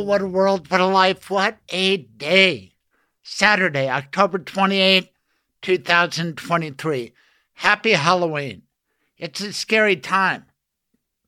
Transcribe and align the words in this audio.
What 0.00 0.22
a 0.22 0.26
world, 0.26 0.70
what 0.70 0.80
a 0.80 0.86
life, 0.86 1.28
what 1.28 1.58
a 1.68 1.98
day. 1.98 2.72
Saturday, 3.22 3.90
October 3.90 4.38
28, 4.38 5.10
2023. 5.60 7.12
Happy 7.52 7.92
Halloween. 7.92 8.62
It's 9.18 9.42
a 9.42 9.52
scary 9.52 9.96
time, 9.96 10.46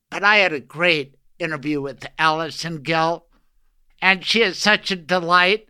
but 0.08 0.24
I 0.24 0.36
had 0.36 0.55
a 0.55 0.60
great 0.60 1.16
interview 1.38 1.82
with 1.82 2.06
Allison 2.19 2.82
Gill, 2.82 3.27
and 4.00 4.24
she 4.24 4.41
is 4.41 4.58
such 4.58 4.91
a 4.91 4.96
delight. 4.96 5.66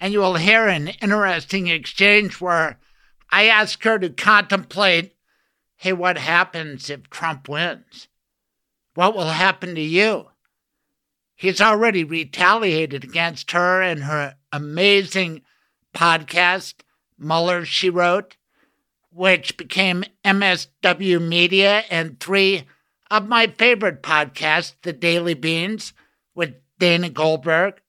And 0.00 0.12
you 0.12 0.20
will 0.20 0.36
hear 0.36 0.68
an 0.68 0.88
interesting 1.02 1.66
exchange 1.66 2.40
where 2.40 2.78
I 3.30 3.48
ask 3.48 3.82
her 3.82 3.98
to 3.98 4.10
contemplate 4.10 5.12
hey, 5.74 5.92
what 5.92 6.18
happens 6.18 6.88
if 6.88 7.10
Trump 7.10 7.48
wins? 7.48 8.06
What 8.94 9.16
will 9.16 9.30
happen 9.30 9.74
to 9.74 9.80
you? 9.80 10.26
He's 11.38 11.60
already 11.60 12.02
retaliated 12.02 13.04
against 13.04 13.52
her 13.52 13.80
and 13.80 14.02
her 14.02 14.34
amazing 14.52 15.42
podcast, 15.94 16.74
Mueller, 17.16 17.64
She 17.64 17.88
Wrote, 17.88 18.36
which 19.12 19.56
became 19.56 20.02
MSW 20.24 21.22
Media 21.22 21.84
and 21.90 22.18
three 22.18 22.64
of 23.08 23.28
my 23.28 23.46
favorite 23.46 24.02
podcasts, 24.02 24.74
The 24.82 24.92
Daily 24.92 25.34
Beans 25.34 25.92
with 26.34 26.56
Dana 26.80 27.08
Goldberg, 27.08 27.80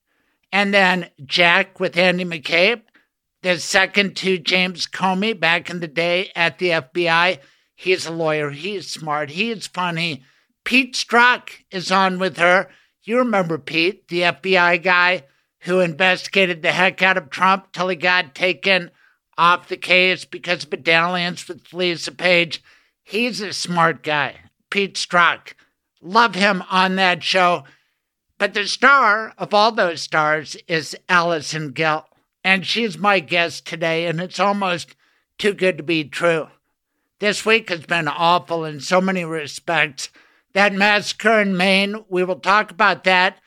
and 0.52 0.72
then 0.72 1.10
Jack 1.24 1.80
with 1.80 1.96
Andy 1.96 2.24
McCabe, 2.24 2.82
the 3.42 3.58
second 3.58 4.14
to 4.18 4.38
James 4.38 4.86
Comey 4.86 5.38
back 5.38 5.68
in 5.68 5.80
the 5.80 5.88
day 5.88 6.30
at 6.36 6.58
the 6.58 6.68
FBI. 6.68 7.40
He's 7.74 8.06
a 8.06 8.12
lawyer, 8.12 8.50
he's 8.50 8.88
smart, 8.88 9.30
he's 9.30 9.66
funny. 9.66 10.22
Pete 10.62 10.94
Strzok 10.94 11.50
is 11.72 11.90
on 11.90 12.20
with 12.20 12.36
her 12.36 12.68
you 13.10 13.18
remember 13.18 13.58
Pete, 13.58 14.06
the 14.06 14.22
FBI 14.22 14.82
guy 14.82 15.24
who 15.62 15.80
investigated 15.80 16.62
the 16.62 16.70
heck 16.70 17.02
out 17.02 17.16
of 17.16 17.28
Trump 17.28 17.72
till 17.72 17.88
he 17.88 17.96
got 17.96 18.36
taken 18.36 18.92
off 19.36 19.68
the 19.68 19.76
case 19.76 20.24
because 20.24 20.64
of 20.64 20.72
a 20.72 20.76
dalliance 20.76 21.48
with 21.48 21.72
Lisa 21.72 22.12
Page. 22.12 22.62
He's 23.02 23.40
a 23.40 23.52
smart 23.52 24.04
guy. 24.04 24.36
Pete 24.70 24.94
Strzok. 24.94 25.54
Love 26.00 26.36
him 26.36 26.62
on 26.70 26.94
that 26.96 27.24
show. 27.24 27.64
But 28.38 28.54
the 28.54 28.66
star 28.68 29.34
of 29.36 29.52
all 29.52 29.72
those 29.72 30.00
stars 30.00 30.56
is 30.68 30.96
Allison 31.08 31.72
Gill. 31.72 32.06
And 32.44 32.64
she's 32.64 32.96
my 32.96 33.18
guest 33.18 33.66
today, 33.66 34.06
and 34.06 34.20
it's 34.20 34.38
almost 34.38 34.94
too 35.36 35.52
good 35.52 35.76
to 35.78 35.82
be 35.82 36.04
true. 36.04 36.46
This 37.18 37.44
week 37.44 37.70
has 37.70 37.84
been 37.84 38.06
awful 38.06 38.64
in 38.64 38.80
so 38.80 39.00
many 39.00 39.24
respects 39.24 40.10
that 40.52 40.72
massacre 40.72 41.40
in 41.40 41.56
Maine. 41.56 42.04
We 42.08 42.24
will 42.24 42.40
talk 42.40 42.70
about 42.70 43.04
that 43.04 43.38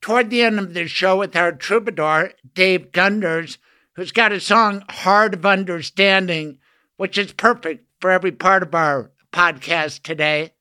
toward 0.00 0.30
the 0.30 0.42
end 0.42 0.58
of 0.58 0.74
the 0.74 0.86
show 0.88 1.18
with 1.18 1.36
our 1.36 1.52
troubadour, 1.52 2.32
Dave 2.54 2.92
Gunders, 2.92 3.58
who's 3.94 4.12
got 4.12 4.32
a 4.32 4.40
song, 4.40 4.84
Hard 4.88 5.34
of 5.34 5.46
Understanding, 5.46 6.58
which 6.96 7.18
is 7.18 7.32
perfect 7.32 7.86
for 8.00 8.10
every 8.10 8.32
part 8.32 8.62
of 8.62 8.74
our 8.74 9.10
podcast 9.32 10.02
today. 10.02 10.52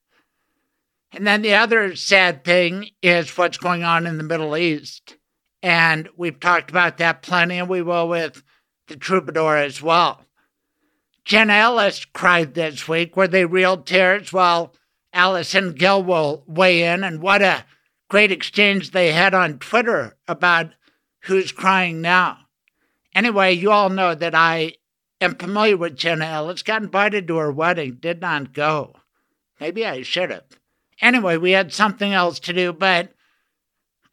And 1.11 1.25
then 1.25 1.41
the 1.41 1.53
other 1.53 1.95
sad 1.95 2.43
thing 2.43 2.89
is 3.01 3.37
what's 3.37 3.57
going 3.57 3.83
on 3.83 4.05
in 4.05 4.17
the 4.17 4.23
Middle 4.23 4.57
East. 4.57 5.17
And 5.63 6.09
we've 6.17 6.39
talked 6.39 6.69
about 6.69 6.97
that 6.97 7.21
plenty, 7.21 7.57
and 7.57 7.69
we 7.69 7.81
will 7.81 8.07
with 8.07 8.43
the 8.87 8.95
troubadour 8.95 9.57
as 9.57 9.81
well. 9.81 10.23
Jenna 11.25 11.53
Ellis 11.53 12.05
cried 12.05 12.53
this 12.53 12.87
week. 12.87 13.17
Were 13.17 13.27
they 13.27 13.45
real 13.45 13.77
tears? 13.77 14.31
Well, 14.31 14.73
Allison 15.17 15.73
Gill 15.73 16.03
will 16.03 16.43
weigh 16.45 16.83
in, 16.83 17.03
and 17.03 17.19
what 17.19 17.41
a 17.41 17.65
great 18.07 18.31
exchange 18.31 18.91
they 18.91 19.11
had 19.11 19.33
on 19.33 19.57
Twitter 19.57 20.15
about 20.27 20.73
who's 21.21 21.51
crying 21.51 22.01
now. 22.01 22.37
Anyway, 23.15 23.51
you 23.51 23.71
all 23.71 23.89
know 23.89 24.13
that 24.13 24.35
I 24.35 24.75
am 25.19 25.33
familiar 25.33 25.75
with 25.75 25.97
Jenna 25.97 26.25
Ellis, 26.25 26.61
got 26.61 26.83
invited 26.83 27.27
to 27.27 27.37
her 27.37 27.51
wedding, 27.51 27.97
did 27.99 28.21
not 28.21 28.53
go. 28.53 28.93
Maybe 29.59 29.83
I 29.87 30.03
should 30.03 30.29
have. 30.29 30.43
Anyway, 31.01 31.35
we 31.35 31.51
had 31.51 31.73
something 31.73 32.13
else 32.13 32.39
to 32.41 32.53
do, 32.53 32.71
but 32.71 33.11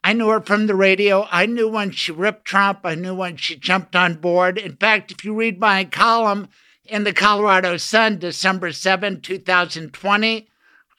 I 0.03 0.13
knew 0.13 0.29
her 0.29 0.41
from 0.41 0.65
the 0.65 0.75
radio. 0.75 1.27
I 1.29 1.45
knew 1.45 1.69
when 1.69 1.91
she 1.91 2.11
ripped 2.11 2.45
Trump. 2.45 2.79
I 2.83 2.95
knew 2.95 3.13
when 3.13 3.37
she 3.37 3.55
jumped 3.55 3.95
on 3.95 4.15
board. 4.15 4.57
In 4.57 4.75
fact, 4.75 5.11
if 5.11 5.23
you 5.23 5.35
read 5.35 5.59
my 5.59 5.85
column 5.85 6.49
in 6.83 7.03
the 7.03 7.13
Colorado 7.13 7.77
Sun, 7.77 8.17
December 8.17 8.71
7, 8.71 9.21
2020, 9.21 10.47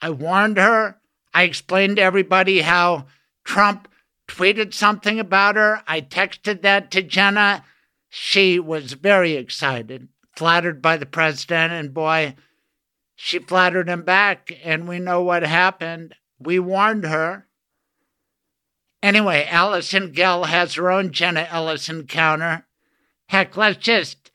I 0.01 0.09
warned 0.09 0.57
her. 0.57 0.99
I 1.33 1.43
explained 1.43 1.97
to 1.97 2.01
everybody 2.03 2.61
how 2.61 3.07
Trump 3.43 3.87
tweeted 4.27 4.73
something 4.73 5.19
about 5.19 5.55
her. 5.55 5.81
I 5.87 6.01
texted 6.01 6.61
that 6.61 6.91
to 6.91 7.01
Jenna. 7.01 7.63
She 8.09 8.59
was 8.59 8.93
very 8.93 9.33
excited, 9.33 10.07
flattered 10.35 10.81
by 10.81 10.97
the 10.97 11.05
president, 11.05 11.73
and 11.73 11.93
boy, 11.93 12.35
she 13.15 13.39
flattered 13.39 13.89
him 13.89 14.03
back. 14.03 14.51
And 14.63 14.87
we 14.87 14.99
know 14.99 15.21
what 15.21 15.43
happened. 15.43 16.15
We 16.39 16.59
warned 16.59 17.05
her. 17.05 17.47
Anyway, 19.01 19.47
Allison 19.49 20.11
Gill 20.11 20.45
has 20.45 20.75
her 20.75 20.89
own 20.89 21.11
Jenna 21.11 21.47
Ellis 21.49 21.89
encounter. 21.89 22.65
Heck, 23.27 23.55
let's 23.57 23.77
just 23.77 24.26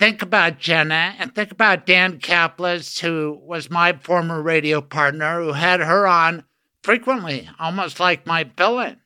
think 0.00 0.22
about 0.22 0.58
Jenna 0.58 1.14
and 1.18 1.34
think 1.34 1.52
about 1.52 1.84
Dan 1.84 2.20
Caplis, 2.20 3.00
who 3.00 3.38
was 3.42 3.68
my 3.68 3.92
former 3.92 4.40
radio 4.40 4.80
partner, 4.80 5.42
who 5.42 5.52
had 5.52 5.80
her 5.80 6.06
on 6.06 6.44
frequently, 6.82 7.50
almost 7.58 8.00
like 8.00 8.26
my 8.26 8.44
villain. 8.44 8.96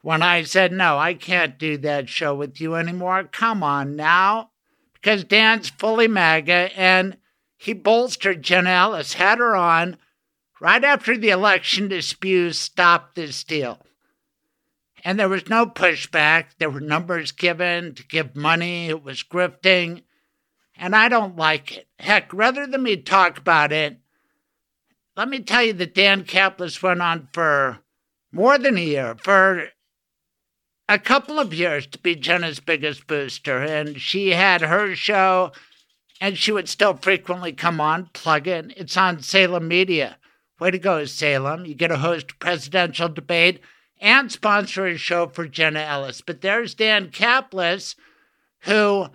When 0.00 0.22
I 0.22 0.44
said, 0.44 0.72
no, 0.72 0.96
I 0.96 1.12
can't 1.12 1.58
do 1.58 1.76
that 1.78 2.08
show 2.08 2.34
with 2.34 2.62
you 2.62 2.76
anymore, 2.76 3.24
come 3.24 3.62
on 3.62 3.94
now. 3.94 4.52
Because 4.94 5.22
Dan's 5.22 5.68
fully 5.68 6.08
MAGA 6.08 6.70
and 6.74 7.18
he 7.58 7.74
bolstered 7.74 8.42
Jenna 8.42 8.70
Ellis, 8.70 9.12
had 9.12 9.36
her 9.36 9.54
on 9.54 9.98
right 10.62 10.82
after 10.82 11.14
the 11.14 11.28
election 11.28 11.90
to 11.90 12.00
spew 12.00 12.52
stop 12.52 13.14
this 13.14 13.44
deal. 13.44 13.84
And 15.04 15.18
there 15.18 15.28
was 15.28 15.48
no 15.48 15.66
pushback. 15.66 16.46
There 16.58 16.70
were 16.70 16.80
numbers 16.80 17.32
given 17.32 17.94
to 17.94 18.06
give 18.06 18.34
money. 18.34 18.88
It 18.88 19.02
was 19.02 19.22
grifting. 19.22 20.02
And 20.76 20.94
I 20.94 21.08
don't 21.08 21.36
like 21.36 21.76
it. 21.76 21.88
Heck, 21.98 22.32
rather 22.32 22.66
than 22.66 22.82
me 22.82 22.96
talk 22.96 23.38
about 23.38 23.72
it, 23.72 23.98
let 25.16 25.28
me 25.28 25.40
tell 25.40 25.64
you 25.64 25.72
that 25.72 25.94
Dan 25.94 26.24
Caplis 26.24 26.82
went 26.82 27.02
on 27.02 27.28
for 27.32 27.80
more 28.30 28.58
than 28.58 28.76
a 28.76 28.80
year, 28.80 29.16
for 29.20 29.70
a 30.88 30.98
couple 30.98 31.40
of 31.40 31.52
years 31.52 31.86
to 31.88 31.98
be 31.98 32.14
Jenna's 32.14 32.60
biggest 32.60 33.06
booster. 33.06 33.58
And 33.58 34.00
she 34.00 34.30
had 34.30 34.60
her 34.60 34.94
show, 34.94 35.52
and 36.20 36.38
she 36.38 36.52
would 36.52 36.68
still 36.68 36.94
frequently 36.94 37.52
come 37.52 37.80
on, 37.80 38.10
plug 38.12 38.46
in. 38.46 38.72
It's 38.76 38.96
on 38.96 39.20
Salem 39.20 39.66
Media. 39.66 40.18
Way 40.60 40.70
to 40.72 40.78
go, 40.78 41.04
Salem. 41.04 41.66
You 41.66 41.74
get 41.74 41.90
a 41.90 41.98
host 41.98 42.38
presidential 42.38 43.08
debate 43.08 43.60
and 44.00 44.30
sponsor 44.30 44.86
a 44.86 44.96
show 44.96 45.26
for 45.26 45.46
Jenna 45.46 45.80
Ellis. 45.80 46.20
But 46.20 46.40
there's 46.40 46.74
Dan 46.74 47.10
Caplis, 47.10 47.94
who 48.60 49.08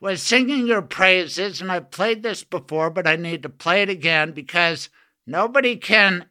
was 0.00 0.22
singing 0.22 0.66
your 0.66 0.82
praises, 0.82 1.60
and 1.60 1.72
I've 1.72 1.90
played 1.90 2.22
this 2.22 2.44
before, 2.44 2.90
but 2.90 3.06
I 3.06 3.16
need 3.16 3.42
to 3.42 3.48
play 3.48 3.82
it 3.82 3.88
again 3.88 4.32
because 4.32 4.88
nobody 5.26 5.76
can 5.76 6.26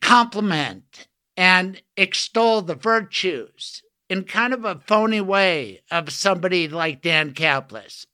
compliment 0.00 1.08
and 1.36 1.82
extol 1.96 2.62
the 2.62 2.74
virtues 2.74 3.82
in 4.08 4.24
kind 4.24 4.52
of 4.52 4.64
a 4.64 4.82
phony 4.86 5.20
way 5.20 5.82
of 5.90 6.12
somebody 6.12 6.68
like 6.68 7.02
Dan 7.02 7.32
Caplis. 7.32 8.06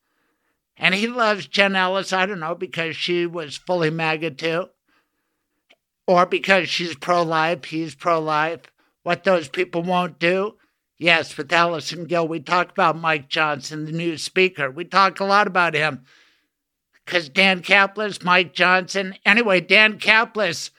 And 0.77 0.95
he 0.95 1.07
loves 1.07 1.47
Jen 1.47 1.77
Ellis, 1.77 2.13
I 2.13 2.27
don't 2.27 2.41
know, 2.41 2.55
because 2.55 2.97
she 2.97 3.27
was 3.27 3.57
fully 3.57 3.91
MAGA 3.91 4.31
too, 4.31 4.69
or 6.07 6.25
because 6.27 6.69
she's 6.71 6.95
pro 6.95 7.23
life, 7.23 7.67
he's 7.67 7.95
pro 7.95 8.21
life, 8.21 8.63
what 9.11 9.25
those 9.25 9.49
people 9.49 9.83
won't 9.83 10.21
do? 10.21 10.55
Yes, 10.97 11.37
with 11.37 11.53
Allison 11.53 12.05
Gill, 12.05 12.29
we 12.29 12.39
talk 12.39 12.71
about 12.71 12.97
Mike 12.97 13.29
Johnson, 13.29 13.85
the 13.85 13.91
new 13.91 14.17
speaker. 14.17 14.71
We 14.71 14.85
talk 14.85 15.19
a 15.19 15.25
lot 15.25 15.49
about 15.49 15.75
him 15.75 16.05
because 17.05 17.29
Dan 17.29 17.61
Caplis, 17.61 18.23
Mike 18.23 18.55
Johnson. 18.55 19.17
Anyway, 19.27 19.63
Dan 19.63 19.99
Caplis 19.99 20.71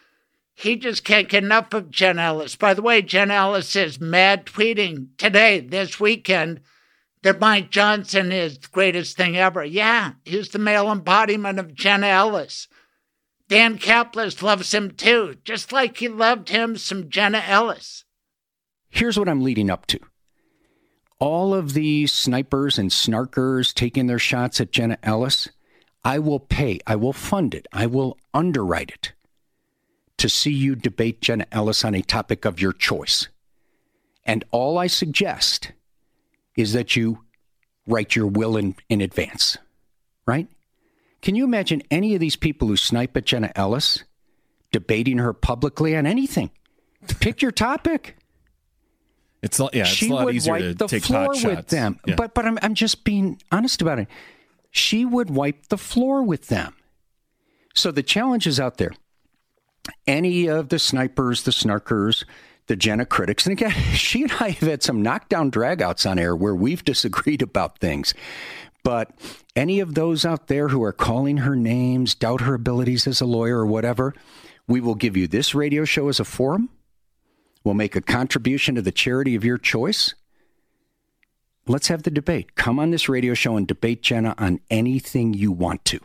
He 0.53 0.77
just 0.77 1.03
can't 1.03 1.27
get 1.27 1.43
enough 1.43 1.73
of 1.73 1.91
Jen 1.91 2.19
Ellis. 2.19 2.55
By 2.55 2.73
the 2.73 2.81
way, 2.81 3.01
Jen 3.01 3.31
Ellis 3.31 3.75
is 3.75 3.99
mad 3.99 4.45
tweeting 4.45 5.07
today, 5.17 5.59
this 5.59 5.99
weekend, 5.99 6.61
that 7.23 7.41
Mike 7.41 7.69
Johnson 7.69 8.31
is 8.31 8.59
the 8.59 8.69
greatest 8.69 9.17
thing 9.17 9.35
ever. 9.35 9.65
Yeah, 9.65 10.13
he's 10.23 10.47
the 10.47 10.59
male 10.59 10.89
embodiment 10.89 11.59
of 11.59 11.75
Jen 11.75 12.05
Ellis. 12.05 12.69
Dan 13.49 13.77
Caplis 13.77 14.41
loves 14.41 14.73
him 14.73 14.91
too, 14.91 15.35
just 15.43 15.73
like 15.73 15.97
he 15.97 16.07
loved 16.07 16.47
him 16.47 16.77
some 16.77 17.09
Jenna 17.09 17.43
Ellis. 17.45 18.05
Here's 18.91 19.17
what 19.17 19.29
I'm 19.29 19.41
leading 19.41 19.69
up 19.69 19.87
to. 19.87 19.99
All 21.17 21.53
of 21.53 21.73
these 21.73 22.11
snipers 22.11 22.77
and 22.77 22.91
snarkers 22.91 23.73
taking 23.73 24.07
their 24.07 24.19
shots 24.19 24.59
at 24.59 24.71
Jenna 24.71 24.97
Ellis, 25.01 25.49
I 26.03 26.19
will 26.19 26.39
pay, 26.39 26.79
I 26.85 26.95
will 26.97 27.13
fund 27.13 27.55
it, 27.55 27.67
I 27.71 27.85
will 27.85 28.17
underwrite 28.33 28.91
it 28.91 29.13
to 30.17 30.29
see 30.29 30.51
you 30.51 30.75
debate 30.75 31.21
Jenna 31.21 31.47
Ellis 31.51 31.85
on 31.85 31.95
a 31.95 32.01
topic 32.01 32.45
of 32.45 32.59
your 32.59 32.73
choice. 32.73 33.27
And 34.25 34.43
all 34.51 34.77
I 34.77 34.87
suggest 34.87 35.71
is 36.55 36.73
that 36.73 36.95
you 36.95 37.23
write 37.87 38.15
your 38.15 38.27
will 38.27 38.57
in, 38.57 38.75
in 38.89 39.01
advance, 39.01 39.57
right? 40.25 40.47
Can 41.21 41.35
you 41.35 41.43
imagine 41.43 41.81
any 41.89 42.13
of 42.13 42.19
these 42.19 42.35
people 42.35 42.67
who 42.67 42.77
snipe 42.77 43.15
at 43.15 43.25
Jenna 43.25 43.51
Ellis 43.55 44.03
debating 44.71 45.17
her 45.17 45.33
publicly 45.33 45.95
on 45.95 46.05
anything? 46.05 46.51
Pick 47.19 47.41
your 47.41 47.51
topic. 47.51 48.17
It's 49.41 49.59
a, 49.59 49.69
yeah, 49.73 49.81
it's 49.81 49.89
she 49.89 50.09
a 50.09 50.13
lot 50.13 50.25
would 50.25 50.35
easier 50.35 50.53
wipe 50.53 50.61
to 50.61 50.73
the 50.73 50.87
take 50.87 51.03
floor 51.03 51.29
with 51.29 51.67
them. 51.67 51.99
Yeah. 52.05 52.15
But 52.15 52.33
but 52.33 52.45
I'm 52.45 52.59
I'm 52.61 52.75
just 52.75 53.03
being 53.03 53.41
honest 53.51 53.81
about 53.81 53.99
it. 53.99 54.07
She 54.69 55.03
would 55.03 55.29
wipe 55.29 55.67
the 55.67 55.77
floor 55.77 56.23
with 56.23 56.47
them. 56.47 56.75
So 57.73 57.91
the 57.91 58.03
challenge 58.03 58.47
is 58.47 58.59
out 58.59 58.77
there. 58.77 58.91
Any 60.05 60.47
of 60.47 60.69
the 60.69 60.77
snipers, 60.77 61.43
the 61.43 61.51
snarkers, 61.51 62.23
the 62.67 62.75
Jenna 62.75 63.05
critics, 63.05 63.45
and 63.45 63.53
again, 63.53 63.71
she 63.93 64.23
and 64.23 64.31
I 64.39 64.49
have 64.49 64.69
had 64.69 64.83
some 64.83 65.01
knockdown 65.01 65.51
dragouts 65.51 66.09
on 66.09 66.19
air 66.19 66.35
where 66.35 66.55
we've 66.55 66.83
disagreed 66.83 67.41
about 67.41 67.79
things. 67.79 68.13
But 68.83 69.11
any 69.55 69.79
of 69.79 69.93
those 69.93 70.25
out 70.25 70.47
there 70.47 70.69
who 70.69 70.83
are 70.83 70.93
calling 70.93 71.37
her 71.37 71.55
names, 71.55 72.15
doubt 72.15 72.41
her 72.41 72.55
abilities 72.55 73.05
as 73.07 73.21
a 73.21 73.25
lawyer 73.25 73.59
or 73.59 73.65
whatever, 73.65 74.13
we 74.67 74.81
will 74.81 74.95
give 74.95 75.15
you 75.17 75.27
this 75.27 75.53
radio 75.53 75.85
show 75.85 76.07
as 76.07 76.19
a 76.19 76.25
forum. 76.25 76.69
We'll 77.63 77.73
make 77.75 77.95
a 77.95 78.01
contribution 78.01 78.75
to 78.75 78.81
the 78.81 78.91
charity 78.91 79.35
of 79.35 79.43
your 79.43 79.57
choice. 79.57 80.15
Let's 81.67 81.89
have 81.89 82.03
the 82.03 82.11
debate. 82.11 82.55
Come 82.55 82.79
on 82.79 82.89
this 82.91 83.07
radio 83.07 83.33
show 83.35 83.55
and 83.55 83.67
debate 83.67 84.01
Jenna 84.01 84.33
on 84.37 84.59
anything 84.69 85.33
you 85.33 85.51
want 85.51 85.85
to. 85.85 85.99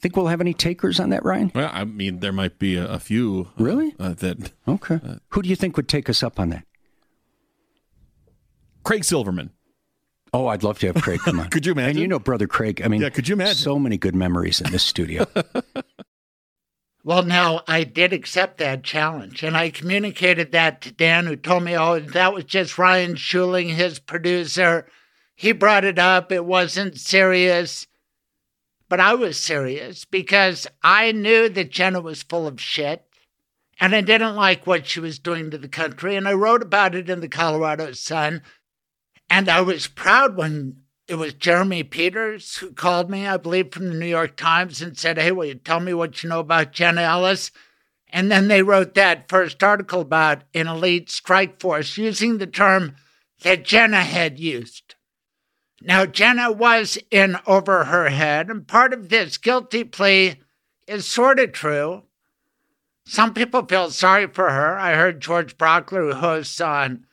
Think 0.00 0.16
we'll 0.16 0.26
have 0.28 0.40
any 0.40 0.54
takers 0.54 0.98
on 1.00 1.10
that, 1.10 1.24
Ryan? 1.24 1.52
Well, 1.54 1.70
I 1.72 1.84
mean, 1.84 2.20
there 2.20 2.32
might 2.32 2.58
be 2.58 2.76
a, 2.76 2.86
a 2.86 2.98
few. 2.98 3.48
uh, 3.58 3.62
Really? 3.62 3.94
Uh, 3.98 4.14
that 4.14 4.52
Okay. 4.66 5.00
Who 5.30 5.42
do 5.42 5.48
you 5.48 5.56
think 5.56 5.76
would 5.76 5.88
take 5.88 6.08
us 6.08 6.22
up 6.22 6.38
on 6.40 6.50
that? 6.50 6.64
Craig 8.84 9.04
Silverman. 9.04 9.50
Oh, 10.32 10.46
I'd 10.48 10.62
love 10.62 10.78
to 10.80 10.86
have 10.88 11.02
Craig 11.02 11.20
come 11.20 11.40
on. 11.40 11.48
Could 11.50 11.64
you 11.66 11.72
imagine? 11.72 11.90
And 11.90 11.98
you 11.98 12.08
know, 12.08 12.18
brother 12.18 12.46
Craig. 12.46 12.82
I 12.84 12.88
mean, 12.88 13.00
Yeah, 13.00 13.08
could 13.10 13.26
you 13.28 13.34
imagine? 13.34 13.54
So 13.56 13.78
many 13.78 13.96
good 13.96 14.14
memories 14.14 14.60
in 14.60 14.70
this 14.70 14.82
studio. 14.82 15.26
Well, 17.06 17.22
now 17.22 17.62
I 17.68 17.84
did 17.84 18.12
accept 18.12 18.58
that 18.58 18.82
challenge, 18.82 19.44
and 19.44 19.56
I 19.56 19.70
communicated 19.70 20.50
that 20.50 20.80
to 20.80 20.90
Dan, 20.90 21.26
who 21.26 21.36
told 21.36 21.62
me, 21.62 21.78
oh, 21.78 22.00
that 22.00 22.34
was 22.34 22.42
just 22.42 22.78
Ryan 22.78 23.14
Schuling, 23.14 23.68
his 23.68 24.00
producer. 24.00 24.88
He 25.36 25.52
brought 25.52 25.84
it 25.84 26.00
up, 26.00 26.32
it 26.32 26.44
wasn't 26.44 26.98
serious. 26.98 27.86
But 28.88 28.98
I 28.98 29.14
was 29.14 29.38
serious 29.38 30.04
because 30.04 30.66
I 30.82 31.12
knew 31.12 31.48
that 31.48 31.70
Jenna 31.70 32.00
was 32.00 32.24
full 32.24 32.48
of 32.48 32.60
shit, 32.60 33.04
and 33.78 33.94
I 33.94 34.00
didn't 34.00 34.34
like 34.34 34.66
what 34.66 34.88
she 34.88 34.98
was 34.98 35.20
doing 35.20 35.52
to 35.52 35.58
the 35.58 35.68
country, 35.68 36.16
and 36.16 36.26
I 36.26 36.32
wrote 36.32 36.60
about 36.60 36.96
it 36.96 37.08
in 37.08 37.20
the 37.20 37.28
Colorado 37.28 37.92
Sun. 37.92 38.42
And 39.30 39.48
I 39.48 39.60
was 39.60 39.86
proud 39.86 40.36
when 40.36 40.82
it 41.08 41.14
was 41.16 41.34
Jeremy 41.34 41.84
Peters 41.84 42.56
who 42.56 42.72
called 42.72 43.08
me, 43.08 43.26
I 43.26 43.36
believe, 43.36 43.72
from 43.72 43.88
the 43.88 43.94
New 43.94 44.06
York 44.06 44.36
Times 44.36 44.82
and 44.82 44.98
said, 44.98 45.18
Hey, 45.18 45.30
will 45.30 45.44
you 45.44 45.54
tell 45.54 45.80
me 45.80 45.94
what 45.94 46.22
you 46.22 46.28
know 46.28 46.40
about 46.40 46.72
Jenna 46.72 47.02
Ellis? 47.02 47.52
And 48.08 48.30
then 48.30 48.48
they 48.48 48.62
wrote 48.62 48.94
that 48.94 49.28
first 49.28 49.62
article 49.62 50.00
about 50.00 50.42
an 50.54 50.66
elite 50.66 51.10
strike 51.10 51.60
force 51.60 51.96
using 51.96 52.38
the 52.38 52.46
term 52.46 52.96
that 53.42 53.64
Jenna 53.64 54.02
had 54.02 54.38
used. 54.38 54.94
Now, 55.82 56.06
Jenna 56.06 56.50
was 56.50 56.98
in 57.10 57.36
over 57.46 57.84
her 57.84 58.08
head, 58.08 58.48
and 58.48 58.66
part 58.66 58.92
of 58.92 59.08
this 59.08 59.36
guilty 59.36 59.84
plea 59.84 60.36
is 60.86 61.06
sort 61.06 61.38
of 61.38 61.52
true. 61.52 62.04
Some 63.04 63.34
people 63.34 63.64
feel 63.66 63.90
sorry 63.90 64.26
for 64.26 64.50
her. 64.50 64.78
I 64.78 64.94
heard 64.94 65.20
George 65.20 65.56
Brauchler, 65.58 66.12
who 66.12 66.18
hosts 66.18 66.60
on 66.60 67.06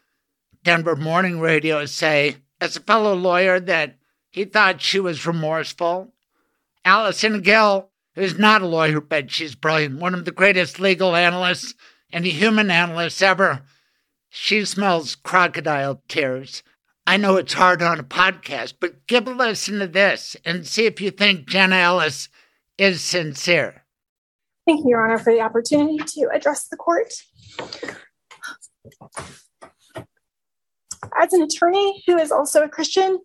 Denver 0.63 0.95
Morning 0.95 1.39
Radio, 1.39 1.85
say, 1.85 2.37
as 2.61 2.75
a 2.75 2.81
fellow 2.81 3.13
lawyer, 3.15 3.59
that 3.59 3.97
he 4.29 4.45
thought 4.45 4.81
she 4.81 4.99
was 4.99 5.27
remorseful. 5.27 6.13
Allison 6.85 7.41
Gill, 7.41 7.89
who's 8.15 8.37
not 8.37 8.61
a 8.61 8.67
lawyer, 8.67 9.01
but 9.01 9.31
she's 9.31 9.55
brilliant, 9.55 9.99
one 9.99 10.13
of 10.13 10.25
the 10.25 10.31
greatest 10.31 10.79
legal 10.79 11.15
analysts 11.15 11.75
and 12.11 12.25
human 12.25 12.69
analysts 12.69 13.21
ever, 13.21 13.63
she 14.29 14.63
smells 14.65 15.15
crocodile 15.15 16.01
tears. 16.07 16.63
I 17.05 17.17
know 17.17 17.35
it's 17.35 17.53
hard 17.53 17.81
on 17.81 17.99
a 17.99 18.03
podcast, 18.03 18.75
but 18.79 19.05
give 19.07 19.27
a 19.27 19.31
listen 19.31 19.79
to 19.79 19.87
this 19.87 20.37
and 20.45 20.65
see 20.65 20.85
if 20.85 21.01
you 21.01 21.11
think 21.11 21.47
Jenna 21.47 21.75
Ellis 21.75 22.29
is 22.77 23.01
sincere. 23.01 23.83
Thank 24.65 24.85
you, 24.85 24.91
Your 24.91 25.03
Honor, 25.03 25.17
for 25.17 25.33
the 25.33 25.41
opportunity 25.41 25.97
to 25.97 26.29
address 26.33 26.67
the 26.69 26.77
court. 26.77 27.13
As 31.17 31.33
an 31.33 31.41
attorney 31.41 32.03
who 32.07 32.17
is 32.17 32.31
also 32.31 32.63
a 32.63 32.69
Christian, 32.69 33.19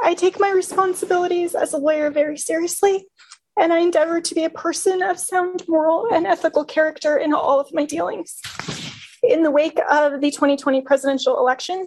I 0.00 0.14
take 0.14 0.40
my 0.40 0.50
responsibilities 0.50 1.54
as 1.54 1.72
a 1.72 1.78
lawyer 1.78 2.10
very 2.10 2.38
seriously, 2.38 3.06
and 3.58 3.72
I 3.72 3.78
endeavor 3.78 4.20
to 4.20 4.34
be 4.34 4.44
a 4.44 4.50
person 4.50 5.02
of 5.02 5.18
sound 5.18 5.64
moral 5.68 6.08
and 6.12 6.26
ethical 6.26 6.64
character 6.64 7.16
in 7.16 7.34
all 7.34 7.60
of 7.60 7.72
my 7.72 7.84
dealings. 7.84 8.40
In 9.22 9.42
the 9.42 9.50
wake 9.50 9.78
of 9.90 10.20
the 10.20 10.30
2020 10.30 10.82
presidential 10.82 11.38
election, 11.38 11.86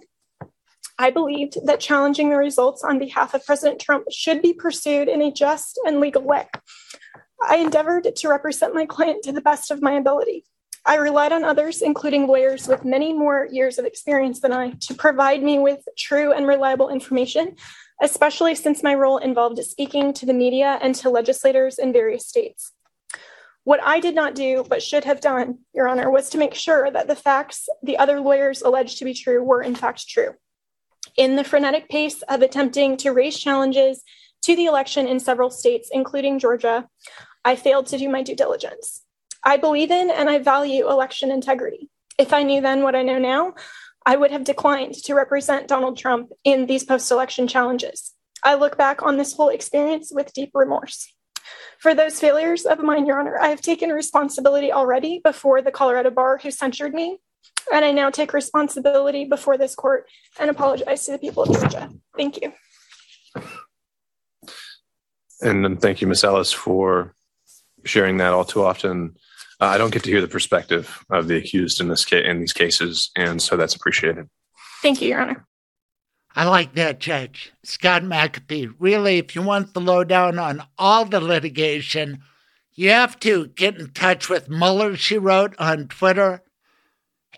I 0.98 1.10
believed 1.10 1.56
that 1.66 1.80
challenging 1.80 2.30
the 2.30 2.36
results 2.36 2.84
on 2.84 2.98
behalf 2.98 3.34
of 3.34 3.44
President 3.44 3.80
Trump 3.80 4.04
should 4.10 4.42
be 4.42 4.52
pursued 4.52 5.08
in 5.08 5.22
a 5.22 5.32
just 5.32 5.80
and 5.86 6.00
legal 6.00 6.22
way. 6.22 6.46
I 7.42 7.56
endeavored 7.56 8.14
to 8.14 8.28
represent 8.28 8.74
my 8.74 8.86
client 8.86 9.24
to 9.24 9.32
the 9.32 9.40
best 9.40 9.70
of 9.70 9.82
my 9.82 9.94
ability. 9.94 10.44
I 10.84 10.96
relied 10.96 11.32
on 11.32 11.44
others, 11.44 11.80
including 11.80 12.26
lawyers 12.26 12.66
with 12.66 12.84
many 12.84 13.12
more 13.12 13.46
years 13.50 13.78
of 13.78 13.84
experience 13.84 14.40
than 14.40 14.52
I, 14.52 14.70
to 14.80 14.94
provide 14.94 15.42
me 15.42 15.58
with 15.60 15.86
true 15.96 16.32
and 16.32 16.46
reliable 16.46 16.88
information, 16.88 17.54
especially 18.02 18.56
since 18.56 18.82
my 18.82 18.94
role 18.94 19.18
involved 19.18 19.62
speaking 19.64 20.12
to 20.14 20.26
the 20.26 20.34
media 20.34 20.78
and 20.82 20.94
to 20.96 21.10
legislators 21.10 21.78
in 21.78 21.92
various 21.92 22.26
states. 22.26 22.72
What 23.64 23.80
I 23.80 24.00
did 24.00 24.16
not 24.16 24.34
do, 24.34 24.64
but 24.68 24.82
should 24.82 25.04
have 25.04 25.20
done, 25.20 25.58
Your 25.72 25.86
Honor, 25.86 26.10
was 26.10 26.28
to 26.30 26.38
make 26.38 26.54
sure 26.54 26.90
that 26.90 27.06
the 27.06 27.14
facts 27.14 27.68
the 27.84 27.96
other 27.98 28.20
lawyers 28.20 28.62
alleged 28.62 28.98
to 28.98 29.04
be 29.04 29.14
true 29.14 29.40
were 29.40 29.62
in 29.62 29.76
fact 29.76 30.08
true. 30.08 30.32
In 31.16 31.36
the 31.36 31.44
frenetic 31.44 31.88
pace 31.88 32.22
of 32.22 32.42
attempting 32.42 32.96
to 32.98 33.12
raise 33.12 33.38
challenges 33.38 34.02
to 34.42 34.56
the 34.56 34.66
election 34.66 35.06
in 35.06 35.20
several 35.20 35.50
states, 35.50 35.90
including 35.92 36.40
Georgia, 36.40 36.88
I 37.44 37.54
failed 37.54 37.86
to 37.88 37.98
do 37.98 38.08
my 38.08 38.24
due 38.24 38.34
diligence. 38.34 39.02
I 39.44 39.56
believe 39.56 39.90
in 39.90 40.10
and 40.10 40.30
I 40.30 40.38
value 40.38 40.88
election 40.88 41.30
integrity. 41.30 41.88
If 42.18 42.32
I 42.32 42.42
knew 42.42 42.60
then 42.60 42.82
what 42.82 42.94
I 42.94 43.02
know 43.02 43.18
now, 43.18 43.54
I 44.04 44.16
would 44.16 44.30
have 44.30 44.44
declined 44.44 44.94
to 45.04 45.14
represent 45.14 45.68
Donald 45.68 45.96
Trump 45.96 46.30
in 46.44 46.66
these 46.66 46.84
post 46.84 47.10
election 47.10 47.48
challenges. 47.48 48.12
I 48.44 48.54
look 48.54 48.76
back 48.76 49.02
on 49.02 49.16
this 49.16 49.34
whole 49.34 49.48
experience 49.48 50.10
with 50.12 50.32
deep 50.32 50.50
remorse. 50.54 51.12
For 51.78 51.94
those 51.94 52.20
failures 52.20 52.64
of 52.64 52.80
mine, 52.80 53.06
Your 53.06 53.20
Honor, 53.20 53.38
I 53.38 53.48
have 53.48 53.60
taken 53.60 53.90
responsibility 53.90 54.72
already 54.72 55.20
before 55.22 55.62
the 55.62 55.70
Colorado 55.70 56.10
bar 56.10 56.38
who 56.38 56.50
censured 56.50 56.94
me, 56.94 57.18
and 57.72 57.84
I 57.84 57.92
now 57.92 58.10
take 58.10 58.32
responsibility 58.32 59.24
before 59.24 59.58
this 59.58 59.74
court 59.74 60.08
and 60.38 60.50
apologize 60.50 61.04
to 61.06 61.12
the 61.12 61.18
people 61.18 61.44
of 61.44 61.52
Georgia. 61.52 61.90
Thank 62.16 62.40
you. 62.40 62.52
And 65.40 65.80
thank 65.80 66.00
you, 66.00 66.06
Miss 66.06 66.22
Ellis, 66.22 66.52
for 66.52 67.14
sharing 67.84 68.18
that 68.18 68.32
all 68.32 68.44
too 68.44 68.64
often. 68.64 69.16
Uh, 69.62 69.66
I 69.66 69.78
don't 69.78 69.92
get 69.92 70.02
to 70.02 70.10
hear 70.10 70.20
the 70.20 70.26
perspective 70.26 71.04
of 71.08 71.28
the 71.28 71.36
accused 71.36 71.80
in 71.80 71.86
this 71.86 72.04
case 72.04 72.26
in 72.26 72.40
these 72.40 72.52
cases, 72.52 73.12
and 73.14 73.40
so 73.40 73.56
that's 73.56 73.76
appreciated. 73.76 74.28
Thank 74.82 75.00
you, 75.00 75.10
Your 75.10 75.20
Honor. 75.20 75.46
I 76.34 76.48
like 76.48 76.74
that, 76.74 76.98
Judge. 76.98 77.52
Scott 77.62 78.02
McAfee. 78.02 78.74
Really, 78.80 79.18
if 79.18 79.36
you 79.36 79.42
want 79.42 79.72
the 79.72 79.80
lowdown 79.80 80.40
on 80.40 80.64
all 80.76 81.04
the 81.04 81.20
litigation, 81.20 82.22
you 82.74 82.90
have 82.90 83.20
to 83.20 83.46
get 83.48 83.78
in 83.78 83.90
touch 83.90 84.28
with 84.28 84.50
Mueller, 84.50 84.96
she 84.96 85.16
wrote 85.16 85.54
on 85.60 85.86
Twitter, 85.86 86.42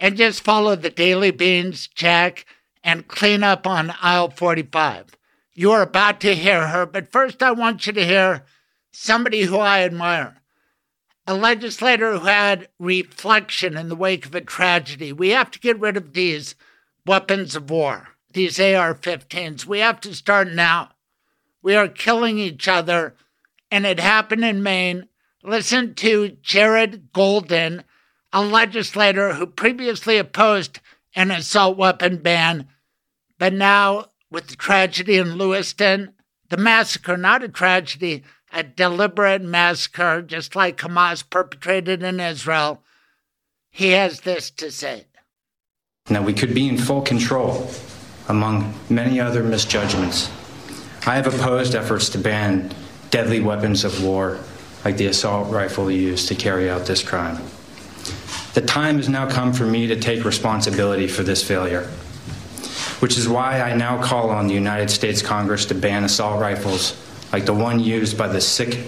and 0.01 0.17
just 0.17 0.43
follow 0.43 0.77
the 0.77 0.89
Daily 0.89 1.31
Beans, 1.31 1.89
Jack, 1.89 2.47
and 2.83 3.07
clean 3.07 3.43
up 3.43 3.67
on 3.67 3.93
aisle 4.01 4.31
45. 4.31 5.09
You 5.53 5.73
are 5.73 5.83
about 5.83 6.21
to 6.21 6.35
hear 6.35 6.69
her, 6.69 6.87
but 6.87 7.13
first 7.13 7.43
I 7.43 7.51
want 7.51 7.87
you 7.87 7.93
to 7.93 8.07
hear 8.07 8.47
somebody 8.93 9.43
who 9.43 9.59
I 9.59 9.83
admire. 9.83 10.41
A 11.27 11.35
legislator 11.35 12.19
who 12.19 12.27
had 12.27 12.69
reflection 12.79 13.77
in 13.77 13.89
the 13.89 13.97
wake 13.97 14.27
of 14.27 14.35
a 14.35 14.41
tragedy. 14.41 15.13
We 15.13 15.31
have 15.31 15.51
to 15.53 15.61
get 15.61 15.81
rid 15.81 15.97
of 15.97 16.13
these 16.13 16.55
weapons 17.07 17.57
of 17.57 17.71
war, 17.71 18.09
these 18.31 18.61
AR 18.61 18.95
15s. 18.95 19.65
We 19.65 19.79
have 19.79 20.01
to 20.03 20.15
start 20.15 20.53
now. 20.53 20.91
We 21.63 21.75
are 21.75 21.89
killing 21.89 22.39
each 22.39 22.69
other, 22.69 23.15
and 23.71 23.87
it 23.87 23.99
happened 23.99 24.45
in 24.45 24.63
Maine. 24.63 25.09
Listen 25.43 25.95
to 25.95 26.37
Jared 26.43 27.13
Golden, 27.13 27.85
a 28.33 28.43
legislator 28.43 29.35
who 29.35 29.47
previously 29.47 30.19
opposed 30.19 30.81
an 31.15 31.31
assault 31.31 31.79
weapon 31.79 32.19
ban, 32.19 32.69
but 33.39 33.53
now 33.53 34.07
with 34.31 34.49
the 34.49 34.57
tragedy 34.57 35.17
in 35.17 35.37
Lewiston, 35.37 36.13
the 36.51 36.57
massacre, 36.57 37.17
not 37.17 37.43
a 37.43 37.49
tragedy, 37.49 38.25
a 38.55 38.63
deliberate 38.63 39.43
massacre, 39.43 40.23
just 40.23 40.55
like 40.55 40.79
Hamas 40.79 41.29
perpetrated 41.29 42.03
in 42.03 42.21
Israel. 42.21 42.83
He 43.71 43.91
has 43.91 44.21
this 44.21 44.51
to 44.53 44.71
say. 44.71 45.07
Now, 46.09 46.23
we 46.23 46.33
could 46.33 46.55
be 46.55 46.69
in 46.69 46.79
full 46.79 47.03
control 47.03 47.69
among 48.29 48.73
many 48.89 49.21
other 49.21 49.43
misjudgments. 49.43 50.31
I 51.07 51.17
have 51.17 51.27
opposed 51.27 51.75
efforts 51.75 52.09
to 52.11 52.19
ban 52.19 52.73
deadly 53.11 53.41
weapons 53.41 53.85
of 53.85 54.05
war 54.05 54.39
like 54.85 54.97
the 54.97 55.07
assault 55.07 55.51
rifle 55.51 55.91
used 55.91 56.29
to 56.29 56.35
carry 56.35 56.71
out 56.71 56.87
this 56.87 57.03
crime. 57.03 57.43
The 58.55 58.61
time 58.61 58.99
has 58.99 59.09
now 59.09 59.29
come 59.29 59.53
for 59.53 59.65
me 59.65 59.87
to 59.89 59.97
take 59.97 60.25
responsibility 60.25 61.09
for 61.09 61.23
this 61.23 61.43
failure, 61.43 61.85
which 63.01 63.19
is 63.19 63.29
why 63.29 63.61
I 63.61 63.75
now 63.75 64.01
call 64.01 64.31
on 64.31 64.47
the 64.47 64.55
United 64.55 64.91
States 64.91 65.23
Congress 65.23 65.65
to 65.67 65.75
ban 65.75 66.05
assault 66.05 66.41
rifles 66.41 66.97
like 67.35 67.47
the 67.47 67.53
one 67.53 67.81
used 67.81 68.17
by 68.17 68.29
the 68.29 68.41
sick 68.41 68.79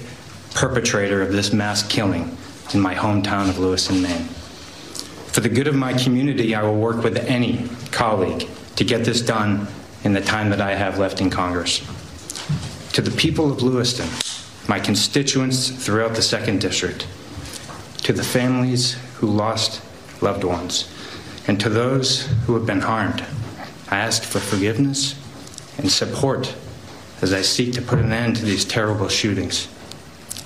perpetrator 0.54 1.20
of 1.20 1.32
this 1.32 1.52
mass 1.52 1.82
killing 1.82 2.38
in 2.72 2.80
my 2.80 2.94
hometown 2.94 3.48
of 3.48 3.58
Lewiston, 3.58 4.00
Maine. 4.00 4.22
For 5.32 5.40
the 5.40 5.48
good 5.48 5.66
of 5.66 5.74
my 5.74 5.92
community, 5.94 6.54
I 6.54 6.62
will 6.62 6.76
work 6.76 7.02
with 7.02 7.16
any 7.16 7.68
colleague 7.90 8.48
to 8.76 8.84
get 8.84 9.04
this 9.04 9.20
done 9.20 9.66
in 10.04 10.12
the 10.12 10.20
time 10.20 10.50
that 10.50 10.60
I 10.60 10.76
have 10.76 10.96
left 10.96 11.20
in 11.20 11.28
Congress. 11.28 11.80
To 12.92 13.02
the 13.02 13.10
people 13.10 13.50
of 13.50 13.62
Lewiston, 13.62 14.08
my 14.68 14.78
constituents 14.78 15.68
throughout 15.68 16.14
the 16.14 16.22
Second 16.22 16.60
District, 16.60 17.04
to 18.04 18.12
the 18.12 18.22
families 18.22 18.92
who 19.16 19.26
lost 19.26 19.82
loved 20.22 20.44
ones, 20.44 20.88
and 21.48 21.58
to 21.58 21.68
those 21.68 22.26
who 22.46 22.54
have 22.54 22.64
been 22.64 22.82
harmed, 22.82 23.26
I 23.90 23.96
ask 23.96 24.22
for 24.22 24.38
forgiveness 24.38 25.16
and 25.78 25.90
support 25.90 26.54
as 27.22 27.32
I 27.32 27.42
seek 27.42 27.72
to 27.74 27.82
put 27.82 27.98
an 27.98 28.12
end 28.12 28.36
to 28.36 28.44
these 28.44 28.64
terrible 28.64 29.08
shootings. 29.08 29.68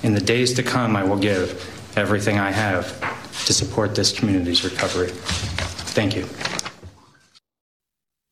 In 0.03 0.13
the 0.13 0.21
days 0.21 0.53
to 0.53 0.63
come, 0.63 0.95
I 0.95 1.03
will 1.03 1.17
give 1.17 1.51
everything 1.95 2.39
I 2.39 2.51
have 2.51 2.99
to 3.45 3.53
support 3.53 3.95
this 3.95 4.17
community's 4.17 4.63
recovery. 4.63 5.09
Thank 5.09 6.15
you. 6.15 6.27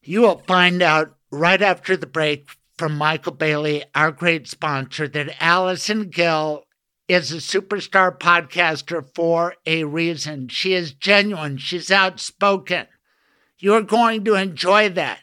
You 0.01 0.21
will 0.21 0.41
find 0.47 0.81
out 0.81 1.15
right 1.31 1.61
after 1.61 1.95
the 1.95 2.07
break 2.07 2.49
from 2.77 2.97
Michael 2.97 3.33
Bailey, 3.33 3.83
our 3.93 4.11
great 4.11 4.47
sponsor, 4.47 5.07
that 5.09 5.35
Allison 5.41 6.09
Gill 6.09 6.63
is 7.07 7.31
a 7.31 7.37
superstar 7.37 8.17
podcaster 8.17 9.05
for 9.13 9.55
a 9.65 9.83
reason. 9.83 10.47
She 10.47 10.73
is 10.73 10.93
genuine, 10.93 11.57
she's 11.57 11.91
outspoken. 11.91 12.87
You're 13.57 13.81
going 13.81 14.23
to 14.23 14.35
enjoy 14.35 14.89
that. 14.89 15.19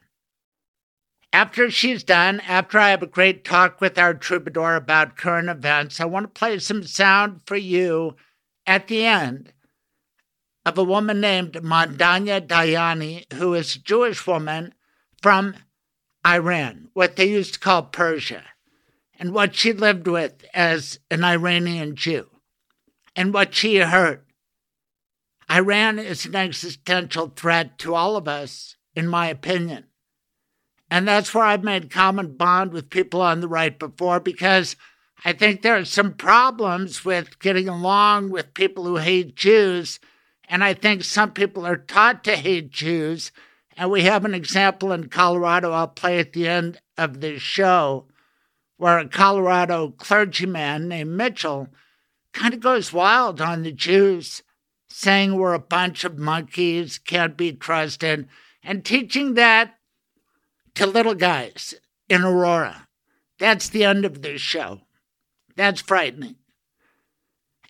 After 1.33 1.71
she's 1.71 2.03
done, 2.03 2.41
after 2.41 2.79
I 2.79 2.91
have 2.91 3.03
a 3.03 3.07
great 3.07 3.45
talk 3.45 3.81
with 3.81 3.99
our 3.99 4.15
troubadour 4.15 4.75
about 4.75 5.17
current 5.17 5.49
events, 5.49 6.01
I 6.01 6.05
want 6.07 6.25
to 6.25 6.39
play 6.39 6.59
some 6.59 6.83
sound 6.85 7.43
for 7.47 7.57
you 7.57 8.17
at 8.67 8.89
the 8.89 9.05
end 9.05 9.53
of 10.65 10.79
a 10.79 10.85
woman 10.85 11.21
named 11.21 11.53
Mandanya 11.53 12.41
Dayani, 12.41 13.33
who 13.35 13.55
is 13.55 13.77
a 13.77 13.81
Jewish 13.81 14.27
woman 14.27 14.75
from 15.23 15.55
Iran, 16.27 16.89
what 16.93 17.17
they 17.17 17.27
used 17.27 17.55
to 17.55 17.61
call 17.61 17.85
Persia, 17.85 18.43
and 19.19 19.33
what 19.33 19.55
she 19.55 19.73
lived 19.73 20.09
with 20.09 20.45
as 20.53 20.99
an 21.11 21.23
Iranian 21.23 21.95
Jew, 21.95 22.29
and 23.15 23.33
what 23.33 23.55
she 23.55 23.77
heard. 23.77 24.25
Iran 25.49 26.01
is 26.01 26.27
an 26.27 26.35
existential 26.35 27.33
threat 27.37 27.79
to 27.79 27.95
all 27.95 28.17
of 28.17 28.27
us, 28.27 28.77
in 28.95 29.07
my 29.07 29.29
opinion. 29.29 29.85
And 30.91 31.07
that's 31.07 31.35
where 31.35 31.45
I've 31.45 31.65
made 31.65 31.91
common 31.91 32.37
bond 32.37 32.73
with 32.73 32.91
people 32.91 33.21
on 33.21 33.41
the 33.41 33.49
right 33.49 33.77
before 33.77 34.21
because 34.21 34.77
I 35.25 35.33
think 35.33 35.63
there 35.63 35.77
are 35.77 35.85
some 35.85 36.15
problems 36.15 37.05
with 37.05 37.39
getting 37.41 37.69
along 37.69 38.31
with 38.31 38.55
people 38.55 38.85
who 38.85 38.97
hate 38.97 39.35
Jews. 39.35 39.99
And 40.49 40.63
I 40.63 40.75
think 40.75 41.03
some 41.03 41.33
people 41.33 41.67
are 41.67 41.77
taught 41.77 42.23
to 42.25 42.37
hate 42.37 42.71
Jews. 42.71 43.33
And 43.77 43.91
we 43.91 44.03
have 44.03 44.25
an 44.25 44.35
example 44.35 44.93
in 44.93 45.09
Colorado 45.09 45.73
I'll 45.73 45.89
play 45.89 46.19
at 46.19 46.33
the 46.33 46.47
end 46.47 46.81
of 46.97 47.21
this 47.21 47.43
show 47.43 48.07
where 48.77 48.99
a 48.99 49.09
Colorado 49.09 49.91
clergyman 49.91 50.89
named 50.89 51.11
Mitchell 51.11 51.69
kind 52.33 52.53
of 52.53 52.61
goes 52.61 52.93
wild 52.93 53.41
on 53.41 53.63
the 53.63 53.73
Jews, 53.73 54.43
saying 54.89 55.35
we're 55.35 55.55
a 55.55 55.59
bunch 55.59 56.05
of 56.05 56.19
monkeys, 56.19 56.99
can't 56.99 57.37
be 57.37 57.53
trusted, 57.53 58.29
and 58.63 58.85
teaching 58.85 59.35
that 59.35 59.76
to 60.77 60.87
little 60.87 61.15
guys 61.15 61.75
in 62.09 62.23
Aurora. 62.23 62.87
That's 63.39 63.69
the 63.69 63.85
end 63.85 64.05
of 64.05 64.23
this 64.23 64.41
show. 64.41 64.83
That's 65.57 65.81
frightening. 65.81 66.37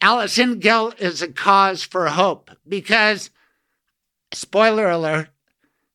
Allison 0.00 0.58
Gill 0.58 0.92
is 0.98 1.22
a 1.22 1.32
cause 1.32 1.82
for 1.82 2.06
hope 2.08 2.50
because, 2.68 3.30
spoiler 4.32 4.90
alert, 4.90 5.28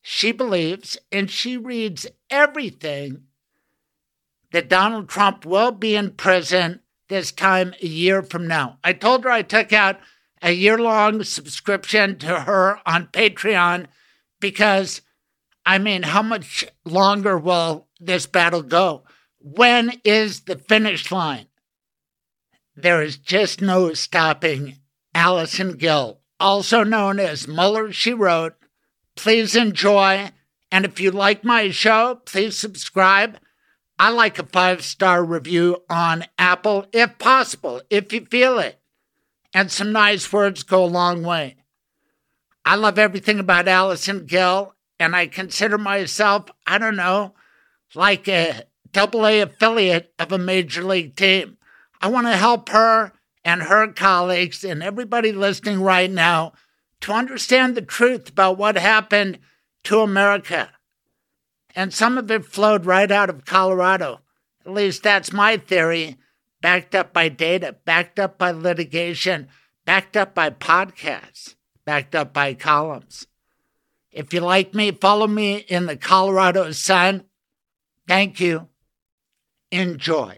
she 0.01 0.32
believes 0.32 0.98
and 1.12 1.30
she 1.30 1.58
reads 1.58 2.08
everything 2.30 3.24
that 4.51 4.70
Donald 4.70 5.08
Trump 5.08 5.46
will 5.46 5.72
be 5.72 5.96
in 5.96 6.12
prison 6.12 6.80
this 7.08 7.32
time 7.32 7.74
a 7.82 7.88
year 7.88 8.24
from 8.24 8.48
now. 8.48 8.80
I 8.84 8.94
told 8.94 9.24
her 9.24 9.30
I 9.30 9.44
took 9.44 9.72
out 9.72 10.00
a 10.41 10.51
year 10.51 10.77
long 10.77 11.24
subscription 11.24 12.18
to 12.20 12.41
her 12.41 12.80
on 12.86 13.08
Patreon 13.08 13.86
because 14.39 15.01
I 15.65 15.77
mean, 15.77 16.03
how 16.03 16.22
much 16.22 16.65
longer 16.86 17.38
will 17.38 17.88
this 18.00 18.25
battle 18.25 18.63
go? 18.63 19.03
When 19.39 19.94
is 20.03 20.41
the 20.41 20.58
finish 20.58 21.12
line? 21.12 21.48
There 22.75 23.01
is 23.01 23.18
just 23.18 23.62
no 23.62 23.94
stopping 23.94 24.77
Allison 25.13 25.74
Gill, 25.74 26.22
also 26.39 26.84
known 26.84 27.20
as 27.20 27.48
Mueller, 27.48 27.91
she 27.91 28.13
wrote. 28.13 28.53
Please 29.15 29.56
enjoy. 29.56 30.32
And 30.72 30.86
if 30.86 31.00
you 31.00 31.12
like 31.12 31.44
my 31.44 31.70
show, 31.70 32.22
please 32.25 32.58
subscribe. 32.58 33.38
I 34.00 34.10
like 34.10 34.39
a 34.39 34.46
five 34.46 34.84
star 34.84 35.24
review 35.24 35.84
on 35.89 36.25
Apple, 36.38 36.88
if 36.91 37.20
possible, 37.20 37.82
if 37.89 38.12
you 38.13 38.25
feel 38.25 38.58
it. 38.58 38.80
And 39.53 39.70
some 39.70 39.91
nice 39.91 40.32
words 40.32 40.63
go 40.63 40.84
a 40.84 40.86
long 40.86 41.24
way. 41.24 41.58
I 42.63 42.75
love 42.75 42.98
everything 42.98 43.39
about 43.39 43.68
Allison 43.68 44.25
Gill, 44.25 44.75
and 45.01 45.15
I 45.15 45.25
consider 45.25 45.79
myself, 45.79 46.46
I 46.67 46.77
don't 46.77 46.96
know, 46.96 47.34
like 47.96 48.27
a 48.27 48.65
double 48.91 49.25
A 49.25 49.41
affiliate 49.41 50.13
of 50.20 50.31
a 50.31 50.38
major 50.38 50.84
league 50.84 51.15
team. 51.15 51.58
I 52.00 52.08
want 52.08 52.27
to 52.27 52.38
help 52.38 52.70
her 52.70 53.12
and 53.43 53.63
her 53.63 53.91
colleagues 53.93 54.63
and 54.63 54.84
everybody 54.84 55.31
listening 55.31 55.81
right 55.81 56.10
now 56.10 56.53
to 57.01 57.13
understand 57.13 57.74
the 57.74 57.81
truth 57.81 58.29
about 58.29 58.60
what 58.60 58.77
happened 58.77 59.39
to 59.86 60.01
America. 60.01 60.70
And 61.75 61.91
some 61.91 62.20
of 62.20 62.29
it 62.29 62.46
flowed 62.46 62.86
right 62.86 63.10
out 63.10 63.31
of 63.31 63.46
Colorado. 63.46 64.22
At 64.63 64.72
least 64.72 65.01
that's 65.01 65.34
my 65.34 65.58
theory, 65.58 66.17
backed 66.62 66.93
up 66.93 67.12
by 67.12 67.27
data, 67.27 67.75
backed 67.86 68.20
up 68.20 68.38
by 68.38 68.51
litigation, 68.51 69.48
backed 69.84 70.15
up 70.15 70.36
by 70.36 70.51
podcasts, 70.51 71.55
backed 71.86 72.13
up 72.13 72.34
by 72.34 72.53
columns. 72.53 73.25
If 74.12 74.34
you 74.34 74.41
like 74.41 74.74
me, 74.74 74.91
follow 74.91 75.27
me 75.27 75.58
in 75.58 75.86
the 75.86 75.96
Colorado 75.96 76.72
Sun. 76.72 77.25
Thank 78.08 78.39
you. 78.39 78.68
Enjoy. 79.72 80.38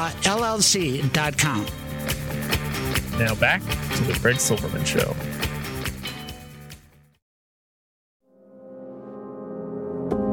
mblawllc.com. 0.09 1.65
Now 3.19 3.35
back 3.35 3.61
to 3.61 4.03
the 4.03 4.15
Fred 4.15 4.39
Silverman 4.39 4.85
Show. 4.85 5.15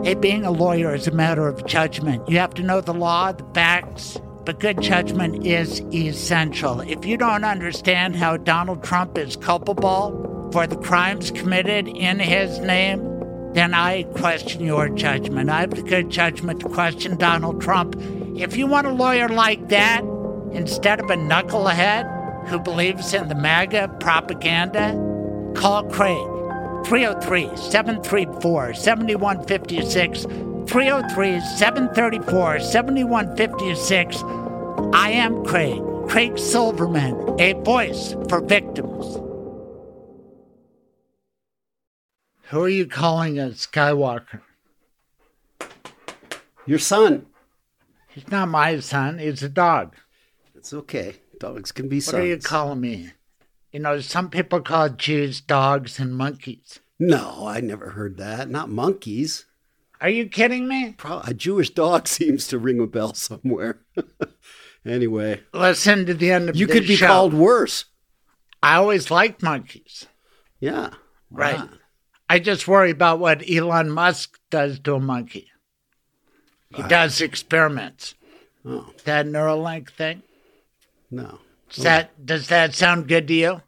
Hey, 0.05 0.15
being 0.15 0.45
a 0.45 0.51
lawyer 0.51 0.95
is 0.95 1.07
a 1.07 1.11
matter 1.11 1.47
of 1.49 1.67
judgment. 1.67 2.27
You 2.29 2.39
have 2.39 2.55
to 2.55 2.63
know 2.63 2.81
the 2.81 2.95
law, 2.95 3.33
the 3.33 3.45
facts, 3.53 4.17
but 4.47 4.59
good 4.59 4.81
judgment 4.81 5.47
is 5.47 5.83
essential. 5.93 6.81
If 6.81 7.05
you 7.05 7.19
don't 7.19 7.45
understand 7.45 8.17
how 8.17 8.39
Donald 8.39 8.83
Trump 8.83 9.19
is 9.19 9.37
culpable 9.37 10.49
for 10.51 10.67
the 10.67 10.77
crimes 10.77 11.31
committed 11.31 11.89
in 11.89 12.21
his 12.21 12.59
name, 12.61 13.05
then 13.53 13.75
I 13.75 14.05
question 14.15 14.65
your 14.65 14.89
judgment. 14.89 15.51
I 15.51 15.61
have 15.61 15.75
the 15.75 15.83
good 15.83 16.09
judgment 16.09 16.61
to 16.61 16.69
question 16.71 17.19
Donald 17.19 17.61
Trump. 17.61 17.95
If 18.39 18.57
you 18.57 18.69
want 18.69 18.87
a 18.87 18.93
lawyer 18.93 19.29
like 19.29 19.69
that, 19.71 20.03
instead 20.53 21.01
of 21.01 21.11
a 21.11 21.17
knucklehead 21.17 22.47
who 22.47 22.61
believes 22.61 23.13
in 23.13 23.27
the 23.27 23.35
MAGA 23.35 23.97
propaganda, 23.99 24.93
call 25.57 25.83
Craig. 25.91 26.25
303 26.87 27.57
734 27.57 28.75
7156. 28.75 30.23
303 30.71 31.41
734 31.41 32.61
7156. 32.61 34.23
I 34.95 35.11
am 35.11 35.45
Craig, 35.45 35.83
Craig 36.07 36.39
Silverman, 36.39 37.41
a 37.41 37.55
voice 37.65 38.15
for 38.29 38.41
victims. 38.41 39.17
Who 42.51 42.63
are 42.63 42.69
you 42.69 42.87
calling 42.87 43.41
a 43.41 43.49
Skywalker? 43.49 44.43
Your 46.67 46.79
son. 46.79 47.27
He's 48.19 48.33
not 48.33 48.49
my 48.49 48.81
son, 48.81 49.21
he's 49.21 49.45
a 49.45 49.49
dog. 49.49 49.95
It's 50.57 50.73
okay. 50.73 51.19
Dogs 51.39 51.71
can 51.71 51.89
be 51.89 52.01
sons. 52.01 52.15
What 52.15 52.23
are 52.23 52.27
you 52.27 52.39
calling 52.39 52.81
me? 52.81 53.11
You 53.71 53.79
know, 53.79 54.01
some 54.01 54.29
people 54.29 54.61
call 54.61 54.89
Jews 54.89 55.41
dogs 55.41 56.01
and 56.01 56.17
monkeys. 56.17 56.81
No, 56.99 57.47
I 57.47 57.61
never 57.61 57.91
heard 57.91 58.17
that. 58.17 58.51
Not 58.51 58.71
monkeys. 58.71 59.47
Are 60.01 60.09
you 60.09 60.27
kidding 60.27 60.67
me? 60.67 60.95
Pro- 60.99 61.21
a 61.21 61.33
Jewish 61.33 61.71
dog 61.71 62.09
seems 62.09 62.49
to 62.49 62.59
ring 62.59 62.81
a 62.81 62.89
bell 62.89 63.15
somewhere. 63.15 63.83
anyway, 64.85 65.43
listen 65.55 66.05
to 66.07 66.15
the 66.15 66.33
end 66.33 66.49
of 66.49 66.55
the 66.57 66.59
you 66.59 66.67
could 66.67 66.89
be 66.89 66.97
show. 66.97 67.07
called 67.07 67.35
worse. 67.35 67.85
I 68.61 68.75
always 68.75 69.13
liked 69.13 69.45
monkeys. 69.45 70.07
Yeah, 70.59 70.91
right. 71.31 71.59
Wow. 71.59 71.69
I 72.29 72.41
just 72.41 72.67
worry 72.67 72.91
about 72.91 73.21
what 73.21 73.49
Elon 73.49 73.91
Musk 73.91 74.41
does 74.51 74.81
to 74.81 74.97
a 74.97 75.01
monkey. 75.01 75.53
He 76.71 76.83
uh, 76.83 76.89
does 76.89 77.21
experiments. 77.21 78.15
Oh. 78.65 78.93
That 79.05 79.27
Neuralink 79.27 79.91
thing. 79.91 80.23
No. 81.11 81.39
Does 81.71 81.85
that 81.85 82.27
does 82.27 82.49
that 82.49 82.75
sound 82.75 83.09
good 83.09 83.29
to 83.29 83.35
you? 83.35 83.63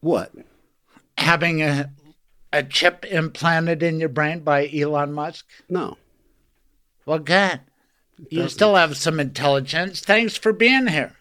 What? 0.00 0.32
Having 1.18 1.62
a 1.62 1.90
a 2.52 2.62
chip 2.62 3.04
implanted 3.06 3.82
in 3.82 3.98
your 3.98 4.08
brain 4.08 4.40
by 4.40 4.68
Elon 4.68 5.12
Musk? 5.12 5.46
No. 5.68 5.96
Well, 7.06 7.18
good. 7.18 7.60
You 8.28 8.48
still 8.48 8.76
have 8.76 8.96
some 8.96 9.18
intelligence. 9.18 10.00
Thanks 10.00 10.36
for 10.36 10.52
being 10.52 10.86
here. 10.86 11.16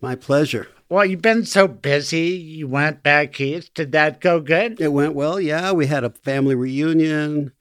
My 0.00 0.14
pleasure. 0.14 0.68
Well, 0.88 1.04
you've 1.04 1.22
been 1.22 1.44
so 1.44 1.68
busy. 1.68 2.28
You 2.28 2.68
went 2.68 3.02
back 3.02 3.40
east. 3.40 3.74
Did 3.74 3.92
that 3.92 4.20
go 4.20 4.40
good? 4.40 4.80
It 4.80 4.92
went 4.92 5.14
well, 5.14 5.40
yeah. 5.40 5.72
We 5.72 5.86
had 5.86 6.04
a 6.04 6.10
family 6.10 6.54
reunion. 6.54 7.52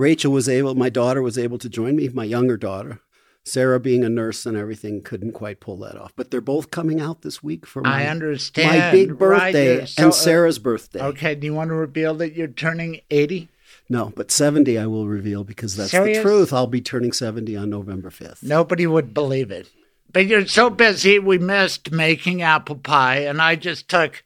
Rachel 0.00 0.32
was 0.32 0.48
able, 0.48 0.74
my 0.74 0.88
daughter 0.88 1.20
was 1.20 1.36
able 1.36 1.58
to 1.58 1.68
join 1.68 1.94
me, 1.94 2.08
my 2.08 2.24
younger 2.24 2.56
daughter. 2.56 3.00
Sarah, 3.44 3.78
being 3.78 4.02
a 4.02 4.08
nurse 4.08 4.46
and 4.46 4.56
everything, 4.56 5.02
couldn't 5.02 5.32
quite 5.32 5.60
pull 5.60 5.76
that 5.78 5.96
off. 5.96 6.12
But 6.16 6.30
they're 6.30 6.40
both 6.40 6.70
coming 6.70 7.00
out 7.00 7.20
this 7.20 7.42
week 7.42 7.66
for 7.66 7.82
my, 7.82 8.04
I 8.04 8.06
understand. 8.06 8.78
my 8.78 8.90
big 8.90 9.18
birthday 9.18 9.80
right. 9.80 9.88
so, 9.88 10.04
and 10.04 10.14
Sarah's 10.14 10.58
birthday. 10.58 11.02
Okay, 11.02 11.34
do 11.34 11.46
you 11.46 11.54
want 11.54 11.68
to 11.68 11.74
reveal 11.74 12.14
that 12.14 12.34
you're 12.34 12.48
turning 12.48 13.00
80? 13.10 13.48
No, 13.90 14.10
but 14.16 14.30
70 14.30 14.78
I 14.78 14.86
will 14.86 15.06
reveal 15.06 15.44
because 15.44 15.76
that's 15.76 15.90
Serious? 15.90 16.18
the 16.18 16.22
truth. 16.22 16.52
I'll 16.52 16.66
be 16.66 16.80
turning 16.80 17.12
70 17.12 17.54
on 17.56 17.68
November 17.68 18.08
5th. 18.08 18.42
Nobody 18.42 18.86
would 18.86 19.12
believe 19.12 19.50
it. 19.50 19.68
But 20.10 20.26
you're 20.26 20.46
so 20.46 20.70
busy, 20.70 21.18
we 21.18 21.36
missed 21.36 21.90
making 21.92 22.40
apple 22.40 22.76
pie, 22.76 23.18
and 23.18 23.40
I 23.40 23.54
just 23.54 23.88
took 23.88 24.24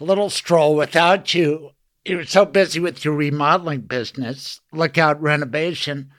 a 0.00 0.04
little 0.04 0.30
stroll 0.30 0.74
without 0.76 1.34
you. 1.34 1.72
You 2.04 2.16
were 2.16 2.24
so 2.24 2.46
busy 2.46 2.80
with 2.80 3.04
your 3.04 3.14
remodeling 3.14 3.82
business, 3.82 4.60
lookout 4.72 5.20
renovation 5.20 6.10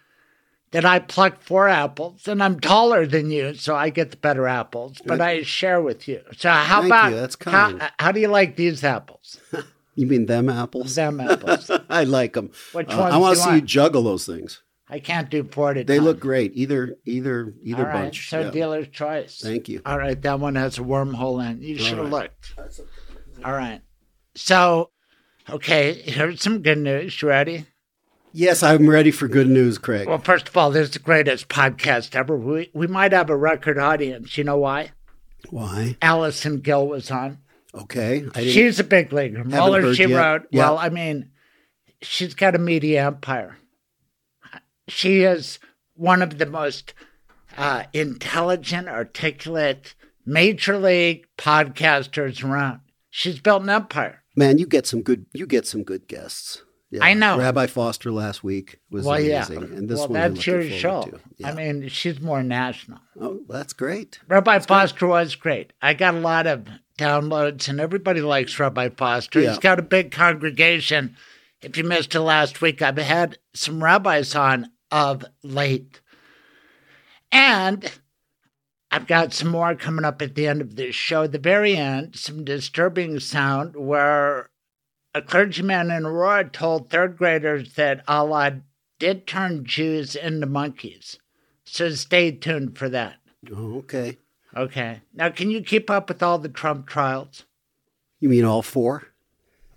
that 0.71 0.85
I 0.85 0.99
plucked 0.99 1.43
four 1.43 1.67
apples, 1.67 2.27
and 2.27 2.41
I'm 2.41 2.59
taller 2.59 3.05
than 3.05 3.29
you, 3.31 3.55
so 3.55 3.75
I 3.75 3.89
get 3.89 4.11
the 4.11 4.17
better 4.17 4.47
apples. 4.47 5.01
But 5.05 5.19
I 5.19 5.41
share 5.41 5.81
with 5.81 6.07
you. 6.07 6.21
So 6.37 6.49
how 6.49 6.81
Thank 6.81 6.93
about 6.93 7.11
you. 7.11 7.15
That's 7.17 7.35
kind. 7.35 7.81
How, 7.81 7.89
how 7.99 8.11
do 8.11 8.19
you 8.19 8.27
like 8.27 8.55
these 8.55 8.83
apples? 8.83 9.39
you 9.95 10.07
mean 10.07 10.27
them 10.27 10.49
apples? 10.49 10.95
Them 10.95 11.19
apples. 11.19 11.69
I 11.89 12.03
like 12.03 12.33
them. 12.33 12.51
Which 12.73 12.93
Uh, 12.93 12.97
ones 12.97 13.13
I 13.13 13.17
want 13.17 13.37
to 13.37 13.43
see 13.43 13.55
you 13.55 13.61
juggle 13.61 14.03
those 14.03 14.25
things. 14.25 14.61
I 14.87 14.99
can't 14.99 15.29
do 15.29 15.43
four 15.45 15.73
They 15.73 15.83
time. 15.85 15.99
look 15.99 16.19
great. 16.19 16.51
Either 16.53 16.97
either 17.05 17.53
either 17.63 17.83
right, 17.85 17.93
bunch. 17.93 18.29
So 18.29 18.41
yeah. 18.41 18.51
dealer's 18.51 18.89
choice. 18.89 19.39
Thank 19.41 19.69
you. 19.69 19.81
All 19.85 19.97
right, 19.97 20.21
that 20.21 20.39
one 20.39 20.55
has 20.55 20.77
a 20.77 20.81
wormhole 20.81 21.43
in. 21.49 21.61
You 21.61 21.77
should 21.77 21.97
have 21.97 22.11
right. 22.11 22.29
looked. 22.55 22.55
All 23.43 23.53
right. 23.53 23.81
So, 24.35 24.91
okay, 25.49 25.93
here's 25.93 26.41
some 26.41 26.61
good 26.61 26.77
news. 26.77 27.21
You 27.21 27.27
ready? 27.27 27.65
Yes, 28.33 28.63
I'm 28.63 28.89
ready 28.89 29.11
for 29.11 29.27
good 29.27 29.49
news, 29.49 29.77
Craig. 29.77 30.07
Well, 30.07 30.17
first 30.17 30.47
of 30.47 30.55
all, 30.55 30.71
this 30.71 30.87
is 30.87 30.93
the 30.93 30.99
greatest 30.99 31.49
podcast 31.49 32.15
ever. 32.15 32.37
We 32.37 32.69
we 32.73 32.87
might 32.87 33.11
have 33.11 33.29
a 33.29 33.35
record 33.35 33.77
audience. 33.77 34.37
You 34.37 34.45
know 34.45 34.57
why? 34.57 34.91
Why? 35.49 35.97
Allison 36.01 36.59
Gill 36.61 36.87
was 36.87 37.11
on. 37.11 37.39
Okay. 37.73 38.27
She's 38.35 38.79
a 38.79 38.83
big 38.83 39.11
leaguer. 39.11 39.43
Mueller, 39.43 39.81
heard 39.81 39.95
she 39.95 40.05
yet. 40.05 40.17
wrote. 40.17 40.47
Yeah. 40.51 40.59
Well, 40.59 40.77
I 40.77 40.89
mean, 40.89 41.31
she's 42.01 42.33
got 42.33 42.55
a 42.55 42.59
media 42.59 43.05
empire. 43.05 43.57
She 44.87 45.21
is 45.23 45.59
one 45.95 46.21
of 46.21 46.37
the 46.37 46.45
most 46.45 46.93
uh, 47.57 47.83
intelligent, 47.93 48.87
articulate, 48.87 49.95
major 50.25 50.77
league 50.77 51.27
podcasters 51.37 52.43
around. 52.43 52.81
She's 53.09 53.39
built 53.39 53.63
an 53.63 53.69
empire. 53.69 54.20
Man, 54.35 54.57
you 54.57 54.65
get 54.65 54.87
some 54.87 55.01
good 55.01 55.25
you 55.33 55.45
get 55.45 55.67
some 55.67 55.83
good 55.83 56.07
guests. 56.07 56.63
Yeah. 56.91 57.05
I 57.05 57.13
know. 57.13 57.37
Rabbi 57.37 57.67
Foster 57.67 58.11
last 58.11 58.43
week 58.43 58.79
was 58.89 59.05
well, 59.05 59.19
yeah. 59.19 59.45
amazing, 59.45 59.63
and 59.77 59.87
this 59.87 59.99
well, 59.99 60.09
one 60.09 60.33
that's 60.33 60.45
your 60.45 60.63
show. 60.63 61.03
to. 61.03 61.47
I 61.47 61.53
mean, 61.53 61.87
she's 61.87 62.19
more 62.19 62.43
national. 62.43 62.99
Oh, 63.19 63.39
that's 63.47 63.71
great. 63.71 64.19
Rabbi 64.27 64.59
Foster 64.59 65.07
was 65.07 65.35
great. 65.35 65.71
I 65.81 65.93
got 65.93 66.15
a 66.15 66.19
lot 66.19 66.47
of 66.47 66.67
downloads, 66.97 67.69
and 67.69 67.79
everybody 67.79 68.19
likes 68.19 68.59
Rabbi 68.59 68.89
Foster. 68.89 69.39
Yeah. 69.39 69.49
He's 69.49 69.59
got 69.59 69.79
a 69.79 69.83
big 69.83 70.11
congregation. 70.11 71.15
If 71.61 71.77
you 71.77 71.85
missed 71.85 72.13
it 72.13 72.19
last 72.19 72.61
week, 72.61 72.81
I've 72.81 72.97
had 72.97 73.37
some 73.53 73.81
rabbis 73.81 74.35
on 74.35 74.69
of 74.91 75.23
late. 75.43 76.01
And 77.31 77.89
I've 78.91 79.07
got 79.07 79.33
some 79.33 79.49
more 79.49 79.73
coming 79.75 80.03
up 80.03 80.21
at 80.21 80.35
the 80.35 80.47
end 80.47 80.61
of 80.61 80.75
this 80.75 80.93
show. 80.95 81.23
At 81.23 81.31
the 81.31 81.39
very 81.39 81.77
end, 81.77 82.15
some 82.17 82.43
disturbing 82.43 83.19
sound 83.19 83.75
where 83.75 84.49
a 85.13 85.21
clergyman 85.21 85.91
in 85.91 86.05
Aurora 86.05 86.49
told 86.49 86.89
third 86.89 87.17
graders 87.17 87.73
that 87.75 88.03
Allah 88.07 88.61
did 88.99 89.25
turn 89.25 89.65
Jews 89.65 90.15
into 90.15 90.45
monkeys. 90.45 91.17
So 91.63 91.89
stay 91.91 92.31
tuned 92.31 92.77
for 92.77 92.89
that. 92.89 93.15
Okay. 93.49 94.17
Okay. 94.55 95.01
Now, 95.13 95.29
can 95.29 95.49
you 95.49 95.61
keep 95.61 95.89
up 95.89 96.09
with 96.09 96.21
all 96.21 96.37
the 96.37 96.49
Trump 96.49 96.87
trials? 96.87 97.45
You 98.19 98.27
mean 98.27 98.43
all 98.43 98.61
four? 98.61 99.07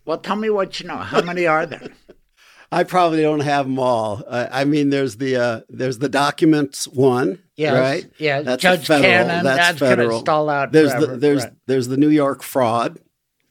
Well, 0.05 0.19
tell 0.19 0.37
me 0.37 0.51
what 0.51 0.81
you 0.81 0.89
know. 0.89 0.97
How 0.97 1.23
many 1.23 1.47
are 1.47 1.67
there? 1.67 1.89
I 2.73 2.83
probably 2.83 3.23
don't 3.23 3.41
have 3.41 3.67
them 3.67 3.79
all. 3.79 4.25
Uh, 4.27 4.49
I 4.51 4.65
mean, 4.65 4.91
there's 4.91 5.17
the 5.19 5.37
uh, 5.37 5.61
there's 5.69 5.99
the 5.99 6.09
documents 6.09 6.89
one, 6.89 7.39
Yes, 7.57 7.73
right? 8.05 8.13
yeah, 8.19 8.43
that's 8.43 8.63
Judge 8.63 8.87
federal. 8.87 9.09
Cannon, 9.09 9.45
that's, 9.45 9.59
that's 9.59 9.79
federal. 9.79 10.21
stall 10.21 10.49
out 10.51 10.73
There's 10.73 10.91
forever, 10.91 11.07
the 11.07 11.17
there's 11.19 11.45
right. 11.45 11.53
there's 11.67 11.89
the 11.89 11.97
New 11.97 12.09
York 12.09 12.43
fraud 12.43 12.99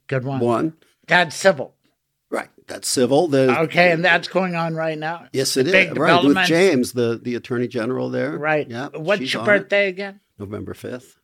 Good 0.08 0.26
one. 0.26 0.40
one, 0.42 0.74
That's 1.08 1.36
civil. 1.36 1.74
right? 2.30 2.50
That's 2.68 2.88
civil. 2.88 3.28
There's, 3.30 3.50
Okay, 3.50 3.92
and 3.92 4.04
that's 4.04 4.28
going 4.28 4.56
on 4.56 4.76
right 4.76 4.98
now. 4.98 5.28
Yes, 5.32 5.54
The 5.54 5.62
it 5.62 5.68
is. 5.68 5.98
Right, 5.98 6.24
with. 6.24 6.38
James, 6.46 6.92
the 6.94 7.20
the 7.22 7.36
attorney 7.36 7.68
general 7.70 8.10
there. 8.10 8.38
Right. 8.38 8.70
Yeah. 8.70 8.90
What's 8.94 9.34
your 9.34 9.44
on 9.44 9.48
it. 9.50 9.52
birthday 9.60 9.88
again? 9.88 10.20
November 10.38 10.74
fifth. 10.74 11.18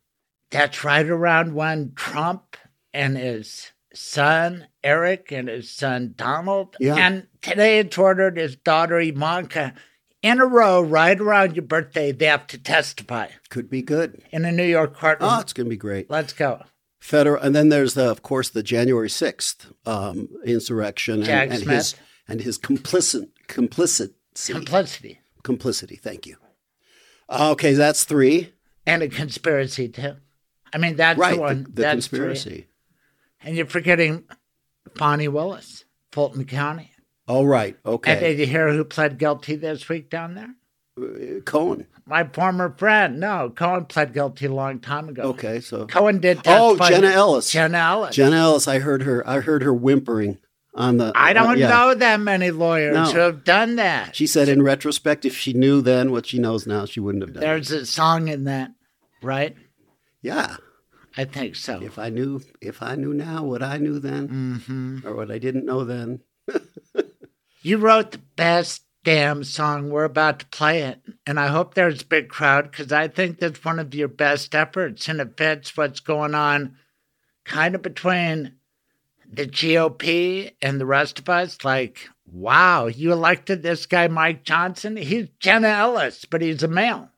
That's 0.50 0.82
right 0.82 1.06
around 1.06 1.54
when 1.54 1.92
Trump 1.94 2.56
and 2.94 3.16
his 3.16 3.72
son 3.94 4.66
Eric 4.82 5.30
and 5.32 5.48
his 5.48 5.70
son 5.70 6.14
Donald, 6.16 6.76
Yeah. 6.80 6.96
and 6.96 7.26
today 7.42 7.80
it's 7.80 7.98
ordered 7.98 8.36
his 8.38 8.56
daughter 8.56 8.98
Ivanka 8.98 9.74
in 10.22 10.40
a 10.40 10.46
row, 10.46 10.80
right 10.80 11.18
around 11.18 11.56
your 11.56 11.64
birthday, 11.64 12.12
they 12.12 12.26
have 12.26 12.46
to 12.48 12.58
testify 12.58 13.28
Could 13.48 13.70
be 13.70 13.82
good. 13.82 14.22
in 14.30 14.44
a 14.44 14.52
New 14.52 14.64
York 14.64 14.94
courtroom. 14.96 15.30
Oh, 15.32 15.40
it's 15.40 15.52
gonna 15.52 15.68
be 15.68 15.76
great. 15.76 16.10
Let's 16.10 16.32
go. 16.32 16.62
Federal, 16.98 17.42
and 17.42 17.54
then 17.56 17.70
there's 17.70 17.94
the, 17.94 18.10
of 18.10 18.22
course, 18.22 18.50
the 18.50 18.62
January 18.62 19.08
sixth 19.08 19.72
um, 19.86 20.28
insurrection 20.44 21.22
Jack 21.22 21.44
and, 21.44 21.52
and 21.54 21.62
Smith. 21.62 21.76
his 21.76 21.94
and 22.28 22.40
his 22.42 22.58
complicit 22.58 23.28
complicity 23.48 24.14
Complicity 24.52 25.20
complicity. 25.42 25.96
Thank 25.96 26.26
you. 26.26 26.36
Uh, 27.28 27.50
okay, 27.52 27.72
that's 27.72 28.04
three. 28.04 28.52
and 28.86 29.02
a 29.02 29.08
conspiracy 29.08 29.88
too. 29.88 30.16
I 30.72 30.78
mean, 30.78 30.96
that's 30.96 31.18
right, 31.18 31.34
the 31.34 31.40
one. 31.40 31.62
the, 31.64 31.70
the 31.70 31.82
that's 31.82 32.06
three. 32.06 32.18
conspiracy. 32.18 32.66
And 33.42 33.56
you're 33.56 33.66
forgetting 33.66 34.24
Fani 34.96 35.26
Willis, 35.28 35.84
Fulton 36.12 36.44
County. 36.44 36.89
Oh, 37.32 37.44
right. 37.44 37.76
And 37.84 37.94
Okay. 37.94 38.18
did 38.18 38.38
you 38.40 38.46
hear 38.46 38.72
who 38.72 38.84
pled 38.84 39.16
guilty 39.18 39.54
this 39.56 39.88
week 39.88 40.10
down 40.10 40.34
there? 40.34 40.54
Uh, 41.00 41.40
Cohen. 41.42 41.86
My 42.04 42.24
former 42.24 42.74
friend. 42.76 43.20
No, 43.20 43.50
Cohen 43.54 43.84
pled 43.84 44.12
guilty 44.12 44.46
a 44.46 44.52
long 44.52 44.80
time 44.80 45.08
ago. 45.08 45.22
Okay, 45.22 45.60
so 45.60 45.86
Cohen 45.86 46.18
did. 46.18 46.40
Oh, 46.46 46.76
Jenna 46.76 47.06
Ellis. 47.06 47.50
Jenna 47.52 47.78
Ellis. 47.78 48.16
Jenna 48.16 48.36
Ellis. 48.36 48.66
I 48.66 48.80
heard 48.80 49.02
her. 49.04 49.26
I 49.28 49.38
heard 49.40 49.62
her 49.62 49.72
whimpering 49.72 50.38
on 50.74 50.96
the. 50.96 51.12
I 51.14 51.32
don't 51.32 51.50
uh, 51.50 51.52
yeah. 51.52 51.68
know 51.68 51.94
that 51.94 52.18
many 52.18 52.50
lawyers 52.50 52.94
No. 52.94 53.04
who 53.04 53.18
have 53.20 53.44
done 53.44 53.76
that. 53.76 54.16
She 54.16 54.26
said, 54.26 54.48
in 54.48 54.60
retrospect, 54.62 55.24
if 55.24 55.36
she 55.36 55.52
knew 55.52 55.80
then 55.80 56.10
what 56.10 56.26
she 56.26 56.38
knows 56.40 56.66
now, 56.66 56.84
she 56.84 56.98
wouldn't 56.98 57.22
have 57.22 57.32
done 57.34 57.42
it. 57.44 57.46
There's 57.46 57.70
a 57.70 57.86
song 57.86 58.26
in 58.26 58.42
that, 58.44 58.72
right? 59.22 59.56
Yeah. 60.20 60.56
I 61.16 61.24
think 61.26 61.54
so. 61.54 61.80
If 61.80 61.98
I 61.98 62.08
knew, 62.08 62.40
if 62.60 62.82
I 62.82 62.96
knew 62.96 63.14
now 63.14 63.44
what 63.44 63.62
I 63.62 63.76
knew 63.78 64.00
then, 64.00 64.28
Mm-hmm. 64.66 65.06
or 65.06 65.14
what 65.14 65.30
I 65.30 65.38
didn't 65.38 65.64
know 65.64 65.84
then. 65.84 66.20
You 67.62 67.78
wrote 67.78 68.12
the 68.12 68.18
best 68.36 68.84
damn 69.04 69.44
song. 69.44 69.90
We're 69.90 70.04
about 70.04 70.40
to 70.40 70.46
play 70.46 70.82
it. 70.82 71.00
And 71.26 71.38
I 71.38 71.48
hope 71.48 71.74
there's 71.74 72.02
a 72.02 72.06
big 72.06 72.28
crowd 72.28 72.70
because 72.70 72.92
I 72.92 73.08
think 73.08 73.38
that's 73.38 73.64
one 73.64 73.78
of 73.78 73.94
your 73.94 74.08
best 74.08 74.54
efforts. 74.54 75.08
And 75.08 75.20
it 75.20 75.36
fits 75.36 75.76
what's 75.76 76.00
going 76.00 76.34
on 76.34 76.76
kind 77.44 77.74
of 77.74 77.82
between 77.82 78.56
the 79.30 79.46
GOP 79.46 80.52
and 80.62 80.80
the 80.80 80.86
rest 80.86 81.18
of 81.18 81.28
us. 81.28 81.58
Like, 81.64 82.08
wow, 82.30 82.86
you 82.86 83.12
elected 83.12 83.62
this 83.62 83.86
guy, 83.86 84.08
Mike 84.08 84.44
Johnson. 84.44 84.96
He's 84.96 85.28
Jenna 85.38 85.68
Ellis, 85.68 86.24
but 86.24 86.42
he's 86.42 86.62
a 86.62 86.68
male. 86.68 87.10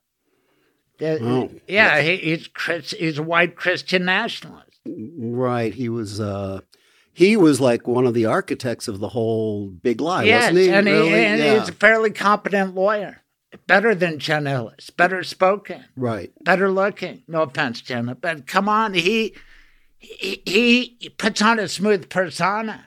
Oh. 1.01 1.49
yeah, 1.67 2.01
he, 2.01 2.17
he's 2.17 2.47
Chris, 2.47 2.91
he's 2.91 3.17
a 3.17 3.23
white 3.23 3.55
Christian 3.55 4.05
nationalist. 4.05 4.79
Right. 4.85 5.73
He 5.73 5.89
was. 5.89 6.19
uh 6.19 6.61
He 7.15 7.37
was 7.37 7.61
like 7.61 7.87
one 7.87 8.05
of 8.07 8.13
the 8.15 8.25
architects 8.25 8.87
of 8.87 8.99
the 8.99 9.09
whole 9.09 9.67
big 9.69 10.01
lie, 10.01 10.23
yes, 10.23 10.51
wasn't 10.51 10.57
he? 10.57 10.69
and, 10.71 10.87
he, 10.87 10.93
Really? 10.93 11.25
and 11.25 11.39
yeah. 11.39 11.59
he's 11.59 11.69
a 11.69 11.73
fairly 11.73 12.09
competent 12.11 12.73
lawyer. 12.75 13.21
Better 13.67 13.93
than 13.93 14.17
Jen 14.17 14.47
Ellis, 14.47 14.89
better 14.89 15.23
spoken, 15.23 15.85
Right. 15.95 16.31
better 16.43 16.71
looking. 16.71 17.21
No 17.27 17.43
offense, 17.43 17.81
Jenna, 17.81 18.15
but 18.15 18.47
come 18.47 18.67
on, 18.67 18.95
he 18.95 19.35
he, 19.99 20.41
he 20.45 21.09
puts 21.17 21.39
on 21.41 21.59
a 21.59 21.67
smooth 21.67 22.09
persona, 22.09 22.83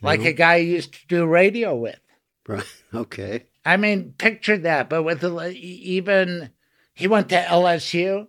like 0.00 0.24
a 0.24 0.32
guy 0.32 0.56
used 0.56 0.94
to 0.94 1.06
do 1.08 1.26
radio 1.26 1.76
with. 1.76 2.00
Right. 2.46 2.64
Okay. 2.94 3.44
I 3.66 3.76
mean, 3.76 4.14
picture 4.16 4.56
that, 4.56 4.88
but 4.88 5.02
with 5.02 5.22
even 5.22 6.48
he 6.94 7.06
went 7.06 7.28
to 7.28 7.36
LSU. 7.42 8.28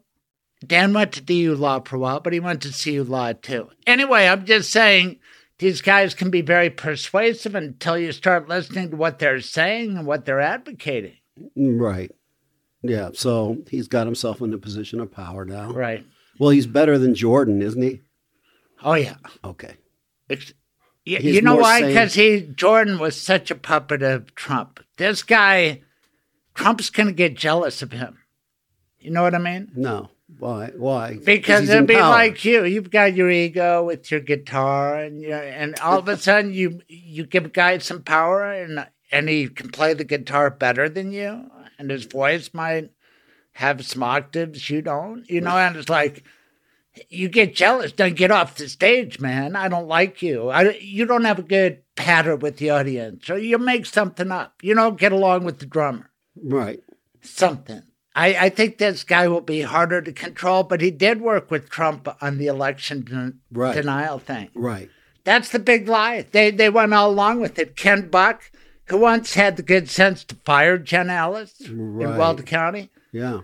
Dan 0.66 0.94
went 0.94 1.14
to 1.14 1.22
DU 1.22 1.56
Law 1.56 1.80
for 1.80 1.96
a 1.96 2.00
while, 2.00 2.20
but 2.20 2.34
he 2.34 2.40
went 2.40 2.62
to 2.64 2.72
CU 2.72 3.04
Law 3.04 3.34
too. 3.34 3.70
Anyway, 3.88 4.28
I'm 4.28 4.46
just 4.46 4.72
saying 4.72 5.20
these 5.60 5.82
guys 5.82 6.14
can 6.14 6.30
be 6.30 6.42
very 6.42 6.70
persuasive 6.70 7.56
until 7.56 7.98
you 7.98 8.12
start 8.12 8.50
listening 8.50 8.92
to 8.92 8.98
what 8.98 9.20
they're 9.20 9.42
saying 9.42 9.98
and 9.98 10.06
what 10.06 10.26
they're 10.26 10.42
advocating. 10.42 11.14
Right. 11.56 12.12
Yeah. 12.82 13.10
So 13.14 13.58
he's 13.70 13.88
got 13.88 14.08
himself 14.08 14.42
in 14.42 14.54
a 14.54 14.58
position 14.58 15.00
of 15.00 15.12
power 15.12 15.46
now. 15.46 15.72
Right. 15.72 16.06
Well, 16.40 16.50
he's 16.50 16.68
better 16.68 16.98
than 16.98 17.16
Jordan, 17.16 17.62
isn't 17.62 17.82
he? 17.82 18.02
Oh 18.84 18.94
yeah. 18.94 19.16
Okay. 19.44 19.76
Y- 20.30 20.38
you 21.06 21.42
know 21.42 21.56
why? 21.56 21.82
Because 21.86 22.14
he 22.14 22.42
Jordan 22.42 23.00
was 23.00 23.20
such 23.20 23.50
a 23.52 23.56
puppet 23.56 24.02
of 24.02 24.36
Trump. 24.36 24.80
This 24.98 25.24
guy, 25.24 25.82
Trump's 26.54 26.90
gonna 26.90 27.12
get 27.12 27.36
jealous 27.36 27.82
of 27.82 27.92
him. 27.92 28.20
You 29.00 29.12
know 29.12 29.24
what 29.24 29.36
I 29.36 29.40
mean? 29.40 29.72
No. 29.76 30.10
Why? 30.38 30.72
Why? 30.76 31.18
Because 31.24 31.70
it'd 31.70 31.88
be 31.88 31.96
power. 31.96 32.10
like 32.10 32.46
you. 32.46 32.64
You've 32.64 32.92
got 32.92 33.14
your 33.16 33.30
ego 33.30 33.84
with 33.84 34.10
your 34.12 34.20
guitar, 34.20 34.96
and 34.98 35.22
you 35.22 35.34
and 35.34 35.78
all 35.80 36.00
of 36.00 36.08
a 36.08 36.18
sudden 36.28 36.54
you 36.54 36.82
you 36.88 37.26
give 37.26 37.46
a 37.46 37.50
guy 37.50 37.78
some 37.80 38.04
power, 38.04 38.44
and 38.52 38.88
and 39.12 39.28
he 39.28 39.48
can 39.48 39.70
play 39.70 39.94
the 39.94 40.04
guitar 40.04 40.50
better 40.50 40.88
than 40.88 41.12
you, 41.12 41.50
and 41.78 41.90
his 41.90 42.06
voice 42.06 42.52
might 42.54 42.92
have 43.54 43.84
some 43.86 44.04
octaves 44.04 44.70
you 44.70 44.82
don't. 44.82 45.30
You 45.30 45.42
know, 45.42 45.58
and 45.58 45.76
it's 45.76 45.90
like 45.90 46.24
you 47.10 47.28
get 47.28 47.56
jealous. 47.56 47.92
Don't 47.92 48.16
get 48.16 48.32
off 48.32 48.56
the 48.56 48.70
stage, 48.70 49.20
man. 49.20 49.56
I 49.56 49.68
don't 49.68 49.88
like 49.88 50.22
you. 50.22 50.50
I 50.50 50.72
you 50.80 51.06
don't 51.06 51.26
have 51.26 51.40
a 51.40 51.44
good 51.44 51.82
patter 51.96 52.36
with 52.36 52.58
the 52.58 52.70
audience, 52.70 53.30
or 53.30 53.38
you 53.38 53.58
make 53.58 53.86
something 53.86 54.32
up. 54.32 54.54
You 54.62 54.76
don't 54.76 55.00
get 55.00 55.12
along 55.12 55.44
with 55.44 55.60
the 55.60 55.66
drummer 55.66 56.10
Right. 56.42 56.82
something. 57.22 57.84
I, 58.16 58.46
I 58.46 58.50
think 58.50 58.78
this 58.78 59.04
guy 59.04 59.28
will 59.28 59.42
be 59.42 59.62
harder 59.62 60.02
to 60.02 60.12
control, 60.12 60.64
but 60.64 60.82
he 60.82 60.92
did 60.92 61.22
work 61.22 61.52
with 61.52 61.70
Trump 61.70 62.08
on 62.22 62.38
the 62.38 62.48
election 62.48 63.02
den- 63.02 63.40
Right. 63.52 63.76
denial 63.76 64.20
thing. 64.20 64.50
Right. 64.56 64.90
That's 65.24 65.50
the 65.50 65.60
big 65.60 65.88
lie. 65.88 66.26
They 66.32 66.50
they 66.52 66.70
went 66.70 66.94
all 66.94 67.12
along 67.12 67.40
with 67.40 67.60
it. 67.60 67.76
Ken 67.76 68.10
Buck, 68.10 68.52
who 68.86 68.98
once 68.98 69.36
had 69.36 69.58
the 69.58 69.64
good 69.64 69.90
sense 69.90 70.24
to 70.26 70.36
fire 70.44 70.78
Jen 70.78 71.10
Ellis 71.10 71.62
in 71.62 71.94
Right. 71.96 72.18
Weld 72.18 72.46
County, 72.46 72.90
Yeah. 73.12 73.42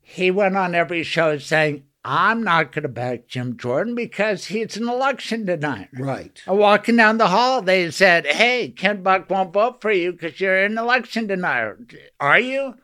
he 0.00 0.30
went 0.30 0.56
on 0.56 0.74
every 0.76 1.02
show 1.02 1.38
saying, 1.38 1.82
"I'm 2.04 2.44
not 2.44 2.70
going 2.72 2.84
to 2.84 2.88
back 2.88 3.26
Jim 3.26 3.56
Jordan 3.56 3.94
because 3.96 4.46
he's 4.46 4.76
an 4.76 4.88
election 4.88 5.44
denier." 5.44 5.88
Right. 5.98 6.40
And 6.46 6.58
walking 6.58 6.96
down 6.96 7.18
the 7.18 7.28
hall, 7.28 7.62
they 7.62 7.90
said, 7.90 8.26
Hey, 8.26 8.68
Ken 8.68 9.02
Buck 9.02 9.28
won't 9.28 9.52
vote 9.52 9.80
for 9.80 9.90
you 9.90 10.12
because 10.12 10.40
you're 10.40 10.62
an 10.64 10.78
election 10.78 11.26
denier. 11.26 11.78
Are 12.20 12.38
you? 12.38 12.74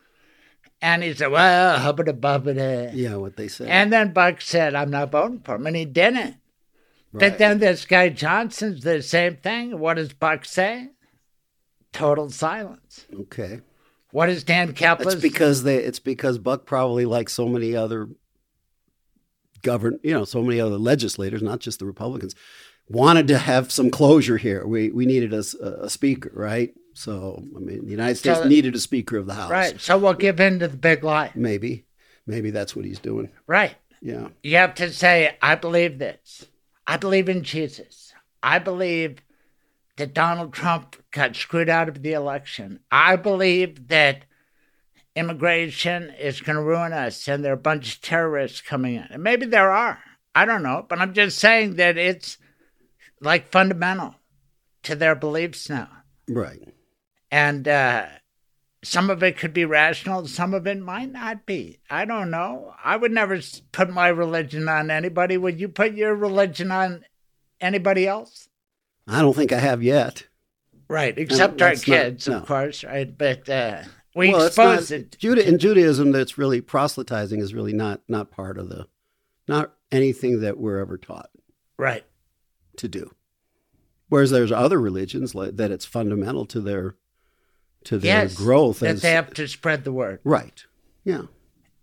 And 0.85 1.03
he 1.03 1.15
said, 1.15 1.29
Well, 1.29 1.79
hubbard 1.79 2.09
above 2.09 2.47
it. 2.47 2.93
Yeah. 2.93 3.17
What 3.17 3.39
they 3.39 3.49
said. 3.49 3.69
And 3.69 3.91
then 3.91 4.13
Buck 4.13 4.43
said, 4.43 4.75
I'm 4.75 4.91
not 4.91 5.11
voting 5.11 5.41
for 5.41 5.55
him. 5.55 5.67
And 5.67 5.75
he 5.75 5.87
didn't. 5.87 6.37
But 7.11 7.39
then 7.39 7.59
this 7.59 7.87
guy 7.87 8.11
Johnson's 8.11 8.83
the 8.83 9.01
same 9.01 9.37
thing. 9.37 9.79
What 9.79 9.95
does 9.95 10.13
Buck 10.13 10.45
say? 10.45 10.91
Total 11.93 12.29
silence. 12.29 13.07
okay. 13.19 13.63
What 14.11 14.27
does 14.27 14.45
Dan 14.45 14.75
Kaplan? 14.75 15.09
It's 15.09 15.23
because 15.23 15.63
they. 15.63 15.79
It's 15.79 16.01
because 16.01 16.39
Buck 16.39 16.67
probably 16.67 17.07
like 17.07 17.29
so 17.31 17.49
many 17.49 17.75
other 17.75 18.09
govern. 19.63 19.99
You 20.03 20.13
know, 20.13 20.25
so 20.25 20.43
many 20.43 20.61
other 20.61 20.77
legislators, 20.77 21.43
not 21.43 21.61
just 21.61 21.79
the 21.79 21.87
Republicans, 21.87 22.35
wanted 22.89 23.27
to 23.29 23.39
have 23.39 23.73
some 23.73 23.91
closure 23.91 24.37
here. 24.37 24.67
We 24.67 24.91
we 24.91 25.07
needed 25.07 25.33
a 25.33 25.89
speaker, 25.89 26.31
right? 26.35 26.75
So 26.95 27.43
I 27.55 27.59
mean, 27.59 27.85
the 27.85 27.91
United 27.91 28.17
States 28.17 28.41
So- 28.41 28.49
needed 28.49 28.75
a 28.75 28.79
speaker 28.81 29.17
of 29.17 29.27
the 29.27 29.35
House. 29.35 29.51
Right. 29.51 29.81
So 29.81 29.99
we'll 29.99 30.15
give 30.15 30.41
in 30.41 30.61
to 30.61 30.69
the 30.69 30.77
big 30.77 31.05
lie. 31.05 31.31
Maybe. 31.35 31.85
Maybe 32.27 32.51
that's 32.51 32.75
what 32.75 32.85
he's 32.87 32.99
doing. 33.01 33.29
Right. 33.47 33.75
Yeah. 34.01 34.29
You 34.43 34.57
have 34.57 34.75
to 34.77 34.93
say, 34.93 35.37
I 35.43 35.55
believe 35.57 35.99
this. 35.99 36.47
I 36.87 36.97
believe 36.97 37.29
in 37.29 37.43
Jesus. 37.43 38.13
I 38.43 38.59
believe 38.59 39.19
that 39.97 40.15
Donald 40.15 40.53
Trump 40.53 40.97
got 41.11 41.37
screwed 41.37 41.69
out 41.69 41.89
of 41.89 42.03
the 42.03 42.13
election. 42.13 42.81
I 42.91 43.17
believe 43.17 43.89
that 43.89 44.25
immigration 45.17 46.11
is 46.19 46.41
going 46.41 46.57
to 46.57 46.63
ruin 46.63 46.93
us 46.93 47.29
and 47.29 47.45
there 47.45 47.53
are 47.53 47.55
a 47.55 47.59
bunch 47.59 47.95
of 47.97 48.01
terrorists 48.03 48.61
coming 48.61 48.97
in. 48.97 49.07
And 49.11 49.23
maybe 49.23 49.47
there 49.47 49.71
are. 49.71 49.99
I 50.35 50.45
don't 50.45 50.63
know. 50.63 50.85
But 50.89 50.99
I'm 50.99 51.15
just 51.15 51.39
saying 51.39 51.77
that 51.77 51.97
it's 51.97 52.39
like 53.21 53.51
fundamental 53.51 54.17
to 54.83 54.95
their 54.97 55.15
beliefs 55.15 55.71
now. 55.71 55.89
Right. 56.29 56.74
And 57.35 57.67
uh, 57.67 58.07
some 58.85 59.11
of 59.11 59.21
it 59.25 59.37
could 59.37 59.53
be 59.53 59.65
rational, 59.65 60.29
some 60.29 60.55
of 60.55 60.69
it 60.69 60.79
might 60.79 61.11
not 61.11 61.47
be. 61.47 61.81
I 61.91 62.05
don't 62.05 62.31
know. 62.31 62.73
I 62.85 62.97
would 62.97 63.11
never 63.11 63.41
put 63.73 63.91
my 63.91 64.07
religion 64.07 64.69
on 64.69 64.89
anybody. 64.89 65.37
Would 65.37 65.59
you 65.59 65.67
put 65.69 65.95
your 65.95 66.15
religion 66.15 66.71
on 66.71 67.05
anybody 67.61 68.07
else? 68.07 68.49
I 69.09 69.21
don't 69.21 69.35
think 69.35 69.51
I 69.51 69.59
have 69.59 69.83
yet. 69.83 70.29
Right, 70.87 71.19
except 71.19 71.61
our 71.61 71.71
that's 71.71 71.89
not- 71.89 71.97
kids, 71.97 72.29
no. 72.29 72.37
of 72.37 72.47
course, 72.47 72.85
right? 72.85 73.19
But 73.19 73.49
uh, 73.49 73.83
we 74.15 74.31
well, 74.31 74.47
expose 74.47 74.93
not, 74.93 75.01
it. 75.01 75.17
Juda, 75.19 75.45
in 75.45 75.59
Judaism, 75.59 76.13
that's 76.13 76.39
really 76.39 76.61
proselytizing 76.61 77.41
is 77.41 77.53
really 77.53 77.73
not 77.73 78.01
not 78.07 78.31
part 78.31 78.59
of 78.59 78.69
the, 78.69 78.87
not 79.49 79.75
anything 79.91 80.41
that 80.43 80.57
we're 80.57 80.79
ever 80.79 80.99
taught 80.99 81.31
Right. 81.77 82.05
to 82.77 82.87
do. 82.87 83.11
Whereas 84.09 84.31
there's 84.31 84.53
other 84.53 84.81
religions 84.81 85.35
like, 85.35 85.57
that 85.57 85.73
it's 85.73 85.85
fundamental 85.85 86.47
to 86.47 86.61
their 86.61 86.95
to 87.85 87.99
their 87.99 88.23
Yes. 88.25 88.35
growth 88.35 88.81
that 88.81 88.91
as 88.91 89.03
they 89.03 89.13
have 89.13 89.33
to 89.35 89.47
spread 89.49 89.85
the 89.85 89.93
word. 89.93 90.21
right. 90.25 90.65
Yeah, 91.05 91.23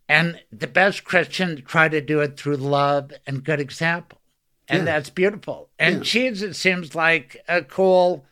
And 0.10 0.42
the 0.52 0.68
best 0.68 1.04
Christians 1.04 1.62
try 1.66 1.88
to 1.88 2.02
do 2.02 2.20
it 2.22 2.36
through 2.38 2.58
love 2.58 3.14
and 3.28 3.44
good 3.44 3.60
example. 3.62 4.20
And 4.68 4.80
Yeah. 4.80 4.86
that's 4.86 5.10
beautiful. 5.10 5.70
And 5.80 5.98
Yeah. 5.98 6.02
Jesus 6.04 6.58
seems 6.58 6.96
like 6.96 7.42
a 7.48 7.62
cool 7.62 8.26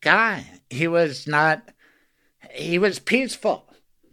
guy. 0.00 0.60
He 0.70 0.88
was 0.88 1.26
not, 1.26 1.70
he 2.50 2.78
was 2.78 2.98
peaceful. 2.98 3.68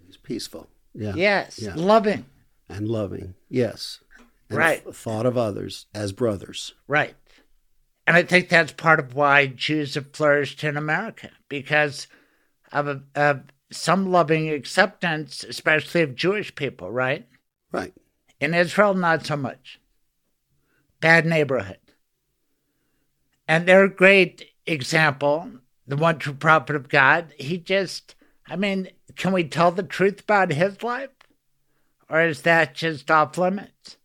it's 0.07 0.17
peaceful. 0.17 0.69
Yeah, 0.93 1.13
Yes. 1.15 1.59
Yeah. 1.59 1.73
Loving. 1.75 2.25
and 2.67 2.88
loving. 2.88 3.35
Yes, 3.49 3.99
and 4.49 4.57
Right. 4.57 4.83
th- 4.83 4.95
thought 4.95 5.25
of 5.25 5.38
others 5.38 5.85
as 5.93 6.12
brothers. 6.12 6.73
Right. 6.88 7.15
And 8.05 8.15
I 8.17 8.23
think 8.23 8.49
that's 8.49 8.71
part 8.73 8.99
of 8.99 9.13
why 9.15 9.45
Jews 9.47 9.95
have 9.95 10.12
flourished 10.13 10.63
in 10.63 10.75
America 10.77 11.31
because 11.47 12.07
of, 12.71 12.88
a, 12.88 13.01
of 13.15 13.41
some 13.71 14.12
loving 14.12 14.49
acceptance, 14.49 15.43
especially 15.43 16.01
of 16.01 16.15
Jewish 16.15 16.53
people, 16.55 16.91
right? 16.91 17.27
Right. 17.71 17.93
In 18.39 18.53
Israel, 18.53 18.93
not 18.93 19.25
so 19.25 19.36
much. 19.36 19.79
Bad 21.01 21.25
neighborhood. 21.25 21.79
And 23.47 23.65
their 23.65 23.88
great 23.88 24.51
example, 24.65 25.51
the 25.88 25.97
one 25.97 26.19
true 26.19 26.34
prophet 26.34 26.75
of 26.75 26.89
God, 26.89 27.34
he 27.38 27.58
just, 27.58 28.15
I 28.47 28.55
mean, 28.55 28.89
can 29.15 29.34
we 29.34 29.43
tell 29.43 29.71
the 29.71 29.84
truth 29.84 30.21
about 30.21 30.51
his 30.51 30.84
life? 30.84 31.10
Or 32.10 32.21
is 32.21 32.41
that 32.43 32.75
just 32.75 33.10
off 33.12 33.38
limits? 33.38 33.97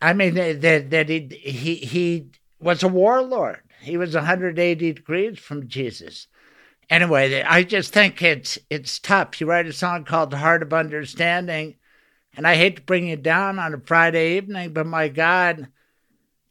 I 0.00 0.12
mean, 0.12 0.34
that, 0.34 0.90
that 0.90 1.08
he, 1.08 1.28
he, 1.42 1.74
he 1.76 2.30
was 2.60 2.82
a 2.82 2.88
warlord. 2.88 3.60
He 3.80 3.96
was 3.96 4.14
180 4.14 4.92
degrees 4.92 5.38
from 5.38 5.68
Jesus. 5.68 6.26
Anyway, 6.90 7.42
I 7.42 7.64
just 7.64 7.92
think 7.92 8.22
it's 8.22 8.58
it's 8.70 8.98
tough. 8.98 9.40
You 9.40 9.46
write 9.46 9.66
a 9.66 9.72
song 9.72 10.04
called 10.04 10.30
"The 10.30 10.38
Hard 10.38 10.62
of 10.62 10.72
Understanding," 10.72 11.76
and 12.34 12.46
I 12.46 12.54
hate 12.54 12.76
to 12.76 12.82
bring 12.82 13.08
you 13.08 13.16
down 13.16 13.58
on 13.58 13.74
a 13.74 13.80
Friday 13.80 14.36
evening, 14.38 14.72
but 14.72 14.86
my 14.86 15.08
God, 15.08 15.68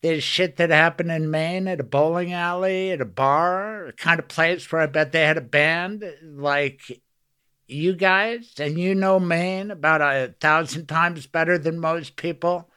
there's 0.01 0.23
shit 0.23 0.57
that 0.57 0.69
happened 0.69 1.11
in 1.11 1.31
Maine 1.31 1.67
at 1.67 1.79
a 1.79 1.83
bowling 1.83 2.33
alley, 2.33 2.91
at 2.91 3.01
a 3.01 3.05
bar, 3.05 3.87
a 3.87 3.93
kind 3.93 4.19
of 4.19 4.27
place 4.27 4.71
where 4.71 4.81
I 4.81 4.85
bet 4.85 5.11
they 5.11 5.23
had 5.23 5.37
a 5.37 5.41
band 5.41 6.03
like 6.21 7.01
you 7.65 7.95
guys, 7.95 8.53
and 8.59 8.79
you 8.79 8.93
know 8.93 9.19
Maine 9.19 9.71
about 9.71 10.01
a 10.01 10.35
thousand 10.39 10.85
times 10.85 11.25
better 11.25 11.57
than 11.57 11.79
most 11.79 12.15
people. 12.15 12.69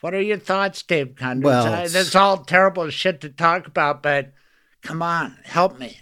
What 0.00 0.14
are 0.14 0.22
your 0.22 0.38
thoughts, 0.38 0.82
Dave 0.82 1.16
Gunders? 1.16 1.44
Well, 1.44 1.88
that's 1.88 2.14
all 2.14 2.38
terrible 2.38 2.88
shit 2.88 3.20
to 3.22 3.28
talk 3.28 3.66
about, 3.66 4.02
but 4.02 4.32
come 4.80 5.02
on, 5.02 5.38
help 5.44 5.78
me. 5.78 6.00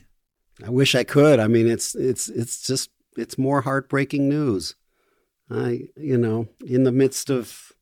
I 0.64 0.70
wish 0.70 0.94
I 0.94 1.04
could. 1.04 1.38
I 1.40 1.46
mean, 1.46 1.68
it's 1.68 1.94
it's 1.94 2.28
it's 2.28 2.66
just 2.66 2.90
it's 3.16 3.38
more 3.38 3.60
heartbreaking 3.62 4.28
news. 4.28 4.74
I 5.50 5.82
you 5.96 6.18
know, 6.18 6.48
in 6.66 6.84
the 6.84 6.92
midst 6.92 7.30
of 7.30 7.72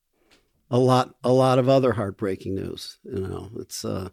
a 0.70 0.78
lot 0.78 1.14
a 1.24 1.32
lot 1.32 1.58
of 1.58 1.68
other 1.68 1.92
heartbreaking 1.92 2.54
news. 2.54 2.98
You 3.04 3.20
know, 3.20 3.50
it's 3.58 3.84
uh 3.84 4.10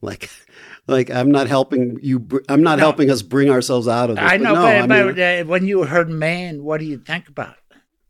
like 0.00 0.28
like 0.86 1.10
I'm 1.10 1.30
not 1.30 1.46
helping 1.48 1.98
you. 2.02 2.18
br- 2.18 2.38
I'm 2.48 2.62
not 2.62 2.78
No. 2.78 2.84
helping 2.84 3.10
us 3.10 3.22
bring 3.22 3.50
ourselves 3.50 3.88
out 3.88 4.10
of 4.10 4.16
this. 4.16 4.24
I 4.24 4.36
know, 4.36 4.54
no, 4.54 4.62
but, 4.62 4.76
I 4.76 4.86
mean, 4.86 5.14
but 5.14 5.18
uh, 5.18 5.44
when 5.44 5.66
you 5.66 5.84
heard 5.84 6.08
man 6.10 6.64
what 6.64 6.80
do 6.80 6.86
you 6.86 6.98
think 6.98 7.28
about? 7.28 7.56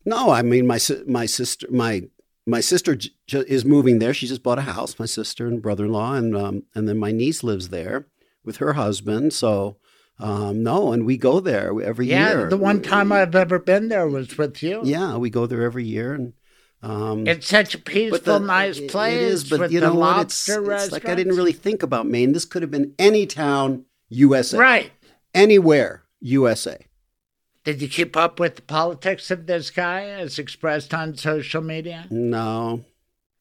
No, 0.04 0.30
I 0.30 0.42
mean 0.42 0.66
my 0.66 0.78
my 1.06 1.26
sister 1.26 1.66
my 1.70 2.02
my 2.46 2.60
sister 2.60 2.94
j- 2.94 3.10
j- 3.26 3.44
is 3.48 3.64
moving 3.64 3.98
there. 3.98 4.14
She 4.14 4.26
just 4.26 4.42
bought 4.42 4.58
a 4.58 4.62
house. 4.62 4.98
My 4.98 5.06
sister 5.06 5.46
and 5.48 5.60
brother 5.60 5.84
in 5.84 5.92
law, 5.92 6.14
and 6.14 6.36
um, 6.36 6.62
and 6.74 6.88
then 6.88 6.96
my 6.98 7.10
niece 7.12 7.42
lives 7.42 7.68
there 7.70 8.06
with 8.46 8.56
her 8.58 8.72
husband. 8.74 9.34
So 9.34 9.76
um, 10.18 10.62
no, 10.62 10.92
and 10.92 11.04
we 11.04 11.18
go 11.18 11.40
there 11.40 11.78
every 11.82 12.06
Yeah, 12.06 12.30
year. 12.30 12.40
Yeah, 12.44 12.48
the 12.48 12.56
one 12.56 12.80
time 12.80 13.12
I've 13.12 13.34
ever 13.34 13.58
been 13.58 13.88
there 13.88 14.08
was 14.08 14.38
with 14.38 14.62
you. 14.62 14.80
yeah, 14.84 15.16
we 15.18 15.28
go 15.28 15.44
there 15.46 15.62
every 15.62 15.84
year, 15.84 16.14
and 16.14 16.32
um, 16.82 17.26
It's 17.26 17.46
such 17.46 17.74
a 17.74 17.78
peaceful, 17.78 18.38
the- 18.40 18.46
nice 18.46 18.80
place 18.80 19.14
It 19.14 19.20
is, 19.20 19.44
but 19.50 19.60
with 19.60 19.72
you 19.72 19.80
know 19.80 19.94
what? 19.94 20.22
It's, 20.22 20.48
it's 20.48 20.92
like 20.92 21.06
I 21.06 21.14
didn't 21.14 21.36
really 21.36 21.52
think 21.52 21.82
about 21.82 22.06
Maine. 22.06 22.32
This 22.32 22.46
could 22.46 22.62
have 22.62 22.70
been 22.70 22.94
any 22.98 23.26
town, 23.26 23.84
USA, 24.08 24.56
Right. 24.56 24.90
Anywhere, 25.34 26.04
USA. 26.20 26.78
Did 27.64 27.82
you 27.82 27.88
keep 27.88 28.16
up 28.16 28.38
with 28.40 28.56
the 28.56 28.62
politics 28.62 29.30
of 29.30 29.46
this 29.46 29.70
guy 29.70 30.04
as 30.04 30.38
expressed 30.38 30.94
on 30.94 31.16
social 31.16 31.60
media? 31.60 32.06
No, 32.10 32.84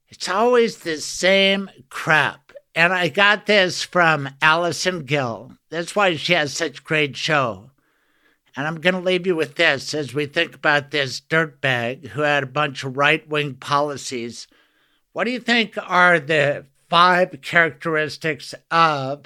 It's 0.10 0.28
always 0.28 0.80
the 0.80 0.98
same 0.98 1.70
crap. 1.90 2.45
And 2.76 2.92
I 2.92 3.08
got 3.08 3.46
this 3.46 3.84
from 3.84 4.30
Allison 4.42 5.06
Gill. 5.06 5.54
That's 5.70 5.96
why 5.96 6.16
she 6.18 6.34
has 6.34 6.54
such 6.54 6.84
great 6.84 7.16
show. 7.16 7.72
And 8.58 8.68
I'm 8.68 8.82
going 8.82 8.94
to 8.96 9.00
leave 9.00 9.26
you 9.26 9.36
with 9.36 9.56
this 9.56 9.94
as 9.94 10.14
we 10.14 10.26
think 10.26 10.56
about 10.56 10.92
this 10.92 11.22
dirtbag 11.22 12.08
who 12.10 12.22
had 12.22 12.44
a 12.44 12.48
bunch 12.48 12.84
of 12.84 12.98
right 12.98 13.28
wing 13.28 13.56
policies. 13.56 14.48
What 15.14 15.24
do 15.24 15.32
you 15.32 15.40
think 15.40 15.78
are 15.82 16.20
the 16.20 16.66
five 16.90 17.42
characteristics 17.42 18.54
of 18.70 19.26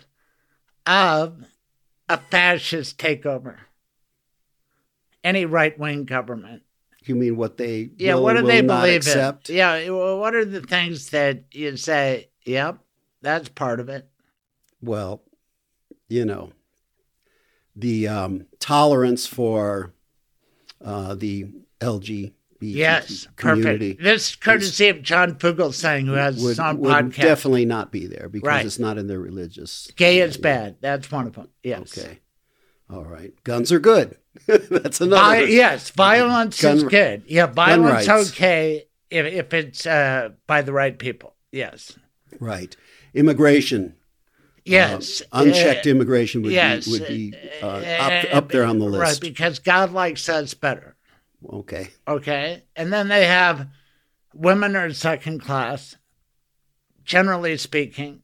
of 0.86 1.46
a 2.08 2.18
fascist 2.18 2.98
takeover? 2.98 3.58
Any 5.24 5.46
right 5.46 5.78
wing 5.78 6.06
government. 6.06 6.64
you 7.04 7.16
mean 7.16 7.36
what 7.36 7.58
they 7.58 7.90
Yeah, 7.98 8.16
what 8.16 8.34
do 8.36 8.44
they 8.44 8.62
believe? 8.62 9.04
Yeah, 9.50 9.90
what 9.90 10.36
are 10.36 10.46
the 10.46 10.62
things 10.62 11.10
that 11.10 11.44
you 11.52 11.76
say, 11.78 12.30
yep, 12.46 12.80
that's 13.21 13.49
part 13.49 13.79
of 13.79 13.89
it? 13.89 14.08
well, 14.82 15.21
you 16.08 16.25
know, 16.25 16.51
the 17.75 18.08
um, 18.08 18.45
tolerance 18.60 19.27
for 19.27 19.93
uh, 20.84 21.13
the 21.15 21.45
LGBT 21.79 22.34
Yes, 22.62 23.27
community 23.38 23.93
perfect. 23.93 24.03
This 24.03 24.29
is 24.32 24.36
courtesy 24.36 24.89
of 24.89 25.01
John 25.01 25.36
Fugelsang, 25.36 26.05
who 26.08 26.13
has 26.13 26.41
would, 26.43 26.49
his 26.49 26.58
would 26.60 26.65
podcast. 26.82 27.21
definitely 27.21 27.65
not 27.65 27.89
be 27.91 28.05
there 28.08 28.27
because 28.27 28.47
Right. 28.47 28.65
it's 28.65 28.79
not 28.79 28.97
in 28.97 29.08
their 29.08 29.19
religious. 29.19 29.89
Gay 29.95 30.19
is 30.19 30.36
bad. 30.36 30.75
That's 30.82 31.10
one 31.12 31.27
of 31.27 31.36
them. 31.36 31.47
Yes. 31.63 31.97
Okay. 31.97 32.19
All 32.89 33.05
right. 33.05 33.32
Guns 33.45 33.71
are 33.71 33.79
good. 33.79 34.17
That's 34.47 34.99
another. 34.99 35.45
Vi- 35.45 35.51
yes, 35.53 35.89
violence 35.91 36.62
Gun- 36.62 36.77
is 36.77 36.84
good. 36.84 37.23
Yeah, 37.27 37.45
violence 37.45 38.10
okay 38.10 38.88
if, 39.10 39.25
if 39.25 39.53
it's 39.53 39.86
uh, 39.86 40.29
by 40.47 40.62
the 40.62 40.73
right 40.73 40.97
people. 40.97 41.36
Yes. 41.51 41.97
Right. 42.39 42.75
Immigration. 43.13 43.95
Yes. 44.65 45.22
Uh, 45.32 45.43
unchecked 45.45 45.88
Uh, 45.88 45.89
immigration 45.89 46.41
would 46.43 46.52
yes. 46.52 46.86
be 46.86 46.91
would 46.91 47.08
be 47.08 47.34
uh, 47.62 47.65
Uh, 47.65 47.69
up, 48.02 48.36
up 48.36 48.52
there 48.52 48.63
on 48.63 48.80
the 48.80 48.86
list, 48.86 49.02
Right, 49.02 49.19
because 49.22 49.60
God 49.60 49.91
likes 49.91 50.28
us 50.30 50.54
better. 50.54 50.95
Okay. 51.48 51.89
Okay. 52.08 52.63
And 52.76 52.91
then 52.91 53.08
they 53.08 53.26
have 53.26 53.67
women 54.34 54.76
are 54.76 54.93
second 54.93 55.39
class, 55.41 55.95
generally 57.04 57.58
speaking. 57.58 58.22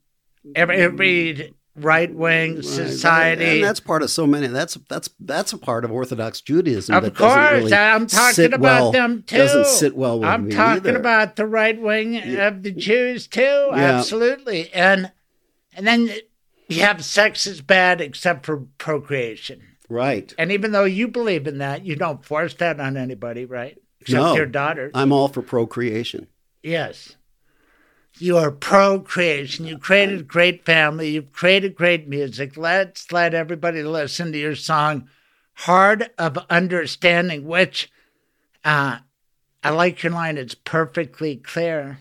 Every, 0.55 0.77
every 0.77 1.53
right 1.75 2.13
wing 2.13 2.61
society. 2.61 3.45
And 3.45 3.63
that's 3.63 3.79
part 3.79 4.01
of 4.01 4.09
so 4.09 4.25
many. 4.25 4.47
That's 4.47 4.75
that's 4.89 5.09
that's 5.19 5.53
a 5.53 5.57
part 5.57 5.83
of 5.85 5.91
Orthodox 5.91 6.41
Judaism. 6.41 6.95
Of 6.95 7.03
that 7.03 7.15
course, 7.15 7.51
really 7.51 7.73
I'm 7.73 8.07
talking 8.07 8.53
about 8.53 8.81
well- 8.81 8.91
them 8.91 9.23
too. 9.23 9.37
Doesn't 9.37 9.67
sit 9.67 9.95
well 9.95 10.19
with 10.19 10.29
I'm 10.29 10.47
me 10.47 10.51
talking 10.55 10.87
either. 10.91 10.99
about 10.99 11.35
the 11.35 11.45
right 11.45 11.79
wing 11.79 12.17
of 12.37 12.63
the 12.63 12.71
Jews 12.71 13.27
too. 13.27 13.41
Yeah. 13.41 13.97
Absolutely, 13.97 14.71
and 14.73 15.11
and 15.75 15.85
then 15.85 16.09
you 16.67 16.81
have 16.81 17.03
sex 17.03 17.45
is 17.45 17.61
bad 17.61 18.01
except 18.01 18.45
for 18.45 18.65
procreation. 18.77 19.61
right. 19.89 20.33
And 20.37 20.51
even 20.51 20.71
though 20.71 20.85
you 20.85 21.07
believe 21.07 21.45
in 21.47 21.59
that, 21.59 21.85
you 21.85 21.95
don't 21.95 22.25
force 22.25 22.53
that 22.55 22.79
on 22.79 22.97
anybody, 22.97 23.45
right? 23.45 23.77
Except 24.01 24.21
no, 24.21 24.35
your 24.35 24.45
daughter. 24.45 24.89
I'm 24.93 25.11
all 25.11 25.27
for 25.27 25.41
procreation. 25.41 26.27
Yes 26.63 27.15
you 28.17 28.37
are 28.37 28.51
pro 28.51 28.99
creation. 28.99 29.65
You 29.65 29.77
created 29.77 30.27
great 30.27 30.65
family. 30.65 31.09
You've 31.09 31.31
created 31.31 31.75
great 31.75 32.07
music. 32.07 32.57
Let's 32.57 33.11
let 33.11 33.33
everybody 33.33 33.83
listen 33.83 34.31
to 34.31 34.37
your 34.37 34.55
song, 34.55 35.09
Hard 35.53 36.09
of 36.17 36.37
Understanding, 36.49 37.45
which 37.45 37.91
uh, 38.63 38.99
I 39.63 39.69
like 39.69 40.03
your 40.03 40.13
line. 40.13 40.37
It's 40.37 40.55
perfectly 40.55 41.35
clear. 41.35 41.99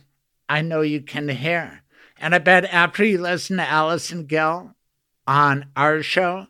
I 0.49 0.63
know 0.63 0.83
you 0.83 1.01
can 1.01 1.29
hear. 1.29 1.83
And 2.19 2.35
I 2.35 2.39
bet 2.39 2.65
after 2.67 3.05
you 3.05 3.21
listen 3.21 3.57
to 3.57 3.69
Allison 3.69 4.27
Gill 4.27 4.75
on 5.27 5.67
our 5.77 6.03
show, 6.03 6.47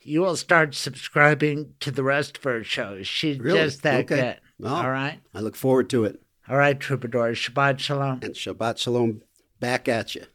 you 0.00 0.20
will 0.20 0.36
start 0.36 0.74
subscribing 0.74 1.74
to 1.80 1.90
the 1.90 2.02
rest 2.02 2.38
of 2.38 2.44
her 2.44 2.64
shows. 2.64 3.06
She's 3.06 3.38
really? 3.38 3.58
just 3.58 3.82
that 3.82 4.04
okay. 4.04 4.16
good. 4.16 4.40
Well, 4.58 4.74
All 4.74 4.90
right. 4.90 5.20
I 5.34 5.40
look 5.40 5.56
forward 5.56 5.90
to 5.90 6.04
it. 6.04 6.22
All 6.48 6.56
right, 6.56 6.78
troubadours. 6.78 7.38
Shabbat 7.38 7.78
shalom. 7.80 8.20
And 8.22 8.34
Shabbat 8.34 8.78
shalom 8.78 9.22
back 9.58 9.88
at 9.88 10.14
you. 10.14 10.26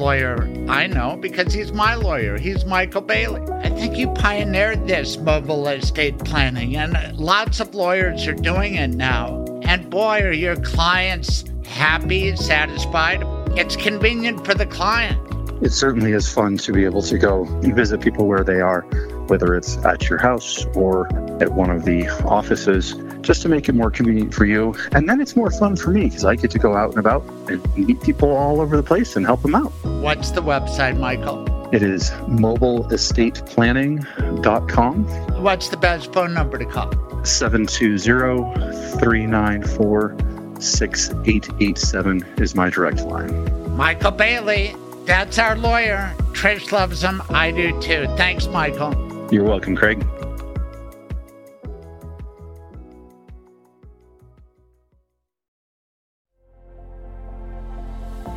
Lawyer 0.00 0.42
I 0.68 0.86
know 0.86 1.16
because 1.16 1.52
he's 1.52 1.72
my 1.72 1.94
lawyer. 1.94 2.38
He's 2.38 2.64
Michael 2.64 3.02
Bailey. 3.02 3.42
I 3.52 3.68
think 3.70 3.96
you 3.96 4.08
pioneered 4.14 4.86
this 4.86 5.18
mobile 5.18 5.68
estate 5.68 6.18
planning, 6.18 6.76
and 6.76 6.96
lots 7.16 7.60
of 7.60 7.74
lawyers 7.74 8.26
are 8.26 8.34
doing 8.34 8.74
it 8.74 8.88
now. 8.88 9.44
And 9.62 9.90
boy, 9.90 10.22
are 10.22 10.32
your 10.32 10.56
clients 10.56 11.44
happy, 11.70 12.28
and 12.28 12.38
satisfied. 12.38 13.22
It's 13.56 13.76
convenient 13.76 14.44
for 14.44 14.54
the 14.54 14.66
client. 14.66 15.18
It 15.62 15.70
certainly 15.70 16.12
is 16.12 16.30
fun 16.32 16.56
to 16.58 16.72
be 16.72 16.84
able 16.84 17.02
to 17.02 17.18
go 17.18 17.44
and 17.44 17.74
visit 17.74 18.00
people 18.00 18.26
where 18.26 18.44
they 18.44 18.60
are, 18.60 18.82
whether 19.28 19.54
it's 19.54 19.76
at 19.84 20.08
your 20.08 20.18
house 20.18 20.64
or 20.74 21.06
at 21.42 21.52
one 21.52 21.70
of 21.70 21.84
the 21.84 22.08
offices, 22.24 22.94
just 23.20 23.42
to 23.42 23.48
make 23.48 23.68
it 23.68 23.74
more 23.74 23.90
convenient 23.90 24.34
for 24.34 24.46
you. 24.46 24.74
And 24.92 25.08
then 25.08 25.20
it's 25.20 25.36
more 25.36 25.50
fun 25.50 25.76
for 25.76 25.90
me 25.90 26.04
because 26.04 26.24
I 26.24 26.34
get 26.34 26.50
to 26.52 26.58
go 26.58 26.76
out 26.76 26.90
and 26.90 26.98
about 26.98 27.22
and 27.48 27.76
meet 27.76 28.02
people 28.02 28.30
all 28.30 28.60
over 28.60 28.76
the 28.76 28.82
place 28.82 29.16
and 29.16 29.24
help 29.26 29.42
them 29.42 29.54
out. 29.54 29.72
What's 30.00 30.30
the 30.30 30.42
website, 30.42 30.98
Michael? 30.98 31.44
It 31.74 31.82
is 31.82 32.08
mobileestateplanning.com. 32.26 35.04
What's 35.42 35.68
the 35.68 35.76
best 35.76 36.10
phone 36.14 36.32
number 36.32 36.56
to 36.56 36.64
call? 36.64 36.90
720 37.22 38.98
394 38.98 40.16
6887 40.58 42.24
is 42.38 42.54
my 42.54 42.70
direct 42.70 43.02
line. 43.02 43.76
Michael 43.76 44.12
Bailey, 44.12 44.74
that's 45.04 45.38
our 45.38 45.54
lawyer. 45.56 46.14
Trish 46.32 46.72
loves 46.72 47.02
him. 47.02 47.20
I 47.28 47.50
do 47.50 47.78
too. 47.82 48.06
Thanks, 48.16 48.46
Michael. 48.46 48.94
You're 49.30 49.44
welcome, 49.44 49.76
Craig. 49.76 50.02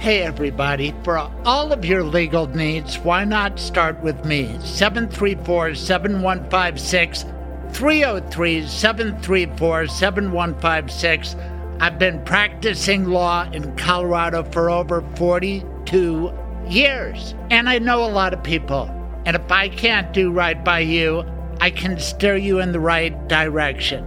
Hey, 0.03 0.21
everybody. 0.21 0.93
For 1.05 1.17
all 1.17 1.71
of 1.71 1.85
your 1.85 2.03
legal 2.03 2.47
needs, 2.47 2.99
why 2.99 3.23
not 3.23 3.57
start 3.57 3.97
with 4.01 4.25
me? 4.25 4.53
734 4.59 5.75
7156 5.75 7.23
303 7.71 8.67
734 8.67 9.87
7156. 9.87 11.37
I've 11.79 11.97
been 11.97 12.21
practicing 12.25 13.05
law 13.05 13.49
in 13.53 13.77
Colorado 13.77 14.43
for 14.43 14.69
over 14.69 15.05
42 15.15 16.33
years, 16.67 17.33
and 17.49 17.69
I 17.69 17.79
know 17.79 18.03
a 18.03 18.11
lot 18.11 18.33
of 18.33 18.43
people. 18.43 18.89
And 19.25 19.37
if 19.37 19.49
I 19.53 19.69
can't 19.69 20.11
do 20.11 20.33
right 20.33 20.61
by 20.65 20.79
you, 20.79 21.23
I 21.61 21.69
can 21.69 21.97
steer 21.97 22.35
you 22.35 22.59
in 22.59 22.73
the 22.73 22.79
right 22.81 23.29
direction. 23.29 24.05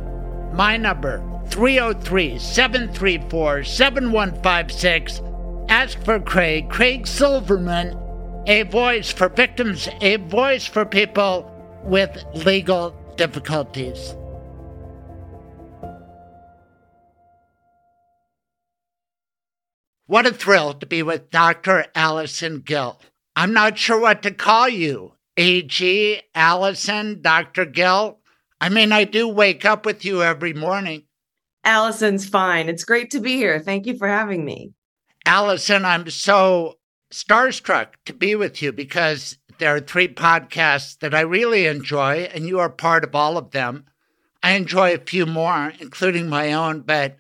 My 0.52 0.76
number 0.76 1.22
303 1.48 2.38
734 2.38 3.64
7156. 3.64 5.22
Ask 5.68 5.98
for 6.04 6.20
Craig, 6.20 6.70
Craig 6.70 7.08
Silverman, 7.08 7.98
a 8.46 8.62
voice 8.62 9.10
for 9.10 9.28
victims, 9.28 9.88
a 10.00 10.16
voice 10.16 10.64
for 10.64 10.84
people 10.84 11.50
with 11.82 12.24
legal 12.34 12.94
difficulties. 13.16 14.14
What 20.06 20.24
a 20.24 20.32
thrill 20.32 20.74
to 20.74 20.86
be 20.86 21.02
with 21.02 21.30
Dr. 21.30 21.86
Allison 21.96 22.60
Gill. 22.60 23.00
I'm 23.34 23.52
not 23.52 23.76
sure 23.76 23.98
what 23.98 24.22
to 24.22 24.30
call 24.30 24.68
you. 24.68 25.14
AG, 25.36 26.22
Allison, 26.34 27.20
Dr. 27.20 27.64
Gill. 27.64 28.20
I 28.60 28.68
mean, 28.68 28.92
I 28.92 29.02
do 29.02 29.26
wake 29.26 29.64
up 29.64 29.84
with 29.84 30.04
you 30.04 30.22
every 30.22 30.52
morning. 30.52 31.06
Allison's 31.64 32.28
fine. 32.28 32.68
It's 32.68 32.84
great 32.84 33.10
to 33.10 33.20
be 33.20 33.34
here. 33.34 33.58
Thank 33.58 33.86
you 33.86 33.98
for 33.98 34.06
having 34.06 34.44
me. 34.44 34.72
Allison, 35.26 35.84
I'm 35.84 36.08
so 36.08 36.78
starstruck 37.12 37.94
to 38.04 38.12
be 38.12 38.36
with 38.36 38.62
you 38.62 38.72
because 38.72 39.38
there 39.58 39.74
are 39.74 39.80
three 39.80 40.06
podcasts 40.06 40.96
that 41.00 41.16
I 41.16 41.22
really 41.22 41.66
enjoy, 41.66 42.30
and 42.32 42.46
you 42.46 42.60
are 42.60 42.70
part 42.70 43.02
of 43.02 43.12
all 43.16 43.36
of 43.36 43.50
them. 43.50 43.86
I 44.40 44.52
enjoy 44.52 44.94
a 44.94 44.98
few 44.98 45.26
more, 45.26 45.72
including 45.80 46.28
my 46.28 46.52
own, 46.52 46.82
but 46.82 47.16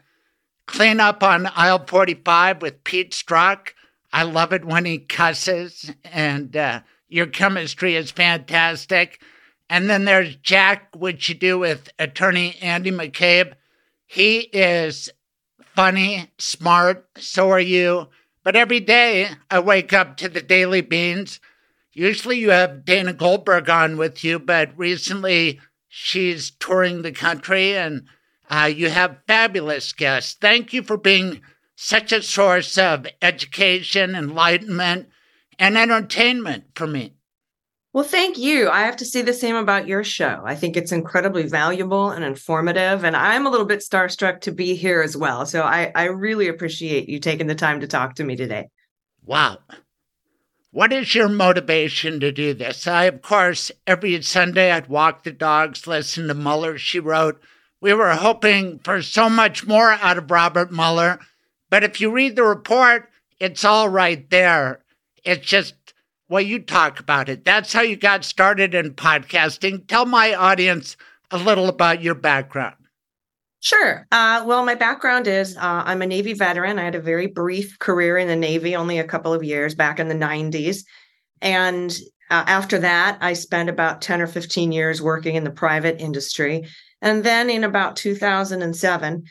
Clean 0.66 1.00
Up 1.00 1.24
on 1.24 1.46
Aisle 1.46 1.84
45 1.84 2.62
with 2.62 2.84
Pete 2.84 3.10
Strzok. 3.10 3.70
I 4.12 4.22
love 4.22 4.52
it 4.52 4.64
when 4.64 4.84
he 4.84 5.00
cusses, 5.00 5.92
and 6.04 6.56
uh, 6.56 6.82
your 7.08 7.26
chemistry 7.26 7.96
is 7.96 8.12
fantastic. 8.12 9.20
And 9.68 9.90
then 9.90 10.04
there's 10.04 10.36
Jack, 10.36 10.94
which 10.94 11.28
you 11.28 11.34
do 11.34 11.58
with 11.58 11.90
attorney 11.98 12.56
Andy 12.62 12.92
McCabe. 12.92 13.54
He 14.06 14.38
is 14.38 15.10
funny, 15.76 16.30
smart, 16.38 17.06
so 17.18 17.50
are 17.50 17.60
you. 17.60 18.08
But 18.42 18.56
every 18.56 18.80
day 18.80 19.28
I 19.50 19.60
wake 19.60 19.92
up 19.92 20.16
to 20.16 20.28
the 20.28 20.40
Daily 20.40 20.80
Beans. 20.80 21.38
Usually 21.92 22.38
you 22.38 22.50
have 22.50 22.84
Dana 22.84 23.12
Goldberg 23.12 23.68
on 23.68 23.96
with 23.96 24.24
you, 24.24 24.38
but 24.38 24.76
recently 24.76 25.60
she's 25.88 26.50
touring 26.50 27.02
the 27.02 27.12
country 27.12 27.76
and 27.76 28.06
uh, 28.48 28.70
you 28.74 28.88
have 28.88 29.18
fabulous 29.26 29.92
guests. 29.92 30.36
Thank 30.40 30.72
you 30.72 30.82
for 30.82 30.96
being 30.96 31.42
such 31.74 32.12
a 32.12 32.22
source 32.22 32.78
of 32.78 33.06
education, 33.20 34.14
enlightenment, 34.14 35.08
and 35.58 35.76
entertainment 35.76 36.64
for 36.74 36.86
me. 36.86 37.15
Well, 37.96 38.04
thank 38.04 38.36
you. 38.36 38.68
I 38.68 38.82
have 38.82 38.96
to 38.96 39.06
say 39.06 39.22
the 39.22 39.32
same 39.32 39.56
about 39.56 39.88
your 39.88 40.04
show. 40.04 40.42
I 40.44 40.54
think 40.54 40.76
it's 40.76 40.92
incredibly 40.92 41.44
valuable 41.44 42.10
and 42.10 42.22
informative, 42.22 43.04
and 43.04 43.16
I'm 43.16 43.46
a 43.46 43.50
little 43.50 43.64
bit 43.64 43.78
starstruck 43.78 44.42
to 44.42 44.52
be 44.52 44.74
here 44.74 45.00
as 45.00 45.16
well. 45.16 45.46
So 45.46 45.62
I, 45.62 45.92
I 45.94 46.04
really 46.08 46.48
appreciate 46.48 47.08
you 47.08 47.18
taking 47.18 47.46
the 47.46 47.54
time 47.54 47.80
to 47.80 47.86
talk 47.86 48.16
to 48.16 48.24
me 48.24 48.36
today. 48.36 48.68
Wow. 49.24 49.60
What 50.72 50.92
is 50.92 51.14
your 51.14 51.30
motivation 51.30 52.20
to 52.20 52.30
do 52.30 52.52
this? 52.52 52.86
I, 52.86 53.04
of 53.04 53.22
course, 53.22 53.72
every 53.86 54.20
Sunday 54.20 54.72
I'd 54.72 54.88
walk 54.88 55.22
the 55.22 55.32
dogs, 55.32 55.86
listen 55.86 56.28
to 56.28 56.34
Mueller, 56.34 56.76
she 56.76 57.00
wrote. 57.00 57.40
We 57.80 57.94
were 57.94 58.12
hoping 58.12 58.78
for 58.80 59.00
so 59.00 59.30
much 59.30 59.66
more 59.66 59.92
out 59.92 60.18
of 60.18 60.30
Robert 60.30 60.70
Mueller, 60.70 61.18
but 61.70 61.82
if 61.82 61.98
you 62.02 62.12
read 62.12 62.36
the 62.36 62.42
report, 62.42 63.08
it's 63.40 63.64
all 63.64 63.88
right 63.88 64.28
there. 64.28 64.84
It's 65.24 65.46
just 65.46 65.85
well, 66.28 66.42
you 66.42 66.58
talk 66.58 66.98
about 67.00 67.28
it. 67.28 67.44
That's 67.44 67.72
how 67.72 67.82
you 67.82 67.96
got 67.96 68.24
started 68.24 68.74
in 68.74 68.94
podcasting. 68.94 69.86
Tell 69.86 70.06
my 70.06 70.34
audience 70.34 70.96
a 71.30 71.38
little 71.38 71.68
about 71.68 72.02
your 72.02 72.14
background. 72.14 72.76
Sure. 73.60 74.06
Uh, 74.12 74.44
well, 74.46 74.64
my 74.64 74.74
background 74.74 75.26
is 75.26 75.56
uh, 75.56 75.82
I'm 75.84 76.02
a 76.02 76.06
Navy 76.06 76.34
veteran. 76.34 76.78
I 76.78 76.84
had 76.84 76.94
a 76.94 77.00
very 77.00 77.26
brief 77.26 77.78
career 77.78 78.18
in 78.18 78.28
the 78.28 78.36
Navy, 78.36 78.76
only 78.76 78.98
a 78.98 79.04
couple 79.04 79.32
of 79.32 79.42
years 79.42 79.74
back 79.74 79.98
in 79.98 80.08
the 80.08 80.14
90s. 80.14 80.84
And 81.40 81.90
uh, 82.30 82.44
after 82.46 82.78
that, 82.78 83.18
I 83.20 83.32
spent 83.32 83.68
about 83.68 84.02
10 84.02 84.20
or 84.20 84.26
15 84.26 84.72
years 84.72 85.02
working 85.02 85.36
in 85.36 85.44
the 85.44 85.50
private 85.50 86.00
industry. 86.00 86.66
And 87.02 87.24
then 87.24 87.50
in 87.50 87.64
about 87.64 87.96
2007, 87.96 89.24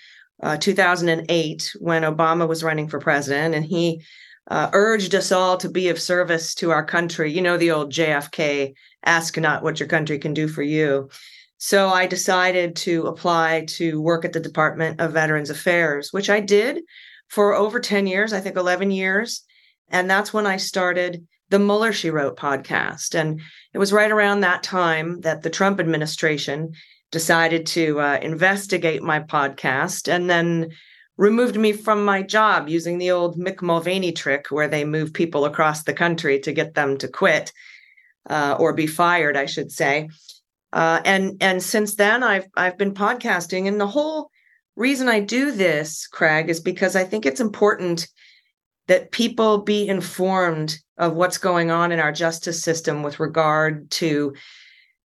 uh, 0.43 0.57
2008, 0.57 1.75
when 1.79 2.03
Obama 2.03 2.47
was 2.47 2.63
running 2.63 2.87
for 2.87 2.99
president, 2.99 3.55
and 3.55 3.65
he 3.65 4.01
uh, 4.47 4.69
urged 4.73 5.15
us 5.15 5.31
all 5.31 5.57
to 5.57 5.69
be 5.69 5.89
of 5.89 5.99
service 5.99 6.53
to 6.55 6.71
our 6.71 6.85
country. 6.85 7.31
You 7.31 7.41
know, 7.41 7.57
the 7.57 7.71
old 7.71 7.91
JFK 7.91 8.73
ask 9.03 9.37
not 9.37 9.63
what 9.63 9.79
your 9.79 9.89
country 9.89 10.19
can 10.19 10.33
do 10.33 10.47
for 10.47 10.61
you. 10.61 11.09
So 11.57 11.89
I 11.89 12.05
decided 12.05 12.75
to 12.77 13.07
apply 13.07 13.65
to 13.69 14.01
work 14.01 14.25
at 14.25 14.33
the 14.33 14.39
Department 14.39 14.99
of 14.99 15.13
Veterans 15.13 15.49
Affairs, 15.49 16.11
which 16.11 16.29
I 16.29 16.39
did 16.39 16.83
for 17.29 17.55
over 17.55 17.79
10 17.79 18.07
years, 18.07 18.33
I 18.33 18.39
think 18.39 18.55
11 18.55 18.91
years. 18.91 19.43
And 19.89 20.09
that's 20.09 20.33
when 20.33 20.45
I 20.45 20.57
started 20.57 21.25
the 21.49 21.59
Mueller 21.59 21.93
She 21.93 22.09
Wrote 22.09 22.37
podcast. 22.37 23.15
And 23.15 23.41
it 23.73 23.77
was 23.77 23.93
right 23.93 24.11
around 24.11 24.41
that 24.41 24.63
time 24.63 25.21
that 25.21 25.43
the 25.43 25.49
Trump 25.49 25.79
administration 25.79 26.73
decided 27.11 27.65
to 27.67 27.99
uh, 27.99 28.19
investigate 28.21 29.01
my 29.01 29.19
podcast 29.19 30.11
and 30.11 30.29
then 30.29 30.71
removed 31.17 31.55
me 31.55 31.71
from 31.71 32.03
my 32.03 32.21
job 32.21 32.67
using 32.67 32.97
the 32.97 33.11
old 33.11 33.37
Mick 33.37 33.61
Mulvaney 33.61 34.11
trick 34.11 34.47
where 34.49 34.67
they 34.67 34.83
move 34.83 35.13
people 35.13 35.45
across 35.45 35.83
the 35.83 35.93
country 35.93 36.39
to 36.41 36.51
get 36.51 36.73
them 36.73 36.97
to 36.97 37.07
quit 37.07 37.53
uh, 38.29 38.57
or 38.59 38.73
be 38.73 38.87
fired, 38.87 39.37
I 39.37 39.45
should 39.45 39.71
say. 39.71 40.09
Uh, 40.73 41.01
and 41.05 41.37
and 41.41 41.63
since 41.63 41.95
then, 41.95 42.21
I've 42.21 42.47
I've 42.55 42.77
been 42.77 42.93
podcasting, 42.93 43.67
and 43.67 43.79
the 43.79 43.87
whole 43.87 44.29
reason 44.75 45.07
I 45.07 45.21
do 45.21 45.51
this, 45.51 46.07
Craig, 46.07 46.49
is 46.49 46.59
because 46.59 46.97
I 46.97 47.05
think 47.05 47.25
it's 47.25 47.39
important 47.39 48.07
that 48.87 49.11
people 49.11 49.59
be 49.59 49.87
informed 49.87 50.77
of 50.97 51.15
what's 51.15 51.37
going 51.37 51.71
on 51.71 51.91
in 51.91 51.99
our 51.99 52.11
justice 52.11 52.61
system 52.61 53.03
with 53.03 53.19
regard 53.19 53.89
to 53.91 54.33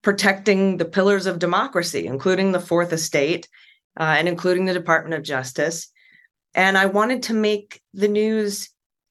protecting 0.03 0.79
the 0.79 0.85
pillars 0.85 1.27
of 1.27 1.39
democracy, 1.39 2.07
including 2.07 2.53
the 2.53 2.61
Fourth 2.61 2.93
Estate 2.93 3.49
uh, 3.99 4.15
and 4.19 4.29
including 4.29 4.65
the 4.65 4.73
Department 4.73 5.15
of 5.15 5.23
Justice. 5.23 5.91
And 6.59 6.77
I 6.77 6.87
wanted 6.87 7.23
to 7.23 7.35
make 7.35 7.81
the 7.95 8.09
news 8.09 8.69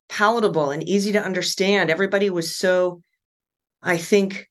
palatable 0.10 0.70
and 0.70 0.84
easy 0.84 1.14
to 1.14 1.24
understand. 1.24 1.90
Everybody 1.90 2.30
was 2.30 2.54
so, 2.54 3.02
I 3.82 3.96
think, 3.96 4.50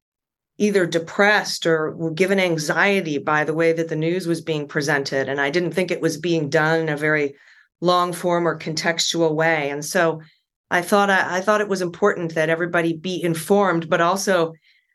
either 0.57 0.87
depressed 0.87 1.67
or 1.67 2.11
given 2.15 2.41
anxiety 2.41 3.19
by 3.19 3.45
the 3.45 3.53
way 3.53 3.75
that 3.75 3.91
the 3.91 3.97
news 3.97 4.27
was 4.27 4.41
being 4.41 4.67
presented. 4.67 5.29
And 5.29 5.43
I 5.43 5.51
didn't 5.51 5.73
think 5.73 5.91
it 5.91 6.01
was 6.01 6.17
being 6.17 6.49
done 6.49 6.81
in 6.81 6.89
a 6.89 6.97
very 6.97 7.35
long 7.83 8.15
form 8.15 8.49
or 8.49 8.59
contextual 8.59 9.35
way. 9.35 9.69
And 9.69 9.85
so 9.85 10.23
I 10.71 10.81
thought 10.81 11.11
I, 11.11 11.37
I 11.37 11.41
thought 11.43 11.61
it 11.61 11.69
was 11.69 11.83
important 11.83 12.35
that 12.35 12.49
everybody 12.49 12.95
be 12.95 13.23
informed, 13.23 13.91
but 13.91 14.01
also 14.01 14.55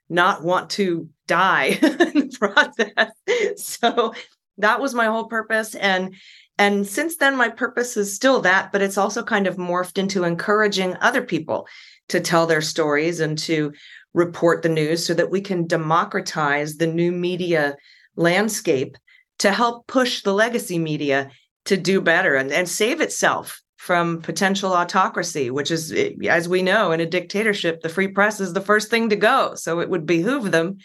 not 0.10 0.44
want 0.44 0.72
to 0.72 1.08
die 1.28 1.66
in 1.84 2.30
the 2.30 2.38
process. 2.40 3.12
So 3.58 4.14
that 4.58 4.80
was 4.80 4.94
my 4.94 5.06
whole 5.06 5.26
purpose. 5.26 5.76
And 5.76 6.16
and 6.62 6.86
since 6.86 7.18
then, 7.18 7.36
my 7.36 7.50
purpose 7.50 7.98
is 7.98 8.14
still 8.14 8.40
that, 8.42 8.72
but 8.72 8.84
it's 8.84 8.98
also 8.98 9.24
kind 9.24 9.48
of 9.48 9.58
morphed 9.58 9.98
into 9.98 10.26
encouraging 10.26 10.96
other 11.02 11.24
people 11.24 11.68
to 12.10 12.20
tell 12.20 12.46
their 12.46 12.62
stories 12.62 13.20
and 13.20 13.36
to 13.40 13.74
report 14.14 14.62
the 14.62 14.70
news 14.70 15.04
so 15.04 15.16
that 15.16 15.32
we 15.32 15.42
can 15.42 15.66
democratize 15.66 16.76
the 16.76 16.86
new 16.86 17.12
media 17.12 17.76
landscape 18.16 18.96
to 19.40 19.52
help 19.52 19.88
push 19.88 20.22
the 20.22 20.36
legacy 20.36 20.78
media 20.78 21.32
to 21.66 21.78
do 21.78 22.00
better 22.00 22.36
and, 22.36 22.52
and 22.52 22.70
save 22.70 23.02
itself 23.02 23.60
from 23.78 24.22
potential 24.22 24.72
autocracy, 24.72 25.50
which 25.50 25.72
is, 25.72 25.92
as 26.30 26.48
we 26.48 26.62
know, 26.62 26.92
in 26.92 27.00
a 27.00 27.08
dictatorship, 27.08 27.82
the 27.82 27.90
free 27.90 28.10
press 28.10 28.40
is 28.40 28.54
the 28.54 28.62
first 28.62 28.92
thing 28.92 29.10
to 29.10 29.16
go. 29.16 29.56
So 29.56 29.80
it 29.80 29.90
would 29.90 30.06
behoove 30.06 30.52
them 30.52 30.78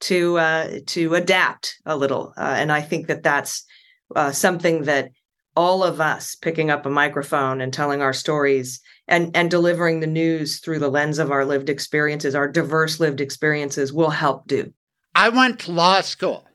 to 0.00 0.36
uh, 0.36 0.80
to 0.88 1.14
adapt 1.14 1.76
a 1.86 1.96
little, 1.96 2.34
uh, 2.36 2.56
and 2.58 2.70
I 2.70 2.82
think 2.82 3.06
that 3.06 3.22
that's 3.22 3.64
uh, 4.14 4.32
something 4.32 4.84
that 4.84 5.10
all 5.56 5.82
of 5.82 6.00
us 6.00 6.34
picking 6.34 6.70
up 6.70 6.84
a 6.84 6.90
microphone 6.90 7.60
and 7.60 7.72
telling 7.72 8.02
our 8.02 8.12
stories 8.12 8.80
and 9.08 9.34
and 9.34 9.50
delivering 9.50 10.00
the 10.00 10.06
news 10.06 10.58
through 10.58 10.78
the 10.78 10.90
lens 10.90 11.18
of 11.18 11.30
our 11.30 11.44
lived 11.44 11.70
experiences, 11.70 12.34
our 12.34 12.48
diverse 12.48 13.00
lived 13.00 13.20
experiences, 13.20 13.92
will 13.92 14.10
help 14.10 14.46
do. 14.46 14.72
I 15.14 15.30
went 15.30 15.60
to 15.60 15.72
law 15.72 16.02
school, 16.02 16.46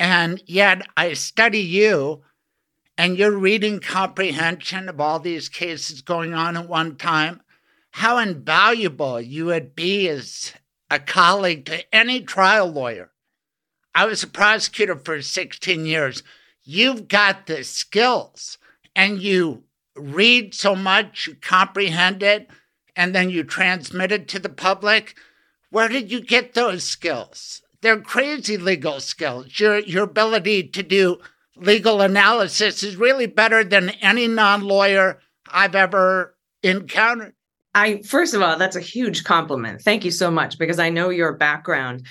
and 0.00 0.42
yet 0.46 0.82
I 0.96 1.12
study 1.12 1.60
you 1.60 2.22
and 2.96 3.16
your 3.16 3.36
reading 3.36 3.80
comprehension 3.80 4.88
of 4.88 5.00
all 5.00 5.20
these 5.20 5.48
cases 5.48 6.02
going 6.02 6.34
on 6.34 6.56
at 6.56 6.68
one 6.68 6.96
time, 6.96 7.40
how 7.92 8.18
invaluable 8.18 9.20
you 9.20 9.46
would 9.46 9.74
be 9.74 10.08
as 10.08 10.52
a 10.90 10.98
colleague 10.98 11.66
to 11.66 11.94
any 11.94 12.22
trial 12.22 12.66
lawyer. 12.66 13.12
I 13.94 14.06
was 14.06 14.22
a 14.22 14.28
prosecutor 14.28 14.96
for 14.96 15.22
16 15.22 15.86
years. 15.86 16.22
You've 16.70 17.08
got 17.08 17.46
the 17.46 17.64
skills 17.64 18.58
and 18.94 19.22
you 19.22 19.62
read 19.96 20.52
so 20.52 20.76
much, 20.76 21.26
you 21.26 21.34
comprehend 21.34 22.22
it, 22.22 22.50
and 22.94 23.14
then 23.14 23.30
you 23.30 23.42
transmit 23.42 24.12
it 24.12 24.28
to 24.28 24.38
the 24.38 24.50
public. 24.50 25.16
Where 25.70 25.88
did 25.88 26.12
you 26.12 26.20
get 26.20 26.52
those 26.52 26.84
skills? 26.84 27.62
They're 27.80 28.02
crazy 28.02 28.58
legal 28.58 29.00
skills. 29.00 29.58
Your, 29.58 29.78
your 29.78 30.04
ability 30.04 30.64
to 30.68 30.82
do 30.82 31.16
legal 31.56 32.02
analysis 32.02 32.82
is 32.82 32.96
really 32.96 33.26
better 33.26 33.64
than 33.64 33.88
any 34.02 34.28
non 34.28 34.60
lawyer 34.60 35.20
I've 35.50 35.74
ever 35.74 36.36
encountered. 36.62 37.32
I 37.74 38.02
first 38.02 38.34
of 38.34 38.42
all, 38.42 38.58
that's 38.58 38.76
a 38.76 38.80
huge 38.80 39.24
compliment. 39.24 39.80
Thank 39.80 40.04
you 40.04 40.10
so 40.10 40.30
much 40.30 40.58
because 40.58 40.78
I 40.78 40.90
know 40.90 41.08
your 41.08 41.32
background 41.32 42.04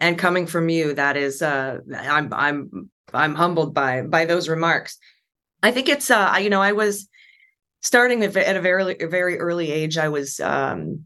and 0.00 0.18
coming 0.18 0.48
from 0.48 0.68
you, 0.68 0.92
that 0.94 1.16
is 1.16 1.40
uh 1.40 1.78
I'm 1.88 2.34
I'm 2.34 2.90
I'm 3.12 3.34
humbled 3.34 3.74
by 3.74 4.02
by 4.02 4.24
those 4.24 4.48
remarks. 4.48 4.98
I 5.62 5.70
think 5.70 5.88
it's 5.88 6.10
uh 6.10 6.36
you 6.40 6.50
know, 6.50 6.62
I 6.62 6.72
was 6.72 7.08
starting 7.80 8.22
at 8.22 8.36
a 8.36 8.60
very 8.60 8.94
very 9.00 9.38
early 9.38 9.70
age, 9.70 9.98
I 9.98 10.08
was 10.08 10.40
um 10.40 11.04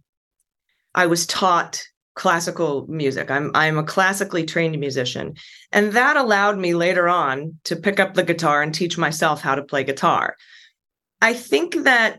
I 0.94 1.06
was 1.06 1.26
taught 1.26 1.82
classical 2.14 2.86
music. 2.88 3.30
I'm 3.30 3.50
I'm 3.54 3.78
a 3.78 3.84
classically 3.84 4.44
trained 4.44 4.78
musician. 4.80 5.34
And 5.70 5.92
that 5.92 6.16
allowed 6.16 6.58
me 6.58 6.74
later 6.74 7.08
on 7.08 7.58
to 7.64 7.76
pick 7.76 8.00
up 8.00 8.14
the 8.14 8.24
guitar 8.24 8.62
and 8.62 8.74
teach 8.74 8.98
myself 8.98 9.42
how 9.42 9.54
to 9.54 9.62
play 9.62 9.84
guitar. 9.84 10.36
I 11.20 11.34
think 11.34 11.84
that 11.84 12.18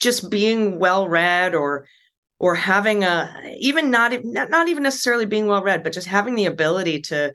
just 0.00 0.30
being 0.30 0.78
well 0.78 1.08
read 1.08 1.54
or 1.54 1.86
or 2.38 2.54
having 2.54 3.04
a 3.04 3.54
even 3.58 3.90
not 3.90 4.12
not 4.24 4.68
even 4.68 4.82
necessarily 4.82 5.26
being 5.26 5.46
well 5.46 5.62
read 5.62 5.82
but 5.82 5.92
just 5.92 6.06
having 6.06 6.34
the 6.34 6.46
ability 6.46 7.00
to 7.00 7.32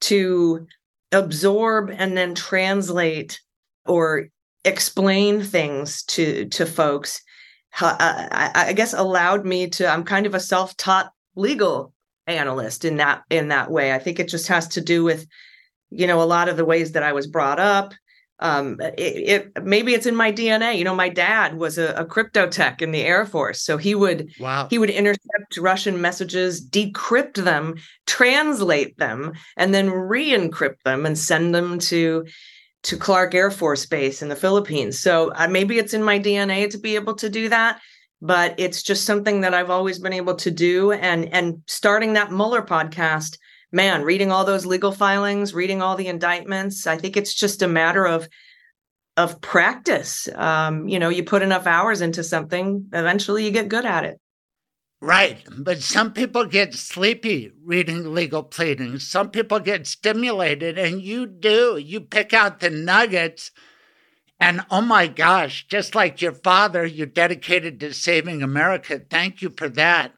to 0.00 0.66
absorb 1.12 1.90
and 1.90 2.16
then 2.16 2.34
translate 2.34 3.40
or 3.86 4.28
explain 4.64 5.42
things 5.42 6.02
to 6.04 6.46
to 6.46 6.66
folks. 6.66 7.22
Uh, 7.80 7.96
I, 8.00 8.50
I 8.54 8.72
guess 8.72 8.92
allowed 8.92 9.46
me 9.46 9.68
to 9.68 9.86
i'm 9.86 10.02
kind 10.02 10.26
of 10.26 10.34
a 10.34 10.40
self-taught 10.40 11.12
legal 11.36 11.94
analyst 12.26 12.84
in 12.84 12.96
that 12.96 13.22
in 13.30 13.48
that 13.48 13.70
way. 13.70 13.92
I 13.92 13.98
think 13.98 14.18
it 14.18 14.28
just 14.28 14.48
has 14.48 14.68
to 14.68 14.80
do 14.80 15.04
with 15.04 15.26
you 15.90 16.06
know 16.06 16.22
a 16.22 16.24
lot 16.24 16.48
of 16.48 16.56
the 16.56 16.64
ways 16.64 16.92
that 16.92 17.02
i 17.02 17.12
was 17.12 17.26
brought 17.26 17.58
up 17.58 17.94
um 18.40 18.76
it, 18.80 19.52
it 19.56 19.64
maybe 19.64 19.94
it's 19.94 20.06
in 20.06 20.16
my 20.16 20.32
dna 20.32 20.76
you 20.76 20.84
know 20.84 20.94
my 20.94 21.08
dad 21.08 21.56
was 21.56 21.78
a, 21.78 21.92
a 21.94 22.04
crypto 22.04 22.48
tech 22.48 22.82
in 22.82 22.90
the 22.90 23.02
air 23.02 23.24
force 23.24 23.62
so 23.62 23.76
he 23.76 23.94
would 23.94 24.30
wow 24.40 24.66
he 24.68 24.78
would 24.78 24.90
intercept 24.90 25.56
russian 25.58 26.00
messages 26.00 26.64
decrypt 26.64 27.42
them 27.44 27.74
translate 28.06 28.96
them 28.98 29.32
and 29.56 29.74
then 29.74 29.90
re-encrypt 29.90 30.82
them 30.84 31.06
and 31.06 31.18
send 31.18 31.54
them 31.54 31.78
to 31.78 32.24
to 32.82 32.96
Clark 32.96 33.34
Air 33.34 33.50
Force 33.50 33.86
Base 33.86 34.22
in 34.22 34.28
the 34.28 34.36
Philippines. 34.36 34.98
So 34.98 35.32
uh, 35.34 35.48
maybe 35.48 35.78
it's 35.78 35.94
in 35.94 36.02
my 36.02 36.18
DNA 36.18 36.70
to 36.70 36.78
be 36.78 36.94
able 36.94 37.14
to 37.16 37.28
do 37.28 37.48
that, 37.50 37.80
but 38.22 38.54
it's 38.58 38.82
just 38.82 39.04
something 39.04 39.42
that 39.42 39.54
I've 39.54 39.70
always 39.70 39.98
been 39.98 40.12
able 40.12 40.34
to 40.36 40.50
do. 40.50 40.92
And 40.92 41.32
and 41.32 41.62
starting 41.66 42.14
that 42.14 42.32
Mueller 42.32 42.62
podcast, 42.62 43.36
man, 43.72 44.02
reading 44.02 44.30
all 44.30 44.44
those 44.44 44.66
legal 44.66 44.92
filings, 44.92 45.54
reading 45.54 45.82
all 45.82 45.96
the 45.96 46.08
indictments, 46.08 46.86
I 46.86 46.96
think 46.96 47.16
it's 47.16 47.34
just 47.34 47.62
a 47.62 47.68
matter 47.68 48.06
of 48.06 48.28
of 49.16 49.40
practice. 49.40 50.28
Um, 50.34 50.88
you 50.88 50.98
know, 50.98 51.08
you 51.08 51.24
put 51.24 51.42
enough 51.42 51.66
hours 51.66 52.00
into 52.00 52.24
something, 52.24 52.86
eventually 52.92 53.44
you 53.44 53.50
get 53.50 53.68
good 53.68 53.84
at 53.84 54.04
it. 54.04 54.18
Right. 55.02 55.42
But 55.58 55.80
some 55.80 56.12
people 56.12 56.44
get 56.44 56.74
sleepy 56.74 57.52
reading 57.64 58.12
legal 58.14 58.42
pleadings. 58.42 59.06
Some 59.06 59.30
people 59.30 59.58
get 59.58 59.86
stimulated, 59.86 60.78
and 60.78 61.00
you 61.00 61.26
do. 61.26 61.78
You 61.78 62.02
pick 62.02 62.34
out 62.34 62.60
the 62.60 62.68
nuggets. 62.70 63.50
And 64.38 64.64
oh 64.70 64.82
my 64.82 65.06
gosh, 65.06 65.66
just 65.68 65.94
like 65.94 66.20
your 66.20 66.32
father, 66.32 66.84
you're 66.84 67.06
dedicated 67.06 67.80
to 67.80 67.94
saving 67.94 68.42
America. 68.42 68.98
Thank 68.98 69.42
you 69.42 69.52
for 69.56 69.68
that. 69.70 70.12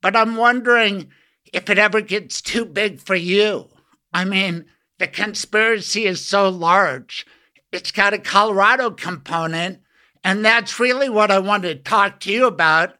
But 0.00 0.16
I'm 0.16 0.36
wondering 0.36 1.10
if 1.52 1.70
it 1.70 1.78
ever 1.78 2.00
gets 2.00 2.40
too 2.40 2.64
big 2.64 3.00
for 3.00 3.14
you. 3.14 3.68
I 4.12 4.24
mean, 4.24 4.66
the 4.98 5.06
conspiracy 5.06 6.06
is 6.06 6.24
so 6.24 6.48
large, 6.48 7.26
it's 7.72 7.92
got 7.92 8.14
a 8.14 8.18
Colorado 8.18 8.90
component. 8.90 9.80
And 10.24 10.44
that's 10.44 10.80
really 10.80 11.08
what 11.08 11.30
I 11.30 11.38
want 11.38 11.62
to 11.62 11.74
talk 11.74 12.20
to 12.20 12.32
you 12.32 12.46
about 12.46 12.98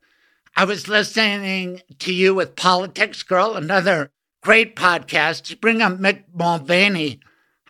I 0.58 0.64
was 0.64 0.88
listening 0.88 1.82
to 2.00 2.12
you 2.12 2.34
with 2.34 2.56
Politics 2.56 3.22
Girl, 3.22 3.54
another 3.54 4.10
great 4.42 4.74
podcast. 4.74 5.48
You 5.48 5.56
bring 5.56 5.80
up 5.80 6.00
Mick 6.00 6.24
Mulvaney. 6.34 7.20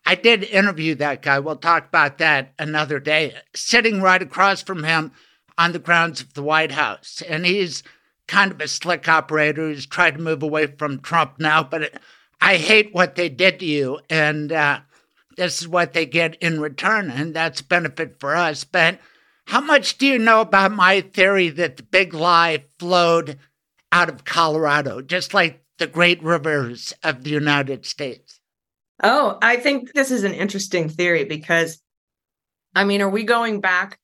I 0.07 0.15
did 0.15 0.43
interview 0.45 0.95
that 0.95 1.21
guy. 1.21 1.39
We'll 1.39 1.57
talk 1.57 1.89
about 1.89 2.17
that 2.17 2.55
another 2.59 2.99
day. 2.99 3.35
Sitting 3.55 4.01
right 4.01 4.23
across 4.23 4.63
from 4.63 4.85
him 4.85 5.13
on 5.59 5.73
the 5.73 5.79
grounds 5.79 6.23
of 6.23 6.33
the 6.33 6.43
White 6.43 6.73
House. 6.73 7.23
And 7.29 7.45
he's 7.45 7.83
kind 8.29 8.53
of 8.53 8.61
a 8.61 8.69
slick 8.69 9.09
operator 9.09 9.63
who's 9.63 9.87
tried 9.87 10.17
to 10.17 10.23
move 10.23 10.43
away 10.43 10.67
from 10.67 11.01
Trump 11.01 11.41
now, 11.41 11.65
but 11.65 12.01
I 12.41 12.57
hate 12.57 12.95
what 12.95 13.17
they 13.17 13.29
did 13.29 13.59
to 13.61 13.67
you. 13.67 13.99
And 14.09 14.53
uh, 14.53 14.81
this 15.37 15.61
is 15.61 15.67
what 15.67 15.93
they 15.95 16.07
get 16.07 16.37
in 16.37 16.61
return. 16.61 17.11
And 17.11 17.35
that's 17.35 17.63
benefit 17.63 18.21
for 18.21 18.37
us. 18.37 18.63
But 18.65 19.01
how 19.47 19.61
much 19.61 19.99
do 19.99 20.07
you 20.07 20.19
know 20.19 20.43
about 20.43 20.73
my 20.73 21.01
theory 21.01 21.49
that 21.49 21.79
the 21.79 21.83
big 21.83 22.15
lie 22.15 22.67
flowed 22.79 23.39
out 23.91 24.09
of 24.09 24.25
Colorado, 24.25 25.01
just 25.01 25.33
like 25.35 25.65
the 25.79 25.87
great 25.87 26.23
rivers 26.23 26.93
of 27.03 27.25
the 27.25 27.31
United 27.31 27.87
States? 27.87 28.41
Oh, 29.03 29.39
I 29.41 29.57
think 29.57 29.93
this 29.93 30.11
is 30.11 30.25
an 30.25 30.35
interesting 30.35 30.89
theory 30.89 31.25
because, 31.25 31.81
I 32.75 32.85
mean, 32.85 33.01
are 33.01 33.09
we 33.09 33.23
going 33.23 33.61
back? 33.61 33.99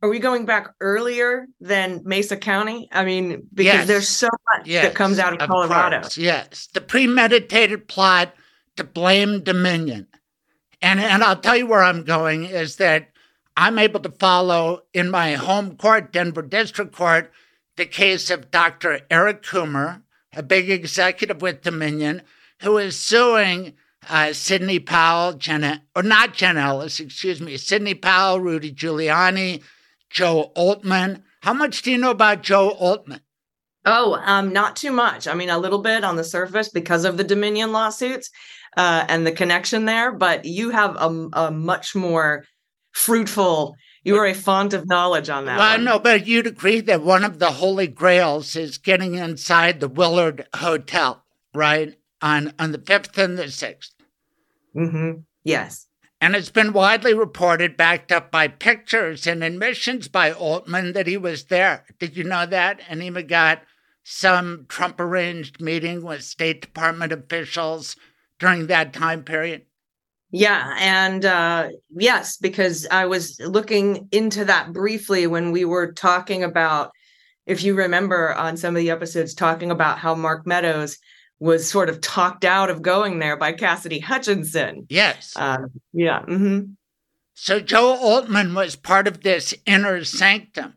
Are 0.00 0.08
we 0.08 0.20
going 0.20 0.44
back 0.44 0.74
earlier 0.80 1.46
than 1.60 2.02
Mesa 2.04 2.36
County? 2.36 2.88
I 2.92 3.04
mean, 3.04 3.48
because 3.52 3.64
yes. 3.64 3.86
there's 3.88 4.08
so 4.08 4.28
much 4.54 4.66
yes, 4.66 4.84
that 4.84 4.94
comes 4.94 5.18
out 5.18 5.32
of, 5.32 5.40
of 5.40 5.48
Colorado. 5.48 6.02
Course, 6.02 6.16
yes, 6.16 6.68
the 6.72 6.80
premeditated 6.80 7.88
plot 7.88 8.32
to 8.76 8.84
blame 8.84 9.42
Dominion, 9.42 10.06
and 10.80 11.00
and 11.00 11.24
I'll 11.24 11.40
tell 11.40 11.56
you 11.56 11.66
where 11.66 11.82
I'm 11.82 12.04
going 12.04 12.44
is 12.44 12.76
that 12.76 13.08
I'm 13.56 13.76
able 13.76 13.98
to 14.00 14.10
follow 14.10 14.82
in 14.94 15.10
my 15.10 15.32
home 15.32 15.76
court, 15.76 16.12
Denver 16.12 16.42
District 16.42 16.92
Court, 16.92 17.32
the 17.74 17.86
case 17.86 18.30
of 18.30 18.52
Dr. 18.52 19.00
Eric 19.10 19.42
Coomer, 19.42 20.02
a 20.32 20.44
big 20.44 20.70
executive 20.70 21.42
with 21.42 21.62
Dominion, 21.62 22.22
who 22.62 22.78
is 22.78 22.96
suing 22.96 23.74
uh, 24.08 24.32
Sidney 24.32 24.78
Powell, 24.78 25.32
Jenna, 25.32 25.82
or 25.96 26.04
not 26.04 26.34
Jen 26.34 26.56
Ellis, 26.56 27.00
excuse 27.00 27.40
me, 27.40 27.56
Sidney 27.56 27.94
Powell, 27.94 28.38
Rudy 28.38 28.72
Giuliani, 28.72 29.62
Joe 30.10 30.52
Oltmann. 30.56 31.22
How 31.42 31.52
much 31.52 31.82
do 31.82 31.90
you 31.90 31.98
know 31.98 32.10
about 32.10 32.42
Joe 32.42 32.76
Oltmann? 32.80 33.20
Oh, 33.84 34.20
um, 34.24 34.52
not 34.52 34.76
too 34.76 34.90
much. 34.90 35.26
I 35.26 35.34
mean, 35.34 35.50
a 35.50 35.58
little 35.58 35.78
bit 35.78 36.04
on 36.04 36.16
the 36.16 36.24
surface 36.24 36.68
because 36.68 37.04
of 37.04 37.16
the 37.16 37.24
Dominion 37.24 37.72
lawsuits 37.72 38.30
uh, 38.76 39.04
and 39.08 39.26
the 39.26 39.32
connection 39.32 39.84
there, 39.84 40.12
but 40.12 40.44
you 40.44 40.70
have 40.70 40.96
a, 40.96 41.28
a 41.32 41.50
much 41.50 41.94
more 41.94 42.44
fruitful. 42.92 43.76
You 44.04 44.16
are 44.16 44.26
a 44.26 44.34
font 44.34 44.74
of 44.74 44.88
knowledge 44.88 45.30
on 45.30 45.46
that. 45.46 45.58
Well, 45.58 45.76
one. 45.76 45.84
no, 45.84 45.98
but 45.98 46.26
you'd 46.26 46.46
agree 46.46 46.80
that 46.82 47.02
one 47.02 47.24
of 47.24 47.38
the 47.38 47.50
holy 47.52 47.86
grails 47.86 48.56
is 48.56 48.78
getting 48.78 49.14
inside 49.14 49.80
the 49.80 49.88
Willard 49.88 50.46
Hotel, 50.54 51.24
right? 51.54 51.94
On 52.20 52.52
on 52.58 52.72
the 52.72 52.78
fifth 52.78 53.16
and 53.16 53.38
the 53.38 53.44
6th 53.44 53.90
Mm-hmm. 54.76 55.20
Yes. 55.44 55.87
And 56.20 56.34
it's 56.34 56.50
been 56.50 56.72
widely 56.72 57.14
reported, 57.14 57.76
backed 57.76 58.10
up 58.10 58.30
by 58.32 58.48
pictures 58.48 59.26
and 59.26 59.44
admissions 59.44 60.08
by 60.08 60.32
Oltmann, 60.32 60.92
that 60.94 61.06
he 61.06 61.16
was 61.16 61.44
there. 61.44 61.84
Did 62.00 62.16
you 62.16 62.24
know 62.24 62.44
that? 62.46 62.80
And 62.88 63.00
he 63.00 63.06
even 63.06 63.26
got 63.28 63.62
some 64.02 64.66
Trump 64.68 64.98
arranged 64.98 65.60
meeting 65.60 66.02
with 66.02 66.24
State 66.24 66.60
Department 66.62 67.12
officials 67.12 67.94
during 68.38 68.66
that 68.66 68.92
time 68.92 69.22
period. 69.22 69.62
Yeah, 70.30 70.74
and 70.78 71.24
uh, 71.24 71.68
yes, 71.90 72.36
because 72.36 72.86
I 72.90 73.06
was 73.06 73.40
looking 73.40 74.08
into 74.12 74.44
that 74.44 74.72
briefly 74.72 75.26
when 75.26 75.52
we 75.52 75.64
were 75.64 75.92
talking 75.92 76.42
about, 76.42 76.90
if 77.46 77.62
you 77.62 77.74
remember 77.74 78.34
on 78.34 78.56
some 78.56 78.74
of 78.74 78.80
the 78.80 78.90
episodes, 78.90 79.34
talking 79.34 79.70
about 79.70 79.98
how 79.98 80.14
Mark 80.14 80.46
Meadows 80.46 80.98
was 81.40 81.68
sort 81.68 81.88
of 81.88 82.00
talked 82.00 82.44
out 82.44 82.70
of 82.70 82.82
going 82.82 83.18
there 83.18 83.36
by 83.36 83.52
Cassidy 83.52 84.00
Hutchinson. 84.00 84.86
Yes. 84.88 85.34
Um, 85.36 85.70
yeah. 85.92 86.20
Mm-hmm. 86.22 86.72
So 87.34 87.60
Joe 87.60 87.96
Oltmann 88.02 88.54
was 88.54 88.74
part 88.74 89.06
of 89.06 89.22
this 89.22 89.54
inner 89.64 90.02
sanctum. 90.02 90.74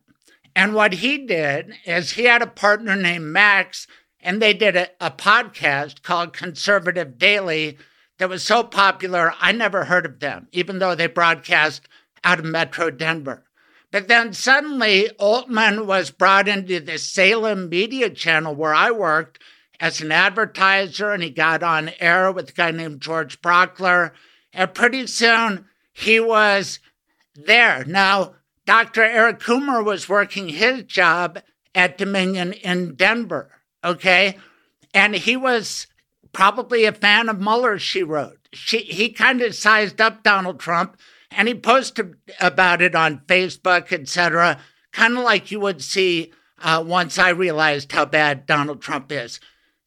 And 0.55 0.75
what 0.75 0.93
he 0.93 1.25
did 1.25 1.73
is 1.85 2.11
he 2.11 2.25
had 2.25 2.41
a 2.41 2.47
partner 2.47 2.95
named 2.95 3.25
Max, 3.25 3.87
and 4.19 4.41
they 4.41 4.53
did 4.53 4.75
a, 4.75 4.89
a 4.99 5.09
podcast 5.09 6.03
called 6.03 6.33
Conservative 6.33 7.17
Daily 7.17 7.77
that 8.19 8.29
was 8.29 8.43
so 8.43 8.61
popular, 8.63 9.33
I 9.39 9.51
never 9.51 9.85
heard 9.85 10.05
of 10.05 10.19
them, 10.19 10.47
even 10.51 10.77
though 10.77 10.93
they 10.93 11.07
broadcast 11.07 11.87
out 12.23 12.37
of 12.37 12.45
Metro 12.45 12.91
Denver. 12.91 13.43
But 13.91 14.07
then 14.07 14.33
suddenly, 14.33 15.09
Oltmann 15.19 15.87
was 15.87 16.11
brought 16.11 16.47
into 16.47 16.79
the 16.79 16.99
Salem 16.99 17.67
media 17.67 18.09
channel 18.11 18.53
where 18.53 18.75
I 18.75 18.91
worked 18.91 19.39
as 19.81 19.99
an 19.99 20.11
advertiser, 20.11 21.11
and 21.11 21.23
he 21.23 21.31
got 21.31 21.63
on 21.63 21.91
air 21.99 22.31
with 22.31 22.49
a 22.49 22.53
guy 22.53 22.69
named 22.69 23.01
George 23.01 23.41
Brauchler. 23.41 24.11
And 24.53 24.73
pretty 24.73 25.07
soon, 25.07 25.65
he 25.91 26.19
was 26.19 26.79
there. 27.35 27.83
Now, 27.85 28.35
Dr. 28.65 29.03
Eric 29.03 29.39
Coomer 29.39 29.83
was 29.83 30.07
working 30.07 30.49
his 30.49 30.83
job 30.83 31.39
at 31.73 31.97
Dominion 31.97 32.53
in 32.53 32.93
Denver, 32.93 33.49
okay? 33.83 34.37
And 34.93 35.15
he 35.15 35.35
was 35.35 35.87
probably 36.31 36.85
a 36.85 36.91
fan 36.91 37.27
of 37.27 37.41
Mueller, 37.41 37.79
she 37.79 38.03
wrote. 38.03 38.37
She, 38.53 38.79
he 38.79 39.09
kind 39.09 39.41
of 39.41 39.55
sized 39.55 39.99
up 39.99 40.21
Donald 40.21 40.59
Trump 40.59 40.95
and 41.31 41.47
he 41.47 41.55
posted 41.55 42.15
about 42.39 42.81
it 42.81 42.93
on 42.93 43.21
Facebook, 43.27 43.91
etc., 43.91 44.59
kind 44.91 45.17
of 45.17 45.23
like 45.23 45.49
you 45.49 45.59
would 45.61 45.81
see 45.81 46.33
uh, 46.61 46.83
once 46.85 47.17
I 47.17 47.29
realized 47.29 47.91
how 47.91 48.05
bad 48.05 48.45
Donald 48.45 48.81
Trump 48.81 49.11
is. 49.11 49.39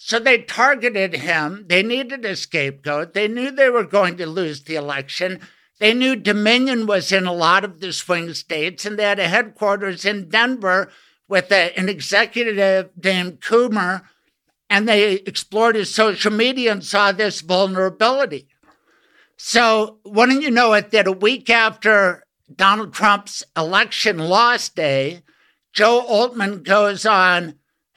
So 0.07 0.19
they 0.19 0.43
targeted 0.43 1.15
him. 1.15 1.65
They 1.67 1.83
needed 1.83 2.27
a 2.27 2.37
scapegoat. 2.37 3.15
They 3.15 3.27
knew 3.27 3.51
they 3.51 3.71
were 3.71 3.85
going 3.85 4.19
to 4.19 4.27
lose 4.27 4.63
the 4.63 4.75
election. 4.75 5.41
They 5.81 5.95
knew 5.95 6.15
Dominion 6.15 6.87
was 6.87 7.11
in 7.11 7.25
a 7.25 7.33
lot 7.33 7.65
of 7.65 7.81
the 7.81 7.91
swing 7.91 8.35
states, 8.35 8.85
and 8.85 8.99
they 8.99 9.05
had 9.05 9.19
a 9.19 9.29
headquarters 9.29 10.05
in 10.05 10.29
Denver 10.29 10.91
with 11.27 11.51
a, 11.51 11.75
an 11.79 11.89
executive 11.89 12.91
named 13.03 13.41
Coomer, 13.41 14.03
and 14.69 14.87
they 14.87 15.15
explored 15.15 15.75
his 15.75 15.95
social 15.95 16.31
media 16.31 16.73
and 16.73 16.85
saw 16.85 17.11
this 17.11 17.41
vulnerability. 17.41 18.49
So, 19.39 20.01
wouldn't 20.05 20.43
you 20.43 20.51
know 20.51 20.75
it, 20.75 20.91
that 20.91 21.07
a 21.07 21.13
week 21.13 21.49
after 21.49 22.27
Donald 22.55 22.93
Trump's 22.93 23.43
election 23.57 24.19
loss 24.19 24.69
day, 24.69 25.23
Joe 25.73 26.05
Oltmann 26.07 26.63
goes 26.63 27.07
on 27.07 27.55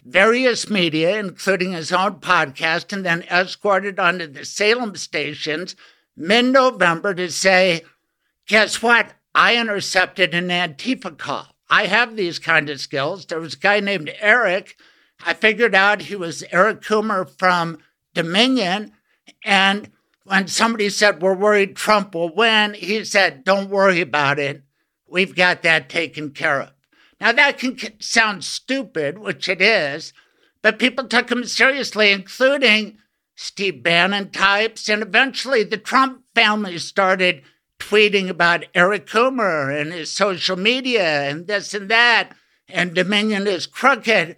various 0.07 0.69
media, 0.69 1.19
including 1.19 1.73
his 1.73 1.91
own 1.91 2.15
podcast, 2.15 2.93
and 2.93 3.05
then 3.05 3.23
escorted 3.23 3.99
onto 3.99 4.27
the 4.27 4.45
Salem 4.45 4.95
stations 4.95 5.75
mid 6.15 6.45
November 6.45 7.13
to 7.13 7.29
say, 7.29 7.83
Guess 8.47 8.81
what? 8.81 9.13
I 9.35 9.57
intercepted 9.57 10.33
an 10.33 10.47
Antifa 10.47 11.17
call. 11.17 11.55
I 11.69 11.87
have 11.87 12.15
these 12.15 12.39
kind 12.39 12.69
of 12.69 12.79
skills. 12.79 13.25
There 13.25 13.39
was 13.39 13.55
a 13.55 13.59
guy 13.59 13.81
named 13.81 14.13
Eric. 14.19 14.77
I 15.25 15.33
figured 15.33 15.75
out 15.75 16.03
he 16.03 16.15
was 16.15 16.43
Eric 16.51 16.81
Coomer 16.81 17.29
from 17.29 17.79
Dominion. 18.13 18.93
And 19.43 19.91
when 20.23 20.47
somebody 20.47 20.89
said, 20.89 21.21
We're 21.21 21.35
worried 21.35 21.75
Trump 21.75 22.15
will 22.15 22.33
win, 22.33 22.73
he 22.73 23.03
said, 23.03 23.43
Don't 23.43 23.69
worry 23.69 24.01
about 24.01 24.39
it. 24.39 24.63
We've 25.05 25.35
got 25.35 25.61
that 25.63 25.89
taken 25.89 26.31
care 26.31 26.61
of. 26.61 26.71
Now, 27.19 27.31
that 27.31 27.57
can 27.57 27.77
sound 27.99 28.43
stupid, 28.43 29.17
which 29.17 29.49
it 29.49 29.61
is, 29.61 30.13
but 30.61 30.79
people 30.79 31.07
took 31.07 31.31
him 31.31 31.45
seriously, 31.45 32.11
including 32.11 32.97
Steve 33.35 33.81
Bannon 33.81 34.29
types. 34.31 34.89
And 34.89 35.01
eventually, 35.01 35.63
the 35.63 35.77
Trump 35.77 36.23
family 36.35 36.77
started 36.77 37.43
tweeting 37.79 38.29
about 38.29 38.65
Eric 38.73 39.07
Coomer 39.07 39.79
and 39.79 39.93
his 39.93 40.11
social 40.11 40.57
media 40.57 41.29
and 41.29 41.47
this 41.47 41.73
and 41.73 41.89
that, 41.89 42.35
and 42.67 42.93
Dominion 42.93 43.47
is 43.47 43.67
crooked. 43.67 44.35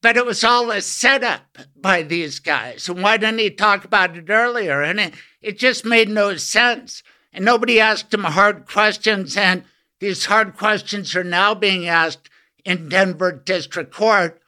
But 0.00 0.16
it 0.16 0.26
was 0.26 0.42
all 0.42 0.70
a 0.70 0.80
setup 0.80 1.58
by 1.76 2.02
these 2.02 2.40
guys. 2.40 2.88
And 2.88 3.02
why 3.02 3.16
didn't 3.16 3.38
he 3.38 3.50
talk 3.50 3.84
about 3.84 4.16
it 4.16 4.28
earlier? 4.28 4.82
And 4.82 4.98
it, 4.98 5.14
it 5.40 5.58
just 5.58 5.84
made 5.84 6.08
no 6.08 6.36
sense. 6.36 7.04
And 7.32 7.44
nobody 7.44 7.78
asked 7.78 8.12
him 8.12 8.24
hard 8.24 8.66
questions. 8.66 9.36
And 9.36 9.62
these 10.02 10.24
hard 10.24 10.56
questions 10.56 11.14
are 11.14 11.22
now 11.22 11.54
being 11.54 11.86
asked 11.86 12.28
in 12.64 12.88
Denver 12.88 13.30
District 13.30 13.94
Court, 13.94 14.42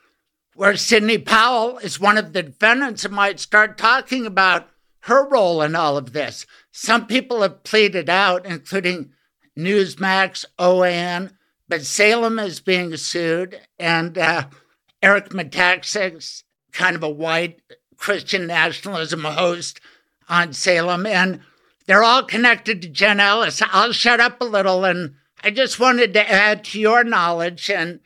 where 0.56 0.76
Sidney 0.76 1.16
Powell 1.16 1.78
is 1.78 2.00
one 2.00 2.18
of 2.18 2.32
the 2.32 2.42
defendants 2.42 3.04
and 3.04 3.14
might 3.14 3.38
start 3.38 3.78
talking 3.78 4.26
about 4.26 4.68
her 5.02 5.28
role 5.28 5.62
in 5.62 5.76
all 5.76 5.96
of 5.96 6.12
this. 6.12 6.44
Some 6.72 7.06
people 7.06 7.42
have 7.42 7.62
pleaded 7.62 8.10
out, 8.10 8.44
including 8.44 9.12
Newsmax, 9.56 10.44
OAN, 10.58 11.30
but 11.68 11.84
Salem 11.84 12.40
is 12.40 12.58
being 12.58 12.96
sued, 12.96 13.60
and 13.78 14.18
uh, 14.18 14.48
Eric 15.00 15.28
Metaxas, 15.28 16.42
kind 16.72 16.96
of 16.96 17.04
a 17.04 17.08
white 17.08 17.60
Christian 17.96 18.48
nationalism 18.48 19.22
host 19.22 19.80
on 20.28 20.52
Salem, 20.52 21.06
and 21.06 21.42
they're 21.86 22.02
all 22.02 22.24
connected 22.24 22.82
to 22.82 22.88
Jen 22.88 23.20
Ellis. 23.20 23.62
I'll 23.70 23.92
shut 23.92 24.18
up 24.18 24.40
a 24.40 24.44
little, 24.44 24.84
and 24.84 25.14
I 25.44 25.50
just 25.50 25.78
wanted 25.78 26.14
to 26.14 26.30
add 26.30 26.64
to 26.64 26.80
your 26.80 27.04
knowledge, 27.04 27.70
and 27.70 28.00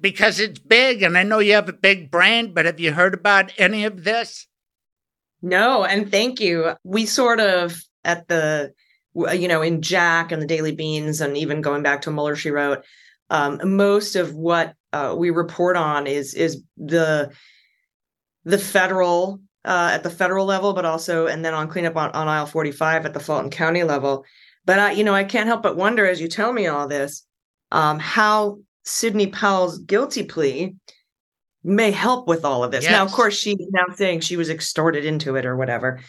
because 0.00 0.38
it's 0.38 0.58
big, 0.58 1.02
and 1.02 1.16
I 1.16 1.22
know 1.22 1.38
you 1.38 1.54
have 1.54 1.68
a 1.70 1.72
big 1.72 2.10
brain, 2.10 2.52
but 2.52 2.66
have 2.66 2.78
you 2.78 2.92
heard 2.92 3.14
about 3.14 3.52
any 3.56 3.84
of 3.84 4.04
this? 4.04 4.46
No, 5.40 5.84
and 5.84 6.10
thank 6.10 6.40
you. 6.40 6.74
We 6.84 7.06
sort 7.06 7.40
of 7.40 7.80
at 8.04 8.28
the 8.28 8.74
you 9.14 9.48
know 9.48 9.62
in 9.62 9.80
Jack 9.80 10.30
and 10.30 10.42
the 10.42 10.46
Daily 10.46 10.72
Beans, 10.72 11.22
and 11.22 11.38
even 11.38 11.62
going 11.62 11.82
back 11.82 12.02
to 12.02 12.10
Mueller, 12.10 12.36
she 12.36 12.50
wrote. 12.50 12.84
Um, 13.30 13.76
most 13.76 14.14
of 14.14 14.34
what 14.34 14.74
uh, 14.92 15.14
we 15.16 15.30
report 15.30 15.76
on 15.76 16.06
is 16.06 16.34
is 16.34 16.62
the 16.76 17.30
the 18.44 18.58
federal 18.58 19.40
uh, 19.64 19.90
at 19.94 20.02
the 20.02 20.10
federal 20.10 20.44
level, 20.44 20.74
but 20.74 20.84
also 20.84 21.26
and 21.26 21.42
then 21.42 21.54
on 21.54 21.68
cleanup 21.68 21.96
on, 21.96 22.10
on 22.10 22.28
aisle 22.28 22.46
45 22.46 23.06
at 23.06 23.14
the 23.14 23.20
Fulton 23.20 23.50
County 23.50 23.84
level. 23.84 24.26
But 24.68 24.78
I, 24.78 24.90
you 24.92 25.02
know, 25.02 25.14
I 25.14 25.24
can't 25.24 25.46
help 25.46 25.62
but 25.62 25.78
wonder 25.78 26.06
as 26.06 26.20
you 26.20 26.28
tell 26.28 26.52
me 26.52 26.66
all 26.66 26.86
this, 26.86 27.24
um, 27.72 27.98
how 27.98 28.58
Sidney 28.84 29.28
Powell's 29.28 29.78
guilty 29.78 30.24
plea 30.24 30.74
may 31.64 31.90
help 31.90 32.28
with 32.28 32.44
all 32.44 32.62
of 32.62 32.70
this. 32.70 32.84
Yes. 32.84 32.92
Now, 32.92 33.02
of 33.02 33.10
course, 33.10 33.34
she's 33.34 33.56
now 33.70 33.86
saying 33.94 34.20
she 34.20 34.36
was 34.36 34.50
extorted 34.50 35.06
into 35.06 35.36
it 35.36 35.46
or 35.46 35.56
whatever. 35.56 36.00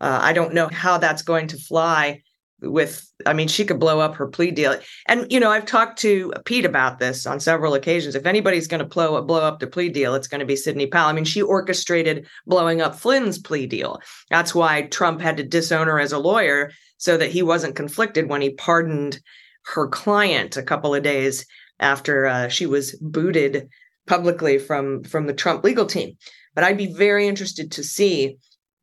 Uh, 0.00 0.18
I 0.20 0.32
don't 0.32 0.54
know 0.54 0.68
how 0.72 0.98
that's 0.98 1.22
going 1.22 1.46
to 1.46 1.56
fly 1.56 2.24
with 2.62 3.10
i 3.26 3.32
mean 3.32 3.48
she 3.48 3.64
could 3.64 3.80
blow 3.80 4.00
up 4.00 4.14
her 4.14 4.26
plea 4.26 4.50
deal. 4.50 4.76
And 5.06 5.30
you 5.30 5.40
know 5.40 5.50
i've 5.50 5.66
talked 5.66 5.98
to 6.00 6.32
pete 6.44 6.64
about 6.64 6.98
this 6.98 7.26
on 7.26 7.40
several 7.40 7.74
occasions. 7.74 8.14
If 8.14 8.26
anybody's 8.26 8.66
going 8.66 8.80
to 8.80 8.86
blow, 8.86 9.20
blow 9.22 9.42
up 9.42 9.60
the 9.60 9.66
plea 9.66 9.88
deal 9.88 10.14
it's 10.14 10.28
going 10.28 10.40
to 10.40 10.46
be 10.46 10.56
sidney 10.56 10.86
powell. 10.86 11.08
I 11.08 11.12
mean 11.12 11.24
she 11.24 11.42
orchestrated 11.42 12.26
blowing 12.46 12.80
up 12.80 12.94
flynn's 12.94 13.38
plea 13.38 13.66
deal. 13.66 14.00
That's 14.30 14.54
why 14.54 14.82
trump 14.82 15.20
had 15.20 15.36
to 15.38 15.42
disown 15.42 15.86
her 15.86 16.00
as 16.00 16.12
a 16.12 16.18
lawyer 16.18 16.70
so 16.98 17.16
that 17.16 17.30
he 17.30 17.42
wasn't 17.42 17.76
conflicted 17.76 18.28
when 18.28 18.42
he 18.42 18.50
pardoned 18.50 19.20
her 19.66 19.88
client 19.88 20.56
a 20.56 20.62
couple 20.62 20.94
of 20.94 21.02
days 21.02 21.46
after 21.78 22.26
uh, 22.26 22.48
she 22.48 22.66
was 22.66 22.94
booted 23.00 23.68
publicly 24.06 24.58
from 24.58 25.02
from 25.04 25.26
the 25.26 25.34
trump 25.34 25.64
legal 25.64 25.86
team. 25.86 26.16
But 26.54 26.64
i'd 26.64 26.78
be 26.78 26.92
very 26.92 27.26
interested 27.26 27.72
to 27.72 27.84
see 27.84 28.36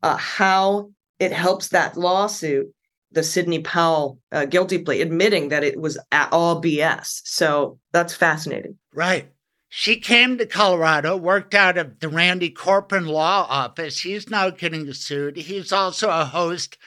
uh, 0.03 0.17
how 0.17 0.91
it 1.19 1.31
helps 1.31 1.69
that 1.69 1.97
lawsuit 1.97 2.67
the 3.11 3.23
Sidney 3.23 3.59
Powell 3.59 4.19
uh, 4.31 4.45
guilty 4.45 4.77
plea, 4.79 5.01
admitting 5.01 5.49
that 5.49 5.63
it 5.63 5.79
was 5.79 5.97
at 6.11 6.31
all 6.31 6.61
BS. 6.61 7.21
So 7.23 7.79
that's 7.91 8.13
fascinating. 8.13 8.77
Right. 8.93 9.31
She 9.69 9.97
came 9.97 10.37
to 10.37 10.45
Colorado, 10.45 11.17
worked 11.17 11.53
out 11.53 11.77
of 11.77 11.99
the 11.99 12.09
Randy 12.09 12.49
Corporon 12.49 13.07
Law 13.07 13.45
Office. 13.49 13.99
He's 13.99 14.29
now 14.29 14.49
getting 14.49 14.91
sued. 14.93 15.35
He's 15.37 15.71
also 15.71 16.09
a 16.09 16.25
host 16.25 16.77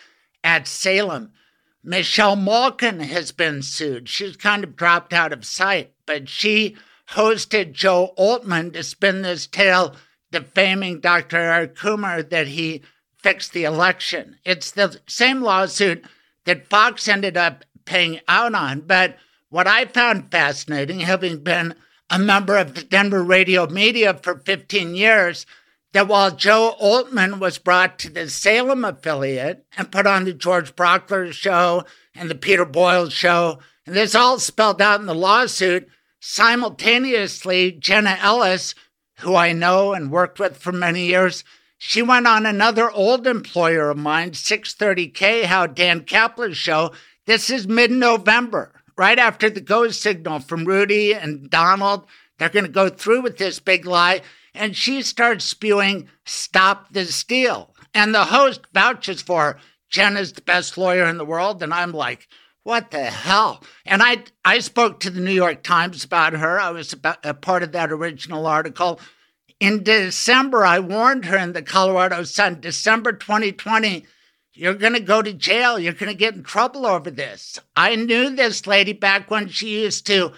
at 0.42 0.66
Salem. 0.66 1.32
Michelle 1.82 2.36
Malkin 2.36 3.00
has 3.00 3.32
been 3.32 3.62
sued. 3.62 4.08
She's 4.08 4.36
kind 4.36 4.64
of 4.64 4.76
dropped 4.76 5.12
out 5.12 5.32
of 5.32 5.44
sight, 5.44 5.92
but 6.06 6.28
she 6.28 6.76
hosted 7.10 7.72
Joe 7.72 8.12
Oltmann 8.18 8.72
to 8.72 8.82
spin 8.82 9.22
this 9.22 9.46
tale 9.46 9.96
defaming 10.30 11.00
Dr. 11.00 11.36
Eric 11.36 11.76
Coomer 11.76 12.28
that 12.30 12.48
he 12.48 12.82
fixed 13.22 13.52
the 13.52 13.64
election. 13.64 14.36
It's 14.44 14.70
the 14.70 15.00
same 15.06 15.42
lawsuit 15.42 16.04
that 16.44 16.68
Fox 16.68 17.08
ended 17.08 17.36
up 17.36 17.64
paying 17.84 18.20
out 18.28 18.54
on. 18.54 18.80
But 18.80 19.16
what 19.48 19.66
I 19.66 19.84
found 19.84 20.30
fascinating, 20.30 21.00
having 21.00 21.42
been 21.42 21.74
a 22.08 22.18
member 22.18 22.56
of 22.56 22.74
the 22.74 22.82
Denver 22.82 23.22
radio 23.22 23.66
media 23.66 24.14
for 24.14 24.38
15 24.38 24.94
years, 24.94 25.46
that 25.92 26.08
while 26.08 26.30
Joe 26.30 26.76
Oltmann 26.80 27.40
was 27.40 27.58
brought 27.58 27.98
to 28.00 28.10
the 28.10 28.28
Salem 28.28 28.84
affiliate 28.84 29.64
and 29.76 29.90
put 29.90 30.06
on 30.06 30.24
the 30.24 30.32
George 30.32 30.76
Brauchler 30.76 31.32
show 31.32 31.84
and 32.14 32.30
the 32.30 32.34
Peter 32.34 32.64
Boyle 32.64 33.08
show, 33.08 33.58
and 33.86 33.96
this 33.96 34.14
all 34.14 34.38
spelled 34.38 34.80
out 34.80 35.00
in 35.00 35.06
the 35.06 35.14
lawsuit, 35.14 35.88
simultaneously, 36.20 37.72
Jenna 37.72 38.18
Ellis, 38.20 38.74
who 39.18 39.34
I 39.34 39.52
know 39.52 39.92
and 39.92 40.12
worked 40.12 40.38
with 40.38 40.56
for 40.56 40.72
many 40.72 41.06
years, 41.06 41.44
she 41.82 42.02
went 42.02 42.26
on 42.26 42.44
another 42.44 42.90
old 42.90 43.26
employer 43.26 43.88
of 43.88 43.96
mine, 43.96 44.32
630K, 44.32 45.44
How 45.44 45.66
Dan 45.66 46.02
Caplis's 46.02 46.58
show. 46.58 46.92
This 47.24 47.48
is 47.48 47.66
mid 47.66 47.90
November, 47.90 48.82
right 48.98 49.18
after 49.18 49.48
the 49.48 49.62
go 49.62 49.88
signal 49.88 50.40
from 50.40 50.66
Rudy 50.66 51.14
and 51.14 51.48
Donald. 51.48 52.04
They're 52.38 52.50
going 52.50 52.66
to 52.66 52.70
go 52.70 52.90
through 52.90 53.22
with 53.22 53.38
this 53.38 53.60
big 53.60 53.86
lie 53.86 54.20
and 54.54 54.76
she 54.76 55.00
starts 55.00 55.46
spewing, 55.46 56.10
Stop 56.26 56.92
the 56.92 57.06
steal. 57.06 57.74
And 57.94 58.14
the 58.14 58.26
host 58.26 58.66
vouches 58.74 59.22
for 59.22 59.42
her. 59.42 59.58
Jen 59.88 60.18
is 60.18 60.34
the 60.34 60.42
best 60.42 60.76
lawyer 60.76 61.06
in 61.06 61.16
the 61.16 61.24
world. 61.24 61.62
And 61.62 61.72
I'm 61.72 61.92
like, 61.92 62.28
what 62.62 62.90
the 62.90 63.04
hell? 63.04 63.64
And 63.86 64.02
I, 64.02 64.24
I 64.44 64.58
spoke 64.58 65.00
to 65.00 65.10
the 65.10 65.20
New 65.22 65.32
York 65.32 65.62
Times 65.62 66.04
about 66.04 66.34
her. 66.34 66.60
I 66.60 66.72
was 66.72 66.92
about, 66.92 67.24
a 67.24 67.32
part 67.32 67.62
of 67.62 67.72
that 67.72 67.90
original 67.90 68.46
article. 68.46 69.00
In 69.60 69.82
December, 69.82 70.64
I 70.64 70.80
warned 70.80 71.26
her 71.26 71.36
in 71.36 71.52
the 71.52 71.62
Colorado 71.62 72.24
Sun, 72.24 72.60
December 72.60 73.12
2020, 73.12 74.06
you're 74.54 74.74
going 74.74 74.94
to 74.94 75.00
go 75.00 75.22
to 75.22 75.32
jail. 75.32 75.78
You're 75.78 75.92
going 75.92 76.10
to 76.10 76.18
get 76.18 76.34
in 76.34 76.42
trouble 76.42 76.86
over 76.86 77.10
this. 77.10 77.60
I 77.76 77.94
knew 77.94 78.30
this 78.30 78.66
lady 78.66 78.92
back 78.92 79.30
when 79.30 79.48
she 79.48 79.82
used 79.82 80.06
to 80.06 80.32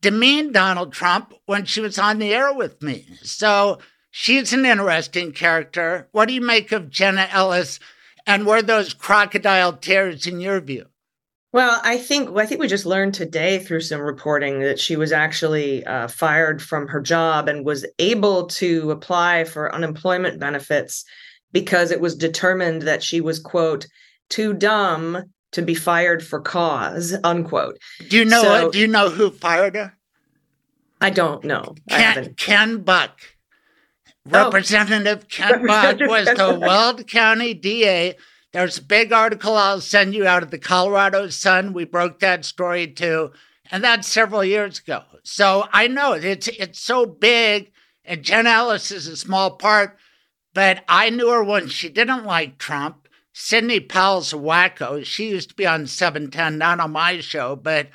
demean 0.00 0.52
Donald 0.52 0.92
Trump 0.92 1.34
when 1.46 1.64
she 1.64 1.80
was 1.80 1.98
on 1.98 2.18
the 2.18 2.32
air 2.34 2.52
with 2.52 2.82
me. 2.82 3.06
So 3.22 3.78
she's 4.10 4.52
an 4.52 4.66
interesting 4.66 5.32
character. 5.32 6.08
What 6.12 6.28
do 6.28 6.34
you 6.34 6.40
make 6.40 6.72
of 6.72 6.90
Jenna 6.90 7.28
Ellis? 7.30 7.80
And 8.26 8.46
were 8.46 8.62
those 8.62 8.92
crocodile 8.92 9.72
tears 9.72 10.26
in 10.26 10.40
your 10.40 10.60
view? 10.60 10.86
Well, 11.52 11.80
I 11.82 11.98
think 11.98 12.36
I 12.36 12.46
think 12.46 12.60
we 12.60 12.68
just 12.68 12.86
learned 12.86 13.14
today 13.14 13.58
through 13.58 13.80
some 13.80 14.00
reporting 14.00 14.60
that 14.60 14.78
she 14.78 14.94
was 14.96 15.10
actually 15.10 15.84
uh, 15.84 16.06
fired 16.06 16.62
from 16.62 16.86
her 16.86 17.00
job 17.00 17.48
and 17.48 17.66
was 17.66 17.84
able 17.98 18.46
to 18.46 18.92
apply 18.92 19.44
for 19.44 19.74
unemployment 19.74 20.38
benefits 20.38 21.04
because 21.52 21.90
it 21.90 22.00
was 22.00 22.14
determined 22.14 22.82
that 22.82 23.02
she 23.02 23.20
was 23.20 23.40
quote 23.40 23.86
too 24.28 24.54
dumb 24.54 25.24
to 25.52 25.62
be 25.62 25.74
fired 25.74 26.24
for 26.24 26.40
cause, 26.40 27.16
unquote. 27.24 27.78
Do 28.08 28.18
you 28.18 28.24
know? 28.24 28.42
So, 28.42 28.70
do 28.70 28.78
you 28.78 28.86
know 28.86 29.10
who 29.10 29.30
fired 29.30 29.74
her? 29.74 29.92
I 31.00 31.10
don't 31.10 31.42
know. 31.44 31.74
Ken, 31.88 32.34
Ken 32.34 32.82
Buck, 32.82 33.18
oh. 34.32 34.44
Representative 34.44 35.28
Ken 35.28 35.66
Buck 35.66 35.98
was 36.00 36.26
the 36.26 36.58
Weld 36.60 37.08
County 37.08 37.54
DA. 37.54 38.16
There's 38.52 38.78
a 38.78 38.82
big 38.82 39.12
article 39.12 39.56
I'll 39.56 39.80
send 39.80 40.14
you 40.14 40.26
out 40.26 40.42
of 40.42 40.50
the 40.50 40.58
Colorado 40.58 41.28
Sun. 41.28 41.72
We 41.72 41.84
broke 41.84 42.20
that 42.20 42.44
story 42.44 42.86
too, 42.88 43.32
and 43.70 43.84
that's 43.84 44.08
several 44.08 44.44
years 44.44 44.80
ago. 44.80 45.02
So 45.22 45.68
I 45.72 45.86
know 45.86 46.12
it's 46.12 46.48
it's 46.48 46.80
so 46.80 47.06
big, 47.06 47.72
and 48.04 48.22
Jen 48.22 48.46
Ellis 48.46 48.90
is 48.90 49.06
a 49.06 49.16
small 49.16 49.52
part. 49.52 49.96
But 50.52 50.84
I 50.88 51.10
knew 51.10 51.30
her 51.30 51.44
when 51.44 51.68
she 51.68 51.88
didn't 51.88 52.24
like 52.24 52.58
Trump 52.58 53.00
Sidney 53.32 53.80
Powell's 53.80 54.32
a 54.32 54.36
wacko. 54.36 55.04
She 55.04 55.30
used 55.30 55.50
to 55.50 55.54
be 55.54 55.66
on 55.66 55.86
710, 55.86 56.58
not 56.58 56.80
on 56.80 56.92
my 56.92 57.20
show, 57.20 57.56
but 57.56 57.88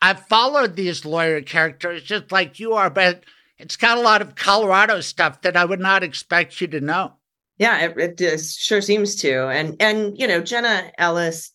I've 0.00 0.26
followed 0.26 0.76
these 0.76 1.04
lawyer 1.04 1.42
characters 1.42 2.02
just 2.02 2.32
like 2.32 2.58
you 2.58 2.72
are, 2.72 2.90
but 2.90 3.24
it's 3.58 3.76
got 3.76 3.98
a 3.98 4.02
lot 4.02 4.22
of 4.22 4.34
Colorado 4.34 5.00
stuff 5.00 5.42
that 5.42 5.56
I 5.56 5.64
would 5.64 5.80
not 5.80 6.02
expect 6.02 6.60
you 6.60 6.66
to 6.68 6.80
know. 6.80 7.12
Yeah, 7.60 7.92
it, 7.96 8.20
it 8.20 8.40
sure 8.40 8.80
seems 8.80 9.14
to. 9.16 9.46
And, 9.48 9.76
and, 9.80 10.18
you 10.18 10.26
know, 10.26 10.40
Jenna 10.40 10.90
Ellis, 10.98 11.52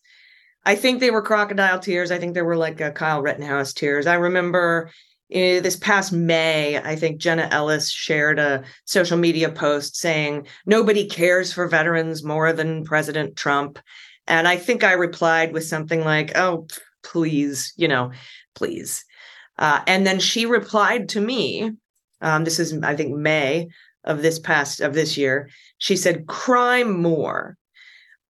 I 0.64 0.74
think 0.74 1.00
they 1.00 1.10
were 1.10 1.20
crocodile 1.20 1.78
tears. 1.78 2.10
I 2.10 2.18
think 2.18 2.32
they 2.32 2.42
were 2.42 2.56
like 2.56 2.80
a 2.80 2.92
Kyle 2.92 3.20
Rittenhouse 3.20 3.74
tears. 3.74 4.06
I 4.06 4.14
remember 4.14 4.90
Eh, 5.30 5.58
this 5.58 5.76
past 5.76 6.12
May, 6.12 6.78
I 6.78 6.94
think 6.94 7.18
Jenna 7.18 7.48
Ellis 7.50 7.90
shared 7.90 8.38
a 8.38 8.62
social 8.84 9.18
media 9.18 9.50
post 9.50 9.96
saying, 9.96 10.46
Nobody 10.66 11.08
cares 11.08 11.52
for 11.52 11.66
veterans 11.66 12.22
more 12.22 12.52
than 12.52 12.84
President 12.84 13.36
Trump. 13.36 13.80
And 14.28 14.46
I 14.46 14.56
think 14.56 14.84
I 14.84 14.92
replied 14.92 15.52
with 15.52 15.64
something 15.64 16.04
like, 16.04 16.36
Oh, 16.36 16.68
please, 17.02 17.72
you 17.76 17.88
know, 17.88 18.12
please. 18.54 19.04
Uh, 19.58 19.80
and 19.86 20.06
then 20.06 20.20
she 20.20 20.46
replied 20.46 21.08
to 21.10 21.20
me. 21.20 21.72
Um, 22.20 22.44
this 22.44 22.58
is, 22.58 22.80
I 22.82 22.94
think, 22.94 23.14
May 23.14 23.68
of 24.06 24.22
this 24.22 24.38
past 24.38 24.80
of 24.80 24.94
this 24.94 25.16
year. 25.16 25.50
She 25.78 25.96
said, 25.96 26.26
"Cry 26.26 26.84
more." 26.84 27.56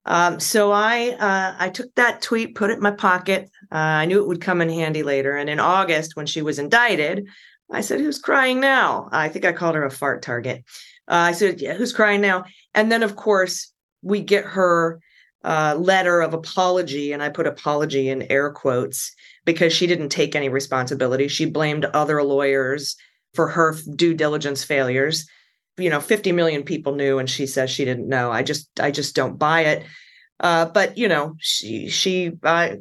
Um, 0.05 0.39
so 0.39 0.71
I 0.71 1.09
uh, 1.19 1.55
I 1.59 1.69
took 1.69 1.93
that 1.95 2.21
tweet, 2.21 2.55
put 2.55 2.69
it 2.69 2.77
in 2.77 2.83
my 2.83 2.91
pocket. 2.91 3.49
Uh, 3.71 3.75
I 3.75 4.05
knew 4.05 4.21
it 4.21 4.27
would 4.27 4.41
come 4.41 4.61
in 4.61 4.69
handy 4.69 5.03
later. 5.03 5.35
And 5.35 5.49
in 5.49 5.59
August, 5.59 6.15
when 6.15 6.25
she 6.25 6.41
was 6.41 6.59
indicted, 6.59 7.27
I 7.71 7.81
said, 7.81 7.99
"Who's 7.99 8.19
crying 8.19 8.59
now?" 8.59 9.09
I 9.11 9.29
think 9.29 9.45
I 9.45 9.51
called 9.51 9.75
her 9.75 9.85
a 9.85 9.91
fart 9.91 10.21
target. 10.21 10.63
Uh, 11.07 11.29
I 11.29 11.31
said, 11.33 11.61
"Yeah, 11.61 11.73
who's 11.73 11.93
crying 11.93 12.21
now?" 12.21 12.45
And 12.73 12.91
then, 12.91 13.03
of 13.03 13.15
course, 13.15 13.71
we 14.01 14.21
get 14.21 14.45
her 14.45 14.99
uh, 15.43 15.75
letter 15.77 16.21
of 16.21 16.33
apology, 16.33 17.11
and 17.11 17.21
I 17.21 17.29
put 17.29 17.47
apology 17.47 18.09
in 18.09 18.31
air 18.31 18.51
quotes 18.51 19.13
because 19.45 19.73
she 19.73 19.87
didn't 19.87 20.09
take 20.09 20.35
any 20.35 20.49
responsibility. 20.49 21.27
She 21.27 21.45
blamed 21.45 21.85
other 21.85 22.23
lawyers 22.23 22.95
for 23.33 23.47
her 23.47 23.75
due 23.95 24.13
diligence 24.13 24.63
failures 24.63 25.27
you 25.77 25.89
know 25.89 25.99
50 25.99 26.31
million 26.31 26.63
people 26.63 26.95
knew 26.95 27.19
and 27.19 27.29
she 27.29 27.45
says 27.45 27.69
she 27.69 27.85
didn't 27.85 28.09
know. 28.09 28.31
I 28.31 28.43
just 28.43 28.79
i 28.79 28.91
just 28.91 29.15
don't 29.15 29.37
buy 29.37 29.61
it. 29.61 29.85
Uh, 30.39 30.65
but 30.65 30.97
you 30.97 31.07
know 31.07 31.35
she 31.39 31.89
she 31.89 32.33
uh, 32.43 32.75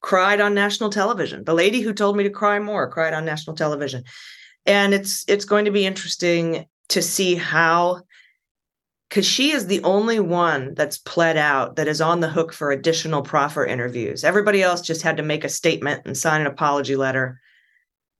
cried 0.00 0.40
on 0.40 0.54
national 0.54 0.90
television. 0.90 1.44
The 1.44 1.54
lady 1.54 1.80
who 1.80 1.92
told 1.92 2.16
me 2.16 2.24
to 2.24 2.30
cry 2.30 2.58
more 2.58 2.90
cried 2.90 3.14
on 3.14 3.24
national 3.24 3.56
television. 3.56 4.04
And 4.66 4.94
it's 4.94 5.24
it's 5.28 5.44
going 5.44 5.64
to 5.64 5.70
be 5.70 5.86
interesting 5.86 6.66
to 6.90 7.02
see 7.02 7.34
how 7.34 8.02
because 9.08 9.26
she 9.26 9.50
is 9.50 9.66
the 9.66 9.82
only 9.82 10.20
one 10.20 10.74
that's 10.74 10.98
pled 10.98 11.36
out 11.36 11.76
that 11.76 11.88
is 11.88 12.00
on 12.00 12.20
the 12.20 12.28
hook 12.28 12.52
for 12.52 12.70
additional 12.70 13.22
proffer 13.22 13.66
interviews. 13.66 14.22
Everybody 14.22 14.62
else 14.62 14.80
just 14.80 15.02
had 15.02 15.16
to 15.16 15.22
make 15.24 15.42
a 15.42 15.48
statement 15.48 16.02
and 16.04 16.16
sign 16.16 16.42
an 16.42 16.46
apology 16.46 16.94
letter 16.94 17.40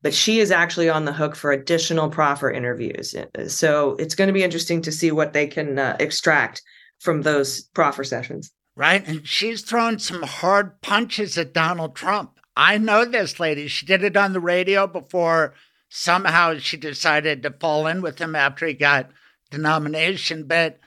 but 0.03 0.15
she 0.15 0.41
is 0.41 0.51
actually 0.51 0.89
on 0.89 1.05
the 1.05 1.13
hook 1.13 1.37
for 1.37 1.53
additional 1.53 2.09
proffer 2.09 2.51
interviews. 2.51 3.15
So 3.49 3.97
it's 3.97 4.15
going 4.15 4.29
to 4.29 4.35
be 4.35 4.43
interesting 4.43 4.81
to 4.83 4.93
see 4.93 5.11
what 5.11 5.33
they 5.33 5.47
can 5.47 5.79
uh, 5.79 5.97
extract 6.01 6.63
from 6.99 7.23
those 7.23 7.63
proffer 7.63 8.05
sessions. 8.05 8.53
Right. 8.77 9.07
And 9.07 9.27
she's 9.27 9.63
thrown 9.63 9.99
some 9.99 10.23
hard 10.23 10.81
punches 10.81 11.37
at 11.37 11.53
Donald 11.53 11.95
Trump. 11.95 12.39
I 12.57 12.79
know 12.79 13.05
this 13.05 13.39
lady. 13.39 13.69
She 13.69 13.85
did 13.85 14.03
it 14.05 14.17
on 14.17 14.33
the 14.33 14.41
radio 14.41 14.87
before 14.87 15.55
somehow 15.89 16.57
she 16.59 16.77
decided 16.77 17.43
to 17.43 17.51
fall 17.51 17.87
in 17.87 18.01
with 18.01 18.19
him 18.19 18.35
after 18.35 18.67
he 18.67 18.75
got 18.75 19.11
the 19.51 19.59
nomination. 19.59 20.47
But 20.47 20.79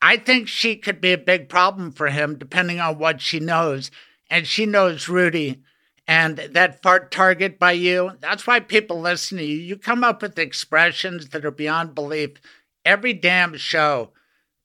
I 0.00 0.18
think 0.18 0.46
she 0.46 0.76
could 0.76 1.00
be 1.00 1.12
a 1.12 1.18
big 1.18 1.48
problem 1.48 1.90
for 1.90 2.08
him, 2.08 2.38
depending 2.38 2.80
on 2.80 2.98
what 2.98 3.20
she 3.20 3.40
knows. 3.40 3.90
And 4.30 4.46
she 4.46 4.66
knows 4.66 5.08
Rudy 5.08 5.62
and 6.12 6.36
that 6.36 6.82
fart 6.82 7.10
target 7.10 7.58
by 7.58 7.72
you. 7.72 8.12
That's 8.20 8.46
why 8.46 8.60
people 8.60 9.00
listen 9.00 9.38
to 9.38 9.44
you. 9.44 9.56
You 9.56 9.78
come 9.78 10.04
up 10.04 10.20
with 10.20 10.38
expressions 10.38 11.30
that 11.30 11.46
are 11.46 11.50
beyond 11.50 11.94
belief 11.94 12.32
every 12.84 13.14
damn 13.14 13.56
show. 13.56 14.10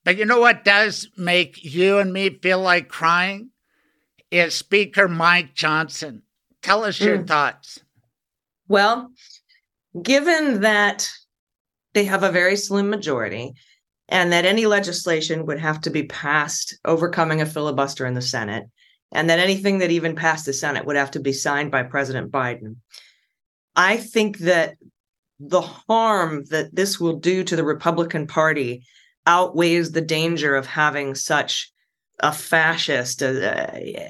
But 0.03 0.17
you 0.17 0.25
know 0.25 0.41
what 0.41 0.65
does 0.65 1.07
make 1.15 1.63
you 1.63 1.99
and 1.99 2.11
me 2.11 2.31
feel 2.31 2.59
like 2.59 2.89
crying? 2.89 3.51
Is 4.29 4.55
Speaker 4.55 5.07
Mike 5.07 5.55
Johnson. 5.55 6.23
Tell 6.61 6.83
us 6.83 6.99
your 6.99 7.19
mm. 7.19 7.27
thoughts. 7.27 7.79
Well, 8.67 9.13
given 10.03 10.59
that 10.61 11.09
they 11.93 12.03
have 12.03 12.23
a 12.23 12.31
very 12.31 12.57
slim 12.57 12.89
majority 12.89 13.53
and 14.09 14.33
that 14.33 14.43
any 14.43 14.65
legislation 14.65 15.45
would 15.45 15.59
have 15.59 15.79
to 15.81 15.89
be 15.91 16.03
passed 16.03 16.77
overcoming 16.83 17.39
a 17.39 17.45
filibuster 17.45 18.05
in 18.05 18.15
the 18.15 18.21
Senate, 18.21 18.65
and 19.11 19.29
that 19.29 19.39
anything 19.39 19.79
that 19.79 19.91
even 19.91 20.15
passed 20.15 20.45
the 20.45 20.53
Senate 20.53 20.85
would 20.85 20.95
have 20.95 21.11
to 21.11 21.19
be 21.19 21.33
signed 21.33 21.71
by 21.71 21.83
President 21.83 22.31
Biden. 22.31 22.77
I 23.75 23.97
think 23.97 24.39
that 24.39 24.75
the 25.39 25.61
harm 25.61 26.43
that 26.49 26.75
this 26.75 26.99
will 26.99 27.17
do 27.17 27.43
to 27.43 27.55
the 27.55 27.63
Republican 27.63 28.27
Party 28.27 28.85
outweighs 29.25 29.91
the 29.91 30.01
danger 30.01 30.55
of 30.55 30.65
having 30.65 31.13
such 31.13 31.71
a 32.19 32.31
fascist 32.31 33.21
uh, 33.21 33.27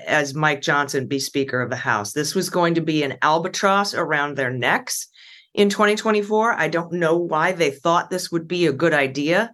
as 0.05 0.33
Mike 0.33 0.61
Johnson 0.61 1.07
be 1.07 1.19
Speaker 1.19 1.61
of 1.61 1.69
the 1.69 1.75
House. 1.75 2.13
This 2.13 2.33
was 2.33 2.49
going 2.49 2.75
to 2.75 2.81
be 2.81 3.03
an 3.03 3.17
albatross 3.21 3.93
around 3.93 4.35
their 4.35 4.51
necks 4.51 5.07
in 5.53 5.69
2024. 5.69 6.53
I 6.53 6.69
don't 6.69 6.93
know 6.93 7.17
why 7.17 7.51
they 7.51 7.71
thought 7.71 8.09
this 8.09 8.31
would 8.31 8.47
be 8.47 8.65
a 8.65 8.71
good 8.71 8.93
idea. 8.93 9.51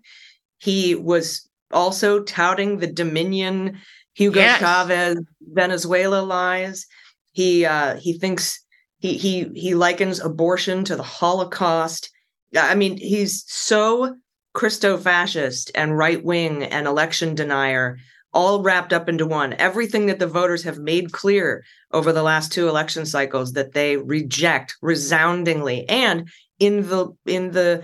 He 0.60 0.94
was 0.94 1.50
also 1.72 2.22
touting 2.22 2.78
the 2.78 2.88
Dominion 2.88 3.80
Hugo 4.14 4.40
yes. 4.40 4.60
Chavez 4.60 5.20
Venezuela 5.42 6.22
lies. 6.22 6.86
He 7.32 7.66
uh, 7.66 7.98
he 7.98 8.14
thinks 8.14 8.64
he 9.00 9.18
he 9.18 9.50
he 9.56 9.76
likens 9.76 10.20
abortion 10.20 10.84
to 10.86 10.96
the 10.96 11.04
Holocaust. 11.04 12.10
I 12.56 12.76
mean, 12.76 12.98
he's 12.98 13.44
so 13.48 14.16
Christo 14.54 14.98
fascist 14.98 15.72
and 15.74 15.98
right 15.98 16.24
wing 16.24 16.64
and 16.64 16.86
election 16.86 17.34
denier 17.34 17.98
all 18.34 18.62
wrapped 18.62 18.94
up 18.94 19.08
into 19.08 19.26
one. 19.26 19.54
Everything 19.54 20.08
that 20.08 20.20
the 20.20 20.28
voters 20.28 20.64
have 20.64 20.80
made 20.80 21.12
clear 21.12 21.64
over 21.92 22.12
the 22.12 22.24
last 22.24 22.52
two 22.52 22.68
election 22.68 23.06
cycles 23.06 23.54
that 23.54 23.74
they 23.74 23.98
reject 23.98 24.76
resoundingly. 24.82 25.88
And 25.88 26.30
in 26.60 26.88
the 26.88 27.16
in 27.26 27.52
the 27.52 27.84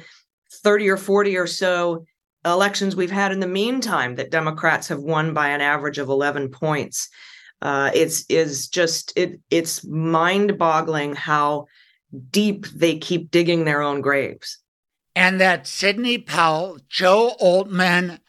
30 0.64 0.90
or 0.90 0.98
40 0.98 1.38
or 1.38 1.48
so 1.48 2.06
elections 2.52 2.96
we've 2.96 3.12
had 3.12 3.32
in 3.32 3.40
the 3.40 3.48
meantime 3.48 4.16
that 4.16 4.32
Democrats 4.32 4.88
have 4.88 5.00
won 5.00 5.34
by 5.34 5.50
an 5.50 5.62
average 5.62 5.98
of 5.98 6.10
11 6.10 6.50
points. 6.50 7.10
Uh, 7.62 7.92
it's 7.94 8.26
is 8.30 8.68
just 8.68 9.12
it 9.18 9.40
it's 9.50 9.84
mind-boggling 9.84 11.14
how 11.14 11.66
deep 12.32 12.66
they 12.68 12.98
keep 12.98 13.32
digging 13.32 13.66
their 13.66 13.82
own 13.82 14.02
graves. 14.02 14.60
And 15.16 15.42
that 15.42 15.68
Sidney 15.68 16.18
Powell, 16.18 16.80
Joe 16.88 17.36
Oltmann, 17.42 18.20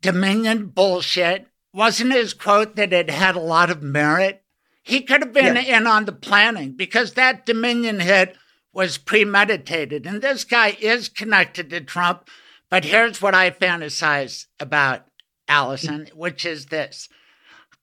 Dominion 0.00 0.66
bullshit 0.66 1.46
wasn't 1.72 2.12
his 2.12 2.34
quote 2.34 2.76
that 2.76 2.92
it 2.92 3.08
had 3.08 3.36
a 3.36 3.40
lot 3.40 3.70
of 3.70 3.82
merit? 3.82 4.42
He 4.82 5.00
could 5.02 5.22
have 5.22 5.32
been 5.32 5.56
yeah. 5.56 5.78
in 5.78 5.86
on 5.86 6.04
the 6.04 6.12
planning 6.12 6.72
because 6.72 7.14
that 7.14 7.46
Dominion 7.46 8.00
hit 8.00 8.36
was 8.72 8.98
premeditated. 8.98 10.06
And 10.06 10.20
this 10.20 10.44
guy 10.44 10.76
is 10.80 11.08
connected 11.08 11.70
to 11.70 11.80
Trump. 11.80 12.28
But 12.72 12.86
here's 12.86 13.20
what 13.20 13.34
I 13.34 13.50
fantasize 13.50 14.46
about, 14.58 15.04
Allison, 15.46 16.08
which 16.14 16.46
is 16.46 16.66
this. 16.66 17.10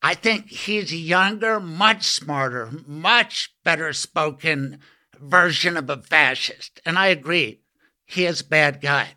I 0.02 0.16
think 0.16 0.50
he's 0.50 0.92
a 0.92 0.98
younger, 0.98 1.60
much 1.60 2.06
smarter, 2.06 2.72
much 2.88 3.54
better 3.64 3.94
spoken 3.94 4.80
version 5.22 5.78
of 5.78 5.92
a 5.92 6.02
fascist. 6.02 6.82
And 6.88 6.98
I 6.98 7.10
agree, 7.10 7.62
he 8.08 8.26
is 8.26 8.42
a 8.42 8.46
bad 8.46 8.82
guy. 8.82 9.10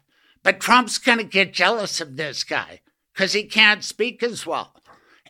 But 0.43 0.61
Trump's 0.61 0.99
going 0.99 1.17
to 1.17 1.25
get 1.25 1.55
jealous 1.55 2.03
of 2.03 2.19
this 2.19 2.45
guy 2.45 2.83
because 3.15 3.33
he 3.33 3.45
can't 3.45 3.83
speak 3.83 4.23
as 4.23 4.45
well. 4.45 4.75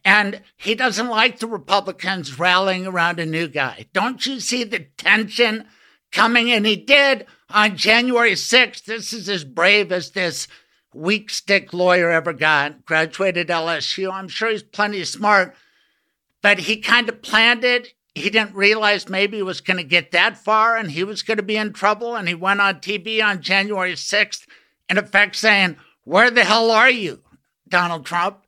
And 0.05 0.43
he 0.57 0.75
doesn't 0.75 1.07
like 1.07 1.39
the 1.39 1.47
Republicans 1.47 2.41
rallying 2.41 2.85
around 2.85 3.21
a 3.21 3.27
new 3.27 3.47
guy. 3.47 3.87
Don't 3.93 4.27
you 4.27 4.41
see 4.41 4.65
the 4.65 4.89
tension 4.97 5.69
coming? 6.13 6.53
And 6.53 6.67
he 6.67 6.77
did 6.77 7.27
on 7.51 7.77
January 7.77 8.33
6th. 8.33 8.85
This 8.85 9.13
is 9.13 9.29
as 9.29 9.45
brave 9.45 9.91
as 9.91 10.11
this 10.11 10.47
weak 10.95 11.31
stick 11.31 11.73
lawyer 11.73 12.11
ever 12.11 12.33
got. 12.33 12.85
Graduated 12.85 13.49
LSU. 13.49 14.13
I'm 14.13 14.29
sure 14.29 14.51
he's 14.51 14.63
plenty 14.63 15.05
smart, 15.05 15.55
but 16.43 16.61
he 16.61 16.77
kind 16.77 17.09
of 17.09 17.23
planned 17.23 17.65
it. 17.65 17.95
He 18.15 18.29
didn't 18.29 18.55
realize 18.55 19.09
maybe 19.09 19.39
he 19.39 19.43
was 19.43 19.63
going 19.63 19.79
to 19.79 19.85
get 19.85 20.13
that 20.13 20.37
far 20.37 20.77
and 20.77 20.91
he 20.91 21.03
was 21.03 21.23
going 21.23 21.39
to 21.39 21.43
be 21.43 21.57
in 21.57 21.73
trouble. 21.73 22.15
And 22.15 22.29
he 22.29 22.35
went 22.35 22.61
on 22.61 22.77
TV 22.77 23.25
on 23.25 23.41
January 23.41 23.95
6th, 23.95 24.47
in 24.91 24.99
effect 24.99 25.37
saying, 25.37 25.77
Where 26.05 26.31
the 26.31 26.45
hell 26.45 26.71
are 26.71 26.91
you? 26.91 27.21
Donald 27.69 28.05
Trump. 28.05 28.45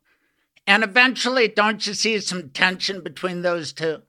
And 0.67 0.83
eventually, 0.83 1.47
don't 1.47 1.85
you 1.85 1.93
see 1.93 2.19
some 2.19 2.49
tension 2.49 3.01
between 3.01 3.41
those 3.41 3.73
two? 3.73 4.03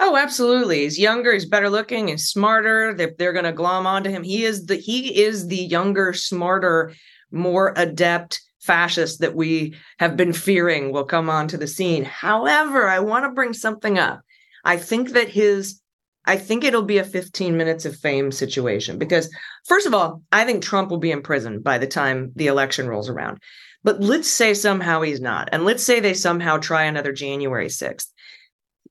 Oh, 0.00 0.16
absolutely. 0.16 0.80
He's 0.80 0.98
younger, 0.98 1.32
he's 1.32 1.46
better 1.46 1.68
looking, 1.68 2.08
he's 2.08 2.28
smarter. 2.28 2.94
They're, 2.94 3.14
they're 3.18 3.32
going 3.32 3.44
to 3.44 3.52
glom 3.52 3.86
onto 3.86 4.10
him. 4.10 4.22
He 4.22 4.44
is 4.44 4.66
the 4.66 4.76
he 4.76 5.22
is 5.22 5.48
the 5.48 5.56
younger, 5.56 6.12
smarter, 6.12 6.94
more 7.30 7.74
adept 7.76 8.40
fascist 8.60 9.20
that 9.20 9.34
we 9.34 9.74
have 9.98 10.16
been 10.16 10.32
fearing 10.32 10.92
will 10.92 11.04
come 11.04 11.28
onto 11.30 11.56
the 11.56 11.66
scene. 11.66 12.04
However, 12.04 12.86
I 12.86 13.00
want 13.00 13.24
to 13.24 13.30
bring 13.30 13.52
something 13.52 13.98
up. 13.98 14.20
I 14.64 14.76
think 14.76 15.10
that 15.10 15.28
his 15.28 15.80
I 16.26 16.36
think 16.36 16.62
it'll 16.62 16.82
be 16.82 16.98
a 16.98 17.04
15 17.04 17.56
minutes 17.56 17.86
of 17.86 17.96
fame 17.96 18.30
situation 18.30 18.98
because 18.98 19.34
first 19.66 19.86
of 19.86 19.94
all, 19.94 20.22
I 20.30 20.44
think 20.44 20.62
Trump 20.62 20.90
will 20.90 20.98
be 20.98 21.10
in 21.10 21.22
prison 21.22 21.62
by 21.62 21.78
the 21.78 21.86
time 21.86 22.32
the 22.36 22.48
election 22.48 22.86
rolls 22.86 23.08
around. 23.08 23.38
But 23.82 24.00
let's 24.00 24.28
say 24.28 24.52
somehow 24.52 25.00
he's 25.00 25.20
not. 25.20 25.48
And 25.52 25.64
let's 25.64 25.82
say 25.82 26.00
they 26.00 26.12
somehow 26.12 26.58
try 26.58 26.84
another 26.84 27.12
January 27.12 27.68
6th. 27.68 28.08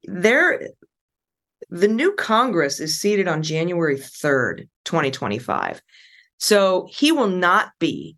There 0.05 0.69
the 1.70 1.88
new 1.88 2.13
Congress 2.13 2.80
is 2.80 2.99
seated 2.99 3.28
on 3.28 3.43
January 3.43 3.97
3rd, 3.97 4.68
2025. 4.86 5.82
So 6.38 6.88
he 6.89 7.11
will 7.11 7.28
not 7.28 7.72
be 7.80 8.15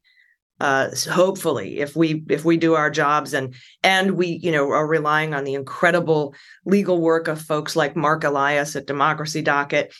uh, 0.59 0.89
hopefully 1.09 1.79
if 1.79 1.95
we 1.95 2.21
if 2.29 2.43
we 2.43 2.57
do 2.57 2.73
our 2.75 2.89
jobs 2.89 3.33
and 3.33 3.55
and 3.81 4.11
we 4.11 4.27
you 4.43 4.51
know 4.51 4.69
are 4.71 4.85
relying 4.85 5.33
on 5.33 5.45
the 5.45 5.53
incredible 5.53 6.35
legal 6.65 6.99
work 6.99 7.29
of 7.29 7.41
folks 7.41 7.77
like 7.77 7.95
Marc 7.95 8.25
Elias 8.25 8.75
at 8.75 8.85
Democracy 8.85 9.41
Docket 9.41 9.93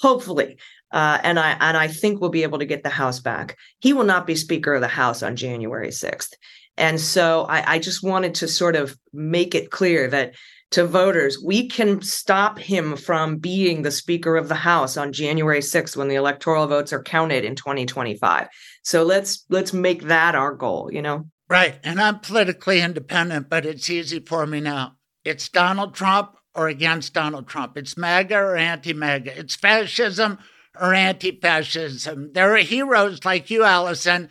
hopefully 0.00 0.58
uh, 0.94 1.18
and 1.24 1.40
I 1.40 1.56
and 1.60 1.76
I 1.76 1.88
think 1.88 2.20
we'll 2.20 2.30
be 2.30 2.44
able 2.44 2.60
to 2.60 2.64
get 2.64 2.84
the 2.84 2.88
House 2.88 3.18
back. 3.18 3.58
He 3.80 3.92
will 3.92 4.04
not 4.04 4.28
be 4.28 4.36
Speaker 4.36 4.74
of 4.74 4.80
the 4.80 4.88
House 4.88 5.24
on 5.24 5.34
January 5.34 5.90
sixth, 5.90 6.34
and 6.76 7.00
so 7.00 7.46
I, 7.48 7.74
I 7.74 7.78
just 7.80 8.04
wanted 8.04 8.36
to 8.36 8.48
sort 8.48 8.76
of 8.76 8.96
make 9.12 9.56
it 9.56 9.72
clear 9.72 10.06
that 10.08 10.34
to 10.74 10.84
voters, 10.84 11.38
we 11.40 11.68
can 11.68 12.02
stop 12.02 12.58
him 12.58 12.96
from 12.96 13.38
being 13.38 13.82
the 13.82 13.92
Speaker 13.92 14.36
of 14.36 14.48
the 14.48 14.56
House 14.56 14.96
on 14.96 15.12
January 15.12 15.60
6th 15.60 15.96
when 15.96 16.08
the 16.08 16.16
electoral 16.16 16.66
votes 16.66 16.92
are 16.92 17.02
counted 17.02 17.44
in 17.44 17.54
2025. 17.54 18.48
So 18.82 19.04
let's 19.04 19.44
let's 19.48 19.72
make 19.72 20.02
that 20.02 20.34
our 20.34 20.52
goal, 20.52 20.90
you 20.92 21.00
know. 21.00 21.26
Right. 21.48 21.78
And 21.84 22.00
I'm 22.00 22.18
politically 22.18 22.80
independent, 22.80 23.48
but 23.48 23.64
it's 23.64 23.88
easy 23.88 24.18
for 24.18 24.46
me 24.46 24.58
now. 24.58 24.96
It's 25.24 25.48
Donald 25.48 25.94
Trump 25.94 26.36
or 26.56 26.66
against 26.66 27.14
Donald 27.14 27.46
Trump. 27.46 27.78
It's 27.78 27.96
MAGA 27.96 28.36
or 28.36 28.56
anti-MAGA. 28.56 29.38
It's 29.38 29.54
fascism 29.54 30.38
or 30.80 30.92
anti 30.92 31.38
fascism. 31.38 32.32
There 32.32 32.52
are 32.52 32.58
heroes 32.58 33.24
like 33.24 33.48
you, 33.48 33.62
Allison. 33.62 34.28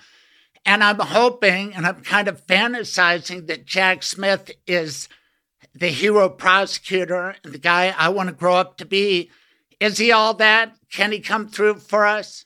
And 0.65 0.83
I'm 0.83 0.99
hoping 0.99 1.73
and 1.73 1.85
I'm 1.85 2.01
kind 2.01 2.27
of 2.27 2.45
fantasizing 2.45 3.47
that 3.47 3.65
Jack 3.65 4.03
Smith 4.03 4.51
is 4.67 5.07
the 5.75 5.87
hero 5.87 6.29
prosecutor, 6.29 7.35
and 7.43 7.53
the 7.53 7.59
guy 7.59 7.93
I 7.97 8.09
want 8.09 8.29
to 8.29 8.35
grow 8.35 8.55
up 8.55 8.77
to 8.77 8.85
be. 8.85 9.29
Is 9.79 9.97
he 9.97 10.11
all 10.11 10.33
that? 10.35 10.73
Can 10.91 11.11
he 11.11 11.19
come 11.19 11.47
through 11.47 11.75
for 11.75 12.05
us? 12.05 12.45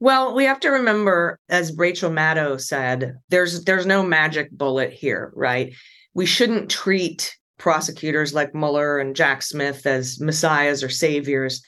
Well, 0.00 0.34
we 0.34 0.44
have 0.44 0.60
to 0.60 0.68
remember, 0.68 1.38
as 1.48 1.76
Rachel 1.76 2.10
Maddow 2.10 2.60
said, 2.60 3.18
there's 3.30 3.64
there's 3.64 3.86
no 3.86 4.02
magic 4.02 4.50
bullet 4.50 4.92
here, 4.92 5.32
right? 5.34 5.72
We 6.14 6.26
shouldn't 6.26 6.70
treat 6.70 7.36
prosecutors 7.58 8.32
like 8.32 8.54
Mueller 8.54 8.98
and 8.98 9.16
Jack 9.16 9.42
Smith 9.42 9.86
as 9.86 10.20
messiahs 10.20 10.82
or 10.82 10.88
saviors 10.88 11.62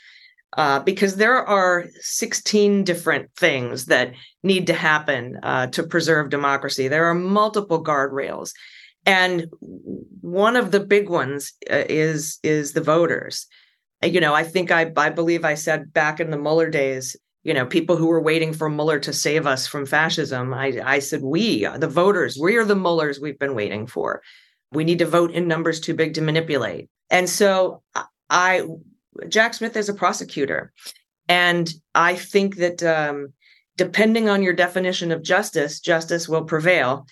uh, 0.56 0.80
because 0.80 1.16
there 1.16 1.36
are 1.36 1.86
16 2.00 2.84
different 2.84 3.30
things 3.36 3.86
that 3.86 4.12
need 4.42 4.66
to 4.66 4.74
happen 4.74 5.38
uh, 5.42 5.66
to 5.68 5.82
preserve 5.82 6.30
democracy. 6.30 6.88
There 6.88 7.06
are 7.06 7.14
multiple 7.14 7.84
guardrails, 7.84 8.52
and 9.06 9.46
one 10.20 10.56
of 10.56 10.70
the 10.70 10.80
big 10.80 11.08
ones 11.08 11.52
uh, 11.70 11.84
is 11.88 12.38
is 12.42 12.72
the 12.72 12.80
voters. 12.80 13.46
You 14.02 14.20
know, 14.20 14.34
I 14.34 14.44
think 14.44 14.70
I 14.70 14.90
I 14.96 15.10
believe 15.10 15.44
I 15.44 15.54
said 15.54 15.92
back 15.92 16.20
in 16.20 16.30
the 16.30 16.38
Mueller 16.38 16.70
days. 16.70 17.16
You 17.42 17.54
know, 17.54 17.64
people 17.64 17.96
who 17.96 18.06
were 18.06 18.20
waiting 18.20 18.52
for 18.52 18.68
Mueller 18.68 18.98
to 19.00 19.14
save 19.14 19.46
us 19.46 19.66
from 19.66 19.86
fascism. 19.86 20.52
I, 20.52 20.78
I 20.84 20.98
said, 20.98 21.22
we, 21.22 21.66
the 21.78 21.88
voters, 21.88 22.36
we 22.38 22.56
are 22.56 22.66
the 22.66 22.76
Muellers 22.76 23.18
we've 23.18 23.38
been 23.38 23.54
waiting 23.54 23.86
for. 23.86 24.20
We 24.72 24.84
need 24.84 24.98
to 24.98 25.06
vote 25.06 25.30
in 25.30 25.48
numbers 25.48 25.80
too 25.80 25.94
big 25.94 26.12
to 26.14 26.20
manipulate. 26.20 26.90
And 27.08 27.30
so 27.30 27.82
I 28.28 28.66
Jack 29.28 29.54
Smith 29.54 29.76
is 29.76 29.88
a 29.88 29.94
prosecutor. 29.94 30.72
And 31.28 31.72
I 31.94 32.14
think 32.16 32.56
that 32.56 32.82
um, 32.82 33.32
depending 33.76 34.28
on 34.28 34.42
your 34.42 34.52
definition 34.52 35.12
of 35.12 35.22
justice, 35.22 35.80
justice 35.80 36.28
will 36.28 36.44
prevail. 36.44 37.06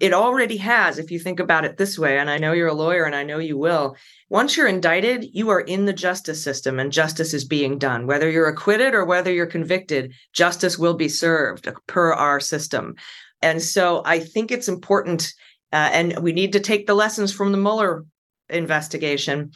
It 0.00 0.14
already 0.14 0.56
has, 0.56 0.98
if 0.98 1.10
you 1.10 1.18
think 1.18 1.40
about 1.40 1.66
it 1.66 1.76
this 1.76 1.98
way, 1.98 2.18
and 2.18 2.30
I 2.30 2.38
know 2.38 2.52
you're 2.52 2.68
a 2.68 2.74
lawyer 2.74 3.04
and 3.04 3.14
I 3.14 3.22
know 3.22 3.38
you 3.38 3.58
will. 3.58 3.96
Once 4.30 4.56
you're 4.56 4.66
indicted, 4.66 5.26
you 5.32 5.50
are 5.50 5.60
in 5.60 5.84
the 5.84 5.92
justice 5.92 6.42
system 6.42 6.80
and 6.80 6.90
justice 6.90 7.34
is 7.34 7.44
being 7.44 7.78
done. 7.78 8.06
Whether 8.06 8.30
you're 8.30 8.48
acquitted 8.48 8.94
or 8.94 9.04
whether 9.04 9.30
you're 9.30 9.46
convicted, 9.46 10.14
justice 10.32 10.78
will 10.78 10.94
be 10.94 11.08
served 11.08 11.68
per 11.86 12.14
our 12.14 12.40
system. 12.40 12.94
And 13.42 13.62
so 13.62 14.02
I 14.04 14.20
think 14.20 14.50
it's 14.50 14.68
important, 14.68 15.32
uh, 15.72 15.90
and 15.92 16.18
we 16.20 16.32
need 16.32 16.54
to 16.54 16.60
take 16.60 16.86
the 16.86 16.94
lessons 16.94 17.32
from 17.32 17.52
the 17.52 17.58
Mueller 17.58 18.04
investigation 18.48 19.52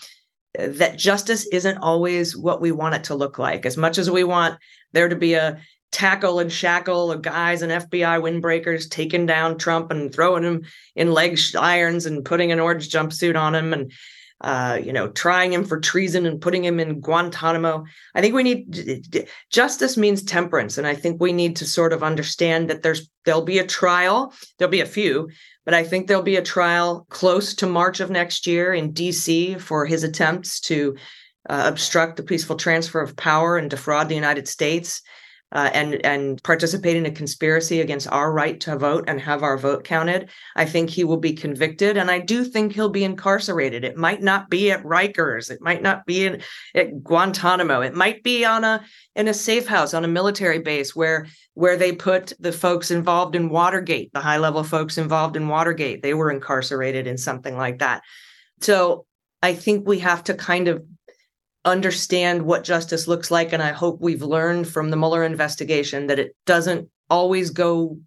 that 0.59 0.99
justice 0.99 1.47
isn't 1.47 1.79
always 1.79 2.37
what 2.37 2.61
we 2.61 2.71
want 2.71 2.95
it 2.95 3.05
to 3.05 3.15
look 3.15 3.39
like. 3.39 3.67
As 3.67 3.77
much 3.77 3.99
as 3.99 4.11
we 4.11 4.25
want 4.25 4.59
there 4.93 5.09
to 5.09 5.17
be 5.17 5.35
a 5.35 5.59
tackle 5.95 6.41
and 6.41 6.51
shackle 6.51 7.13
of 7.13 7.23
guys 7.23 7.63
and 7.63 7.71
FBI 7.71 8.21
windbreakers 8.21 8.91
taking 8.91 9.27
down 9.27 9.57
Trump 9.57 9.93
and 9.93 10.13
throwing 10.13 10.43
him 10.43 10.65
in 10.97 11.13
leg 11.13 11.39
irons 11.57 12.05
and 12.05 12.25
putting 12.25 12.51
an 12.51 12.59
orange 12.59 12.91
jumpsuit 12.91 13.41
on 13.41 13.55
him 13.55 13.73
and 13.73 13.93
uh, 14.41 14.79
you 14.83 14.93
know, 14.93 15.09
trying 15.09 15.53
him 15.53 15.65
for 15.65 15.79
treason 15.79 16.27
and 16.27 16.41
putting 16.41 16.65
him 16.65 16.81
in 16.81 17.01
Guantanamo. 17.01 17.85
I 18.15 18.21
think 18.21 18.35
we 18.35 18.43
need 18.43 19.25
justice 19.51 19.97
means 19.97 20.23
temperance, 20.23 20.77
and 20.77 20.87
I 20.87 20.95
think 20.95 21.21
we 21.21 21.33
need 21.33 21.57
to 21.57 21.65
sort 21.65 21.93
of 21.93 22.03
understand 22.03 22.69
that 22.69 22.83
there's 22.83 23.09
there'll 23.25 23.43
be 23.43 23.61
a 23.61 23.67
trial, 23.67 24.35
there'll 24.59 24.73
be 24.73 24.81
a 24.81 24.87
few, 24.87 25.31
but 25.65 25.73
I 25.73 25.85
think 25.85 26.09
there'll 26.09 26.25
be 26.25 26.37
a 26.37 26.43
trial 26.43 27.07
close 27.09 27.55
to 27.55 27.67
March 27.67 28.01
of 28.01 28.11
next 28.11 28.47
year 28.47 28.75
in 28.75 28.93
D.C. 28.93 29.55
for 29.55 29.87
his 29.87 30.03
attempts 30.03 30.61
to 30.63 30.97
uh, 31.49 31.63
obstruct 31.67 32.17
the 32.17 32.25
peaceful 32.25 32.57
transfer 32.57 33.01
of 33.01 33.17
power 33.17 33.57
and 33.57 33.71
defraud 33.71 34.09
the 34.09 34.15
United 34.15 34.49
States 34.49 35.01
uh, 35.55 35.71
and 35.73 36.05
and 36.05 36.43
participate 36.43 36.97
in 36.97 37.07
a 37.07 37.11
conspiracy 37.11 37.81
against 37.81 38.11
our 38.11 38.33
right 38.33 38.61
to 38.61 38.77
vote 38.77 39.05
and 39.07 39.21
have 39.21 39.43
our 39.43 39.57
vote 39.57 39.85
counted, 39.85 40.29
I 40.57 40.65
think 40.65 40.91
he 40.91 41.05
will 41.05 41.19
be 41.19 41.33
convicted, 41.33 41.97
and 41.97 42.11
I 42.11 42.19
do 42.19 42.45
think 42.45 42.73
he'll 42.73 42.89
be 42.89 43.05
incarcerated. 43.05 43.85
It 43.85 43.97
might 43.97 44.23
not 44.23 44.51
be 44.51 44.73
at 44.73 44.83
Rikers, 44.83 45.51
it 45.51 45.61
might 45.61 45.83
not 45.83 46.05
be 46.07 46.27
in, 46.27 46.43
at 46.75 47.03
Guantanamo, 47.03 47.81
it 47.81 47.95
might 47.95 48.23
be 48.23 48.45
on 48.45 48.65
a 48.65 48.85
in 49.15 49.29
a 49.29 49.35
safe 49.35 49.67
house 49.67 49.95
on 49.95 50.05
a 50.05 50.09
military 50.09 50.59
base 50.59 50.95
where 50.95 51.27
where 51.55 51.77
they 51.77 51.93
put 51.93 52.33
the 52.41 52.53
folks 52.53 52.91
involved 52.91 53.37
in 53.37 53.49
Watergate, 53.49 54.13
the 54.13 54.21
high 54.21 54.39
level 54.39 54.65
folks 54.65 54.99
involved 54.99 55.37
in 55.37 55.49
Watergate, 55.49 56.03
they 56.03 56.15
were 56.15 56.31
incarcerated 56.31 57.07
in 57.07 57.17
something 57.17 57.57
like 57.57 57.79
that. 57.79 58.03
So 58.61 59.07
I 59.43 59.55
think 59.55 59.87
we 59.87 60.01
have 60.01 60.25
to 60.25 60.35
kind 60.35 60.69
of 60.69 60.85
understand 61.65 62.43
what 62.43 62.65
justice 62.65 63.09
looks 63.09 63.31
like. 63.31 63.53
And 63.53 63.63
I 63.63 63.73
hope 63.73 64.01
we've 64.01 64.23
learned 64.23 64.69
from 64.69 64.91
the 64.91 64.97
Mueller 64.97 65.25
investigation 65.25 66.07
that 66.09 66.19
it 66.19 66.37
doesn't 66.47 66.89
always 67.09 67.51
go 67.51 67.99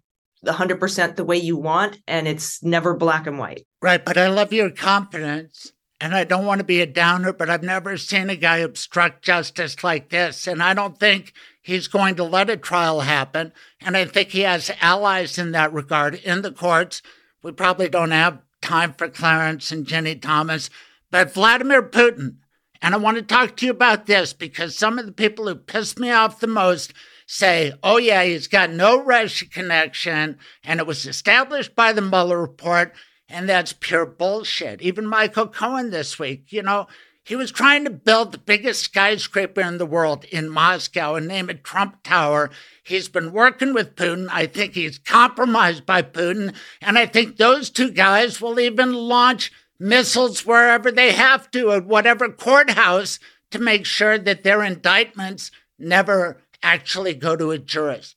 100% 0.46 1.16
the 1.16 1.24
way 1.24 1.36
you 1.36 1.56
want, 1.56 1.98
and 2.06 2.28
it's 2.28 2.62
never 2.62 2.94
black 2.94 3.26
and 3.26 3.38
white. 3.38 3.66
Right. 3.82 4.04
But 4.04 4.16
I 4.16 4.28
love 4.28 4.52
your 4.52 4.70
confidence. 4.70 5.72
And 6.00 6.14
I 6.14 6.22
don't 6.22 6.46
want 6.46 6.60
to 6.60 6.64
be 6.64 6.80
a 6.80 6.86
downer, 6.86 7.32
but 7.32 7.50
I've 7.50 7.64
never 7.64 7.96
seen 7.96 8.30
a 8.30 8.36
guy 8.36 8.58
obstruct 8.58 9.24
justice 9.24 9.82
like 9.82 10.10
this. 10.10 10.46
And 10.46 10.62
I 10.62 10.72
don't 10.72 10.96
think 10.96 11.32
he's 11.60 11.88
going 11.88 12.14
to 12.16 12.24
let 12.24 12.48
a 12.48 12.56
trial 12.56 13.00
happen. 13.00 13.52
And 13.80 13.96
I 13.96 14.04
think 14.04 14.28
he 14.28 14.42
has 14.42 14.70
allies 14.80 15.38
in 15.38 15.50
that 15.52 15.72
regard 15.72 16.14
in 16.14 16.42
the 16.42 16.52
courts. 16.52 17.02
We 17.42 17.50
probably 17.50 17.88
don't 17.88 18.12
have 18.12 18.38
time 18.60 18.92
for 18.92 19.08
Clarence 19.08 19.72
and 19.72 19.86
Ginni 19.86 20.20
Thomas, 20.22 20.70
but 21.10 21.34
Vladimir 21.34 21.82
Putin 21.82 22.36
and 22.80 22.94
I 22.94 22.98
want 22.98 23.16
to 23.16 23.22
talk 23.22 23.56
to 23.56 23.66
you 23.66 23.72
about 23.72 24.06
this 24.06 24.32
because 24.32 24.76
some 24.76 24.98
of 24.98 25.06
the 25.06 25.12
people 25.12 25.48
who 25.48 25.54
piss 25.54 25.98
me 25.98 26.10
off 26.10 26.40
the 26.40 26.46
most 26.46 26.92
say, 27.26 27.72
oh, 27.82 27.98
yeah, 27.98 28.24
he's 28.24 28.46
got 28.46 28.70
no 28.70 29.02
Russia 29.02 29.46
connection 29.46 30.38
and 30.64 30.80
it 30.80 30.86
was 30.86 31.06
established 31.06 31.74
by 31.74 31.92
the 31.92 32.02
Mueller 32.02 32.40
report. 32.40 32.94
And 33.28 33.46
that's 33.48 33.74
pure 33.74 34.06
bullshit. 34.06 34.80
Even 34.80 35.06
Michael 35.06 35.48
Cohen 35.48 35.90
this 35.90 36.18
week, 36.18 36.46
you 36.50 36.62
know, 36.62 36.86
he 37.28 37.36
was 37.36 37.52
trying 37.52 37.84
to 37.84 37.90
build 37.90 38.32
the 38.32 38.38
biggest 38.38 38.82
skyscraper 38.82 39.60
in 39.60 39.76
the 39.76 39.84
world 39.84 40.24
in 40.24 40.48
Moscow 40.48 41.14
and 41.14 41.28
name 41.28 41.50
it 41.50 41.62
Trump 41.62 42.02
Tower. 42.02 42.48
He's 42.82 43.10
been 43.10 43.32
working 43.32 43.74
with 43.74 43.96
Putin. 43.96 44.28
I 44.30 44.46
think 44.46 44.72
he's 44.72 44.98
compromised 44.98 45.84
by 45.84 46.00
Putin. 46.00 46.54
And 46.80 46.96
I 46.96 47.04
think 47.04 47.36
those 47.36 47.68
two 47.68 47.90
guys 47.90 48.40
will 48.40 48.58
even 48.58 48.94
launch 48.94 49.52
missiles 49.78 50.44
wherever 50.44 50.90
they 50.90 51.12
have 51.12 51.50
to 51.52 51.72
at 51.72 51.86
whatever 51.86 52.28
courthouse 52.28 53.18
to 53.50 53.58
make 53.58 53.86
sure 53.86 54.18
that 54.18 54.42
their 54.42 54.62
indictments 54.62 55.50
never 55.78 56.42
actually 56.62 57.14
go 57.14 57.36
to 57.36 57.50
a 57.50 57.58
jurist. 57.58 58.16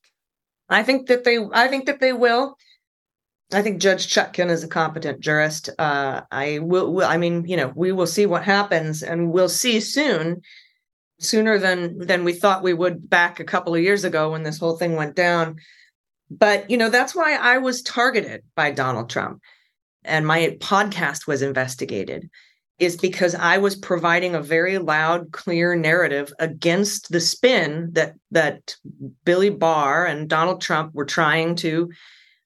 I 0.70 0.84
think 0.84 1.08
that 1.08 1.24
they 1.24 1.38
I 1.54 1.68
think 1.68 1.86
that 1.86 2.00
they 2.00 2.14
will. 2.14 2.58
I 3.54 3.62
think 3.62 3.82
Judge 3.82 4.08
Chutkan 4.08 4.50
is 4.50 4.64
a 4.64 4.68
competent 4.68 5.20
jurist. 5.20 5.70
Uh, 5.78 6.22
I 6.32 6.60
will, 6.60 6.94
will. 6.94 7.06
I 7.06 7.18
mean, 7.18 7.46
you 7.46 7.58
know, 7.58 7.74
we 7.76 7.92
will 7.92 8.08
see 8.08 8.26
what 8.26 8.44
happens, 8.44 9.04
and 9.04 9.32
we'll 9.32 9.50
see 9.50 9.82
soon, 9.82 10.42
sooner 11.20 11.58
than 11.58 11.98
than 12.00 12.24
we 12.24 12.32
thought 12.34 12.64
we 12.64 12.74
would 12.74 13.10
back 13.10 13.40
a 13.40 13.46
couple 13.46 13.76
of 13.76 13.82
years 13.82 14.06
ago 14.06 14.32
when 14.32 14.44
this 14.44 14.58
whole 14.58 14.78
thing 14.78 14.96
went 14.96 15.16
down. 15.16 15.58
But 16.30 16.70
you 16.72 16.78
know, 16.78 16.90
that's 16.90 17.14
why 17.14 17.36
I 17.36 17.58
was 17.58 17.82
targeted 17.82 18.44
by 18.56 18.72
Donald 18.72 19.10
Trump 19.10 19.42
and 20.04 20.26
my 20.26 20.58
podcast 20.60 21.28
was 21.28 21.42
investigated 21.42 22.30
is 22.80 22.98
because 22.98 23.36
I 23.36 23.60
was 23.60 23.76
providing 23.76 24.34
a 24.34 24.42
very 24.42 24.80
loud, 24.80 25.32
clear 25.32 25.76
narrative 25.76 26.34
against 26.40 27.12
the 27.12 27.20
spin 27.20 27.90
that 27.94 28.16
that 28.32 28.76
Billy 29.24 29.52
Barr 29.52 30.06
and 30.06 30.28
Donald 30.28 30.62
Trump 30.62 30.96
were 30.96 31.06
trying 31.06 31.56
to 31.58 31.92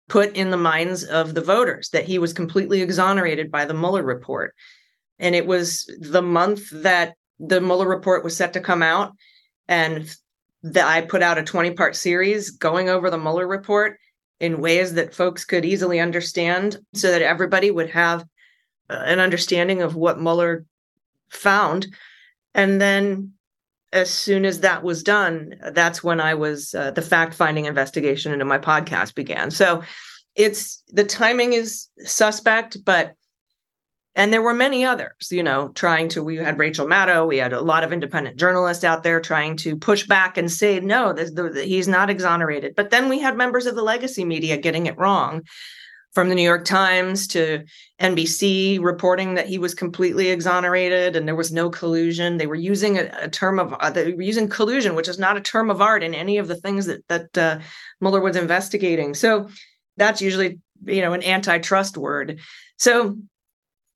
put 0.10 0.36
in 0.36 0.52
the 0.52 0.58
minds 0.58 1.04
of 1.06 1.34
the 1.34 1.42
voters 1.42 1.90
that 1.90 2.06
he 2.06 2.20
was 2.20 2.34
completely 2.34 2.82
exonerated 2.82 3.50
by 3.50 3.66
the 3.66 3.74
Mueller 3.74 4.04
report. 4.04 4.54
And 5.20 5.34
it 5.34 5.48
was 5.48 5.90
the 6.00 6.22
month 6.22 6.70
that 6.72 7.16
the 7.40 7.62
Mueller 7.62 7.88
report 7.88 8.24
was 8.24 8.36
set 8.36 8.54
to 8.54 8.60
come 8.60 8.84
out 8.84 9.14
and 9.68 10.14
that 10.64 10.86
I 10.86 11.02
put 11.02 11.24
out 11.24 11.38
a 11.38 11.44
20 11.44 11.72
part 11.72 11.96
series 11.96 12.52
going 12.52 12.90
over 12.90 13.10
the 13.10 13.18
Mueller 13.18 13.48
report 13.48 13.98
in 14.40 14.62
ways 14.62 14.94
that 14.94 15.14
folks 15.14 15.46
could 15.46 15.66
easily 15.66 16.00
understand 16.00 16.78
so 16.94 17.12
that 17.12 17.22
everybody 17.22 17.72
would 17.72 17.90
have 17.90 18.26
uh, 18.90 19.02
an 19.06 19.20
understanding 19.20 19.82
of 19.82 19.96
what 19.96 20.20
Mueller 20.20 20.66
found. 21.30 21.88
And 22.54 22.80
then 22.82 23.34
as 23.94 24.10
soon 24.10 24.46
as 24.46 24.60
that 24.60 24.84
was 24.84 25.04
done, 25.04 25.56
that's 25.72 26.04
when 26.04 26.20
I 26.20 26.34
was 26.34 26.74
uh, 26.76 26.92
the 26.92 27.02
fact 27.02 27.34
finding 27.34 27.66
investigation 27.66 28.34
into 28.34 28.46
my 28.46 28.58
podcast 28.58 29.16
began. 29.16 29.52
So 29.52 29.84
it's 30.36 30.84
the 30.90 31.06
timing 31.06 31.54
is 31.54 31.88
suspect, 32.00 32.84
but 32.84 33.14
and 34.16 34.32
there 34.32 34.42
were 34.42 34.54
many 34.54 34.86
others 34.86 35.32
you 35.32 35.44
know 35.44 35.70
trying 35.70 36.08
to 36.08 36.24
we 36.24 36.38
had 36.38 36.58
rachel 36.60 36.88
maddow 36.88 37.28
we 37.28 37.38
had 37.38 37.54
a 37.54 37.62
lot 37.62 37.84
of 37.84 37.92
independent 37.92 38.38
journalists 38.38 38.84
out 38.84 39.04
there 39.04 39.20
trying 39.20 39.58
to 39.58 39.76
push 39.76 40.06
back 40.08 40.38
and 40.38 40.52
say 40.52 40.80
no 40.80 41.14
this, 41.14 41.32
the, 41.32 41.64
he's 41.64 41.88
not 41.88 42.10
exonerated. 42.10 42.76
But 42.76 42.92
then 42.92 43.10
we 43.10 43.20
had 43.20 43.38
members 43.38 43.66
of 43.66 43.76
the 43.76 43.82
legacy 43.82 44.26
media 44.26 44.58
getting 44.58 44.86
it 44.86 44.98
wrong 44.98 45.44
from 46.14 46.30
the 46.30 46.36
new 46.36 46.44
york 46.44 46.64
times 46.64 47.28
to 47.28 47.62
nbc 48.00 48.82
reporting 48.82 49.34
that 49.34 49.48
he 49.48 49.58
was 49.58 49.74
completely 49.74 50.30
exonerated 50.30 51.16
and 51.16 51.28
there 51.28 51.36
was 51.36 51.52
no 51.52 51.70
collusion. 51.70 52.38
They 52.38 52.48
were 52.48 52.56
using 52.56 52.98
a, 52.98 53.12
a 53.22 53.30
term 53.30 53.60
of 53.60 53.74
uh, 53.74 53.90
they 53.90 54.14
were 54.14 54.22
using 54.22 54.48
collusion 54.48 54.96
which 54.96 55.10
is 55.10 55.20
not 55.20 55.38
a 55.38 55.42
term 55.42 55.70
of 55.70 55.82
art 55.82 56.04
in 56.04 56.14
any 56.14 56.38
of 56.38 56.48
the 56.48 56.56
things 56.56 56.86
that 56.86 57.08
that 57.08 57.38
uh, 57.38 57.60
mueller 58.00 58.22
was 58.22 58.36
investigating. 58.36 59.14
So 59.14 59.50
that's 59.98 60.22
usually 60.22 60.60
you 60.86 61.02
know 61.02 61.14
an 61.14 61.24
antitrust 61.24 61.98
word. 61.98 62.40
So 62.78 63.18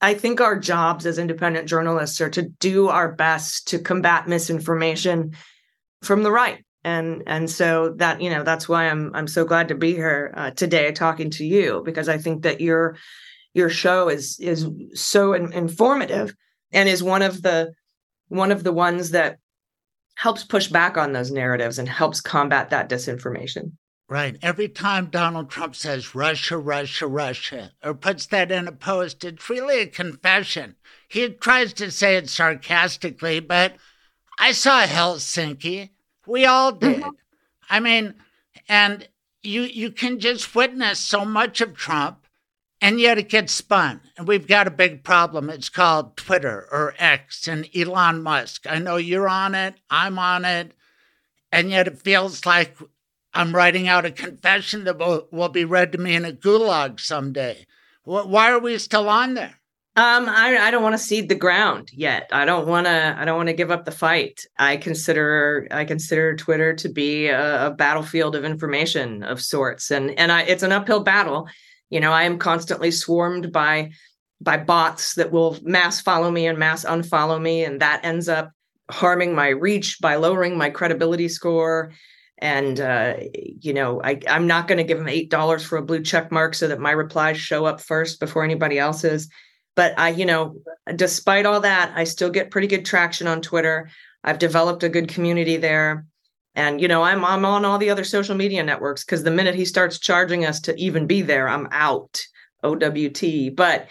I 0.02 0.14
think 0.14 0.40
our 0.40 0.58
jobs 0.58 1.06
as 1.06 1.18
independent 1.18 1.68
journalists 1.68 2.22
are 2.22 2.30
to 2.30 2.44
do 2.44 2.88
our 2.88 3.12
best 3.12 3.68
to 3.70 3.80
combat 3.80 4.28
misinformation 4.28 5.36
from 6.02 6.24
the 6.24 6.32
right. 6.32 6.64
And 6.86 7.24
and 7.28 7.50
so 7.50 7.94
that 7.98 8.22
you 8.22 8.30
know 8.30 8.44
that's 8.44 8.70
why 8.70 8.86
I'm 8.90 9.14
I'm 9.14 9.28
so 9.28 9.44
glad 9.44 9.68
to 9.68 9.76
be 9.76 9.94
here 9.94 10.34
uh, 10.36 10.52
today 10.52 10.94
talking 10.94 11.30
to 11.32 11.46
you 11.46 11.82
because 11.84 12.08
I 12.08 12.18
think 12.18 12.44
that 12.44 12.62
your 12.62 12.96
your 13.54 13.70
show 13.70 14.08
is 14.08 14.40
is 14.40 14.66
so 14.94 15.34
in, 15.34 15.52
informative 15.52 16.34
and 16.72 16.88
is 16.88 17.04
one 17.04 17.22
of 17.22 17.42
the 17.42 17.74
one 18.30 18.54
of 18.54 18.64
the 18.64 18.72
ones 18.72 19.12
that 19.12 19.40
helps 20.16 20.46
push 20.46 20.68
back 20.68 20.98
on 20.98 21.12
those 21.12 21.32
narratives 21.32 21.80
and 21.80 21.90
helps 21.90 22.22
combat 22.22 22.70
that 22.70 22.90
disinformation. 22.90 23.74
Right. 24.10 24.38
Every 24.42 24.68
time 24.68 25.06
Donald 25.06 25.52
Trump 25.52 25.76
says 25.76 26.16
Russia, 26.16 26.58
Russia, 26.58 27.06
Russia, 27.06 27.72
or 27.84 27.94
puts 27.94 28.26
that 28.28 28.52
in 28.52 28.68
a 28.68 28.72
post, 28.72 29.24
it's 29.24 29.48
really 29.52 29.82
a 29.82 29.88
confession. 29.88 30.76
He 31.08 31.30
tries 31.30 31.74
to 31.74 31.92
say 31.92 32.16
it 32.18 32.28
sarcastically, 32.28 33.40
but 33.40 33.76
I 34.40 34.52
saw 34.52 34.82
Helsinki. 34.82 35.92
We 36.26 36.44
all 36.46 36.72
did. 36.72 37.02
Mm-hmm. 37.02 37.10
I 37.70 37.80
mean, 37.80 38.16
and 38.68 39.08
you 39.44 39.62
you 39.62 39.92
can 39.92 40.20
just 40.20 40.56
witness 40.56 40.98
so 40.98 41.24
much 41.24 41.62
of 41.62 41.76
Trump, 41.76 42.26
and 42.82 43.00
yet 43.00 43.20
it 43.20 43.30
gets 43.30 43.54
spun. 43.54 44.02
And 44.18 44.28
we've 44.28 44.48
got 44.48 44.66
a 44.66 44.72
big 44.72 45.04
problem. 45.04 45.52
It's 45.52 45.70
called 45.70 46.18
Twitter 46.18 46.68
or 46.72 46.96
X 46.98 47.48
and 47.48 47.70
Elon 47.76 48.24
Musk. 48.24 48.66
I 48.68 48.80
know 48.80 48.96
you're 48.96 49.30
on 49.30 49.54
it. 49.54 49.76
I'm 49.88 50.18
on 50.18 50.46
it. 50.46 50.72
And 51.52 51.70
yet 51.70 51.88
it 51.88 52.00
feels 52.00 52.46
like 52.46 52.76
I'm 53.40 53.56
writing 53.56 53.88
out 53.88 54.04
a 54.04 54.12
confession 54.12 54.84
that 54.84 54.98
will, 54.98 55.30
will 55.32 55.48
be 55.48 55.64
read 55.64 55.94
to 55.94 55.98
me 55.98 56.14
in 56.14 56.26
a 56.26 56.34
gulag 56.34 57.00
someday. 57.00 57.66
Why 58.04 58.52
are 58.52 58.60
we 58.60 58.78
still 58.80 59.08
on 59.08 59.34
there? 59.34 59.56
Um, 59.96 60.28
I, 60.28 60.58
I 60.58 60.72
don't 60.72 60.84
want 60.84 60.96
to 60.96 61.04
cede 61.04 61.30
the 61.30 61.36
ground 61.36 61.90
yet. 61.94 62.28
I 62.34 62.44
don't 62.44 62.68
want 62.68 62.88
to. 62.88 63.16
I 63.18 63.24
don't 63.24 63.38
want 63.38 63.48
to 63.48 63.54
give 63.54 63.72
up 63.72 63.86
the 63.86 63.92
fight. 63.92 64.46
I 64.58 64.76
consider 64.76 65.70
I 65.72 65.86
consider 65.86 66.36
Twitter 66.36 66.74
to 66.76 66.90
be 66.90 67.28
a, 67.28 67.68
a 67.68 67.72
battlefield 67.72 68.36
of 68.36 68.44
information 68.44 69.24
of 69.24 69.42
sorts, 69.42 69.90
and 69.90 70.12
and 70.20 70.34
I, 70.34 70.42
it's 70.42 70.64
an 70.64 70.74
uphill 70.74 71.04
battle. 71.04 71.48
You 71.90 72.02
know, 72.02 72.12
I 72.12 72.24
am 72.24 72.40
constantly 72.40 72.92
swarmed 72.92 73.54
by 73.54 73.92
by 74.42 74.58
bots 74.58 75.16
that 75.16 75.32
will 75.32 75.58
mass 75.62 76.02
follow 76.02 76.30
me 76.30 76.46
and 76.46 76.58
mass 76.58 76.84
unfollow 76.84 77.42
me, 77.42 77.64
and 77.64 77.82
that 77.82 78.04
ends 78.04 78.28
up 78.28 78.52
harming 78.92 79.34
my 79.34 79.48
reach 79.48 79.98
by 80.02 80.16
lowering 80.16 80.58
my 80.58 80.70
credibility 80.70 81.30
score 81.30 81.92
And 82.40 82.80
uh, 82.80 83.16
you 83.34 83.74
know, 83.74 84.02
I, 84.02 84.20
I'm 84.28 84.48
not 84.48 84.68
going 84.68 84.78
to 84.78 84.84
give 84.84 84.98
him 84.98 85.08
eight 85.08 85.30
dollars 85.30 85.64
for 85.64 85.78
a 85.78 85.84
blue 85.84 86.02
check 86.02 86.32
mark 86.32 86.56
so 86.56 86.68
that 86.68 86.80
my 86.80 86.92
replies 86.92 87.38
show 87.38 87.66
up 87.66 87.82
first 87.82 88.20
before 88.20 88.44
anybody 88.44 88.80
else's. 88.80 89.30
But 89.76 89.98
I, 89.98 90.10
you 90.10 90.26
know, 90.26 90.56
despite 90.96 91.46
all 91.46 91.62
that, 91.62 91.92
I 91.96 92.04
still 92.06 92.30
get 92.30 92.52
pretty 92.52 92.68
good 92.68 92.86
traction 92.86 93.28
on 93.28 93.42
Twitter. 93.42 93.90
I've 94.24 94.40
developed 94.40 94.84
a 94.84 94.90
good 94.90 95.08
community 95.08 95.58
there. 95.58 96.06
And 96.56 96.82
you 96.82 96.88
know, 96.88 97.04
I'm 97.04 97.24
I'm 97.24 97.46
on 97.46 97.66
all 97.66 97.78
the 97.78 97.90
other 97.90 98.04
social 98.04 98.36
media 98.36 98.64
networks 98.64 99.04
because 99.04 99.24
the 99.24 99.32
minute 99.32 99.56
he 99.56 99.66
starts 99.66 100.00
charging 100.00 100.46
us 100.46 100.60
to 100.62 100.76
even 100.78 101.08
be 101.08 101.22
there, 101.22 101.48
I'm 101.48 101.68
out. 101.72 102.22
OWT. 102.64 103.56
But 103.56 103.88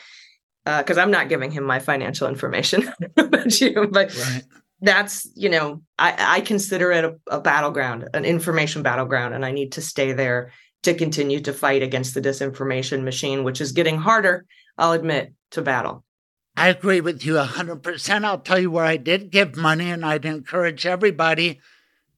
because 0.64 0.98
uh, 0.98 1.00
I'm 1.00 1.10
not 1.10 1.28
giving 1.28 1.50
him 1.50 1.64
my 1.64 1.78
financial 1.78 2.28
information, 2.28 2.92
but, 3.14 3.60
you, 3.60 3.88
but 3.90 4.14
right. 4.16 4.42
That's 4.80 5.28
you 5.34 5.48
know, 5.48 5.82
I, 5.98 6.14
I 6.18 6.40
consider 6.40 6.92
it 6.92 7.04
a, 7.04 7.16
a 7.28 7.40
battleground, 7.40 8.08
an 8.14 8.24
information 8.24 8.82
battleground, 8.82 9.34
and 9.34 9.44
I 9.44 9.52
need 9.52 9.72
to 9.72 9.80
stay 9.80 10.12
there 10.12 10.52
to 10.84 10.94
continue 10.94 11.40
to 11.40 11.52
fight 11.52 11.82
against 11.82 12.14
the 12.14 12.20
disinformation 12.20 13.02
machine, 13.02 13.44
which 13.44 13.60
is 13.60 13.72
getting 13.72 13.98
harder. 13.98 14.46
I'll 14.76 14.92
admit 14.92 15.32
to 15.50 15.62
battle. 15.62 16.04
I 16.56 16.68
agree 16.68 17.00
with 17.00 17.24
you 17.24 17.34
100%. 17.34 18.24
I'll 18.24 18.38
tell 18.40 18.58
you 18.58 18.70
where 18.70 18.84
I 18.84 18.96
did 18.96 19.30
give 19.30 19.56
money, 19.56 19.90
and 19.90 20.04
I'd 20.04 20.24
encourage 20.24 20.86
everybody 20.86 21.60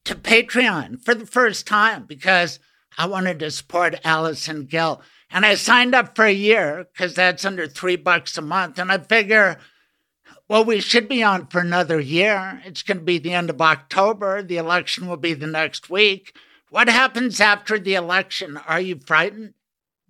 to 0.05 0.15
Patreon 0.15 1.03
for 1.03 1.15
the 1.15 1.27
first 1.27 1.67
time 1.67 2.05
because 2.07 2.59
I 2.97 3.07
wanted 3.07 3.39
to 3.41 3.51
support 3.51 4.01
Allison 4.05 4.67
Gill. 4.67 5.03
And 5.31 5.47
I 5.47 5.55
signed 5.55 5.95
up 5.95 6.17
for 6.17 6.25
a 6.25 6.33
year 6.33 6.87
because 6.93 7.15
that's 7.15 7.45
under 7.45 7.67
three 7.67 7.97
bucks 7.97 8.37
a 8.37 8.43
month. 8.43 8.79
And 8.79 8.91
I 8.91 8.99
figure, 8.99 9.59
well, 10.51 10.65
we 10.65 10.81
should 10.81 11.09
be 11.09 11.23
on 11.23 11.47
for 11.47 11.61
another 11.61 12.01
year. 12.01 12.61
It's 12.65 12.83
going 12.83 12.99
to 12.99 13.05
be 13.05 13.19
the 13.19 13.33
end 13.33 13.51
of 13.51 13.63
October. 13.63 14.43
The 14.43 14.57
election 14.57 15.07
will 15.07 15.17
be 15.17 15.33
the 15.33 15.47
next 15.47 15.89
week. 15.89 16.35
What 16.71 16.89
happens 16.89 17.41
after 17.41 17.79
the 17.79 17.95
election? 17.95 18.57
Are 18.67 18.81
you 18.81 18.99
frightened? 19.07 19.55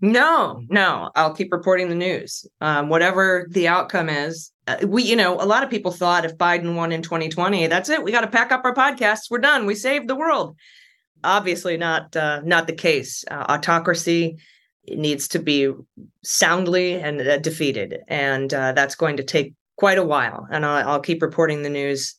No, 0.01 0.62
no. 0.70 1.11
I'll 1.14 1.34
keep 1.34 1.53
reporting 1.53 1.91
the 1.91 1.95
news. 1.95 2.47
Um, 2.62 2.88
whatever 2.88 3.49
the 3.51 3.68
outcome 3.68 4.09
is, 4.09 4.51
uh, 4.66 4.78
we, 4.86 5.03
you 5.03 5.14
know, 5.14 5.34
a 5.38 5.45
lot 5.45 5.62
of 5.62 5.68
people 5.68 5.93
thought 5.93 6.24
if 6.24 6.38
Biden 6.38 6.74
won 6.74 6.91
in 6.91 7.03
2020, 7.03 7.66
that's 7.66 7.91
it. 7.91 8.03
We 8.03 8.11
got 8.11 8.22
to 8.22 8.26
pack 8.26 8.51
up 8.51 8.64
our 8.64 8.74
podcasts. 8.74 9.30
We're 9.30 9.41
done. 9.41 9.66
We 9.66 9.74
saved 9.74 10.09
the 10.09 10.16
world. 10.16 10.57
Obviously, 11.22 11.76
not 11.76 12.16
uh, 12.16 12.41
not 12.45 12.66
the 12.66 12.72
case. 12.72 13.26
Uh, 13.30 13.45
autocracy 13.51 14.38
needs 14.88 15.28
to 15.28 15.38
be 15.38 15.70
soundly 16.24 16.95
and 16.95 17.20
uh, 17.20 17.36
defeated, 17.36 17.99
and 18.09 18.55
uh, 18.55 18.72
that's 18.72 18.95
going 18.95 19.18
to 19.18 19.22
take 19.22 19.53
quite 19.81 19.99
a 19.99 20.05
while. 20.05 20.47
And 20.51 20.64
I'll, 20.64 20.89
I'll 20.89 21.01
keep 21.01 21.22
reporting 21.22 21.62
the 21.62 21.70
news 21.70 22.14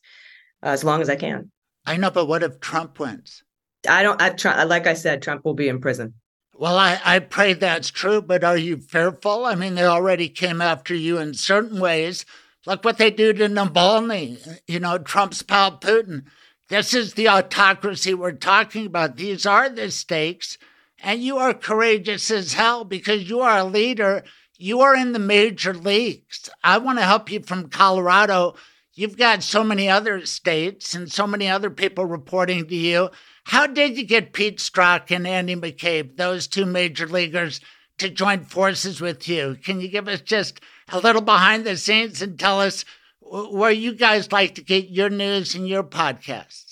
uh, 0.62 0.70
as 0.70 0.84
long 0.84 1.00
as 1.00 1.08
I 1.08 1.16
can. 1.16 1.50
I 1.86 1.96
know, 1.96 2.10
but 2.10 2.26
what 2.26 2.42
if 2.42 2.60
Trump 2.60 2.98
wins? 2.98 3.42
I 3.88 4.02
don't. 4.02 4.20
I, 4.20 4.30
try, 4.30 4.52
uh, 4.62 4.66
like 4.66 4.86
I 4.86 4.94
said, 4.94 5.22
Trump 5.22 5.44
will 5.44 5.54
be 5.54 5.68
in 5.68 5.80
prison. 5.80 6.14
Well, 6.54 6.76
I, 6.76 7.00
I 7.04 7.18
pray 7.20 7.54
that's 7.54 7.90
true, 7.90 8.20
but 8.20 8.44
are 8.44 8.56
you 8.56 8.76
fearful? 8.76 9.46
I 9.46 9.54
mean, 9.54 9.74
they 9.74 9.84
already 9.84 10.28
came 10.28 10.60
after 10.60 10.94
you 10.94 11.18
in 11.18 11.34
certain 11.34 11.80
ways. 11.80 12.26
Look 12.66 12.84
what 12.84 12.98
they 12.98 13.10
do 13.10 13.32
to 13.32 13.48
Navalny, 13.48 14.60
you 14.68 14.78
know, 14.78 14.98
Trump's 14.98 15.42
pal 15.42 15.78
Putin. 15.78 16.24
This 16.68 16.94
is 16.94 17.14
the 17.14 17.28
autocracy 17.28 18.14
we're 18.14 18.32
talking 18.32 18.86
about. 18.86 19.16
These 19.16 19.46
are 19.46 19.68
the 19.68 19.90
stakes. 19.90 20.58
And 21.02 21.20
you 21.20 21.38
are 21.38 21.54
courageous 21.54 22.30
as 22.30 22.52
hell 22.52 22.84
because 22.84 23.28
you 23.28 23.40
are 23.40 23.58
a 23.58 23.64
leader. 23.64 24.22
You 24.62 24.80
are 24.82 24.94
in 24.94 25.10
the 25.10 25.18
major 25.18 25.74
leagues. 25.74 26.48
I 26.62 26.78
want 26.78 27.00
to 27.00 27.04
help 27.04 27.32
you 27.32 27.40
from 27.40 27.68
Colorado. 27.68 28.54
You've 28.94 29.16
got 29.16 29.42
so 29.42 29.64
many 29.64 29.88
other 29.88 30.24
states 30.24 30.94
and 30.94 31.10
so 31.10 31.26
many 31.26 31.48
other 31.48 31.68
people 31.68 32.06
reporting 32.06 32.68
to 32.68 32.76
you. 32.76 33.10
How 33.42 33.66
did 33.66 33.96
you 33.96 34.04
get 34.04 34.32
Pete 34.32 34.58
Strzok 34.58 35.10
and 35.10 35.26
Andy 35.26 35.56
McCabe, 35.56 36.16
those 36.16 36.46
two 36.46 36.64
major 36.64 37.08
leaguers, 37.08 37.60
to 37.98 38.08
join 38.08 38.44
forces 38.44 39.00
with 39.00 39.26
you? 39.26 39.56
Can 39.64 39.80
you 39.80 39.88
give 39.88 40.06
us 40.06 40.20
just 40.20 40.60
a 40.90 41.00
little 41.00 41.22
behind 41.22 41.64
the 41.64 41.76
scenes 41.76 42.22
and 42.22 42.38
tell 42.38 42.60
us 42.60 42.84
where 43.20 43.72
you 43.72 43.92
guys 43.92 44.30
like 44.30 44.54
to 44.54 44.62
get 44.62 44.90
your 44.90 45.10
news 45.10 45.56
and 45.56 45.68
your 45.68 45.82
podcasts? 45.82 46.71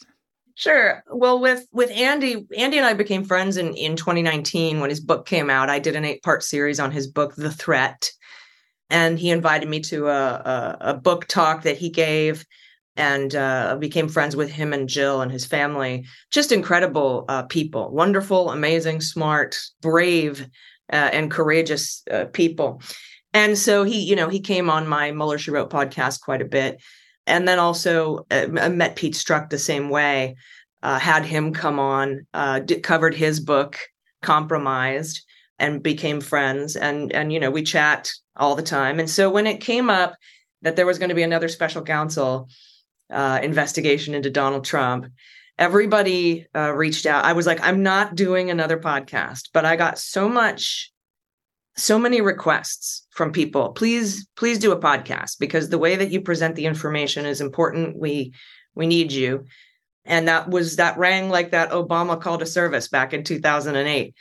Sure. 0.60 1.02
Well, 1.10 1.40
with 1.40 1.66
with 1.72 1.90
Andy, 1.90 2.46
Andy 2.54 2.76
and 2.76 2.84
I 2.84 2.92
became 2.92 3.24
friends 3.24 3.56
in 3.56 3.72
in 3.72 3.96
2019 3.96 4.78
when 4.80 4.90
his 4.90 5.00
book 5.00 5.24
came 5.24 5.48
out. 5.48 5.70
I 5.70 5.78
did 5.78 5.96
an 5.96 6.04
eight 6.04 6.22
part 6.22 6.42
series 6.42 6.78
on 6.78 6.90
his 6.92 7.06
book, 7.06 7.34
The 7.34 7.50
Threat, 7.50 8.10
and 8.90 9.18
he 9.18 9.30
invited 9.30 9.70
me 9.70 9.80
to 9.80 10.08
a 10.08 10.22
a, 10.34 10.78
a 10.92 10.94
book 10.94 11.26
talk 11.28 11.62
that 11.62 11.78
he 11.78 11.88
gave 11.88 12.44
and 12.94 13.34
uh, 13.34 13.78
became 13.80 14.06
friends 14.06 14.36
with 14.36 14.50
him 14.50 14.74
and 14.74 14.86
Jill 14.86 15.22
and 15.22 15.32
his 15.32 15.46
family. 15.46 16.04
Just 16.30 16.52
incredible 16.52 17.24
uh, 17.30 17.44
people, 17.44 17.90
wonderful, 17.90 18.50
amazing, 18.50 19.00
smart, 19.00 19.58
brave, 19.80 20.46
uh, 20.92 21.08
and 21.10 21.30
courageous 21.30 22.02
uh, 22.10 22.26
people. 22.34 22.82
And 23.32 23.56
so 23.56 23.84
he, 23.84 24.00
you 24.02 24.14
know, 24.14 24.28
he 24.28 24.40
came 24.40 24.68
on 24.68 24.86
my 24.86 25.10
Mueller 25.10 25.38
She 25.38 25.52
Wrote 25.52 25.70
podcast 25.70 26.20
quite 26.20 26.42
a 26.42 26.44
bit, 26.44 26.82
and 27.26 27.46
then 27.46 27.58
also 27.58 28.26
uh, 28.30 28.46
met 28.48 28.96
Pete 28.96 29.14
Strzok 29.14 29.50
the 29.50 29.58
same 29.58 29.88
way. 29.88 30.36
Uh, 30.82 30.98
had 30.98 31.24
him 31.24 31.52
come 31.52 31.78
on, 31.78 32.26
did, 32.64 32.82
covered 32.82 33.14
his 33.14 33.38
book, 33.38 33.78
compromised, 34.22 35.24
and 35.58 35.82
became 35.82 36.20
friends. 36.20 36.74
And 36.74 37.12
and 37.12 37.32
you 37.32 37.38
know, 37.38 37.50
we 37.50 37.62
chat 37.62 38.10
all 38.36 38.56
the 38.56 38.62
time. 38.62 38.98
And 38.98 39.08
so 39.08 39.30
when 39.30 39.46
it 39.46 39.60
came 39.60 39.90
up 39.90 40.16
that 40.62 40.76
there 40.76 40.86
was 40.86 40.98
going 40.98 41.10
to 41.10 41.14
be 41.14 41.22
another 41.22 41.48
special 41.48 41.82
counsel 41.82 42.48
uh, 43.10 43.40
investigation 43.42 44.14
into 44.14 44.30
Donald 44.30 44.64
Trump, 44.64 45.06
everybody 45.58 46.46
uh, 46.54 46.72
reached 46.72 47.06
out. 47.06 47.24
I 47.24 47.34
was 47.34 47.46
like, 47.46 47.60
I'm 47.62 47.82
not 47.82 48.14
doing 48.14 48.50
another 48.50 48.78
podcast, 48.78 49.50
but 49.52 49.64
I 49.64 49.76
got 49.76 49.98
so 49.98 50.28
much, 50.28 50.89
so 51.80 51.98
many 51.98 52.20
requests 52.20 53.06
from 53.10 53.32
people. 53.32 53.70
Please, 53.70 54.26
please 54.36 54.58
do 54.58 54.72
a 54.72 54.80
podcast 54.80 55.38
because 55.38 55.68
the 55.68 55.78
way 55.78 55.96
that 55.96 56.10
you 56.10 56.20
present 56.20 56.54
the 56.54 56.66
information 56.66 57.26
is 57.26 57.40
important. 57.40 57.96
We 57.96 58.34
we 58.74 58.86
need 58.86 59.10
you, 59.10 59.44
and 60.04 60.28
that 60.28 60.48
was 60.48 60.76
that 60.76 60.98
rang 60.98 61.28
like 61.28 61.50
that 61.50 61.70
Obama 61.70 62.20
call 62.20 62.38
to 62.38 62.46
service 62.46 62.88
back 62.88 63.12
in 63.12 63.24
2008. 63.24 64.14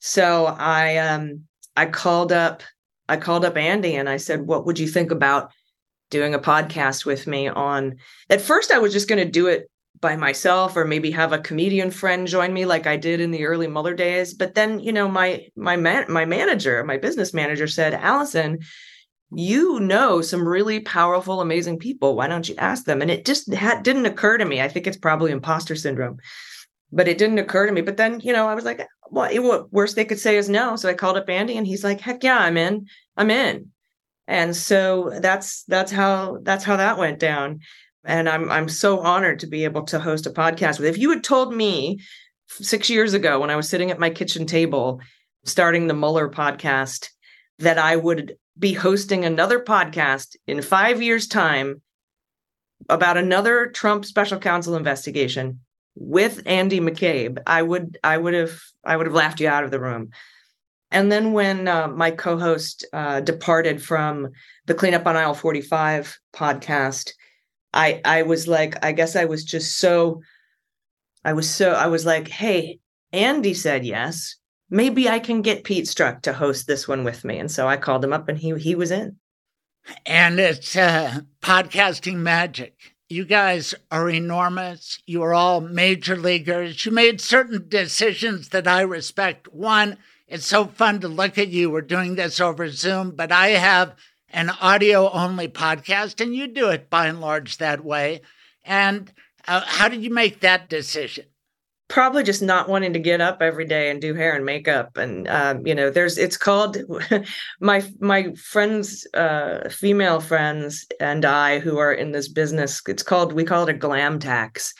So 0.00 0.46
I 0.46 0.98
um 0.98 1.44
I 1.76 1.86
called 1.86 2.32
up 2.32 2.62
I 3.08 3.16
called 3.16 3.44
up 3.44 3.56
Andy 3.56 3.96
and 3.96 4.08
I 4.08 4.18
said, 4.18 4.46
what 4.46 4.66
would 4.66 4.78
you 4.78 4.86
think 4.86 5.10
about 5.10 5.50
doing 6.10 6.34
a 6.34 6.38
podcast 6.38 7.04
with 7.04 7.26
me 7.26 7.48
on 7.48 7.96
at 8.30 8.40
first 8.40 8.70
I 8.70 8.78
was 8.78 8.92
just 8.92 9.08
going 9.08 9.22
to 9.22 9.30
do 9.30 9.46
it 9.46 9.70
by 10.00 10.16
myself 10.16 10.76
or 10.76 10.84
maybe 10.84 11.10
have 11.10 11.32
a 11.32 11.38
comedian 11.38 11.90
friend 11.90 12.26
join 12.26 12.52
me 12.52 12.64
like 12.64 12.86
I 12.86 12.96
did 12.96 13.20
in 13.20 13.30
the 13.30 13.44
early 13.44 13.66
Mueller 13.66 13.94
days. 13.94 14.34
But 14.34 14.54
then 14.54 14.80
you 14.80 14.92
know 14.92 15.08
my 15.08 15.46
my 15.56 15.76
man 15.76 16.06
my 16.08 16.24
manager 16.24 16.84
my 16.84 16.96
business 16.98 17.34
manager 17.34 17.66
said 17.66 17.94
Allison 17.94 18.58
you 19.30 19.78
know 19.80 20.22
some 20.22 20.46
really 20.46 20.80
powerful 20.80 21.40
amazing 21.40 21.78
people. 21.78 22.16
Why 22.16 22.28
don't 22.28 22.48
you 22.48 22.54
ask 22.56 22.84
them? 22.84 23.02
And 23.02 23.10
it 23.10 23.26
just 23.26 23.50
didn't 23.50 24.06
occur 24.06 24.38
to 24.38 24.44
me. 24.44 24.60
I 24.60 24.68
think 24.68 24.86
it's 24.86 24.96
probably 24.96 25.32
imposter 25.32 25.76
syndrome 25.76 26.18
but 26.90 27.06
it 27.06 27.18
didn't 27.18 27.38
occur 27.38 27.66
to 27.66 27.72
me. 27.72 27.82
But 27.82 27.98
then 27.98 28.20
you 28.20 28.32
know 28.32 28.48
I 28.48 28.54
was 28.54 28.64
like 28.64 28.86
well 29.10 29.42
what 29.42 29.72
worst 29.72 29.96
they 29.96 30.04
could 30.04 30.18
say 30.18 30.36
is 30.36 30.48
no. 30.48 30.76
So 30.76 30.88
I 30.88 30.94
called 30.94 31.16
up 31.16 31.28
Andy 31.28 31.56
and 31.56 31.66
he's 31.66 31.84
like 31.84 32.00
heck 32.00 32.22
yeah 32.22 32.38
I'm 32.38 32.56
in. 32.56 32.86
I'm 33.16 33.30
in. 33.30 33.70
And 34.26 34.54
so 34.54 35.18
that's 35.20 35.64
that's 35.64 35.90
how 35.90 36.38
that's 36.42 36.64
how 36.64 36.76
that 36.76 36.98
went 36.98 37.18
down 37.18 37.60
and 38.08 38.28
i'm 38.28 38.50
i'm 38.50 38.68
so 38.68 38.98
honored 38.98 39.38
to 39.38 39.46
be 39.46 39.64
able 39.64 39.82
to 39.82 40.00
host 40.00 40.26
a 40.26 40.30
podcast 40.30 40.80
with 40.80 40.88
if 40.88 40.98
you 40.98 41.10
had 41.10 41.22
told 41.22 41.54
me 41.54 42.00
6 42.48 42.90
years 42.90 43.14
ago 43.14 43.38
when 43.38 43.50
i 43.50 43.56
was 43.56 43.68
sitting 43.68 43.90
at 43.92 44.00
my 44.00 44.10
kitchen 44.10 44.46
table 44.46 45.00
starting 45.44 45.86
the 45.86 45.94
Mueller 45.94 46.28
podcast 46.28 47.10
that 47.60 47.78
i 47.78 47.94
would 47.94 48.36
be 48.58 48.72
hosting 48.72 49.24
another 49.24 49.60
podcast 49.60 50.34
in 50.48 50.62
5 50.62 51.00
years 51.00 51.28
time 51.28 51.80
about 52.88 53.16
another 53.16 53.66
Trump 53.66 54.04
special 54.04 54.38
counsel 54.38 54.76
investigation 54.76 55.60
with 55.94 56.42
Andy 56.46 56.80
McCabe 56.80 57.38
I 57.46 57.62
would 57.62 57.98
I 58.02 58.16
would 58.16 58.34
have 58.34 58.60
I 58.84 58.96
would 58.96 59.06
have 59.06 59.14
laughed 59.14 59.40
you 59.40 59.48
out 59.48 59.64
of 59.64 59.70
the 59.70 59.80
room. 59.80 60.10
And 60.90 61.12
then 61.12 61.32
when 61.32 61.68
uh, 61.68 61.88
my 61.88 62.10
co-host 62.12 62.86
uh, 62.94 63.20
departed 63.20 63.82
from 63.82 64.28
the 64.66 64.74
Cleanup 64.74 65.06
on 65.06 65.16
Aisle 65.16 65.34
45 65.34 66.18
podcast, 66.32 67.12
I 67.72 68.00
I 68.04 68.22
was 68.22 68.48
like, 68.48 68.84
I 68.84 68.92
guess 68.92 69.16
I 69.16 69.24
was 69.24 69.44
just 69.44 69.78
so, 69.78 70.22
I 71.24 71.32
was 71.32 71.48
so, 71.48 71.72
I 71.72 71.86
was 71.86 72.06
like, 72.06 72.28
hey, 72.28 72.80
Andy 73.12 73.54
said 73.54 73.84
yes. 73.84 74.36
Maybe 74.70 75.08
I 75.08 75.18
can 75.18 75.40
get 75.40 75.64
Pete 75.64 75.86
Strzok 75.86 76.22
to 76.22 76.34
host 76.34 76.66
this 76.66 76.86
one 76.86 77.02
with 77.02 77.24
me. 77.24 77.38
And 77.38 77.50
so 77.50 77.66
I 77.66 77.76
called 77.76 78.04
him 78.04 78.12
up, 78.12 78.28
and 78.28 78.38
he 78.38 78.54
he 78.56 78.74
was 78.74 78.90
in. 78.90 79.16
And 80.04 80.38
it's 80.38 80.76
uh, 80.76 81.20
podcasting 81.40 82.16
magic. 82.16 82.76
You 83.08 83.24
guys 83.24 83.74
are 83.90 84.10
enormous. 84.10 85.00
You 85.06 85.22
are 85.22 85.32
all 85.32 85.62
major 85.62 86.16
leaguers. 86.16 86.84
You 86.84 86.92
made 86.92 87.22
certain 87.22 87.66
decisions 87.68 88.50
that 88.50 88.68
I 88.68 88.82
respect. 88.82 89.48
One 89.48 89.96
it's 90.28 90.46
so 90.46 90.66
fun 90.66 91.00
to 91.00 91.08
look 91.08 91.38
at 91.38 91.48
you. 91.48 91.70
We're 91.70 91.80
doing 91.80 92.14
this 92.14 92.38
over 92.38 92.68
Zoom, 92.68 93.12
but 93.12 93.32
I 93.32 93.48
have 93.48 93.94
an 94.30 94.50
audio 94.50 95.10
only 95.10 95.48
podcast, 95.48 96.20
and 96.20 96.34
you 96.34 96.46
do 96.46 96.68
it 96.68 96.90
by 96.90 97.06
and 97.06 97.20
large 97.20 97.58
that 97.58 97.84
way. 97.84 98.20
And 98.64 99.12
uh, 99.46 99.62
how 99.64 99.88
did 99.88 100.02
you 100.02 100.10
make 100.10 100.40
that 100.40 100.68
decision? 100.68 101.24
probably 101.88 102.22
just 102.22 102.42
not 102.42 102.68
wanting 102.68 102.92
to 102.92 102.98
get 102.98 103.20
up 103.20 103.40
every 103.40 103.64
day 103.64 103.90
and 103.90 104.00
do 104.00 104.14
hair 104.14 104.36
and 104.36 104.44
makeup 104.44 104.96
and 104.96 105.26
um, 105.28 105.66
you 105.66 105.74
know 105.74 105.90
there's 105.90 106.18
it's 106.18 106.36
called 106.36 106.76
my 107.60 107.82
my 108.00 108.32
friends 108.34 109.06
uh, 109.14 109.68
female 109.70 110.20
friends 110.20 110.86
and 111.00 111.24
i 111.24 111.58
who 111.58 111.78
are 111.78 111.92
in 111.92 112.12
this 112.12 112.28
business 112.28 112.82
it's 112.86 113.02
called 113.02 113.32
we 113.32 113.44
call 113.44 113.66
it 113.66 113.74
a 113.74 113.78
glam 113.78 114.18
tax 114.18 114.74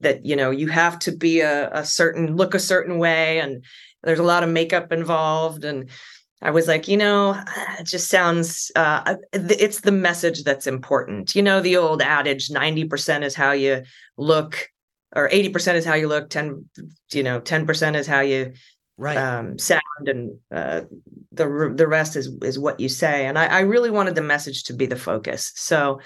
that 0.00 0.24
you 0.24 0.36
know 0.36 0.50
you 0.50 0.68
have 0.68 0.98
to 0.98 1.10
be 1.10 1.40
a, 1.40 1.70
a 1.72 1.84
certain 1.84 2.36
look 2.36 2.54
a 2.54 2.58
certain 2.58 2.98
way 2.98 3.40
and 3.40 3.64
there's 4.02 4.18
a 4.18 4.24
lot 4.24 4.42
of 4.42 4.50
makeup 4.50 4.92
involved 4.92 5.64
and 5.64 5.88
I 6.42 6.50
was 6.50 6.66
like, 6.66 6.88
you 6.88 6.96
know, 6.96 7.40
it 7.78 7.84
just 7.84 8.08
sounds, 8.08 8.70
uh, 8.76 9.16
it's 9.32 9.80
the 9.80 9.92
message 9.92 10.44
that's 10.44 10.66
important. 10.66 11.34
You 11.34 11.42
know, 11.42 11.60
the 11.60 11.76
old 11.76 12.02
adage 12.02 12.48
90% 12.48 13.22
is 13.22 13.34
how 13.34 13.52
you 13.52 13.82
look, 14.16 14.68
or 15.14 15.28
80% 15.28 15.74
is 15.74 15.84
how 15.84 15.94
you 15.94 16.08
look, 16.08 16.30
10, 16.30 16.68
you 17.12 17.22
know, 17.22 17.40
10% 17.40 17.94
is 17.94 18.06
how 18.06 18.20
you 18.20 18.52
right. 18.96 19.16
um, 19.16 19.58
sound, 19.58 19.80
and 20.06 20.38
uh, 20.50 20.82
the, 21.30 21.72
the 21.74 21.86
rest 21.86 22.16
is, 22.16 22.28
is 22.42 22.58
what 22.58 22.80
you 22.80 22.88
say. 22.88 23.26
And 23.26 23.38
I, 23.38 23.46
I 23.46 23.60
really 23.60 23.90
wanted 23.90 24.14
the 24.14 24.22
message 24.22 24.64
to 24.64 24.72
be 24.72 24.86
the 24.86 24.96
focus. 24.96 25.52
So 25.54 26.00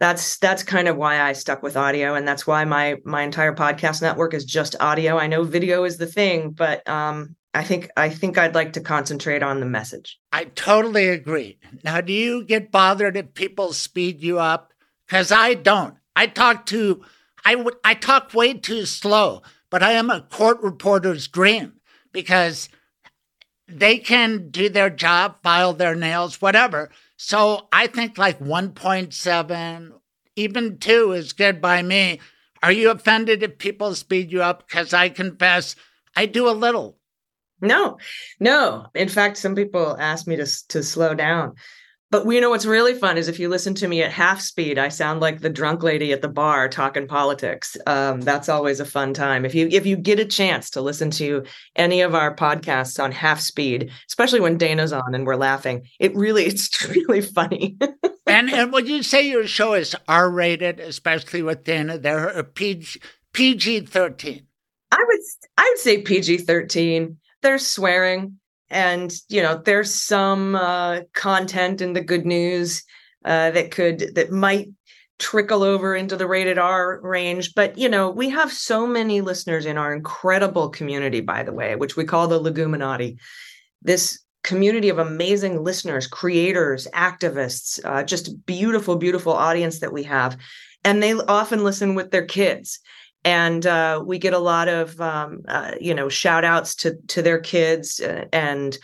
that's 0.00 0.38
that's 0.38 0.64
kind 0.64 0.88
of 0.88 0.96
why 0.96 1.22
I 1.22 1.32
stuck 1.32 1.62
with 1.62 1.76
audio, 1.76 2.14
and 2.14 2.26
that's 2.26 2.46
why 2.46 2.64
my 2.64 2.96
my 3.04 3.22
entire 3.22 3.54
podcast 3.54 4.02
network 4.02 4.34
is 4.34 4.44
just 4.44 4.74
audio. 4.80 5.18
I 5.18 5.28
know 5.28 5.44
video 5.44 5.84
is 5.84 5.98
the 5.98 6.06
thing, 6.06 6.50
but 6.50 6.86
um, 6.88 7.36
I 7.54 7.62
think 7.62 7.88
I 7.96 8.08
think 8.08 8.36
I'd 8.36 8.54
like 8.54 8.72
to 8.72 8.80
concentrate 8.80 9.42
on 9.42 9.60
the 9.60 9.66
message. 9.66 10.18
I 10.32 10.44
totally 10.44 11.08
agree. 11.08 11.58
Now, 11.84 12.00
do 12.00 12.12
you 12.12 12.44
get 12.44 12.72
bothered 12.72 13.16
if 13.16 13.34
people 13.34 13.72
speed 13.72 14.22
you 14.22 14.40
up? 14.40 14.72
Because 15.06 15.30
I 15.30 15.54
don't. 15.54 15.94
I 16.16 16.26
talk 16.26 16.66
to 16.66 17.04
I 17.44 17.64
I 17.84 17.94
talk 17.94 18.34
way 18.34 18.54
too 18.54 18.86
slow, 18.86 19.42
but 19.70 19.82
I 19.82 19.92
am 19.92 20.10
a 20.10 20.22
court 20.22 20.60
reporter's 20.62 21.28
dream 21.28 21.74
because 22.12 22.68
they 23.68 23.98
can 23.98 24.50
do 24.50 24.68
their 24.68 24.90
job, 24.90 25.36
file 25.42 25.72
their 25.72 25.94
nails, 25.94 26.42
whatever. 26.42 26.90
So 27.16 27.68
I 27.72 27.86
think 27.86 28.18
like 28.18 28.40
1.7, 28.40 29.92
even 30.36 30.78
2 30.78 31.12
is 31.12 31.32
good 31.32 31.60
by 31.60 31.82
me. 31.82 32.20
Are 32.62 32.72
you 32.72 32.90
offended 32.90 33.42
if 33.42 33.58
people 33.58 33.94
speed 33.94 34.32
you 34.32 34.42
up? 34.42 34.66
Because 34.66 34.92
I 34.92 35.08
confess, 35.08 35.76
I 36.16 36.26
do 36.26 36.48
a 36.48 36.52
little. 36.52 36.98
No, 37.64 37.98
no. 38.40 38.86
In 38.94 39.08
fact, 39.08 39.36
some 39.36 39.54
people 39.54 39.96
ask 39.98 40.26
me 40.26 40.36
to 40.36 40.46
to 40.68 40.82
slow 40.82 41.14
down. 41.14 41.54
But 42.14 42.32
you 42.32 42.40
know 42.40 42.50
what's 42.50 42.64
really 42.64 42.94
fun 42.94 43.18
is 43.18 43.26
if 43.26 43.40
you 43.40 43.48
listen 43.48 43.74
to 43.74 43.88
me 43.88 44.00
at 44.00 44.12
half 44.12 44.40
speed, 44.40 44.78
I 44.78 44.88
sound 44.88 45.20
like 45.20 45.40
the 45.40 45.50
drunk 45.50 45.82
lady 45.82 46.12
at 46.12 46.22
the 46.22 46.28
bar 46.28 46.68
talking 46.68 47.08
politics. 47.08 47.76
Um, 47.88 48.20
that's 48.20 48.48
always 48.48 48.78
a 48.78 48.84
fun 48.84 49.14
time. 49.14 49.44
If 49.44 49.52
you 49.52 49.68
if 49.72 49.84
you 49.84 49.96
get 49.96 50.20
a 50.20 50.24
chance 50.24 50.70
to 50.70 50.80
listen 50.80 51.10
to 51.12 51.42
any 51.74 52.02
of 52.02 52.14
our 52.14 52.32
podcasts 52.32 53.02
on 53.02 53.10
half 53.10 53.40
speed, 53.40 53.90
especially 54.08 54.38
when 54.38 54.58
Dana's 54.58 54.92
on 54.92 55.12
and 55.12 55.26
we're 55.26 55.34
laughing, 55.34 55.88
it 55.98 56.14
really 56.14 56.44
it's 56.46 56.88
really 56.88 57.20
funny. 57.20 57.76
and 58.28 58.48
and 58.48 58.72
would 58.72 58.86
you 58.86 59.02
say 59.02 59.28
your 59.28 59.48
show 59.48 59.74
is 59.74 59.96
R 60.06 60.30
rated, 60.30 60.78
especially 60.78 61.42
with 61.42 61.64
Dana? 61.64 61.98
There, 61.98 62.44
PG 62.44 63.00
PG 63.32 63.80
thirteen. 63.86 64.46
I 64.92 65.04
would 65.04 65.20
I 65.58 65.68
would 65.68 65.80
say 65.80 66.00
PG 66.00 66.38
thirteen. 66.38 67.18
There's 67.44 67.66
swearing 67.66 68.40
and 68.70 69.12
you 69.28 69.42
know 69.42 69.60
there's 69.64 69.94
some 69.94 70.56
uh, 70.56 71.00
content 71.12 71.80
in 71.80 71.92
the 71.92 72.00
good 72.00 72.26
news 72.26 72.82
uh, 73.24 73.50
that 73.52 73.70
could 73.70 74.14
that 74.14 74.32
might 74.32 74.70
trickle 75.18 75.62
over 75.62 75.94
into 75.94 76.16
the 76.16 76.26
rated 76.26 76.58
R 76.58 77.00
range. 77.02 77.54
But 77.54 77.78
you 77.78 77.88
know 77.88 78.10
we 78.10 78.30
have 78.30 78.52
so 78.52 78.86
many 78.86 79.20
listeners 79.20 79.66
in 79.66 79.78
our 79.78 79.94
incredible 79.94 80.70
community, 80.70 81.20
by 81.20 81.42
the 81.42 81.52
way, 81.52 81.76
which 81.76 81.96
we 81.96 82.04
call 82.04 82.26
the 82.28 82.40
Leguminati. 82.40 83.18
This 83.82 84.18
community 84.42 84.88
of 84.88 84.98
amazing 84.98 85.62
listeners, 85.62 86.06
creators, 86.06 86.86
activists, 86.94 87.78
uh, 87.84 88.02
just 88.02 88.44
beautiful, 88.44 88.96
beautiful 88.96 89.32
audience 89.32 89.80
that 89.80 89.92
we 89.92 90.02
have, 90.02 90.36
and 90.82 91.02
they 91.02 91.12
often 91.12 91.62
listen 91.62 91.94
with 91.94 92.10
their 92.10 92.24
kids 92.24 92.80
and 93.24 93.66
uh, 93.66 94.02
we 94.04 94.18
get 94.18 94.34
a 94.34 94.38
lot 94.38 94.68
of 94.68 95.00
um, 95.00 95.42
uh, 95.48 95.72
you 95.80 95.94
know 95.94 96.08
shout 96.08 96.44
outs 96.44 96.74
to 96.76 96.96
to 97.08 97.22
their 97.22 97.40
kids 97.40 98.00
uh, 98.00 98.26
and 98.32 98.78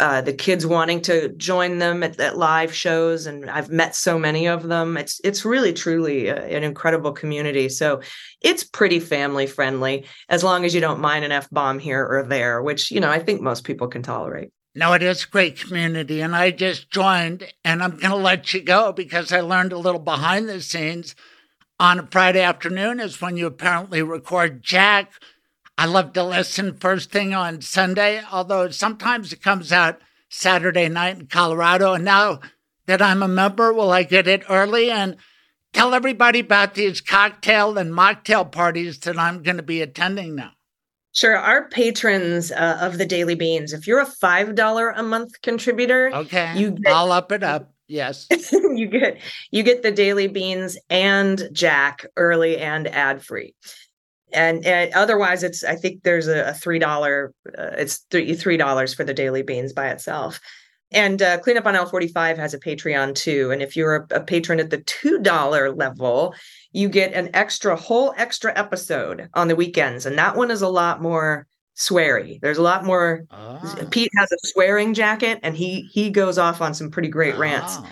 uh, 0.00 0.22
the 0.22 0.32
kids 0.32 0.64
wanting 0.64 1.02
to 1.02 1.28
join 1.36 1.78
them 1.78 2.02
at, 2.02 2.18
at, 2.18 2.38
live 2.38 2.74
shows 2.74 3.26
and 3.26 3.50
i've 3.50 3.68
met 3.68 3.94
so 3.94 4.18
many 4.18 4.46
of 4.46 4.62
them 4.64 4.96
it's 4.96 5.20
it's 5.22 5.44
really 5.44 5.74
truly 5.74 6.28
a, 6.28 6.36
an 6.36 6.64
incredible 6.64 7.12
community 7.12 7.68
so 7.68 8.00
it's 8.40 8.64
pretty 8.64 8.98
family 8.98 9.46
friendly 9.46 10.06
as 10.30 10.42
long 10.42 10.64
as 10.64 10.74
you 10.74 10.80
don't 10.80 11.00
mind 11.00 11.24
an 11.24 11.32
f-bomb 11.32 11.78
here 11.78 12.04
or 12.06 12.22
there 12.22 12.62
which 12.62 12.90
you 12.90 12.98
know 12.98 13.10
i 13.10 13.18
think 13.18 13.42
most 13.42 13.64
people 13.64 13.86
can 13.86 14.02
tolerate 14.02 14.50
no, 14.76 14.92
it 14.92 15.04
is 15.04 15.22
a 15.22 15.28
great 15.28 15.56
community. 15.60 16.20
And 16.20 16.34
I 16.34 16.50
just 16.50 16.90
joined, 16.90 17.46
and 17.64 17.80
I'm 17.80 17.92
going 17.92 18.10
to 18.10 18.16
let 18.16 18.52
you 18.52 18.60
go 18.60 18.90
because 18.90 19.30
I 19.32 19.40
learned 19.40 19.72
a 19.72 19.78
little 19.78 20.00
behind 20.00 20.48
the 20.48 20.60
scenes 20.60 21.14
on 21.80 21.98
a 21.98 22.06
Friday 22.10 22.40
afternoon 22.40 23.00
is 23.00 23.20
when 23.20 23.36
you 23.36 23.46
apparently 23.46 24.02
record 24.02 24.62
Jack. 24.62 25.12
I 25.76 25.86
love 25.86 26.12
to 26.12 26.22
listen 26.22 26.76
first 26.76 27.10
thing 27.10 27.34
on 27.34 27.60
Sunday, 27.60 28.22
although 28.30 28.70
sometimes 28.70 29.32
it 29.32 29.42
comes 29.42 29.72
out 29.72 30.00
Saturday 30.28 30.88
night 30.88 31.18
in 31.18 31.26
Colorado. 31.26 31.94
And 31.94 32.04
now 32.04 32.40
that 32.86 33.02
I'm 33.02 33.22
a 33.22 33.28
member, 33.28 33.72
will 33.72 33.90
I 33.90 34.04
get 34.04 34.28
it 34.28 34.44
early 34.48 34.90
and 34.90 35.16
tell 35.72 35.94
everybody 35.94 36.40
about 36.40 36.74
these 36.74 37.00
cocktail 37.00 37.76
and 37.76 37.92
mocktail 37.92 38.50
parties 38.50 39.00
that 39.00 39.18
I'm 39.18 39.42
going 39.42 39.56
to 39.56 39.62
be 39.64 39.82
attending 39.82 40.36
now? 40.36 40.52
Sure. 41.12 41.36
Our 41.36 41.68
patrons 41.68 42.52
uh, 42.52 42.78
of 42.80 42.98
the 42.98 43.06
Daily 43.06 43.34
Beans, 43.34 43.72
if 43.72 43.86
you're 43.86 44.00
a 44.00 44.06
$5 44.06 44.92
a 44.96 45.02
month 45.02 45.42
contributor, 45.42 46.10
okay, 46.14 46.52
you 46.56 46.72
get- 46.72 46.92
I'll 46.92 47.12
up 47.12 47.32
it 47.32 47.42
up. 47.42 47.73
Yes. 47.86 48.26
you 48.52 48.86
get 48.86 49.20
you 49.50 49.62
get 49.62 49.82
the 49.82 49.92
daily 49.92 50.26
beans 50.26 50.78
and 50.88 51.48
Jack 51.52 52.06
early 52.16 52.58
and 52.58 52.86
ad 52.88 53.22
free. 53.22 53.54
And, 54.32 54.66
and, 54.66 54.92
otherwise 54.94 55.44
it's 55.44 55.62
i 55.62 55.76
think 55.76 56.02
there's 56.02 56.26
a, 56.26 56.48
a 56.48 56.54
three 56.54 56.80
dollar 56.80 57.32
uh, 57.56 57.70
it's 57.78 58.04
three 58.10 58.56
dollars 58.56 58.92
for 58.92 59.04
the 59.04 59.14
daily 59.14 59.42
beans 59.42 59.72
by 59.72 59.90
itself 59.90 60.40
and 60.90 61.22
uh, 61.22 61.38
cleanup 61.38 61.66
on 61.66 61.76
Aisle 61.76 61.86
45 61.86 62.36
has 62.38 62.52
a 62.52 62.58
patreon 62.58 63.14
too 63.14 63.52
and 63.52 63.62
if 63.62 63.76
you're 63.76 64.08
a, 64.10 64.16
a 64.16 64.20
patron 64.20 64.58
at 64.58 64.70
the 64.70 64.82
two 64.82 65.20
dollar 65.20 65.70
level 65.70 66.34
you 66.72 66.88
get 66.88 67.12
an 67.12 67.30
extra 67.32 67.76
whole 67.76 68.12
extra 68.16 68.52
episode 68.58 69.28
on 69.34 69.46
the 69.46 69.54
weekends 69.54 70.04
and 70.04 70.18
that 70.18 70.34
one 70.34 70.50
is 70.50 70.62
a 70.62 70.68
lot 70.68 71.00
more 71.00 71.46
sweary. 71.76 72.40
There's 72.40 72.58
a 72.58 72.62
lot 72.62 72.84
more. 72.84 73.24
Ah. 73.30 73.86
Pete 73.90 74.10
has 74.16 74.30
a 74.32 74.46
swearing 74.46 74.94
jacket, 74.94 75.40
and 75.42 75.56
he 75.56 75.82
he 75.92 76.10
goes 76.10 76.38
off 76.38 76.60
on 76.60 76.74
some 76.74 76.90
pretty 76.90 77.08
great 77.08 77.36
rants. 77.36 77.76
Ah. 77.78 77.90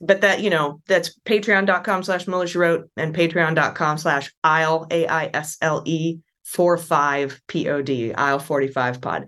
But 0.00 0.20
that 0.22 0.40
you 0.40 0.50
know 0.50 0.80
that's 0.86 1.18
patreon.com 1.20 2.02
slash 2.02 2.26
MuellerSheWrote 2.26 2.84
and 2.96 3.14
patreon.com 3.14 3.98
slash 3.98 4.32
aisle 4.42 4.86
a 4.90 5.06
i 5.06 5.30
s 5.32 5.56
l 5.60 5.82
e 5.84 6.18
four 6.44 6.76
five 6.76 7.40
p 7.46 7.68
o 7.68 7.82
d 7.82 8.12
aisle 8.14 8.38
forty 8.38 8.68
five 8.68 9.00
pod. 9.00 9.26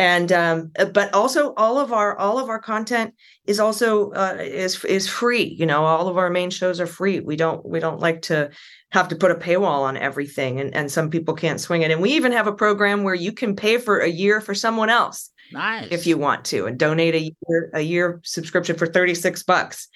And 0.00 0.32
um, 0.32 0.72
but 0.94 1.12
also 1.12 1.52
all 1.58 1.78
of 1.78 1.92
our 1.92 2.16
all 2.16 2.38
of 2.38 2.48
our 2.48 2.58
content 2.58 3.12
is 3.46 3.60
also 3.60 4.12
uh, 4.12 4.38
is 4.40 4.82
is 4.86 5.06
free. 5.06 5.44
You 5.44 5.66
know, 5.66 5.84
all 5.84 6.08
of 6.08 6.16
our 6.16 6.30
main 6.30 6.48
shows 6.48 6.80
are 6.80 6.86
free. 6.86 7.20
We 7.20 7.36
don't 7.36 7.64
we 7.66 7.80
don't 7.80 8.00
like 8.00 8.22
to 8.22 8.50
have 8.92 9.08
to 9.08 9.16
put 9.16 9.30
a 9.30 9.34
paywall 9.34 9.82
on 9.82 9.96
everything 9.96 10.58
and, 10.60 10.74
and 10.74 10.90
some 10.90 11.10
people 11.10 11.34
can't 11.34 11.60
swing 11.60 11.82
it 11.82 11.90
and 11.90 12.00
we 12.00 12.10
even 12.10 12.32
have 12.32 12.46
a 12.46 12.52
program 12.52 13.02
where 13.02 13.14
you 13.14 13.32
can 13.32 13.54
pay 13.54 13.78
for 13.78 13.98
a 13.98 14.08
year 14.08 14.40
for 14.40 14.54
someone 14.54 14.90
else 14.90 15.30
nice 15.52 15.88
if 15.90 16.06
you 16.06 16.18
want 16.18 16.44
to 16.44 16.66
and 16.66 16.78
donate 16.78 17.14
a 17.14 17.20
year 17.20 17.70
a 17.74 17.80
year 17.80 18.20
subscription 18.24 18.76
for 18.76 18.86
36 18.86 19.42
bucks 19.44 19.88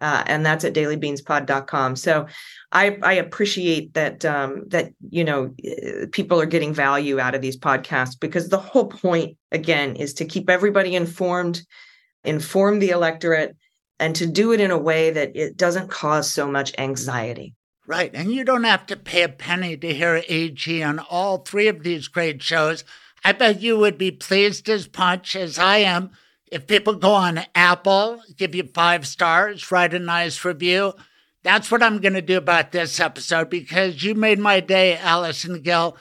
uh, 0.00 0.22
and 0.26 0.46
that's 0.46 0.64
at 0.64 0.74
dailybeanspod.com 0.74 1.94
so 1.96 2.26
i 2.72 2.98
i 3.02 3.12
appreciate 3.14 3.94
that 3.94 4.24
um, 4.24 4.64
that 4.68 4.92
you 5.10 5.24
know 5.24 5.54
uh, 5.66 6.06
people 6.12 6.40
are 6.40 6.46
getting 6.46 6.72
value 6.72 7.18
out 7.18 7.34
of 7.34 7.42
these 7.42 7.58
podcasts 7.58 8.18
because 8.18 8.48
the 8.48 8.58
whole 8.58 8.86
point 8.86 9.36
again 9.52 9.96
is 9.96 10.14
to 10.14 10.24
keep 10.24 10.48
everybody 10.48 10.94
informed 10.94 11.62
inform 12.24 12.78
the 12.78 12.90
electorate 12.90 13.56
and 14.00 14.14
to 14.14 14.26
do 14.26 14.52
it 14.52 14.60
in 14.60 14.70
a 14.70 14.78
way 14.78 15.10
that 15.10 15.34
it 15.34 15.56
doesn't 15.56 15.90
cause 15.90 16.30
so 16.30 16.50
much 16.50 16.72
anxiety 16.78 17.54
Right. 17.86 18.10
And 18.12 18.30
you 18.30 18.44
don't 18.44 18.64
have 18.64 18.84
to 18.88 18.98
pay 18.98 19.22
a 19.22 19.30
penny 19.30 19.74
to 19.78 19.94
hear 19.94 20.22
AG 20.28 20.82
on 20.82 20.98
all 20.98 21.38
three 21.38 21.68
of 21.68 21.82
these 21.82 22.06
great 22.06 22.42
shows. 22.42 22.84
I 23.24 23.32
bet 23.32 23.62
you 23.62 23.78
would 23.78 23.96
be 23.96 24.10
pleased 24.10 24.68
as 24.68 24.86
punch 24.86 25.34
as 25.34 25.58
I 25.58 25.78
am 25.78 26.10
if 26.50 26.66
people 26.66 26.94
go 26.94 27.12
on 27.12 27.40
Apple, 27.54 28.22
give 28.36 28.54
you 28.54 28.64
five 28.74 29.06
stars, 29.06 29.70
write 29.70 29.94
a 29.94 29.98
nice 29.98 30.44
review. 30.44 30.94
That's 31.42 31.70
what 31.70 31.82
I'm 31.82 32.00
going 32.00 32.14
to 32.14 32.22
do 32.22 32.36
about 32.36 32.72
this 32.72 32.98
episode 33.00 33.48
because 33.48 34.02
you 34.02 34.14
made 34.14 34.38
my 34.38 34.60
day, 34.60 34.96
Allison 34.96 35.62
Gill. 35.62 35.96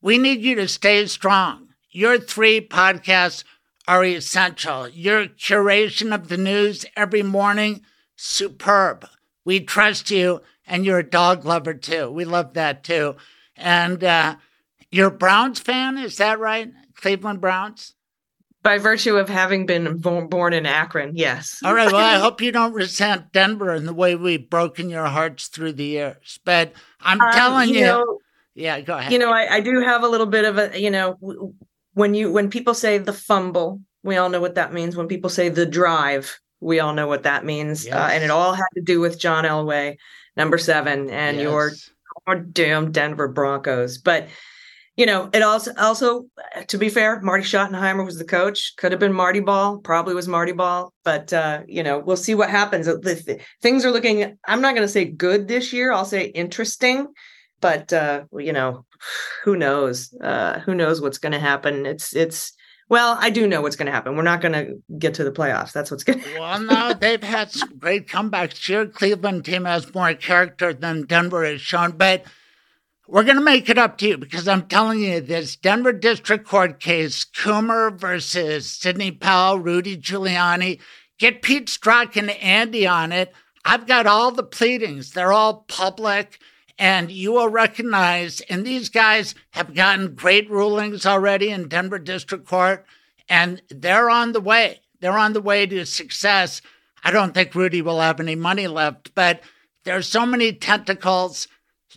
We 0.00 0.18
need 0.18 0.40
you 0.40 0.54
to 0.56 0.68
stay 0.68 1.06
strong. 1.06 1.68
Your 1.90 2.18
three 2.18 2.60
podcasts 2.60 3.44
are 3.86 4.04
essential. 4.04 4.88
Your 4.88 5.26
curation 5.26 6.14
of 6.14 6.28
the 6.28 6.36
news 6.36 6.86
every 6.96 7.22
morning, 7.22 7.82
superb. 8.16 9.06
We 9.44 9.60
trust 9.60 10.10
you 10.10 10.40
and 10.66 10.84
you're 10.84 10.98
a 10.98 11.10
dog 11.10 11.44
lover 11.44 11.74
too. 11.74 12.10
We 12.10 12.24
love 12.24 12.54
that 12.54 12.84
too. 12.84 13.16
And 13.56 14.04
uh, 14.04 14.36
You're 14.90 15.10
Browns 15.10 15.58
fan, 15.60 15.98
is 15.98 16.16
that 16.18 16.38
right? 16.38 16.70
Cleveland 16.94 17.40
Browns? 17.40 17.94
By 18.62 18.78
virtue 18.78 19.16
of 19.16 19.28
having 19.28 19.66
been 19.66 19.98
born 19.98 20.52
in 20.52 20.66
Akron, 20.66 21.12
yes. 21.14 21.60
All 21.64 21.74
right. 21.74 21.90
Well, 21.90 21.96
I 22.04 22.18
hope 22.18 22.40
you 22.40 22.50
don't 22.50 22.72
resent 22.72 23.32
Denver 23.32 23.70
and 23.70 23.86
the 23.86 23.94
way 23.94 24.16
we've 24.16 24.50
broken 24.50 24.90
your 24.90 25.06
hearts 25.06 25.46
through 25.46 25.74
the 25.74 25.84
years. 25.84 26.40
But 26.44 26.72
I'm 27.00 27.20
um, 27.20 27.32
telling 27.32 27.68
you, 27.68 27.76
you 27.76 27.80
know, 27.82 28.18
yeah, 28.54 28.80
go 28.80 28.98
ahead. 28.98 29.12
You 29.12 29.20
know, 29.20 29.30
I, 29.30 29.54
I 29.54 29.60
do 29.60 29.80
have 29.80 30.02
a 30.02 30.08
little 30.08 30.26
bit 30.26 30.44
of 30.44 30.58
a, 30.58 30.78
you 30.78 30.90
know, 30.90 31.54
when 31.94 32.14
you 32.14 32.32
when 32.32 32.50
people 32.50 32.74
say 32.74 32.98
the 32.98 33.12
fumble, 33.12 33.80
we 34.02 34.16
all 34.16 34.28
know 34.28 34.40
what 34.40 34.56
that 34.56 34.72
means. 34.72 34.96
When 34.96 35.06
people 35.06 35.30
say 35.30 35.48
the 35.48 35.64
drive, 35.64 36.38
we 36.60 36.80
all 36.80 36.92
know 36.92 37.06
what 37.06 37.22
that 37.22 37.44
means. 37.44 37.86
Yes. 37.86 37.94
Uh, 37.94 38.08
and 38.12 38.24
it 38.24 38.30
all 38.30 38.54
had 38.54 38.68
to 38.74 38.82
do 38.82 38.98
with 39.00 39.20
John 39.20 39.44
Elway, 39.44 39.96
number 40.36 40.58
seven, 40.58 41.10
and 41.10 41.36
yes. 41.36 41.44
your, 41.44 41.70
your 42.26 42.36
damn 42.44 42.90
Denver 42.90 43.28
Broncos. 43.28 43.98
But 43.98 44.28
you 44.98 45.06
know, 45.06 45.30
it 45.32 45.42
also 45.42 45.72
also 45.76 46.26
to 46.66 46.76
be 46.76 46.88
fair, 46.88 47.20
Marty 47.20 47.44
Schottenheimer 47.44 48.04
was 48.04 48.18
the 48.18 48.24
coach. 48.24 48.74
Could 48.76 48.90
have 48.90 48.98
been 48.98 49.12
Marty 49.12 49.38
Ball, 49.38 49.78
probably 49.78 50.12
was 50.12 50.26
Marty 50.26 50.50
Ball, 50.50 50.92
but 51.04 51.32
uh, 51.32 51.62
you 51.68 51.84
know, 51.84 52.00
we'll 52.00 52.16
see 52.16 52.34
what 52.34 52.50
happens. 52.50 52.86
The, 52.86 53.40
things 53.62 53.84
are 53.84 53.92
looking. 53.92 54.36
I'm 54.44 54.60
not 54.60 54.74
going 54.74 54.86
to 54.86 54.92
say 54.92 55.04
good 55.04 55.46
this 55.46 55.72
year. 55.72 55.92
I'll 55.92 56.04
say 56.04 56.24
interesting, 56.24 57.06
but 57.60 57.92
uh, 57.92 58.24
you 58.36 58.52
know, 58.52 58.86
who 59.44 59.54
knows? 59.56 60.12
Uh, 60.20 60.58
who 60.58 60.74
knows 60.74 61.00
what's 61.00 61.18
going 61.18 61.32
to 61.32 61.38
happen? 61.38 61.86
It's 61.86 62.14
it's. 62.14 62.52
Well, 62.90 63.18
I 63.20 63.30
do 63.30 63.46
know 63.46 63.60
what's 63.60 63.76
going 63.76 63.86
to 63.86 63.92
happen. 63.92 64.16
We're 64.16 64.22
not 64.22 64.40
going 64.40 64.54
to 64.54 64.82
get 64.98 65.14
to 65.14 65.24
the 65.24 65.30
playoffs. 65.30 65.72
That's 65.72 65.90
what's 65.90 66.04
going 66.04 66.22
to 66.22 66.38
Well, 66.40 66.58
no, 66.58 66.94
they've 66.94 67.22
had 67.22 67.52
great 67.78 68.08
comebacks. 68.08 68.66
Your 68.66 68.86
Cleveland 68.86 69.44
team 69.44 69.66
has 69.66 69.94
more 69.94 70.14
character 70.14 70.72
than 70.72 71.04
Denver 71.04 71.44
has 71.44 71.60
shown, 71.60 71.98
but 71.98 72.24
we're 73.08 73.24
going 73.24 73.38
to 73.38 73.42
make 73.42 73.70
it 73.70 73.78
up 73.78 73.96
to 73.98 74.06
you 74.06 74.18
because 74.18 74.46
I'm 74.46 74.66
telling 74.66 75.00
you 75.00 75.22
this 75.22 75.56
Denver 75.56 75.94
District 75.94 76.46
Court 76.46 76.78
case, 76.78 77.24
Coomer 77.24 77.98
versus 77.98 78.70
Sidney 78.70 79.10
Powell, 79.10 79.58
Rudy 79.58 79.96
Giuliani, 79.96 80.78
get 81.18 81.40
Pete 81.40 81.68
Strzok 81.68 82.18
and 82.18 82.30
Andy 82.30 82.86
on 82.86 83.10
it. 83.12 83.32
I've 83.64 83.86
got 83.86 84.06
all 84.06 84.30
the 84.30 84.42
pleadings, 84.42 85.12
they're 85.12 85.32
all 85.32 85.64
public, 85.68 86.38
and 86.78 87.10
you 87.10 87.32
will 87.32 87.48
recognize, 87.48 88.42
and 88.42 88.64
these 88.64 88.90
guys 88.90 89.34
have 89.50 89.74
gotten 89.74 90.14
great 90.14 90.48
rulings 90.50 91.06
already 91.06 91.48
in 91.48 91.68
Denver 91.68 91.98
District 91.98 92.46
Court, 92.46 92.84
and 93.26 93.62
they're 93.70 94.10
on 94.10 94.32
the 94.32 94.40
way. 94.40 94.80
They're 95.00 95.18
on 95.18 95.32
the 95.32 95.40
way 95.40 95.64
to 95.66 95.86
success. 95.86 96.60
I 97.02 97.10
don't 97.10 97.32
think 97.32 97.54
Rudy 97.54 97.80
will 97.80 98.00
have 98.00 98.20
any 98.20 98.34
money 98.34 98.66
left, 98.66 99.14
but 99.14 99.40
there's 99.84 100.06
so 100.06 100.26
many 100.26 100.52
tentacles 100.52 101.48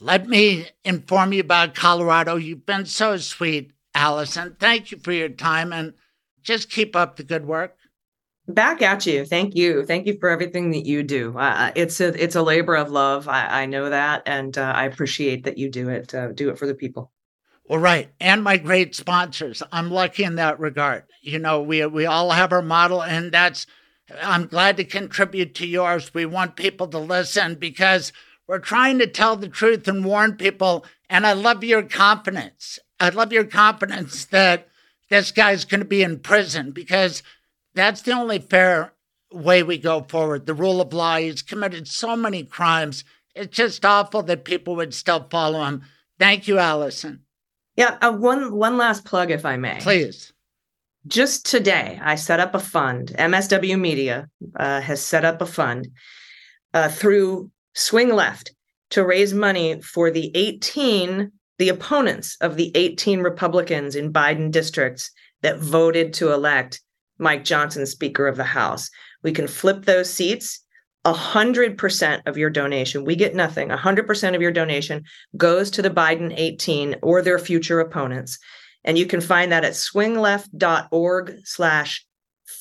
let 0.02 0.28
me 0.28 0.68
inform 0.84 1.32
you 1.32 1.42
about 1.42 1.76
Colorado. 1.76 2.36
You've 2.36 2.66
been 2.66 2.88
so 2.88 3.18
sweet, 3.18 3.72
Allison. 3.94 4.58
Thank 4.60 4.92
you 4.92 4.98
for 4.98 5.12
your 5.12 5.30
time 5.30 5.72
and 5.72 5.94
just 6.42 6.72
keep 6.72 6.96
up 6.96 7.16
the 7.16 7.24
good 7.24 7.46
work. 7.46 7.78
Back 8.48 8.82
at 8.82 9.06
you. 9.06 9.24
Thank 9.26 9.56
you. 9.56 9.86
Thank 9.86 10.08
you 10.08 10.18
for 10.20 10.30
everything 10.30 10.72
that 10.72 10.88
you 10.88 11.04
do. 11.04 11.38
Uh, 11.38 11.72
it's 11.76 12.02
a 12.02 12.08
it's 12.22 12.36
a 12.36 12.42
labor 12.42 12.76
of 12.76 12.90
love. 12.90 13.28
I, 13.28 13.62
I 13.62 13.66
know 13.68 13.92
that, 13.92 14.24
and 14.26 14.58
uh, 14.58 14.74
I 14.76 14.86
appreciate 14.86 15.44
that 15.44 15.60
you 15.60 15.70
do 15.70 15.88
it. 15.90 16.14
Uh, 16.14 16.32
do 16.32 16.50
it 16.50 16.58
for 16.58 16.66
the 16.66 16.74
people. 16.74 17.12
Well, 17.66 17.80
right, 17.80 18.10
and 18.20 18.44
my 18.44 18.58
great 18.58 18.96
sponsors. 18.96 19.62
I'm 19.72 19.92
lucky 19.92 20.24
in 20.24 20.36
that 20.36 20.60
regard. 20.60 21.04
You 21.22 21.38
know, 21.38 21.62
we 21.62 21.86
we 21.86 22.08
all 22.08 22.32
have 22.32 22.52
our 22.52 22.64
model, 22.64 23.04
and 23.04 23.32
that's. 23.32 23.68
I'm 24.22 24.48
glad 24.48 24.76
to 24.78 24.84
contribute 24.84 25.56
to 25.56 25.68
yours. 25.68 26.14
We 26.14 26.26
want 26.26 26.58
people 26.58 26.88
to 26.88 26.98
listen 26.98 27.56
because 27.56 28.12
we're 28.52 28.60
trying 28.60 29.00
to 29.00 29.08
tell 29.08 29.38
the 29.38 29.48
truth 29.48 29.88
and 29.88 30.04
warn 30.04 30.36
people. 30.36 30.86
And 31.10 31.26
I 31.26 31.32
love 31.32 31.64
your 31.64 31.84
confidence. 31.84 32.80
I 33.00 33.08
love 33.08 33.32
your 33.32 33.46
confidence 33.46 34.26
that 34.26 34.68
this 35.10 35.32
guy's 35.32 35.64
going 35.64 35.80
to 35.80 35.86
be 35.86 36.04
in 36.04 36.20
prison 36.20 36.72
because 36.72 37.24
that's 37.76 38.02
the 38.02 38.12
only 38.12 38.40
fair 38.40 38.92
way 39.32 39.64
we 39.64 39.78
go 39.78 40.02
forward. 40.02 40.48
The 40.48 40.54
rule 40.54 40.82
of 40.82 40.92
law. 40.92 41.16
He's 41.16 41.42
committed 41.42 41.88
so 41.88 42.18
many 42.18 42.44
crimes. 42.44 43.06
It's 43.36 43.56
just 43.56 43.86
awful 43.86 44.22
that 44.24 44.44
people 44.44 44.76
would 44.76 44.94
still 44.94 45.26
follow 45.32 45.64
him. 45.64 45.84
Thank 46.20 46.50
you, 46.50 46.60
Allison. 46.60 47.22
Yeah, 47.78 47.98
uh, 48.02 48.12
one 48.12 48.54
one 48.54 48.76
last 48.78 49.06
plug, 49.06 49.32
if 49.32 49.46
I 49.46 49.56
may. 49.56 49.80
Please. 49.80 50.34
Just 51.08 51.46
today, 51.46 52.02
I 52.04 52.16
set 52.16 52.42
up 52.42 52.54
a 52.54 52.60
fund. 52.60 53.16
MSW 53.18 53.80
Media 53.80 54.28
uh, 54.58 54.82
has 54.82 55.02
set 55.02 55.24
up 55.24 55.42
a 55.42 55.46
fund 55.46 55.88
uh, 56.74 56.90
through 56.90 57.50
swing 57.74 58.10
left 58.10 58.52
to 58.92 59.06
raise 59.06 59.34
money 59.34 59.82
for 59.82 60.12
the 60.12 60.32
18, 60.36 61.32
the 61.58 61.70
opponents 61.70 62.38
of 62.42 62.56
the 62.56 62.72
18 62.76 63.22
Republicans 63.22 63.96
in 63.96 64.14
Biden 64.14 64.52
districts 64.52 65.12
that 65.42 65.60
voted 65.60 66.14
to 66.14 66.32
elect 66.32 66.82
Mike 67.18 67.44
Johnson 67.44 67.86
Speaker 67.86 68.28
of 68.28 68.38
the 68.38 68.44
House. 68.44 68.90
We 69.24 69.32
can 69.32 69.48
flip 69.48 69.86
those 69.86 70.10
seats. 70.10 70.60
100% 71.06 72.22
of 72.28 72.38
your 72.38 72.52
donation, 72.52 73.06
we 73.06 73.16
get 73.16 73.34
nothing. 73.34 73.70
100% 73.70 74.36
of 74.36 74.42
your 74.42 74.52
donation 74.52 75.04
goes 75.36 75.72
to 75.72 75.82
the 75.82 75.90
Biden 75.90 76.32
18 76.38 76.98
or 77.02 77.24
their 77.24 77.40
future 77.40 77.80
opponents. 77.80 78.38
And 78.84 79.00
you 79.00 79.08
can 79.08 79.22
find 79.22 79.52
that 79.52 79.66
at 79.66 79.74
swingleft.org 79.74 81.40
slash 81.44 82.06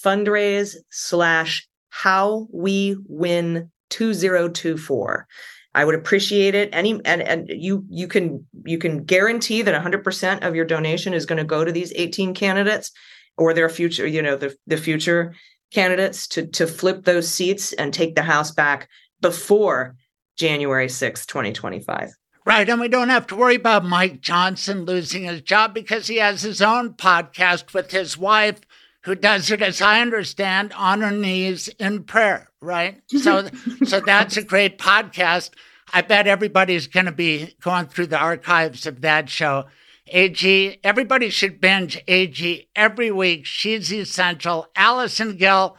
fundraise 0.03 0.77
slash 0.91 1.69
how 1.91 2.47
we 2.51 2.97
win 3.07 3.71
2024 3.91 5.27
i 5.75 5.85
would 5.85 5.95
appreciate 5.95 6.55
it. 6.55 6.69
Any 6.73 7.01
and 7.05 7.23
and 7.23 7.49
you 7.49 7.85
you 7.89 8.09
can 8.09 8.47
you 8.65 8.79
can 8.79 9.05
guarantee 9.05 9.63
that 9.63 9.81
100% 9.81 10.47
of 10.47 10.57
your 10.57 10.65
donation 10.65 11.15
is 11.15 11.27
going 11.27 11.39
to 11.39 11.45
go 11.45 11.65
to 11.65 11.73
these 11.73 11.93
18 11.95 12.35
candidates 12.35 12.91
or 13.37 13.55
their 13.55 13.69
future 13.69 14.07
you 14.07 14.23
know 14.23 14.37
the 14.37 14.55
the 14.67 14.77
future 14.77 15.35
candidates 15.73 16.27
to 16.29 16.47
to 16.47 16.67
flip 16.67 17.05
those 17.05 17.29
seats 17.29 17.73
and 17.75 17.95
take 17.95 18.15
the 18.15 18.23
house 18.23 18.51
back 18.51 18.89
before 19.21 19.95
January 20.37 20.89
6th 20.89 21.27
2025 21.27 22.11
Right. 22.47 22.69
And 22.69 22.81
we 22.81 22.89
don't 22.89 23.11
have 23.11 23.27
to 23.29 23.37
worry 23.37 23.55
about 23.55 23.85
Mike 23.85 24.23
Johnson 24.23 24.85
losing 24.85 25.25
his 25.25 25.43
job 25.43 25.75
because 25.75 26.07
he 26.07 26.17
has 26.17 26.43
his 26.43 26.63
own 26.63 26.95
podcast 26.95 27.75
with 27.75 27.91
his 27.91 28.17
wife 28.17 28.61
who 29.03 29.15
does 29.15 29.51
it, 29.51 29.63
as 29.63 29.81
I 29.81 30.01
understand, 30.01 30.73
on 30.75 31.01
her 31.01 31.11
knees 31.11 31.69
in 31.79 32.05
prayer, 32.05 32.49
right? 32.61 33.03
So, 33.09 33.49
so 33.85 34.01
that's 34.01 34.37
a 34.37 34.43
great 34.43 34.79
podcast. 34.79 35.51
I 35.93 36.03
bet 36.03 36.27
everybody's 36.27 36.87
going 36.87 37.07
to 37.07 37.13
be 37.13 37.57
going 37.61 37.87
through 37.87 38.09
the 38.09 38.19
archives 38.19 38.87
of 38.87 39.01
that 39.01 39.29
show. 39.29 39.67
AG, 40.07 40.81
everybody 40.83 41.31
should 41.31 41.61
binge 41.61 42.03
AG 42.09 42.69
every 42.75 43.11
week. 43.11 43.47
She's 43.47 43.93
essential. 43.93 44.69
Allison 44.75 45.37
Gill, 45.37 45.77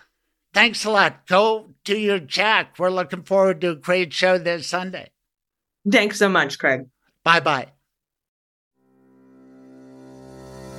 thanks 0.53 0.85
a 0.85 0.91
lot. 0.91 1.27
Go 1.27 1.73
do 1.84 1.98
your 1.98 2.19
Jack. 2.19 2.80
We're 2.80 2.89
looking 2.89 3.23
forward 3.23 3.61
to 3.61 3.72
a 3.72 3.76
great 3.76 4.14
show 4.14 4.38
this 4.38 4.68
Sunday. 4.68 5.11
Thanks 5.89 6.19
so 6.19 6.30
much, 6.30 6.60
Craig. 6.60 6.88
Bye 7.23 7.39
bye. 7.39 7.72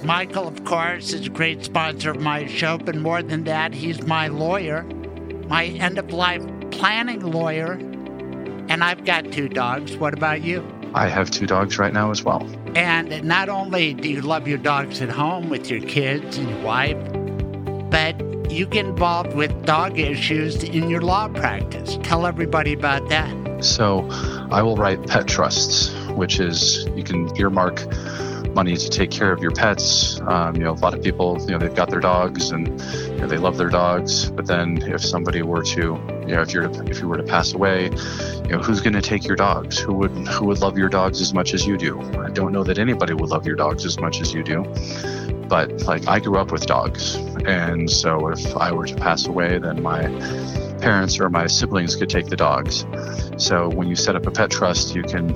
Michael, 0.04 0.48
of 0.48 0.64
course, 0.64 1.12
is 1.12 1.26
a 1.26 1.30
great 1.30 1.64
sponsor 1.64 2.10
of 2.10 2.20
my 2.20 2.46
show, 2.46 2.76
but 2.76 2.96
more 2.96 3.22
than 3.22 3.44
that, 3.44 3.72
he's 3.72 4.02
my 4.02 4.26
lawyer, 4.26 4.82
my 5.46 5.66
end 5.66 5.96
of 5.96 6.12
life 6.12 6.42
planning 6.72 7.20
lawyer. 7.20 7.74
And 8.68 8.82
I've 8.82 9.04
got 9.04 9.30
two 9.30 9.48
dogs. 9.48 9.96
What 9.96 10.12
about 10.12 10.42
you? 10.42 10.66
I 10.94 11.06
have 11.06 11.30
two 11.30 11.46
dogs 11.46 11.78
right 11.78 11.92
now 11.92 12.10
as 12.10 12.24
well. 12.24 12.48
And 12.74 13.22
not 13.22 13.48
only 13.48 13.94
do 13.94 14.08
you 14.08 14.22
love 14.22 14.48
your 14.48 14.58
dogs 14.58 15.00
at 15.00 15.08
home 15.08 15.48
with 15.48 15.70
your 15.70 15.80
kids 15.80 16.36
and 16.36 16.50
your 16.50 16.60
wife, 16.62 16.98
but 17.90 18.20
you 18.50 18.66
get 18.66 18.86
involved 18.86 19.34
with 19.34 19.64
dog 19.64 20.00
issues 20.00 20.64
in 20.64 20.90
your 20.90 21.00
law 21.00 21.28
practice. 21.28 21.96
Tell 22.02 22.26
everybody 22.26 22.72
about 22.72 23.08
that. 23.08 23.64
So, 23.64 24.08
I 24.50 24.62
will 24.62 24.76
write 24.76 25.06
pet 25.06 25.28
trusts, 25.28 25.94
which 26.10 26.40
is 26.40 26.86
you 26.96 27.04
can 27.04 27.34
earmark 27.36 27.80
money 28.54 28.76
to 28.76 28.88
take 28.88 29.10
care 29.10 29.32
of 29.32 29.40
your 29.42 29.50
pets. 29.50 30.20
Um, 30.20 30.56
you 30.56 30.64
know, 30.64 30.72
a 30.72 30.82
lot 30.82 30.94
of 30.94 31.02
people, 31.02 31.38
you 31.40 31.48
know, 31.48 31.58
they've 31.58 31.74
got 31.74 31.90
their 31.90 32.00
dogs 32.00 32.50
and 32.50 32.68
you 33.06 33.16
know, 33.18 33.26
they 33.26 33.38
love 33.38 33.56
their 33.56 33.68
dogs. 33.68 34.30
But 34.30 34.46
then, 34.46 34.82
if 34.82 35.04
somebody 35.04 35.42
were 35.42 35.62
to, 35.62 35.80
you 35.80 36.34
know, 36.34 36.42
if 36.42 36.52
you're 36.52 36.64
if 36.88 37.00
you 37.00 37.08
were 37.08 37.16
to 37.16 37.22
pass 37.22 37.52
away, 37.52 37.84
you 37.84 38.48
know, 38.48 38.58
who's 38.58 38.80
going 38.80 38.94
to 38.94 39.02
take 39.02 39.26
your 39.26 39.36
dogs? 39.36 39.78
Who 39.78 39.94
would 39.94 40.10
who 40.28 40.46
would 40.46 40.60
love 40.60 40.78
your 40.78 40.88
dogs 40.88 41.20
as 41.20 41.32
much 41.32 41.54
as 41.54 41.66
you 41.66 41.76
do? 41.76 42.00
I 42.20 42.30
don't 42.30 42.52
know 42.52 42.64
that 42.64 42.78
anybody 42.78 43.14
would 43.14 43.30
love 43.30 43.46
your 43.46 43.56
dogs 43.56 43.84
as 43.84 43.98
much 43.98 44.20
as 44.20 44.32
you 44.32 44.42
do. 44.42 44.64
But 45.48 45.82
like, 45.82 46.08
I 46.08 46.18
grew 46.18 46.38
up 46.38 46.50
with 46.50 46.66
dogs, 46.66 47.16
and 47.44 47.90
so 47.90 48.28
if 48.28 48.56
I 48.56 48.72
were 48.72 48.86
to 48.86 48.94
pass 48.94 49.26
away, 49.26 49.58
then 49.58 49.82
my 49.82 50.02
parents 50.80 51.20
or 51.20 51.30
my 51.30 51.46
siblings 51.46 51.94
could 51.94 52.10
take 52.10 52.26
the 52.26 52.36
dogs. 52.36 52.84
So 53.36 53.68
when 53.68 53.86
you 53.86 53.94
set 53.94 54.16
up 54.16 54.26
a 54.26 54.30
pet 54.30 54.50
trust, 54.50 54.94
you 54.94 55.02
can 55.02 55.34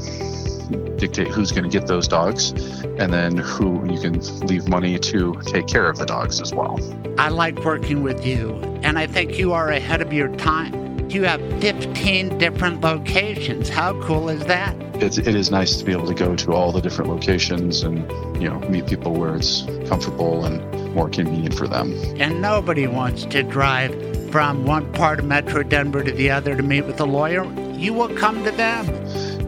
dictate 0.97 1.28
who's 1.28 1.52
going 1.52 1.64
to 1.64 1.70
get 1.70 1.86
those 1.86 2.09
dogs 2.09 2.51
and 2.98 3.12
then 3.12 3.36
who 3.36 3.84
you 3.93 4.01
can 4.01 4.20
leave 4.47 4.68
money 4.68 4.98
to 4.98 5.40
take 5.47 5.66
care 5.66 5.88
of 5.88 5.98
the 5.98 6.06
dogs 6.06 6.40
as 6.40 6.52
well. 6.55 6.78
I 7.18 7.28
like 7.28 7.64
working 7.64 8.02
with 8.02 8.26
you, 8.26 8.55
and 8.82 8.98
I 8.98 9.06
think 9.06 9.38
you 9.38 9.52
are 9.52 9.70
ahead 9.70 10.02
of 10.02 10.12
your 10.12 10.28
time. 10.36 10.86
you 11.09 11.22
have 11.22 11.40
15 11.60 12.38
different 12.38 12.80
locations. 12.80 13.68
How 13.68 14.01
cool 14.02 14.28
is 14.28 14.44
that? 14.47 14.74
It's, 14.97 15.18
it 15.18 15.34
is 15.34 15.51
nice 15.51 15.76
to 15.76 15.84
be 15.84 15.93
able 15.93 16.06
to 16.06 16.14
go 16.14 16.34
to 16.34 16.52
all 16.52 16.72
the 16.72 16.80
different 16.80 17.10
locations 17.10 17.82
and, 17.82 18.10
you 18.40 18.48
know, 18.48 18.59
meet 18.68 18.86
people 18.86 19.12
where 19.12 19.36
it's 19.36 19.62
comfortable 19.88 20.44
and 20.44 20.94
more 20.94 21.09
convenient 21.09 21.55
for 21.55 21.68
them. 21.68 21.93
And 22.18 22.40
nobody 22.40 22.86
wants 22.86 23.24
to 23.26 23.43
drive 23.43 23.94
from 24.32 24.64
one 24.64 24.93
part 24.93 25.18
of 25.20 25.26
Metro 25.26 25.62
Denver 25.62 26.02
to 26.02 26.12
the 26.12 26.30
other 26.30 26.56
to 26.56 26.62
meet 26.62 26.86
with 26.86 27.01
a 27.01 27.05
lawyer. 27.05 27.44
You 27.74 27.93
will 27.93 28.09
come 28.16 28.43
to 28.44 28.51
them. 28.51 28.86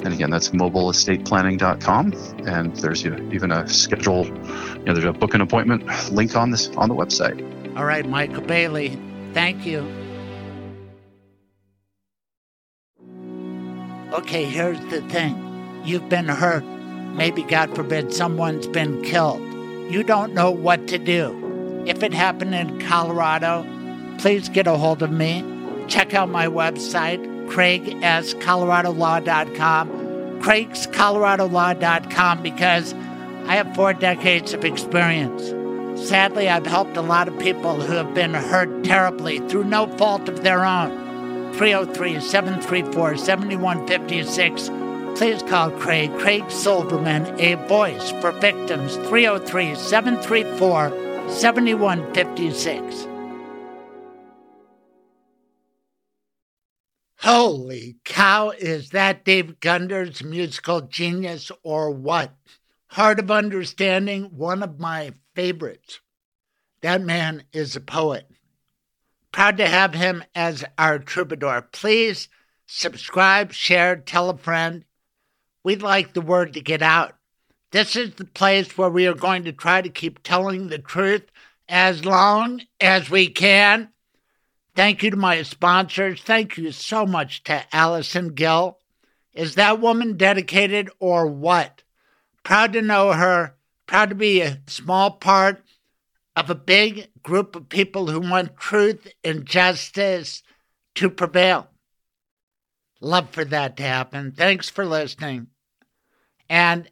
And 0.06 0.14
again, 0.14 0.30
that's 0.30 0.50
mobileestateplanning.com. 0.50 2.14
And 2.46 2.76
there's 2.76 3.06
even 3.06 3.52
a 3.52 3.66
schedule, 3.68 4.26
you 4.26 4.34
know, 4.84 4.94
there's 4.94 5.06
a 5.06 5.14
book 5.14 5.34
an 5.34 5.42
appointment 5.42 6.12
link 6.12 6.36
on 6.36 6.52
this 6.52 6.68
on 6.76 6.90
the 6.90 6.96
website. 6.96 7.42
All 7.78 7.86
right, 7.86 8.06
Michael 8.06 8.42
Bailey, 8.42 9.00
thank 9.34 9.66
you. 9.66 9.88
Okay, 14.16 14.46
here's 14.46 14.80
the 14.92 15.02
thing. 15.10 15.42
You've 15.84 16.10
been 16.10 16.28
hurt 16.28 16.64
maybe, 17.16 17.44
God 17.44 17.74
forbid, 17.76 18.14
someone's 18.14 18.68
been 18.68 19.02
killed. 19.04 19.42
You 19.92 20.04
don't 20.04 20.34
know 20.34 20.52
what 20.52 20.88
to 20.90 20.98
do. 20.98 21.84
If 21.86 22.04
it 22.04 22.14
happened 22.14 22.54
in 22.54 22.82
Colorado, 22.82 23.66
please 24.18 24.50
get 24.50 24.68
a 24.68 24.76
hold 24.76 25.02
of 25.02 25.12
me. 25.12 25.46
Check 25.88 26.14
out 26.14 26.28
my 26.30 26.48
website, 26.48 27.24
craigscoloradolaw.com, 27.50 29.90
craigscoloradolaw.com, 30.42 32.44
because 32.44 32.94
I 33.48 33.56
have 33.56 33.76
four 33.76 33.94
decades 33.94 34.54
of 34.54 34.66
experience. 34.66 35.54
Sadly, 36.08 36.50
I've 36.50 36.66
helped 36.66 36.98
a 36.98 37.02
lot 37.02 37.28
of 37.28 37.38
people 37.40 37.80
who 37.80 37.94
have 37.94 38.14
been 38.14 38.34
hurt 38.34 38.84
terribly 38.84 39.40
through 39.48 39.66
no 39.66 39.86
fault 39.98 40.28
of 40.28 40.44
their 40.44 40.66
own. 40.66 41.05
303 41.58 42.20
734 42.20 43.18
7156 43.18 44.70
please 45.16 45.42
call 45.44 45.72
Craig, 45.72 46.12
Craig 46.18 46.52
Silverman, 46.52 47.40
a 47.40 47.56
voice 47.68 48.12
for 48.20 48.32
victims, 48.34 48.98
303 48.98 49.74
734 49.76 51.30
7156. 51.30 53.08
Holy 57.20 57.96
cow, 58.04 58.50
is 58.52 58.90
that 58.90 59.24
Dave 59.24 59.60
Gunders' 59.60 60.24
musical 60.24 60.82
genius 60.82 61.50
or 61.64 61.90
what? 61.90 62.36
Hard 62.88 63.20
of 63.20 63.32
Understanding, 63.32 64.26
one 64.36 64.62
of 64.62 64.80
my 64.80 65.14
favorites. 65.34 66.02
That 66.82 67.02
man 67.02 67.46
is 67.54 67.76
a 67.76 67.82
poet. 67.82 68.30
Proud 69.36 69.58
to 69.58 69.68
have 69.68 69.94
him 69.94 70.24
as 70.34 70.64
our 70.78 70.98
troubadour. 70.98 71.68
Please 71.74 72.30
subscribe, 72.68 73.52
share, 73.52 73.98
tell 73.98 74.30
a 74.30 74.38
friend. 74.38 74.86
We'd 75.62 75.82
like 75.82 76.14
the 76.14 76.22
word 76.22 76.54
to 76.54 76.62
get 76.62 76.82
out. 76.82 77.18
This 77.72 77.98
is 77.98 78.16
the 78.16 78.24
place 78.24 78.78
where 78.78 78.90
we 78.90 79.06
are 79.08 79.14
going 79.14 79.44
to 79.44 79.52
try 79.52 79.82
to 79.82 79.90
keep 79.90 80.24
telling 80.24 80.70
the 80.70 80.78
truth 80.78 81.26
as 81.68 82.06
long 82.06 82.62
as 82.80 83.10
we 83.10 83.28
can. 83.28 83.90
Thank 84.74 85.04
you 85.04 85.12
to 85.12 85.18
my 85.18 85.42
sponsors. 85.42 86.22
Thank 86.22 86.56
you 86.56 86.72
so 86.72 87.06
much 87.06 87.44
to 87.44 87.66
Allison 87.76 88.36
Gill. 88.36 88.80
Is 89.34 89.56
that 89.56 89.82
woman 89.82 90.16
dedicated 90.16 90.90
or 90.98 91.28
what? 91.28 91.84
Proud 92.44 92.72
to 92.72 92.82
know 92.82 93.12
her, 93.12 93.58
proud 93.86 94.12
to 94.12 94.16
be 94.16 94.40
a 94.40 94.62
small 94.68 95.12
part 95.12 95.62
of 96.36 96.50
a 96.50 96.56
big 96.56 97.10
group 97.24 97.56
of 97.56 97.70
people 97.70 98.08
who 98.08 98.20
want 98.20 98.58
truth 98.58 99.08
and 99.24 99.46
justice 99.46 100.44
to 100.96 101.10
prevail. 101.10 101.70
Love 103.02 103.30
for 103.30 103.46
that 103.46 103.78
to 103.78 103.84
happen. 103.84 104.32
Thanks 104.32 104.70
for 104.70 104.86
listening. 104.86 105.48
And 106.50 106.90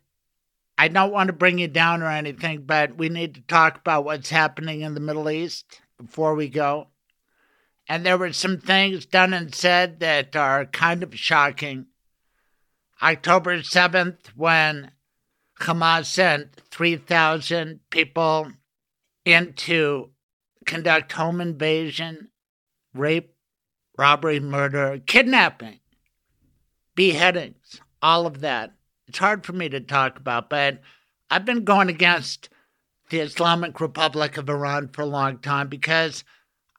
I 0.78 0.88
don't 0.88 1.11
want 1.11 1.28
to 1.28 1.34
bring 1.34 1.60
you 1.60 1.68
down 1.68 2.02
or 2.02 2.10
anything, 2.10 2.64
but 2.65 2.98
we 2.98 3.10
need 3.10 3.36
to 3.36 3.41
talk 3.41 3.78
about 3.78 4.06
what's 4.06 4.30
happening 4.30 4.82
in 4.82 4.94
the 4.94 4.99
Middle 4.99 5.30
East 5.30 5.82
before 5.98 6.36
we 6.36 6.49
go. 6.49 6.88
And 7.88 8.06
there 8.06 8.18
were 8.18 8.34
some 8.34 8.60
things 8.60 9.06
done 9.06 9.34
and 9.34 9.53
said 9.53 9.99
that 9.99 10.36
are 10.36 10.65
kind 10.65 11.03
of 11.03 11.18
shocking. 11.18 11.88
October 13.02 13.60
7th, 13.60 14.28
when 14.36 14.91
Hamas 15.60 16.06
sent 16.06 16.56
3,000 16.72 17.82
people 17.90 18.52
in 19.26 19.54
to 19.54 20.10
conduct 20.66 21.12
home 21.12 21.41
invasion, 21.41 22.30
rape, 22.94 23.34
robbery, 23.98 24.40
murder, 24.40 25.02
kidnapping, 25.06 25.80
beheadings, 26.95 27.82
all 28.02 28.26
of 28.26 28.41
that 28.41 28.74
it's 29.08 29.20
hard 29.20 29.45
for 29.45 29.54
me 29.54 29.70
to 29.70 29.80
talk 29.80 30.18
about, 30.18 30.50
but 30.50 30.82
I've 31.30 31.45
been 31.45 31.64
going 31.64 31.90
against 31.90 32.50
the 33.10 33.20
Islamic 33.20 33.80
Republic 33.80 34.38
of 34.38 34.50
Iran 34.50 34.88
for 34.88 35.04
a 35.04 35.06
long 35.06 35.40
time 35.40 35.68
because 35.68 36.24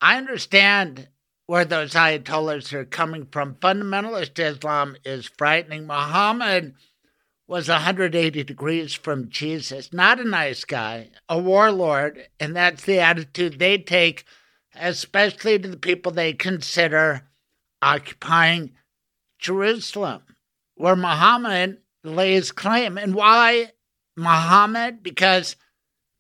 I 0.01 0.17
understand 0.17 1.09
where 1.47 1.65
those 1.65 1.93
ayatollahs 1.93 2.73
are 2.73 2.85
coming 2.85 3.29
from. 3.31 3.55
Fundamentalist 3.57 4.39
Islam 4.39 4.97
is 5.05 5.31
frightening. 5.39 5.87
Muhammad 5.87 6.75
was 7.47 7.69
180 7.69 8.43
degrees 8.45 8.95
from 8.95 9.29
Jesus, 9.29 9.93
not 9.93 10.19
a 10.19 10.25
nice 10.25 10.65
guy, 10.65 11.11
a 11.29 11.39
warlord, 11.39 12.29
and 12.41 12.57
that's 12.57 12.85
the 12.85 12.99
attitude 12.99 13.59
they 13.59 13.77
take, 13.77 14.25
especially 14.75 15.59
to 15.59 15.69
the 15.69 15.77
people 15.77 16.11
they 16.11 16.33
consider 16.33 17.29
occupying 17.83 18.73
Jerusalem, 19.39 20.23
where 20.75 20.97
Muhammad 20.97 21.79
lays 22.03 22.51
claim. 22.51 22.97
And 22.97 23.15
why 23.15 23.73
Muhammad? 24.17 25.03
Because 25.03 25.57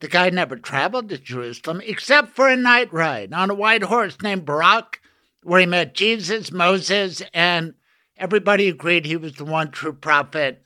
the 0.00 0.08
guy 0.08 0.28
never 0.28 0.56
traveled 0.56 1.08
to 1.08 1.18
Jerusalem 1.18 1.80
except 1.84 2.36
for 2.36 2.48
a 2.48 2.56
night 2.56 2.92
ride 2.92 3.32
on 3.32 3.48
a 3.48 3.54
white 3.54 3.84
horse 3.84 4.18
named 4.22 4.44
Buraq, 4.44 4.96
where 5.42 5.60
he 5.60 5.66
met 5.66 5.94
Jesus, 5.94 6.52
Moses, 6.52 7.22
and 7.32 7.74
everybody 8.18 8.68
agreed 8.68 9.06
he 9.06 9.16
was 9.16 9.36
the 9.36 9.44
one 9.46 9.70
true 9.70 9.94
prophet 9.94 10.63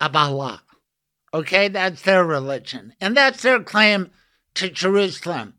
of 0.00 0.14
Allah. 0.16 0.62
Okay, 1.32 1.68
that's 1.68 2.02
their 2.02 2.24
religion. 2.24 2.94
And 3.00 3.16
that's 3.16 3.42
their 3.42 3.62
claim 3.62 4.10
to 4.54 4.70
Jerusalem, 4.70 5.54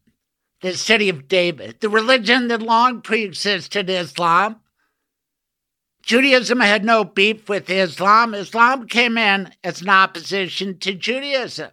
the 0.61 0.75
city 0.75 1.09
of 1.09 1.27
David, 1.27 1.79
the 1.79 1.89
religion 1.89 2.47
that 2.47 2.61
long 2.61 3.01
pre 3.01 3.23
existed 3.23 3.89
Islam 3.89 4.61
Judaism 6.09 6.59
had 6.59 6.83
no 6.83 7.03
beef 7.03 7.47
with 7.47 7.69
Islam. 7.69 8.33
Islam 8.33 8.87
came 8.87 9.15
in 9.15 9.51
as 9.63 9.83
an 9.83 9.89
opposition 9.89 10.79
to 10.79 10.95
Judaism. 10.95 11.69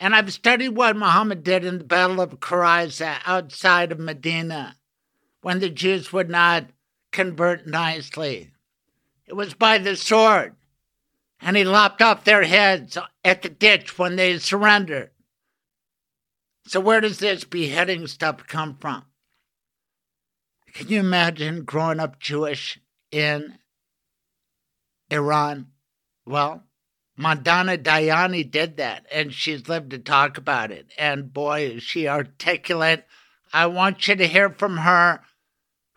And 0.00 0.14
I've 0.14 0.32
studied 0.32 0.70
what 0.70 0.96
Muhammad 0.96 1.44
did 1.44 1.62
in 1.62 1.76
the 1.76 1.84
Battle 1.84 2.22
of 2.22 2.40
Qurayza 2.40 3.18
outside 3.26 3.92
of 3.92 3.98
Medina 3.98 4.76
when 5.42 5.58
the 5.58 5.68
Jews 5.68 6.14
would 6.14 6.30
not 6.30 6.70
convert 7.12 7.66
nicely. 7.66 8.52
It 9.26 9.34
was 9.34 9.52
by 9.52 9.76
the 9.76 9.96
sword. 9.96 10.56
And 11.42 11.56
he 11.56 11.64
lopped 11.64 12.02
off 12.02 12.24
their 12.24 12.42
heads 12.42 12.98
at 13.24 13.42
the 13.42 13.48
ditch 13.48 13.98
when 13.98 14.16
they 14.16 14.38
surrendered. 14.38 15.10
So, 16.66 16.80
where 16.80 17.00
does 17.00 17.18
this 17.18 17.44
beheading 17.44 18.06
stuff 18.06 18.46
come 18.46 18.76
from? 18.80 19.04
Can 20.72 20.88
you 20.88 21.00
imagine 21.00 21.64
growing 21.64 21.98
up 21.98 22.20
Jewish 22.20 22.78
in 23.10 23.58
Iran? 25.10 25.68
Well, 26.26 26.64
Madonna 27.16 27.76
Dayani 27.76 28.48
did 28.48 28.76
that, 28.76 29.04
and 29.12 29.32
she's 29.34 29.68
lived 29.68 29.90
to 29.90 29.98
talk 29.98 30.38
about 30.38 30.70
it. 30.70 30.92
And 30.96 31.32
boy, 31.32 31.62
is 31.62 31.82
she 31.82 32.06
articulate. 32.06 33.04
I 33.52 33.66
want 33.66 34.06
you 34.06 34.14
to 34.14 34.28
hear 34.28 34.50
from 34.50 34.78
her 34.78 35.20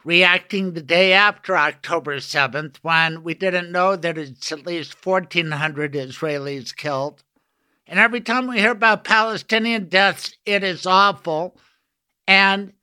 reacting 0.03 0.73
the 0.73 0.81
day 0.81 1.13
after 1.13 1.57
October 1.57 2.17
7th 2.17 2.77
when 2.81 3.23
we 3.23 3.33
didn't 3.33 3.71
know 3.71 3.95
that 3.95 4.17
it's 4.17 4.51
at 4.51 4.65
least 4.65 5.05
1,400 5.05 5.93
Israelis 5.93 6.75
killed. 6.75 7.23
And 7.87 7.99
every 7.99 8.21
time 8.21 8.47
we 8.47 8.59
hear 8.59 8.71
about 8.71 9.03
Palestinian 9.03 9.89
deaths, 9.89 10.35
it 10.45 10.63
is 10.63 10.85
awful. 10.85 11.57
And 12.27 12.73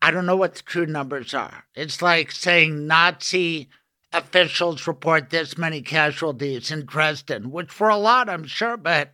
I 0.00 0.10
don't 0.10 0.26
know 0.26 0.36
what 0.36 0.54
the 0.54 0.62
true 0.62 0.86
numbers 0.86 1.32
are. 1.34 1.64
It's 1.74 2.02
like 2.02 2.32
saying 2.32 2.86
Nazi 2.86 3.68
officials 4.12 4.86
report 4.86 5.30
this 5.30 5.56
many 5.56 5.80
casualties 5.80 6.70
in 6.70 6.84
Dresden, 6.84 7.50
which 7.50 7.78
were 7.78 7.88
a 7.88 7.96
lot, 7.96 8.28
I'm 8.28 8.46
sure, 8.46 8.76
but 8.76 9.12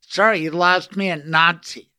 sorry, 0.00 0.40
you 0.40 0.50
lost 0.50 0.96
me 0.96 1.10
at 1.10 1.26
Nazi. 1.26 1.90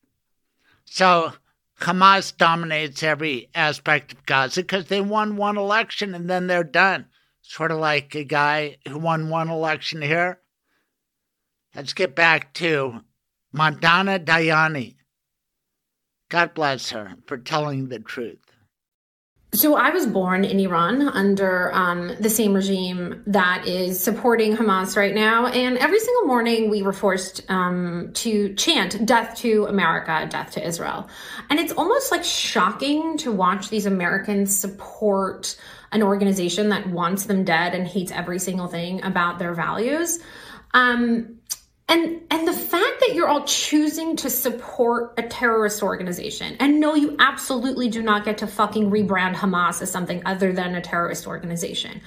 So 0.85 1.33
Hamas 1.81 2.35
dominates 2.35 3.03
every 3.03 3.49
aspect 3.53 4.13
of 4.13 4.25
Gaza 4.25 4.61
because 4.61 4.87
they 4.87 5.01
won 5.01 5.37
one 5.37 5.57
election 5.57 6.15
and 6.15 6.29
then 6.29 6.47
they're 6.47 6.63
done. 6.63 7.05
Sort 7.41 7.71
of 7.71 7.79
like 7.79 8.15
a 8.15 8.23
guy 8.23 8.77
who 8.87 8.97
won 8.97 9.29
one 9.29 9.49
election 9.49 10.01
here. 10.01 10.41
Let's 11.75 11.93
get 11.93 12.15
back 12.15 12.53
to 12.55 13.01
Madonna 13.53 14.19
Dayani. 14.19 14.95
God 16.29 16.53
bless 16.53 16.89
her 16.89 17.15
for 17.25 17.37
telling 17.37 17.87
the 17.87 17.99
truth. 17.99 18.46
So 19.53 19.75
I 19.75 19.91
was 19.91 20.05
born 20.05 20.43
in 20.43 20.59
Iran 20.59 21.01
under 21.07 21.73
um, 21.73 22.11
the 22.19 22.29
same 22.29 22.53
regime 22.53 23.23
that 23.27 23.65
is 23.65 24.03
supporting 24.03 24.57
Hamas 24.57 24.97
right 24.97 25.15
now, 25.15 25.47
and 25.47 25.77
every 25.77 25.99
single 25.99 26.25
morning 26.25 26.69
we 26.69 26.81
were 26.81 26.91
forced 26.91 27.49
um, 27.49 28.11
to 28.15 28.53
chant 28.55 29.05
"Death 29.05 29.37
to 29.37 29.65
America, 29.65 30.27
Death 30.29 30.51
to 30.51 30.67
Israel," 30.67 31.07
and 31.49 31.59
it's 31.59 31.71
almost 31.71 32.11
like 32.11 32.25
shocking 32.25 33.17
to 33.19 33.31
watch 33.31 33.69
these 33.69 33.85
Americans 33.85 34.55
support 34.55 35.57
an 35.93 36.03
organization 36.03 36.69
that 36.69 36.87
wants 36.89 37.25
them 37.25 37.45
dead 37.45 37.73
and 37.73 37.87
hates 37.87 38.11
every 38.11 38.39
single 38.39 38.67
thing 38.67 39.01
about 39.03 39.39
their 39.39 39.53
values. 39.53 40.19
Um, 40.73 41.36
and 41.89 42.21
and 42.29 42.47
the 42.47 42.53
fact 42.53 42.99
that 42.99 43.13
you're 43.13 43.27
all 43.27 43.45
choosing 43.45 44.15
to 44.17 44.29
support 44.29 45.13
a 45.17 45.23
terrorist 45.23 45.81
organization 45.81 46.57
and 46.59 46.79
no 46.79 46.95
you 46.95 47.15
absolutely 47.19 47.87
do 47.89 48.01
not 48.01 48.25
get 48.25 48.39
to 48.39 48.47
fucking 48.47 48.91
rebrand 48.91 49.35
hamas 49.35 49.81
as 49.81 49.89
something 49.89 50.21
other 50.25 50.51
than 50.51 50.75
a 50.75 50.81
terrorist 50.81 51.27
organization. 51.27 52.01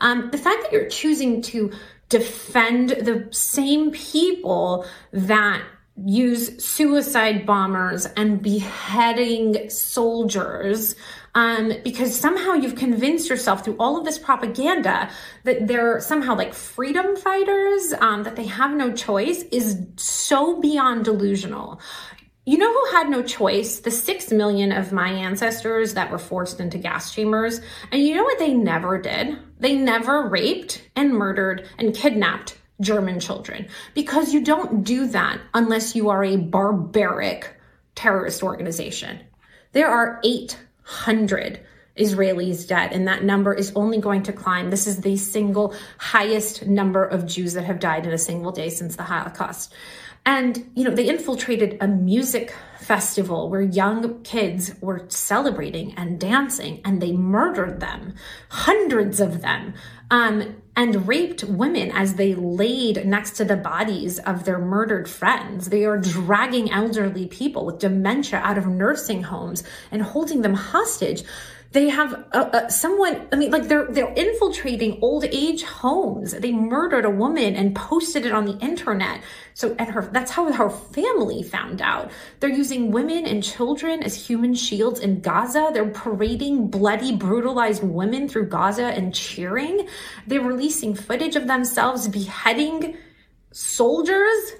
Um, 0.00 0.30
the 0.30 0.38
fact 0.38 0.62
that 0.62 0.72
you're 0.72 0.88
choosing 0.88 1.42
to 1.42 1.72
defend 2.08 2.90
the 2.90 3.28
same 3.30 3.90
people 3.90 4.86
that 5.12 5.62
use 6.04 6.62
suicide 6.64 7.46
bombers 7.46 8.06
and 8.16 8.42
beheading 8.42 9.70
soldiers 9.70 10.94
um, 11.36 11.70
because 11.84 12.18
somehow 12.18 12.54
you've 12.54 12.76
convinced 12.76 13.28
yourself 13.28 13.62
through 13.62 13.76
all 13.78 13.98
of 13.98 14.06
this 14.06 14.18
propaganda 14.18 15.10
that 15.44 15.66
they're 15.68 16.00
somehow 16.00 16.34
like 16.34 16.54
freedom 16.54 17.14
fighters, 17.14 17.92
um, 18.00 18.22
that 18.22 18.36
they 18.36 18.46
have 18.46 18.74
no 18.74 18.90
choice 18.90 19.42
is 19.52 19.86
so 19.96 20.58
beyond 20.58 21.04
delusional. 21.04 21.78
You 22.46 22.56
know 22.56 22.72
who 22.72 22.96
had 22.96 23.10
no 23.10 23.22
choice? 23.22 23.80
The 23.80 23.90
six 23.90 24.32
million 24.32 24.72
of 24.72 24.92
my 24.92 25.10
ancestors 25.10 25.92
that 25.92 26.10
were 26.10 26.18
forced 26.18 26.58
into 26.58 26.78
gas 26.78 27.12
chambers. 27.12 27.60
And 27.92 28.02
you 28.02 28.14
know 28.14 28.24
what 28.24 28.38
they 28.38 28.54
never 28.54 28.98
did? 28.98 29.36
They 29.60 29.76
never 29.76 30.26
raped 30.26 30.88
and 30.96 31.12
murdered 31.12 31.68
and 31.76 31.94
kidnapped 31.94 32.56
German 32.80 33.20
children 33.20 33.68
because 33.92 34.32
you 34.32 34.42
don't 34.42 34.84
do 34.84 35.06
that 35.08 35.38
unless 35.52 35.94
you 35.94 36.08
are 36.08 36.24
a 36.24 36.36
barbaric 36.36 37.60
terrorist 37.94 38.42
organization. 38.42 39.20
There 39.72 39.90
are 39.90 40.18
eight 40.24 40.56
hundred 40.86 41.60
Israelis 41.98 42.66
dead, 42.66 42.92
and 42.92 43.08
that 43.08 43.24
number 43.24 43.52
is 43.52 43.72
only 43.74 43.98
going 43.98 44.22
to 44.22 44.32
climb. 44.32 44.70
This 44.70 44.86
is 44.86 45.00
the 45.00 45.16
single 45.16 45.74
highest 45.98 46.66
number 46.66 47.04
of 47.04 47.26
Jews 47.26 47.54
that 47.54 47.64
have 47.64 47.80
died 47.80 48.06
in 48.06 48.12
a 48.12 48.18
single 48.18 48.52
day 48.52 48.70
since 48.70 48.96
the 48.96 49.02
Holocaust. 49.02 49.74
And, 50.24 50.70
you 50.74 50.84
know, 50.84 50.90
they 50.90 51.08
infiltrated 51.08 51.78
a 51.80 51.88
music 51.88 52.54
festival 52.80 53.48
where 53.48 53.62
young 53.62 54.22
kids 54.22 54.74
were 54.80 55.06
celebrating 55.08 55.94
and 55.96 56.20
dancing, 56.20 56.80
and 56.84 57.00
they 57.00 57.12
murdered 57.12 57.80
them, 57.80 58.14
hundreds 58.48 59.20
of 59.20 59.40
them, 59.40 59.74
um, 60.10 60.62
and 60.76 61.08
raped 61.08 61.42
women 61.44 61.90
as 61.90 62.14
they 62.14 62.34
laid 62.34 63.06
next 63.06 63.32
to 63.32 63.44
the 63.44 63.56
bodies 63.56 64.18
of 64.20 64.44
their 64.44 64.58
murdered 64.58 65.08
friends. 65.08 65.70
They 65.70 65.84
are 65.84 65.98
dragging 65.98 66.70
elderly 66.70 67.26
people 67.26 67.64
with 67.64 67.78
dementia 67.78 68.40
out 68.40 68.58
of 68.58 68.66
nursing 68.66 69.24
homes 69.24 69.64
and 69.90 70.02
holding 70.02 70.42
them 70.42 70.54
hostage 70.54 71.24
they 71.72 71.88
have 71.88 72.12
uh, 72.32 72.50
uh, 72.52 72.68
someone 72.68 73.26
i 73.32 73.36
mean 73.36 73.50
like 73.50 73.68
they're 73.68 73.86
they're 73.90 74.12
infiltrating 74.14 74.98
old 75.02 75.24
age 75.24 75.62
homes. 75.62 76.32
They 76.32 76.52
murdered 76.52 77.04
a 77.04 77.10
woman 77.10 77.54
and 77.56 77.74
posted 77.74 78.26
it 78.26 78.32
on 78.32 78.44
the 78.44 78.56
internet. 78.58 79.22
So 79.54 79.74
and 79.78 79.88
her 79.90 80.08
that's 80.12 80.30
how 80.30 80.50
her 80.52 80.70
family 80.70 81.42
found 81.42 81.82
out. 81.82 82.10
They're 82.40 82.50
using 82.50 82.90
women 82.90 83.26
and 83.26 83.42
children 83.42 84.02
as 84.02 84.14
human 84.14 84.54
shields 84.54 85.00
in 85.00 85.20
gaza. 85.20 85.70
They're 85.72 85.90
parading 85.90 86.68
bloody 86.68 87.14
brutalized 87.14 87.82
women 87.82 88.28
through 88.28 88.48
gaza 88.48 88.86
and 88.86 89.14
cheering. 89.14 89.88
They're 90.26 90.40
releasing 90.40 90.94
footage 90.94 91.36
of 91.36 91.46
themselves 91.46 92.08
beheading 92.08 92.96
soldiers 93.52 94.52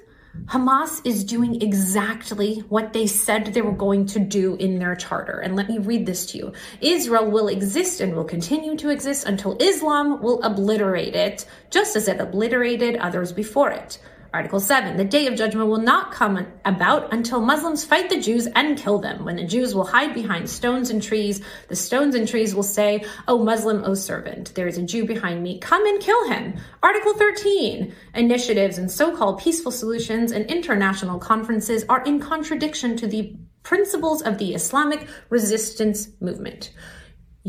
Hamas 0.45 1.01
is 1.05 1.23
doing 1.23 1.61
exactly 1.61 2.59
what 2.69 2.93
they 2.93 3.07
said 3.07 3.47
they 3.47 3.61
were 3.61 3.71
going 3.71 4.05
to 4.07 4.19
do 4.19 4.55
in 4.55 4.79
their 4.79 4.95
charter. 4.95 5.39
And 5.39 5.55
let 5.55 5.67
me 5.67 5.77
read 5.77 6.05
this 6.05 6.25
to 6.27 6.37
you 6.37 6.53
Israel 6.79 7.29
will 7.29 7.47
exist 7.47 8.01
and 8.01 8.15
will 8.15 8.23
continue 8.23 8.77
to 8.77 8.89
exist 8.89 9.25
until 9.25 9.57
Islam 9.59 10.21
will 10.21 10.41
obliterate 10.43 11.15
it, 11.15 11.45
just 11.69 11.95
as 11.95 12.07
it 12.07 12.19
obliterated 12.19 12.95
others 12.97 13.31
before 13.31 13.71
it. 13.71 13.99
Article 14.33 14.59
7 14.59 14.97
The 14.97 15.03
day 15.03 15.27
of 15.27 15.35
judgment 15.35 15.69
will 15.69 15.79
not 15.79 16.11
come 16.11 16.45
about 16.65 17.13
until 17.13 17.39
Muslims 17.39 17.85
fight 17.85 18.09
the 18.09 18.19
Jews 18.19 18.47
and 18.55 18.77
kill 18.77 18.99
them. 18.99 19.23
When 19.25 19.37
the 19.37 19.45
Jews 19.45 19.73
will 19.73 19.85
hide 19.85 20.13
behind 20.13 20.49
stones 20.49 20.89
and 20.89 21.01
trees, 21.01 21.41
the 21.69 21.75
stones 21.75 22.15
and 22.15 22.27
trees 22.27 22.53
will 22.53 22.63
say, 22.63 23.05
O 23.27 23.43
Muslim, 23.43 23.83
O 23.83 23.93
servant, 23.93 24.53
there 24.55 24.67
is 24.67 24.77
a 24.77 24.83
Jew 24.83 25.05
behind 25.05 25.43
me, 25.43 25.59
come 25.59 25.85
and 25.85 26.01
kill 26.01 26.29
him. 26.29 26.55
Article 26.83 27.13
13 27.13 27.93
Initiatives 28.15 28.77
and 28.77 28.91
so 28.91 29.15
called 29.15 29.39
peaceful 29.39 29.71
solutions 29.71 30.31
and 30.31 30.45
international 30.45 31.19
conferences 31.19 31.85
are 31.87 32.03
in 32.03 32.19
contradiction 32.19 32.97
to 32.97 33.07
the 33.07 33.35
principles 33.63 34.21
of 34.21 34.37
the 34.37 34.53
Islamic 34.53 35.07
resistance 35.29 36.09
movement. 36.19 36.71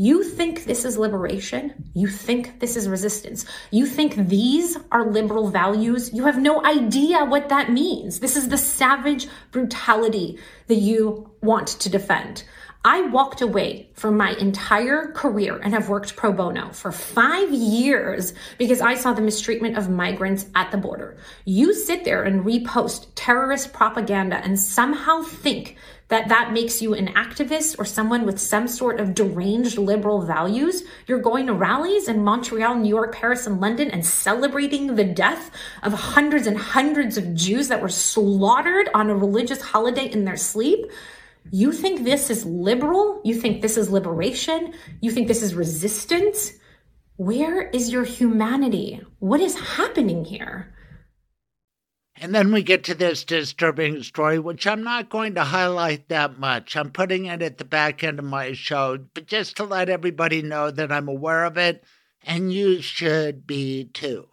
You 0.01 0.23
think 0.23 0.63
this 0.63 0.85
is 0.85 0.97
liberation? 0.97 1.91
You 1.93 2.07
think 2.07 2.61
this 2.61 2.77
is 2.77 2.87
resistance? 2.87 3.45
You 3.69 3.85
think 3.85 4.15
these 4.15 4.77
are 4.93 5.03
liberal 5.05 5.49
values? 5.49 6.13
You 6.13 6.23
have 6.23 6.41
no 6.41 6.63
idea 6.63 7.25
what 7.25 7.49
that 7.49 7.69
means. 7.69 8.21
This 8.21 8.37
is 8.37 8.47
the 8.47 8.57
savage 8.57 9.27
brutality 9.51 10.39
that 10.67 10.75
you 10.75 11.29
want 11.41 11.67
to 11.67 11.89
defend. 11.89 12.45
I 12.85 13.01
walked 13.07 13.41
away 13.41 13.89
from 13.93 14.15
my 14.15 14.31
entire 14.39 15.11
career 15.11 15.57
and 15.57 15.73
have 15.73 15.89
worked 15.89 16.15
pro 16.15 16.31
bono 16.31 16.69
for 16.71 16.93
five 16.93 17.51
years 17.51 18.33
because 18.57 18.79
I 18.79 18.95
saw 18.95 19.11
the 19.11 19.21
mistreatment 19.21 19.77
of 19.77 19.89
migrants 19.89 20.45
at 20.55 20.71
the 20.71 20.77
border. 20.77 21.17
You 21.43 21.73
sit 21.73 22.05
there 22.05 22.23
and 22.23 22.45
repost 22.45 23.07
terrorist 23.15 23.73
propaganda 23.73 24.37
and 24.37 24.57
somehow 24.57 25.23
think 25.23 25.75
that 26.09 26.27
that 26.27 26.51
makes 26.51 26.81
you 26.81 26.93
an 26.93 27.07
activist 27.13 27.77
or 27.79 27.85
someone 27.85 28.25
with 28.25 28.39
some 28.39 28.67
sort 28.67 28.99
of 28.99 29.13
deranged 29.13 29.77
liberal 29.77 30.23
values. 30.25 30.83
You're 31.07 31.21
going 31.21 31.45
to 31.47 31.53
rallies 31.53 32.07
in 32.07 32.23
Montreal, 32.23 32.75
New 32.75 32.89
York, 32.89 33.15
Paris, 33.15 33.45
and 33.47 33.61
London 33.61 33.91
and 33.91 34.05
celebrating 34.05 34.95
the 34.95 35.03
death 35.03 35.51
of 35.83 35.93
hundreds 35.93 36.47
and 36.47 36.57
hundreds 36.57 37.17
of 37.17 37.35
Jews 37.35 37.67
that 37.67 37.81
were 37.81 37.89
slaughtered 37.89 38.89
on 38.93 39.09
a 39.09 39.15
religious 39.15 39.61
holiday 39.61 40.11
in 40.11 40.25
their 40.25 40.37
sleep. 40.37 40.91
You 41.51 41.71
think 41.71 42.03
this 42.03 42.29
is 42.29 42.45
liberal? 42.45 43.21
You 43.23 43.35
think 43.35 43.61
this 43.61 43.77
is 43.77 43.91
liberation? 43.91 44.73
You 45.01 45.11
think 45.11 45.27
this 45.27 45.43
is 45.43 45.53
resistance? 45.53 46.53
Where 47.17 47.69
is 47.69 47.91
your 47.91 48.03
humanity? 48.03 49.01
What 49.19 49.41
is 49.41 49.59
happening 49.59 50.25
here? 50.25 50.73
And 52.21 52.35
then 52.35 52.51
we 52.51 52.63
get 52.63 52.83
to 52.83 52.93
this 52.93 53.23
disturbing 53.23 54.03
story, 54.03 54.39
which 54.39 54.67
I'm 54.67 54.83
not 54.83 55.09
going 55.09 55.35
to 55.35 55.45
highlight 55.45 56.09
that 56.09 56.37
much. 56.37 56.75
I'm 56.75 56.91
putting 56.91 57.27
it 57.27 57.41
at 57.41 57.57
the 57.57 57.63
back 57.63 58.03
end 58.03 58.19
of 58.19 58.25
my 58.25 58.51
show, 58.51 58.97
but 59.13 59.25
just 59.25 59.55
to 59.55 59.63
let 59.63 59.87
everybody 59.87 60.41
know 60.41 60.69
that 60.69 60.91
I'm 60.91 61.07
aware 61.07 61.45
of 61.45 61.57
it, 61.57 61.81
and 62.21 62.51
you 62.51 62.81
should 62.81 63.47
be 63.47 63.85
too. 63.85 64.27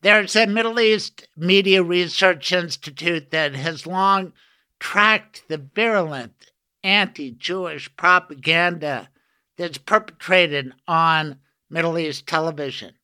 There's 0.00 0.34
a 0.34 0.46
Middle 0.46 0.80
East 0.80 1.28
Media 1.36 1.82
Research 1.82 2.52
Institute 2.52 3.32
that 3.32 3.54
has 3.54 3.86
long 3.86 4.32
tracked 4.80 5.46
the 5.48 5.58
virulent 5.58 6.52
anti 6.82 7.32
Jewish 7.32 7.94
propaganda 7.96 9.10
that's 9.58 9.76
perpetrated 9.76 10.72
on 10.86 11.38
Middle 11.68 11.98
East 11.98 12.26
television, 12.26 12.94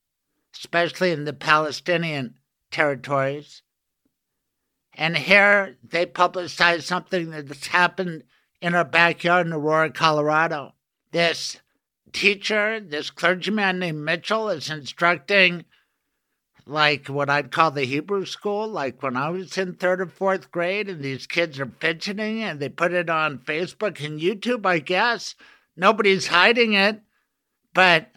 especially 0.55 1.11
in 1.11 1.25
the 1.25 1.35
Palestinian 1.35 2.37
territories 2.71 3.61
and 4.97 5.17
here 5.17 5.77
they 5.83 6.07
publicized 6.07 6.85
something 6.85 7.31
that's 7.31 7.67
happened 7.69 8.25
in 8.61 8.75
our 8.75 8.85
backyard 8.85 9.47
in 9.47 9.53
Aurora, 9.53 9.91
Colorado. 9.91 10.75
This 11.11 11.59
teacher, 12.13 12.81
this 12.81 13.11
clergyman 13.11 13.79
named 13.79 14.05
Mitchell, 14.05 14.49
is 14.49 14.71
instructing 14.71 15.65
like 16.67 17.09
what 17.09 17.29
I'd 17.29 17.51
call 17.51 17.71
the 17.71 17.85
Hebrew 17.85 18.25
school, 18.25 18.67
like 18.67 19.03
when 19.03 19.17
I 19.17 19.29
was 19.31 19.59
in 19.59 19.75
third 19.75 20.01
or 20.01 20.07
fourth 20.07 20.51
grade, 20.51 20.89
and 20.89 21.03
these 21.03 21.27
kids 21.27 21.61
are 21.61 21.71
fidgeting 21.81 22.43
and 22.43 22.59
they 22.59 22.69
put 22.69 22.93
it 22.93 23.11
on 23.11 23.39
Facebook 23.39 24.05
and 24.05 24.21
YouTube, 24.21 24.65
I 24.65 24.79
guess. 24.79 25.35
Nobody's 25.77 26.29
hiding 26.29 26.73
it. 26.73 27.03
But 27.75 28.13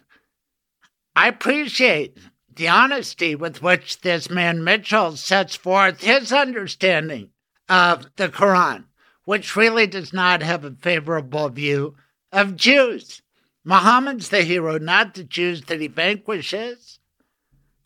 I 1.14 1.28
appreciate 1.28 2.16
the 2.58 2.68
honesty 2.68 3.34
with 3.34 3.62
which 3.62 4.02
this 4.02 4.28
man 4.28 4.62
Mitchell 4.62 5.16
sets 5.16 5.56
forth 5.56 6.02
his 6.02 6.32
understanding 6.32 7.30
of 7.68 8.14
the 8.16 8.28
Quran, 8.28 8.84
which 9.24 9.56
really 9.56 9.86
does 9.86 10.12
not 10.12 10.42
have 10.42 10.64
a 10.64 10.72
favorable 10.72 11.48
view 11.48 11.94
of 12.32 12.56
Jews. 12.56 13.22
Muhammad's 13.64 14.28
the 14.28 14.42
hero, 14.42 14.76
not 14.78 15.14
the 15.14 15.24
Jews 15.24 15.62
that 15.62 15.80
he 15.80 15.86
vanquishes. 15.86 16.98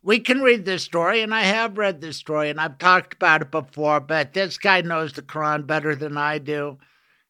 We 0.02 0.18
can 0.18 0.40
read 0.40 0.64
this 0.64 0.82
story, 0.82 1.20
and 1.20 1.34
I 1.34 1.42
have 1.42 1.78
read 1.78 2.00
this 2.00 2.16
story, 2.16 2.50
and 2.50 2.60
I've 2.60 2.78
talked 2.78 3.14
about 3.14 3.42
it 3.42 3.50
before, 3.50 4.00
but 4.00 4.32
this 4.32 4.58
guy 4.58 4.80
knows 4.80 5.12
the 5.12 5.22
Quran 5.22 5.66
better 5.66 5.94
than 5.94 6.16
I 6.16 6.38
do. 6.38 6.78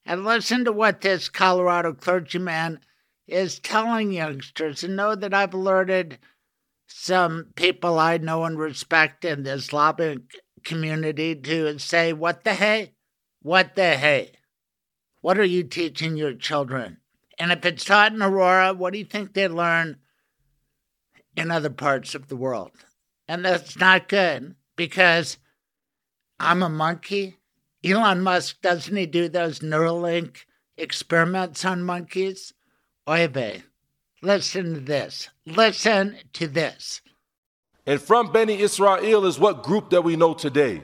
And 0.06 0.24
listen 0.24 0.64
to 0.64 0.72
what 0.72 1.00
this 1.00 1.28
Colorado 1.28 1.92
clergyman 1.92 2.80
is 3.26 3.58
telling 3.58 4.12
youngsters, 4.12 4.84
and 4.84 4.96
know 4.96 5.14
that 5.14 5.34
I've 5.34 5.54
alerted 5.54 6.18
some 6.94 7.48
people 7.56 7.98
I 7.98 8.18
know 8.18 8.44
and 8.44 8.58
respect 8.58 9.24
in 9.24 9.42
the 9.42 9.52
Islamic 9.52 10.18
community 10.64 11.34
to 11.34 11.78
say, 11.78 12.12
What 12.12 12.44
the 12.44 12.54
hey? 12.54 12.94
What 13.40 13.74
the 13.74 13.96
hey? 13.96 14.32
What 15.20 15.38
are 15.38 15.44
you 15.44 15.64
teaching 15.64 16.16
your 16.16 16.34
children? 16.34 16.98
And 17.38 17.50
if 17.50 17.64
it's 17.64 17.84
taught 17.84 18.12
in 18.12 18.22
Aurora, 18.22 18.72
what 18.74 18.92
do 18.92 18.98
you 18.98 19.04
think 19.04 19.32
they 19.32 19.48
learn 19.48 19.96
in 21.36 21.50
other 21.50 21.70
parts 21.70 22.14
of 22.14 22.28
the 22.28 22.36
world? 22.36 22.72
And 23.26 23.44
that's 23.44 23.76
not 23.76 24.08
good 24.08 24.54
because 24.76 25.38
I'm 26.38 26.62
a 26.62 26.68
monkey. 26.68 27.38
Elon 27.84 28.20
Musk, 28.20 28.60
doesn't 28.60 28.96
he 28.96 29.06
do 29.06 29.28
those 29.28 29.60
Neuralink 29.60 30.44
experiments 30.76 31.64
on 31.64 31.82
monkeys? 31.82 32.52
Oy 33.08 33.26
vey. 33.26 33.62
Listen 34.22 34.74
to 34.74 34.80
this. 34.80 35.28
Listen 35.44 36.16
to 36.34 36.46
this. 36.46 37.00
And 37.84 38.00
from 38.00 38.30
Beni 38.30 38.60
Israel 38.60 39.26
is 39.26 39.38
what 39.38 39.64
group 39.64 39.90
that 39.90 40.02
we 40.02 40.14
know 40.14 40.32
today? 40.32 40.82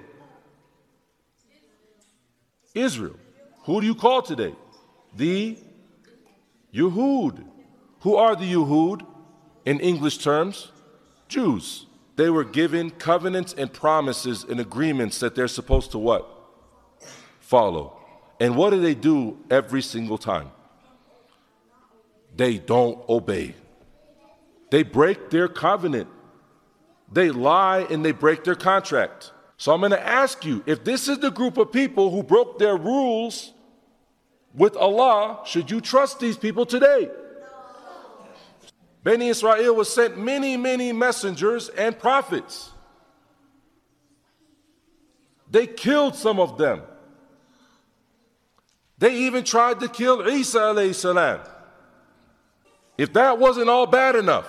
Israel. 2.75 3.17
Who 3.63 3.81
do 3.81 3.87
you 3.87 3.95
call 3.95 4.23
today? 4.23 4.55
The 5.17 5.57
Yehud. 6.75 7.45
Who 8.01 8.17
are 8.17 8.35
the 8.35 8.53
Yehud 8.53 9.07
in 9.65 9.79
English 9.79 10.19
terms? 10.19 10.73
Jews. 11.29 11.87
They 12.17 12.31
were 12.31 12.45
given 12.45 12.91
covenants 12.91 13.55
and 13.57 13.73
promises 13.73 14.43
and 14.43 14.59
agreements 14.59 15.21
that 15.21 15.37
they're 15.37 15.47
supposed 15.47 15.93
to 15.93 15.99
what? 15.99 16.29
Follow. 17.39 17.97
And 18.41 18.57
what 18.57 18.71
do 18.71 18.81
they 18.81 18.95
do 18.95 19.39
every 19.51 19.83
single 19.83 20.19
time? 20.19 20.51
They 22.37 22.59
don't 22.59 23.07
obey. 23.09 23.55
They 24.71 24.83
break 24.83 25.31
their 25.31 25.49
covenant. 25.49 26.09
They 27.11 27.31
lie 27.31 27.87
and 27.91 28.05
they 28.05 28.13
break 28.13 28.45
their 28.45 28.55
contract. 28.55 29.33
So 29.57 29.73
I'm 29.73 29.81
going 29.81 29.93
to 29.93 30.07
ask 30.07 30.45
you 30.45 30.63
if 30.67 30.85
this 30.85 31.09
is 31.09 31.19
the 31.19 31.31
group 31.31 31.57
of 31.57 31.73
people 31.73 32.11
who 32.11 32.23
broke 32.23 32.59
their 32.59 32.77
rules 32.77 33.53
with 34.55 34.77
Allah, 34.77 35.41
should 35.45 35.71
you 35.71 35.81
trust 35.81 36.21
these 36.21 36.37
people 36.37 36.65
today? 36.65 37.11
Beni 39.03 39.29
Israel 39.29 39.75
was 39.75 39.93
sent 39.93 40.19
many, 40.19 40.57
many 40.57 40.93
messengers 40.93 41.69
and 41.71 41.99
prophets. 41.99 42.71
They 45.51 45.67
killed 45.67 46.15
some 46.15 46.39
of 46.39 46.59
them. 46.59 46.83
They 48.99 49.15
even 49.15 49.45
tried 49.45 49.81
to 49.81 49.89
kill 49.89 50.29
Isa 50.29 50.59
alayhi 50.59 50.95
salam. 50.95 51.41
If 52.99 53.13
that 53.13 53.39
wasn't 53.39 53.71
all 53.71 53.87
bad 53.87 54.17
enough, 54.17 54.47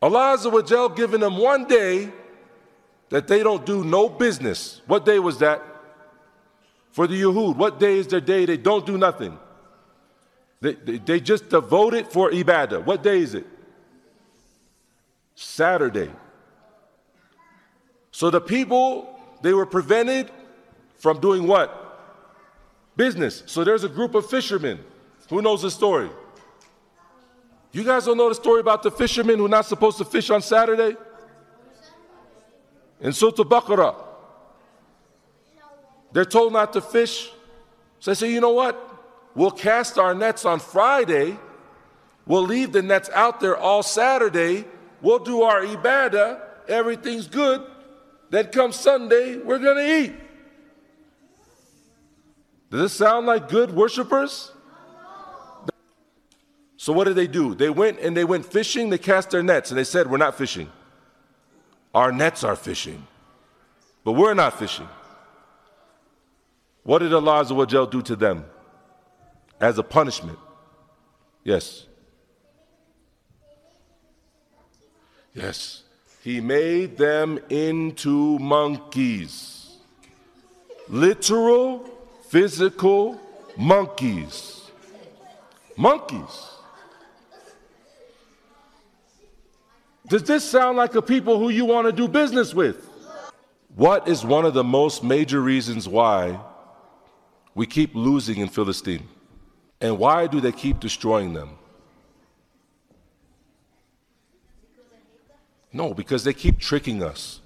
Allah 0.00 0.36
Azza 0.38 0.96
given 0.96 1.20
them 1.20 1.36
one 1.36 1.64
day 1.64 2.10
that 3.08 3.26
they 3.26 3.42
don't 3.42 3.66
do 3.66 3.84
no 3.84 4.08
business. 4.08 4.80
What 4.86 5.04
day 5.04 5.18
was 5.18 5.38
that? 5.38 5.62
For 6.92 7.08
the 7.08 7.20
Yehud, 7.20 7.56
what 7.56 7.80
day 7.80 7.98
is 7.98 8.06
their 8.06 8.20
day 8.20 8.46
they 8.46 8.56
don't 8.56 8.86
do 8.86 8.96
nothing? 8.96 9.36
They, 10.60 10.74
they, 10.74 10.98
they 10.98 11.20
just 11.20 11.48
devote 11.48 11.94
it 11.94 12.12
for 12.12 12.30
ibadah. 12.30 12.84
What 12.84 13.02
day 13.02 13.18
is 13.18 13.34
it? 13.34 13.46
Saturday. 15.34 16.10
So 18.12 18.30
the 18.30 18.40
people, 18.40 19.18
they 19.42 19.52
were 19.52 19.66
prevented 19.66 20.30
from 20.98 21.18
doing 21.20 21.48
what? 21.48 21.80
Business. 22.96 23.42
So 23.46 23.64
there's 23.64 23.82
a 23.82 23.88
group 23.88 24.14
of 24.14 24.30
fishermen. 24.30 24.78
Who 25.28 25.42
knows 25.42 25.62
the 25.62 25.70
story? 25.70 26.08
You 27.74 27.82
guys 27.82 28.04
don't 28.04 28.16
know 28.16 28.28
the 28.28 28.36
story 28.36 28.60
about 28.60 28.84
the 28.84 28.90
fishermen 28.92 29.36
who 29.36 29.46
are 29.46 29.48
not 29.48 29.66
supposed 29.66 29.98
to 29.98 30.04
fish 30.04 30.30
on 30.30 30.40
Saturday? 30.42 30.96
In 33.00 33.12
Surah 33.12 33.32
Baqarah. 33.32 33.96
They're 36.12 36.24
told 36.24 36.52
not 36.52 36.72
to 36.74 36.80
fish. 36.80 37.32
So 37.98 38.12
they 38.12 38.14
say, 38.14 38.32
you 38.32 38.40
know 38.40 38.52
what? 38.52 38.78
We'll 39.34 39.50
cast 39.50 39.98
our 39.98 40.14
nets 40.14 40.44
on 40.44 40.60
Friday. 40.60 41.36
We'll 42.26 42.46
leave 42.46 42.70
the 42.70 42.80
nets 42.80 43.10
out 43.12 43.40
there 43.40 43.56
all 43.56 43.82
Saturday. 43.82 44.66
We'll 45.02 45.18
do 45.18 45.42
our 45.42 45.62
ibadah. 45.62 46.42
Everything's 46.68 47.26
good. 47.26 47.60
Then 48.30 48.46
come 48.52 48.70
Sunday, 48.70 49.36
we're 49.38 49.58
going 49.58 49.78
to 49.78 49.98
eat. 49.98 50.14
Does 52.70 52.82
this 52.82 52.92
sound 52.92 53.26
like 53.26 53.48
good 53.48 53.74
worshipers? 53.74 54.52
So 56.76 56.92
what 56.92 57.04
did 57.04 57.16
they 57.16 57.26
do? 57.26 57.54
They 57.54 57.70
went 57.70 58.00
and 58.00 58.16
they 58.16 58.24
went 58.24 58.46
fishing, 58.46 58.90
they 58.90 58.98
cast 58.98 59.30
their 59.30 59.42
nets, 59.42 59.70
and 59.70 59.78
they 59.78 59.84
said, 59.84 60.10
We're 60.10 60.18
not 60.18 60.36
fishing. 60.36 60.70
Our 61.94 62.10
nets 62.10 62.42
are 62.42 62.56
fishing, 62.56 63.06
but 64.02 64.12
we're 64.12 64.34
not 64.34 64.58
fishing. 64.58 64.88
What 66.82 66.98
did 66.98 67.14
Allah 67.14 67.86
do 67.86 68.02
to 68.02 68.16
them 68.16 68.44
as 69.60 69.78
a 69.78 69.82
punishment? 69.82 70.38
Yes. 71.44 71.86
Yes. 75.32 75.82
He 76.22 76.40
made 76.40 76.96
them 76.96 77.38
into 77.48 78.38
monkeys. 78.38 79.76
Literal, 80.88 81.88
physical 82.28 83.20
monkeys. 83.56 84.70
Monkeys. 85.76 86.53
Does 90.06 90.22
this 90.22 90.44
sound 90.48 90.76
like 90.76 90.94
a 90.94 91.02
people 91.02 91.38
who 91.38 91.48
you 91.48 91.64
want 91.64 91.86
to 91.86 91.92
do 91.92 92.06
business 92.08 92.52
with? 92.52 92.90
What 93.74 94.06
is 94.06 94.24
one 94.24 94.44
of 94.44 94.54
the 94.54 94.64
most 94.64 95.02
major 95.02 95.40
reasons 95.40 95.88
why 95.88 96.38
we 97.54 97.66
keep 97.66 97.94
losing 97.94 98.38
in 98.38 98.48
Philistine? 98.48 99.08
And 99.80 99.98
why 99.98 100.26
do 100.26 100.40
they 100.40 100.52
keep 100.52 100.78
destroying 100.78 101.32
them? 101.32 101.50
No, 105.72 105.92
because 105.92 106.22
they 106.22 106.32
keep 106.32 106.60
tricking 106.60 107.02
us 107.02 107.40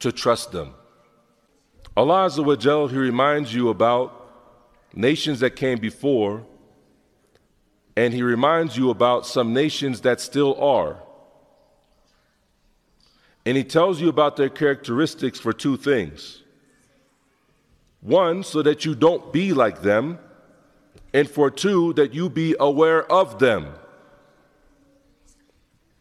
to 0.00 0.10
trust 0.10 0.50
them. 0.50 0.74
Allah 1.96 2.26
Azza 2.26 2.44
wa 2.44 2.56
Jal, 2.56 2.88
He 2.88 2.96
reminds 2.96 3.54
you 3.54 3.68
about 3.68 4.28
nations 4.94 5.40
that 5.40 5.54
came 5.54 5.78
before, 5.78 6.44
and 7.96 8.12
He 8.12 8.22
reminds 8.22 8.76
you 8.76 8.90
about 8.90 9.26
some 9.26 9.52
nations 9.52 10.00
that 10.00 10.20
still 10.20 10.60
are. 10.60 11.00
And 13.50 13.56
he 13.56 13.64
tells 13.64 14.00
you 14.00 14.08
about 14.08 14.36
their 14.36 14.48
characteristics 14.48 15.40
for 15.40 15.52
two 15.52 15.76
things. 15.76 16.44
One, 18.00 18.44
so 18.44 18.62
that 18.62 18.84
you 18.84 18.94
don't 18.94 19.32
be 19.32 19.52
like 19.52 19.82
them, 19.82 20.20
and 21.12 21.28
for 21.28 21.50
two, 21.50 21.92
that 21.94 22.14
you 22.14 22.30
be 22.30 22.54
aware 22.60 23.04
of 23.10 23.40
them. 23.40 23.66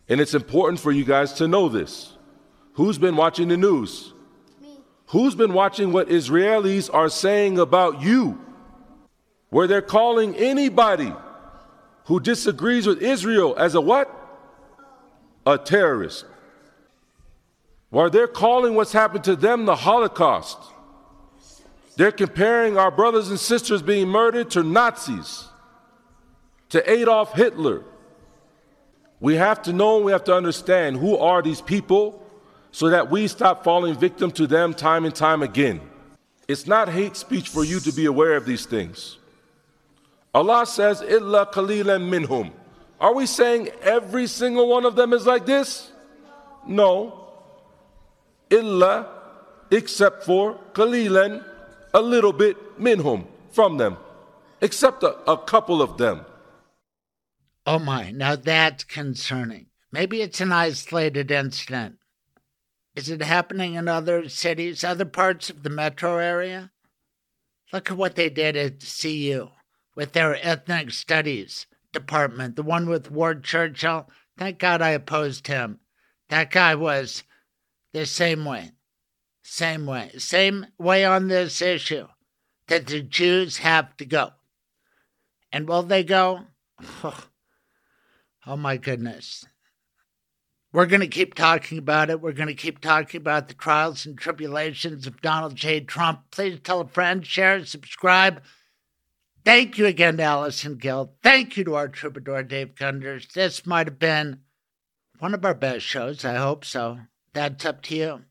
And 0.08 0.22
it's 0.22 0.36
important 0.36 0.80
for 0.80 0.92
you 0.92 1.04
guys 1.04 1.34
to 1.40 1.48
know 1.48 1.70
this. 1.70 2.14
Who's 2.74 3.00
been 3.00 3.16
watching 3.16 3.48
the 3.48 3.58
news? 3.58 4.14
Me. 4.62 4.78
Who's 5.08 5.34
been 5.34 5.54
watching 5.54 5.92
what 5.92 6.08
Israelis 6.08 6.94
are 6.94 7.10
saying 7.10 7.58
about 7.58 8.00
you? 8.04 8.40
Where 9.50 9.66
they're 9.66 9.82
calling 9.82 10.36
anybody 10.36 11.12
who 12.04 12.20
disagrees 12.20 12.86
with 12.86 13.02
Israel 13.02 13.56
as 13.58 13.74
a 13.74 13.82
what? 13.82 14.08
A 15.48 15.58
terrorist. 15.58 16.26
While 17.90 18.10
they're 18.10 18.28
calling 18.28 18.76
what's 18.76 18.94
happened 18.94 19.24
to 19.24 19.36
them 19.36 19.66
the 19.66 19.76
Holocaust, 19.76 20.58
they're 21.96 22.12
comparing 22.12 22.78
our 22.78 22.92
brothers 22.92 23.30
and 23.30 23.40
sisters 23.40 23.82
being 23.82 24.08
murdered 24.08 24.52
to 24.52 24.64
Nazis, 24.64 25.48
to 26.70 26.90
Adolf 26.90 27.34
Hitler. 27.34 27.84
We 29.20 29.36
have 29.36 29.62
to 29.64 29.74
know, 29.74 29.98
we 29.98 30.12
have 30.12 30.24
to 30.26 30.36
understand 30.36 30.98
who 30.98 31.18
are 31.18 31.42
these 31.42 31.62
people 31.62 32.26
so 32.72 32.90
that 32.90 33.10
we 33.10 33.28
stop 33.28 33.64
falling 33.64 33.96
victim 33.96 34.32
to 34.32 34.46
them 34.46 34.74
time 34.74 35.04
and 35.04 35.14
time 35.14 35.42
again. 35.42 35.82
It's 36.48 36.68
not 36.68 36.90
hate 36.90 37.16
speech 37.16 37.50
for 37.50 37.64
you 37.64 37.80
to 37.82 37.92
be 37.92 38.06
aware 38.06 38.36
of 38.36 38.46
these 38.46 38.66
things. 38.66 39.18
Allah 40.34 40.66
says, 40.66 41.02
Illa 41.02 41.48
qalilan 41.48 42.08
minhum. 42.08 42.52
Are 43.02 43.14
we 43.14 43.26
saying 43.26 43.70
every 43.82 44.28
single 44.28 44.70
one 44.70 44.86
of 44.86 44.96
them 44.96 45.12
is 45.12 45.26
like 45.26 45.46
this? 45.46 45.92
No 46.68 47.29
illa 48.50 49.08
except 49.72 50.24
for 50.24 50.60
qalilan 50.74 51.44
a 51.94 52.02
little 52.02 52.34
bit 52.34 52.80
minhum 52.80 53.28
from 53.52 53.78
them, 53.78 53.98
except 54.62 55.04
a, 55.04 55.16
a 55.30 55.38
couple 55.38 55.82
of 55.82 55.98
them. 55.98 56.26
Oh 57.66 57.80
my, 57.80 58.12
now 58.12 58.36
that's 58.36 58.84
concerning. 58.84 59.68
Maybe 59.92 60.22
it's 60.22 60.42
an 60.42 60.52
isolated 60.52 61.32
incident. 61.32 61.98
Is 62.96 63.10
it 63.10 63.22
happening 63.22 63.76
in 63.76 63.88
other 63.88 64.28
cities, 64.30 64.84
other 64.84 65.06
parts 65.06 65.50
of 65.50 65.64
the 65.64 65.70
metro 65.70 66.18
area? 66.18 66.72
Look 67.72 67.92
at 67.92 67.98
what 67.98 68.16
they 68.16 68.30
did 68.30 68.58
at 68.58 68.82
CU 68.82 69.50
with 69.96 70.14
their 70.14 70.36
ethnic 70.46 70.92
studies 70.92 71.68
department, 71.92 72.56
the 72.56 72.64
one 72.64 72.88
with 72.88 73.12
Ward 73.12 73.44
Churchill. 73.44 74.10
Thank 74.38 74.60
God 74.60 74.82
I 74.82 74.90
opposed 74.90 75.48
him. 75.48 75.80
That 76.30 76.52
guy 76.52 76.76
was 76.76 77.24
the 77.94 78.06
same 78.06 78.46
way. 78.46 78.72
Same 79.42 79.86
way. 79.86 80.12
Same 80.18 80.68
way 80.78 81.06
on 81.06 81.28
this 81.28 81.62
issue 81.62 82.08
that 82.68 82.88
the 82.88 83.02
Jews 83.02 83.58
have 83.58 83.96
to 83.98 84.06
go. 84.06 84.32
And 85.52 85.68
will 85.68 85.84
they 85.84 86.04
go? 86.04 86.42
Oh, 88.48 88.56
my 88.56 88.78
goodness. 88.78 89.46
We're 90.72 90.86
going 90.86 91.02
to 91.02 91.08
keep 91.08 91.36
talking 91.36 91.78
about 91.78 92.10
it. 92.10 92.22
We're 92.22 92.32
going 92.32 92.48
to 92.48 92.56
keep 92.56 92.80
talking 92.80 93.20
about 93.20 93.48
the 93.48 93.54
trials 93.54 94.06
and 94.06 94.18
tribulations 94.18 95.06
of 95.06 95.22
Donald 95.22 95.56
J. 95.56 95.82
Trump. 95.82 96.22
Please 96.32 96.60
tell 96.64 96.80
a 96.80 96.88
friend, 96.88 97.24
share, 97.24 97.64
subscribe. 97.66 98.42
Thank 99.44 99.78
you 99.78 99.86
again 99.86 100.18
to 100.18 100.24
Allison 100.24 100.78
Gill. 100.78 101.14
Thank 101.22 101.58
you 101.58 101.64
to 101.66 101.76
our 101.76 101.90
troubadour, 101.90 102.44
Dave 102.44 102.76
Gunders. 102.76 103.32
This 103.34 103.66
might 103.66 103.88
have 103.88 104.00
been 104.00 104.40
one 105.20 105.34
of 105.34 105.44
our 105.44 105.54
best 105.54 105.86
shows. 105.86 106.24
I 106.24 106.36
hope 106.36 106.64
so. 106.66 107.00
That's 107.40 107.66
up 107.66 107.82
to 107.84 107.96
you. 107.96 108.22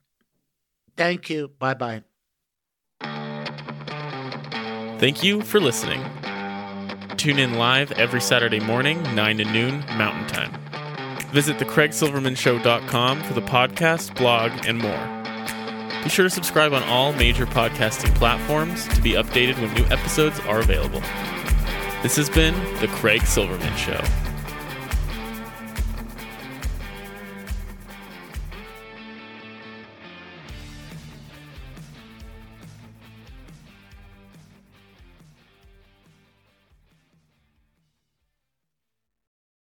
Thank 0.95 1.31
you. 1.31 1.49
Bye 1.59 1.73
bye. 1.73 2.03
Thank 4.99 5.23
you 5.25 5.41
for 5.41 5.61
listening. 5.61 6.05
Tune 7.17 7.39
in 7.39 7.55
live 7.55 7.91
every 7.93 8.21
Saturday 8.21 8.61
morning, 8.61 9.03
9 9.15 9.39
to 9.39 9.45
noon 9.47 9.79
Mountain 9.97 10.27
Time. 10.27 10.53
Visit 11.33 11.57
thecraigsilvermanshow.com 11.57 13.23
for 13.23 13.33
the 13.33 13.41
podcast, 13.41 14.15
blog, 14.15 14.53
and 14.67 14.77
more. 14.77 16.03
Be 16.05 16.11
sure 16.11 16.25
to 16.25 16.31
subscribe 16.31 16.75
on 16.75 16.83
all 16.83 17.15
major 17.15 17.47
podcasting 17.47 18.15
platforms 18.15 18.87
to 18.89 19.01
be 19.01 19.13
updated 19.13 19.59
when 19.59 19.73
new 19.73 19.87
episodes 19.87 20.39
are 20.41 20.61
available. 20.61 21.01
This 22.03 22.17
has 22.17 22.29
been 22.29 22.55
The 22.81 22.89
Craig 22.89 23.23
Silverman 23.23 23.75
Show. 23.79 24.03